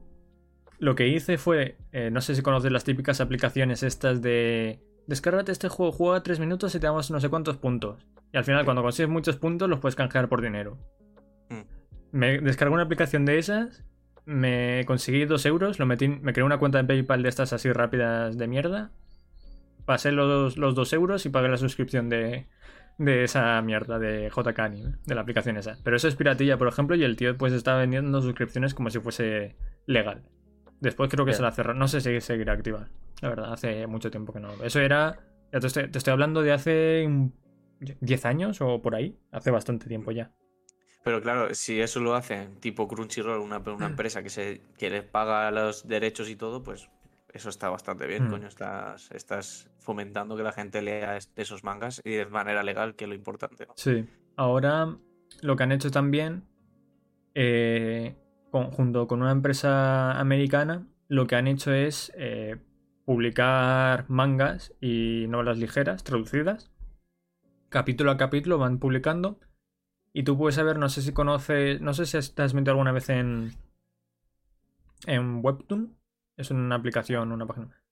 lo 0.80 0.96
que 0.96 1.10
hice 1.10 1.38
fue, 1.38 1.76
eh, 1.92 2.10
no 2.10 2.22
sé 2.22 2.36
si 2.36 2.42
conoces 2.42 2.72
las 2.72 2.86
típicas 2.86 3.20
aplicaciones 3.20 3.84
estas 3.84 4.22
de 4.22 4.80
descárgate 5.08 5.52
este 5.52 5.68
juego, 5.68 5.92
juega 5.92 6.24
tres 6.24 6.40
minutos 6.40 6.74
y 6.74 6.80
te 6.80 6.88
damos 6.88 7.12
no 7.12 7.20
sé 7.20 7.28
cuántos 7.28 7.58
puntos. 7.58 8.08
Y 8.32 8.38
al 8.38 8.46
final 8.46 8.64
cuando 8.64 8.82
consigues 8.82 9.10
muchos 9.10 9.36
puntos 9.36 9.70
los 9.70 9.82
puedes 9.82 9.98
canjear 9.98 10.30
por 10.30 10.42
dinero. 10.42 10.78
Mm. 11.50 12.18
Me 12.18 12.40
descargué 12.40 12.74
una 12.74 12.84
aplicación 12.84 13.26
de 13.26 13.40
esas, 13.40 13.84
me 14.26 14.84
conseguí 14.86 15.26
dos 15.26 15.46
euros, 15.46 15.80
lo 15.80 15.86
metí, 15.86 16.08
me 16.08 16.34
creé 16.34 16.44
una 16.46 16.58
cuenta 16.58 16.78
de 16.80 16.86
PayPal 16.86 17.24
de 17.24 17.30
estas 17.30 17.54
así 17.54 17.72
rápidas 17.72 18.38
de 18.38 18.48
mierda, 18.48 18.92
pasé 19.86 20.12
los, 20.12 20.58
los 20.58 20.76
dos 20.76 20.94
euros 20.94 21.26
y 21.26 21.30
pagué 21.30 21.48
la 21.50 21.58
suscripción 21.58 22.10
de, 22.10 22.48
de 22.98 23.24
esa 23.24 23.62
mierda 23.62 24.00
de 24.00 24.30
JK 24.36 24.60
Anime, 24.60 24.96
de 25.06 25.16
la 25.16 25.22
aplicación 25.22 25.58
esa. 25.58 25.78
Pero 25.84 25.96
eso 25.96 26.08
es 26.08 26.16
piratilla, 26.16 26.58
por 26.58 26.68
ejemplo, 26.68 26.96
y 26.96 27.04
el 27.04 27.16
tío 27.16 27.38
pues 27.38 27.54
está 27.54 27.76
vendiendo 27.76 28.22
suscripciones 28.22 28.74
como 28.74 28.90
si 28.90 29.00
fuese 29.00 29.56
legal. 29.86 30.24
Después 30.82 31.10
creo 31.10 31.26
que 31.26 31.34
se 31.34 31.42
la 31.42 31.52
cerró. 31.52 31.74
No 31.74 31.88
sé 31.88 32.02
si 32.02 32.20
seguirá 32.22 32.54
activa. 32.54 32.90
La 33.22 33.30
verdad, 33.30 33.54
hace 33.54 33.88
mucho 33.88 34.12
tiempo 34.12 34.34
que 34.34 34.40
no. 34.40 34.52
Eso 34.64 34.82
era. 34.82 35.18
Ya 35.52 35.60
te 35.60 35.68
estoy, 35.68 35.90
te 35.90 35.98
estoy 35.98 36.12
hablando 36.12 36.42
de 36.42 36.52
hace 36.52 37.06
un- 37.08 37.34
10 38.02 38.26
años 38.26 38.60
o 38.62 38.82
por 38.82 38.94
ahí. 38.96 39.18
Hace 39.32 39.52
bastante 39.52 39.88
tiempo 39.88 40.12
ya. 40.12 40.32
Pero 41.06 41.22
claro, 41.22 41.54
si 41.54 41.80
eso 41.80 42.00
lo 42.00 42.16
hacen 42.16 42.56
tipo 42.60 42.88
Crunchyroll, 42.88 43.40
una, 43.40 43.60
una 43.60 43.86
empresa 43.86 44.24
que, 44.24 44.30
se, 44.30 44.62
que 44.78 44.90
les 44.90 45.04
paga 45.04 45.52
los 45.52 45.88
derechos 45.88 46.30
y 46.30 46.36
todo, 46.36 46.64
pues 46.64 46.90
eso 47.32 47.50
está 47.50 47.70
bastante 47.70 48.08
bien, 48.08 48.26
Mm. 48.28 48.32
coño. 48.32 48.48
Estás, 48.48 49.12
estás 49.12 49.70
fomentando 49.80 50.36
que 50.36 50.42
la 50.44 50.52
gente 50.52 50.82
lea 50.82 51.16
es- 51.16 51.32
esos 51.36 51.64
mangas 51.64 52.02
y 52.04 52.12
de 52.12 52.26
manera 52.26 52.64
legal, 52.64 52.96
que 52.96 53.06
es 53.06 53.10
lo 53.10 53.14
importante. 53.16 53.68
¿no? 53.68 53.74
Sí. 53.78 54.06
Ahora 54.36 54.98
lo 55.42 55.56
que 55.56 55.64
han 55.64 55.72
hecho 55.72 55.92
también. 55.92 56.44
eh, 57.36 58.16
junto 58.52 59.08
con 59.08 59.22
una 59.22 59.32
empresa 59.32 60.18
americana, 60.18 60.88
lo 61.10 61.28
que 61.28 61.36
han 61.36 61.46
hecho 61.48 61.74
es 61.74 62.12
eh, 62.16 62.56
publicar 63.04 64.06
mangas 64.10 64.74
y 64.80 65.26
novelas 65.28 65.58
ligeras 65.58 66.04
traducidas. 66.06 66.72
Capítulo 67.70 68.12
a 68.12 68.18
capítulo 68.18 68.58
van 68.58 68.80
publicando. 68.80 69.40
Y 70.18 70.24
tú 70.24 70.38
puedes 70.38 70.56
saber, 70.56 70.80
no 70.80 70.88
sé 70.88 71.02
si 71.02 71.12
conoces, 71.12 71.82
no 71.82 71.94
sé 71.94 72.06
si 72.06 72.18
te 72.34 72.42
has 72.42 72.54
metido 72.54 72.72
alguna 72.72 72.94
vez 72.94 73.10
en, 73.10 73.52
en 75.08 75.44
Webtoon. 75.44 75.94
Es 76.38 76.52
una 76.52 76.76
aplicación, 76.76 77.34
una 77.34 77.46
página. 77.46 77.84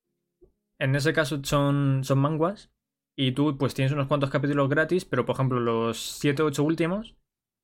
En 0.78 0.96
ese 0.96 1.12
caso 1.12 1.44
son, 1.44 2.02
son 2.02 2.18
manguas. 2.18 2.72
Y 3.14 3.32
tú 3.32 3.58
pues 3.58 3.74
tienes 3.74 3.92
unos 3.92 4.06
cuantos 4.06 4.30
capítulos 4.30 4.70
gratis, 4.70 5.04
pero 5.04 5.26
por 5.26 5.34
ejemplo 5.34 5.60
los 5.60 6.00
7 6.18 6.42
o 6.42 6.46
8 6.46 6.64
últimos 6.64 7.14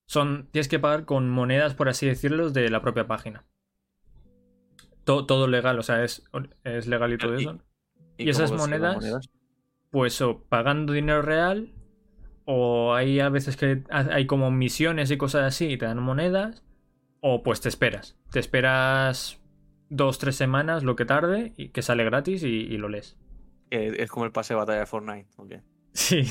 son, 0.06 0.50
tienes 0.50 0.68
que 0.68 0.78
pagar 0.78 1.06
con 1.06 1.30
monedas, 1.30 1.74
por 1.74 1.88
así 1.88 2.04
decirlo, 2.06 2.50
de 2.50 2.68
la 2.68 2.82
propia 2.82 3.06
página. 3.06 3.46
Todo, 5.04 5.48
legal, 5.48 5.78
o 5.78 5.82
sea, 5.82 6.04
es, 6.04 6.22
es 6.64 6.86
legal 6.86 7.14
y 7.14 7.16
todo 7.16 7.34
eso. 7.34 7.58
Y, 8.18 8.28
esas 8.28 8.52
monedas, 8.52 9.30
pues 9.88 10.20
o 10.20 10.44
pagando 10.44 10.92
dinero 10.92 11.22
real, 11.22 11.72
o 12.44 12.94
hay 12.94 13.20
a 13.20 13.28
veces 13.28 13.56
que 13.56 13.82
hay 13.90 14.26
como 14.26 14.50
misiones 14.50 15.10
y 15.10 15.16
cosas 15.16 15.42
así 15.42 15.66
y 15.66 15.78
te 15.78 15.86
dan 15.86 16.02
monedas, 16.02 16.64
o 17.20 17.42
pues 17.42 17.60
te 17.60 17.68
esperas. 17.68 18.16
Te 18.30 18.38
esperas 18.38 19.40
dos, 19.88 20.18
tres 20.18 20.36
semanas, 20.36 20.82
lo 20.82 20.96
que 20.96 21.04
tarde, 21.04 21.52
y 21.56 21.68
que 21.68 21.82
sale 21.82 22.04
gratis 22.04 22.42
y, 22.42 22.76
lo 22.78 22.88
lees. 22.88 23.18
Es 23.70 24.10
como 24.10 24.24
el 24.24 24.32
pase 24.32 24.54
de 24.54 24.58
batalla 24.58 24.80
de 24.80 24.86
Fortnite, 24.86 25.28
¿ok? 25.36 25.52
Sí, 25.92 26.22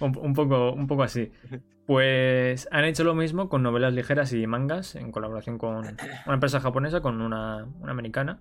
un, 0.00 0.32
poco, 0.32 0.72
un 0.72 0.86
poco 0.86 1.02
así. 1.02 1.30
Pues 1.86 2.68
han 2.70 2.84
hecho 2.84 3.02
lo 3.02 3.14
mismo 3.14 3.48
con 3.48 3.64
novelas 3.64 3.92
ligeras 3.92 4.32
y 4.32 4.46
mangas 4.46 4.94
en 4.94 5.10
colaboración 5.10 5.58
con 5.58 5.74
una 5.78 6.34
empresa 6.34 6.60
japonesa, 6.60 7.00
con 7.00 7.20
una, 7.20 7.66
americana. 7.84 8.40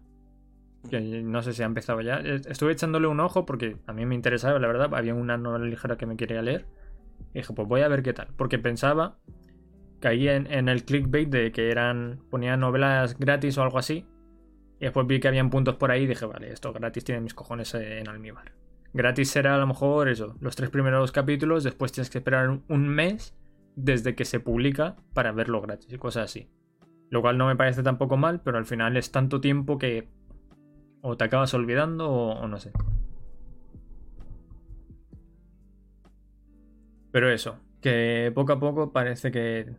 Que 0.90 0.99
no 0.99 1.41
sé 1.41 1.53
si 1.53 1.64
ha 1.64 1.66
empezado 1.66 2.02
ya. 2.02 2.18
Estuve 2.18 2.72
echándole 2.72 3.08
un 3.08 3.20
ojo 3.20 3.45
porque 3.45 3.78
a 3.88 3.94
mí 3.94 4.06
me 4.06 4.16
interesaba, 4.16 4.60
la 4.60 4.68
verdad. 4.68 4.94
Había 4.94 5.14
una 5.14 5.38
novela 5.38 5.66
ligera 5.66 5.98
que 5.98 6.06
me 6.06 6.18
quería 6.18 6.41
leer. 6.41 6.66
Y 7.34 7.40
dije, 7.40 7.53
pues 7.53 7.68
voy 7.68 7.82
a 7.82 7.88
ver 7.88 8.03
qué 8.03 8.14
tal. 8.14 8.30
Porque 8.36 8.58
pensaba, 8.60 9.20
caí 9.99 10.28
en, 10.28 10.52
en 10.52 10.70
el 10.70 10.84
clickbait 10.84 11.30
de 11.30 11.52
que 11.52 11.70
eran. 11.70 12.22
ponían 12.30 12.60
novelas 12.60 13.18
gratis 13.18 13.58
o 13.58 13.64
algo 13.64 13.78
así. 13.78 14.06
Y 14.80 14.86
después 14.86 15.06
vi 15.06 15.20
que 15.20 15.28
habían 15.28 15.52
puntos 15.52 15.76
por 15.76 15.91
ahí 15.91 16.03
y 16.03 16.08
dije, 16.08 16.26
vale, 16.26 16.52
esto 16.52 16.74
gratis 16.74 17.03
tiene 17.03 17.22
mis 17.22 17.36
cojones 17.36 17.76
en 17.76 18.10
almíbar. 18.10 18.53
Gratis 18.94 19.30
será 19.30 19.56
a 19.56 19.58
lo 19.58 19.68
mejor 19.68 20.10
eso, 20.10 20.36
los 20.41 20.56
tres 20.56 20.70
primeros 20.70 21.12
capítulos, 21.12 21.64
después 21.64 21.91
tienes 21.91 22.10
que 22.10 22.18
esperar 22.18 22.60
un 22.68 22.88
mes 22.90 23.38
desde 23.76 24.16
que 24.16 24.26
se 24.26 24.40
publica 24.40 24.98
para 25.14 25.32
verlo 25.32 25.62
gratis 25.62 25.94
y 25.94 25.98
cosas 25.98 26.26
así. 26.26 26.49
Lo 27.10 27.22
cual 27.22 27.38
no 27.38 27.48
me 27.48 27.56
parece 27.56 27.84
tampoco 27.84 28.18
mal, 28.18 28.41
pero 28.41 28.58
al 28.58 28.66
final 28.66 28.98
es 28.98 29.12
tanto 29.12 29.40
tiempo 29.40 29.78
que 29.78 30.10
o 31.02 31.18
te 31.18 31.23
acabas 31.23 31.53
olvidando 31.53 32.10
o, 32.11 32.48
no 32.48 32.60
sé. 32.60 32.72
Pero 37.11 37.30
eso, 37.30 37.60
que 37.82 38.32
poco 38.34 38.53
a 38.53 38.60
poco 38.60 38.91
parece 38.94 39.32
que 39.32 39.76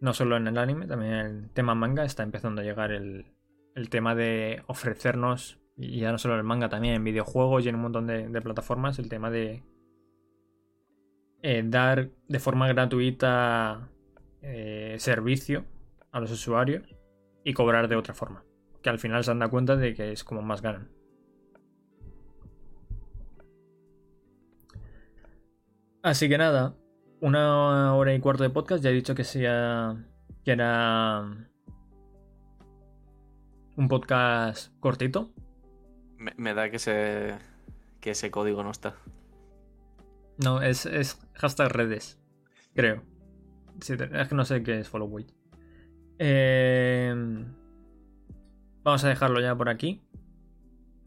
no 0.00 0.12
solo 0.12 0.36
en 0.36 0.48
el 0.48 0.58
anime, 0.58 0.86
también 0.86 1.12
en 1.12 1.26
el 1.26 1.50
tema 1.50 1.74
manga 1.74 2.04
está 2.04 2.22
empezando 2.22 2.60
a 2.60 2.64
llegar 2.64 2.90
el, 2.92 3.26
el 3.74 3.88
tema 3.88 4.14
de 4.14 4.62
ofrecernos 4.66 5.58
y 5.76 6.00
ya 6.00 6.12
no 6.12 6.18
solo 6.18 6.34
en 6.34 6.40
el 6.40 6.46
manga, 6.46 6.68
también 6.68 6.94
en 6.94 7.04
videojuegos 7.04 7.64
y 7.64 7.68
en 7.68 7.74
un 7.74 7.82
montón 7.82 8.06
de, 8.06 8.40
plataformas, 8.40 8.98
el 8.98 9.08
tema 9.08 9.30
de 9.30 9.62
eh, 11.42 11.62
dar 11.64 12.10
de 12.28 12.38
forma 12.38 12.68
gratuita 12.68 13.88
eh, 14.42 14.96
servicio 14.98 15.64
a 16.12 16.20
los 16.20 16.30
usuarios 16.30 16.84
y 17.44 17.52
cobrar 17.52 17.88
de 17.88 17.96
otra 17.96 18.14
forma. 18.14 18.44
Que 18.84 18.90
al 18.90 19.00
final 19.00 19.24
se 19.24 19.30
han 19.30 19.38
dado 19.40 19.50
cuenta 19.50 19.76
de 19.76 19.94
que 19.94 20.12
es 20.12 20.22
como 20.22 20.42
más 20.42 20.60
ganan. 20.60 20.90
Así 26.02 26.28
que 26.28 26.36
nada, 26.36 26.76
una 27.20 27.94
hora 27.94 28.14
y 28.14 28.20
cuarto 28.20 28.42
de 28.42 28.50
podcast. 28.50 28.84
Ya 28.84 28.90
he 28.90 28.92
dicho 28.92 29.14
que 29.14 29.24
sea. 29.24 29.96
que 30.44 30.52
era. 30.52 31.22
un 33.76 33.88
podcast 33.88 34.78
cortito. 34.80 35.32
Me, 36.18 36.52
da 36.52 36.68
que 36.68 36.76
ese, 36.76 37.38
que 38.02 38.10
ese 38.10 38.30
código 38.30 38.62
no 38.62 38.70
está. 38.70 38.96
No, 40.36 40.60
es, 40.60 40.84
es 40.84 41.26
hashtag 41.36 41.72
redes, 41.72 42.20
creo. 42.74 43.02
es 43.80 44.28
que 44.28 44.34
no 44.34 44.44
sé 44.44 44.62
qué 44.62 44.80
es 44.80 44.88
follow 44.90 45.10
em, 46.18 47.54
vamos 48.84 49.02
a 49.04 49.08
dejarlo 49.08 49.40
ya 49.40 49.56
por 49.56 49.68
aquí. 49.68 50.00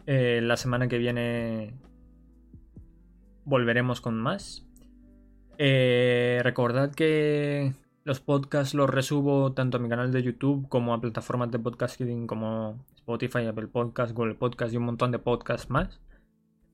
Eh, 0.05 0.41
la 0.41 0.57
semana 0.57 0.87
que 0.87 0.97
viene 0.97 1.73
volveremos 3.45 4.01
con 4.01 4.19
más. 4.19 4.65
Eh, 5.57 6.41
recordad 6.43 6.93
que 6.93 7.73
los 8.03 8.19
podcasts 8.19 8.73
los 8.73 8.89
resubo 8.89 9.53
tanto 9.53 9.77
a 9.77 9.79
mi 9.79 9.89
canal 9.89 10.11
de 10.11 10.23
YouTube 10.23 10.67
como 10.69 10.93
a 10.93 11.01
plataformas 11.01 11.51
de 11.51 11.59
podcasting 11.59 12.27
como 12.27 12.85
Spotify, 12.95 13.45
Apple 13.45 13.67
Podcast, 13.67 14.13
Google 14.13 14.35
Podcast 14.35 14.73
y 14.73 14.77
un 14.77 14.83
montón 14.83 15.11
de 15.11 15.19
podcasts 15.19 15.69
más. 15.69 16.01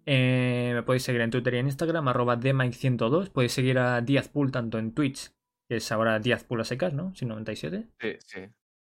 Eh, 0.05 0.71
me 0.73 0.83
podéis 0.83 1.03
seguir 1.03 1.21
en 1.21 1.31
Twitter 1.31 1.53
y 1.53 1.57
en 1.57 1.67
Instagram, 1.67 2.07
arroba 2.07 2.37
DMike102. 2.37 3.29
Podéis 3.29 3.53
seguir 3.53 3.79
a 3.79 4.01
Diazpool 4.01 4.51
tanto 4.51 4.77
en 4.77 4.93
Twitch, 4.93 5.31
que 5.69 5.77
es 5.77 5.91
ahora 5.91 6.19
Diazpool 6.19 6.61
a 6.61 6.65
secas, 6.65 6.93
¿no? 6.93 7.15
Sin 7.15 7.29
97. 7.29 7.87
Sí, 7.99 8.15
sí. 8.25 8.39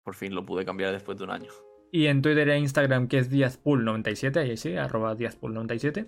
Por 0.03 0.15
fin 0.15 0.33
lo 0.33 0.45
pude 0.45 0.65
cambiar 0.65 0.93
después 0.93 1.17
de 1.17 1.25
un 1.25 1.31
año. 1.31 1.51
Y 1.91 2.07
en 2.07 2.21
Twitter 2.21 2.47
e 2.49 2.57
Instagram, 2.57 3.07
que 3.07 3.17
es 3.17 3.29
Diazpool97, 3.29 4.37
ahí 4.37 4.55
sí, 4.55 4.77
arroba 4.77 5.15
Diazpool97. 5.15 6.07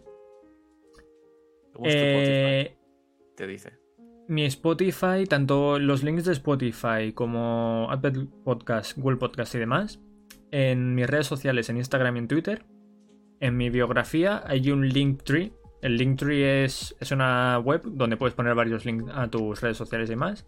Eh, 1.84 2.78
te 3.36 3.48
dice. 3.48 3.74
Mi 4.30 4.46
Spotify, 4.46 5.26
tanto 5.28 5.80
los 5.80 6.04
links 6.04 6.24
de 6.24 6.32
Spotify 6.32 7.12
como 7.14 7.88
Apple 7.92 8.28
Podcast, 8.46 8.98
Google 8.98 9.18
Podcast 9.18 9.54
y 9.56 9.60
demás, 9.60 10.00
en 10.52 10.96
mis 10.96 11.08
redes 11.08 11.28
sociales, 11.28 11.70
en 11.70 11.78
Instagram 11.78 12.16
y 12.16 12.20
en 12.20 12.28
Twitter. 12.30 12.66
En 13.42 13.58
mi 13.58 13.70
biografía 13.70 14.42
hay 14.46 14.72
un 14.72 14.88
Linktree. 14.88 15.52
El 15.82 15.98
Linktree 15.98 16.64
es, 16.64 16.96
es 17.02 17.12
una 17.12 17.60
web 17.60 17.82
donde 17.84 18.16
puedes 18.16 18.34
poner 18.34 18.56
varios 18.56 18.86
links 18.86 19.12
a 19.14 19.30
tus 19.30 19.60
redes 19.60 19.76
sociales 19.76 20.10
y 20.10 20.14
demás. 20.14 20.48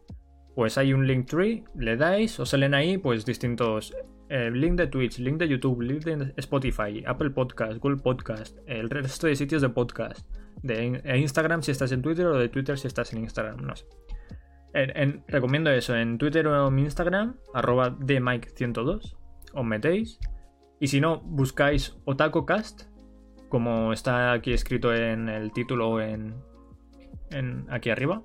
Pues 0.55 0.77
hay 0.77 0.93
un 0.93 1.05
Linktree, 1.05 1.65
le 1.75 1.97
dais, 1.97 2.39
os 2.39 2.47
salen 2.47 2.73
ahí 2.73 2.97
pues 2.97 3.25
distintos 3.25 3.93
eh, 4.29 4.49
link 4.51 4.75
de 4.75 4.87
Twitch, 4.87 5.19
link 5.19 5.37
de 5.37 5.47
YouTube, 5.47 5.81
link 5.81 6.03
de 6.03 6.33
Spotify, 6.37 7.03
Apple 7.05 7.31
Podcast, 7.31 7.79
Google 7.79 7.97
Podcast, 7.97 8.57
el 8.67 8.89
resto 8.89 9.27
de 9.27 9.35
sitios 9.35 9.61
de 9.61 9.69
podcast, 9.69 10.27
de 10.63 11.01
Instagram 11.17 11.61
si 11.61 11.71
estás 11.71 11.91
en 11.91 12.01
Twitter 12.01 12.25
o 12.25 12.37
de 12.37 12.49
Twitter 12.49 12.77
si 12.77 12.87
estás 12.87 13.13
en 13.13 13.19
Instagram, 13.19 13.61
no 13.61 13.75
sé. 13.75 13.85
recomiendo 15.27 15.69
eso 15.71 15.95
en 15.95 16.17
Twitter 16.17 16.47
o 16.47 16.67
en 16.67 16.79
Instagram, 16.79 17.35
arroba 17.53 17.97
dmike102 17.97 19.15
os 19.55 19.65
metéis. 19.65 20.19
Y 20.79 20.87
si 20.87 20.99
no, 20.99 21.21
buscáis 21.21 21.97
OtakoCast, 22.05 22.83
como 23.49 23.93
está 23.93 24.33
aquí 24.33 24.51
escrito 24.51 24.93
en 24.93 25.29
el 25.29 25.51
título 25.53 26.01
en, 26.01 26.35
en 27.31 27.65
aquí 27.69 27.89
arriba, 27.89 28.21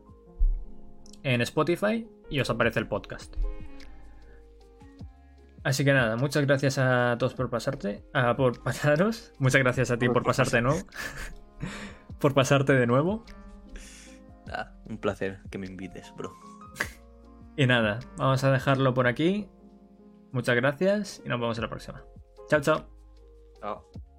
en 1.23 1.41
Spotify, 1.43 2.07
y 2.29 2.41
os 2.41 2.51
aparece 2.51 2.81
el 2.81 2.89
podcast. 2.89 3.37
Así 5.63 5.85
que 5.85 5.93
nada, 5.93 6.17
muchas 6.17 6.47
gracias 6.47 6.79
a 6.79 7.17
todos 7.19 7.35
por 7.35 7.51
pasarte, 7.51 8.03
por 8.37 8.63
pasaros. 8.63 9.33
Muchas 9.39 9.61
gracias 9.61 9.91
a 9.91 9.99
ti 9.99 10.09
por, 10.09 10.23
pasarte, 10.23 10.63
¿no? 10.63 10.75
por 12.19 12.35
pasarte 12.35 12.73
de 12.73 12.87
nuevo. 12.87 13.25
un 14.89 14.99
placer 14.99 15.41
que 15.51 15.59
me 15.59 15.67
invites, 15.67 16.13
bro. 16.17 16.33
Y 17.57 17.67
nada, 17.67 18.01
vamos 18.17 18.43
a 18.45 18.51
dejarlo 18.51 18.95
por 18.95 19.07
aquí. 19.07 19.49
Muchas 20.33 20.57
gracias 20.57 21.21
y 21.25 21.29
nos 21.29 21.41
vemos 21.41 21.59
en 21.59 21.63
la 21.63 21.69
próxima. 21.69 22.05
Chao, 22.49 22.61
chao. 22.61 22.87
Chao. 23.61 24.10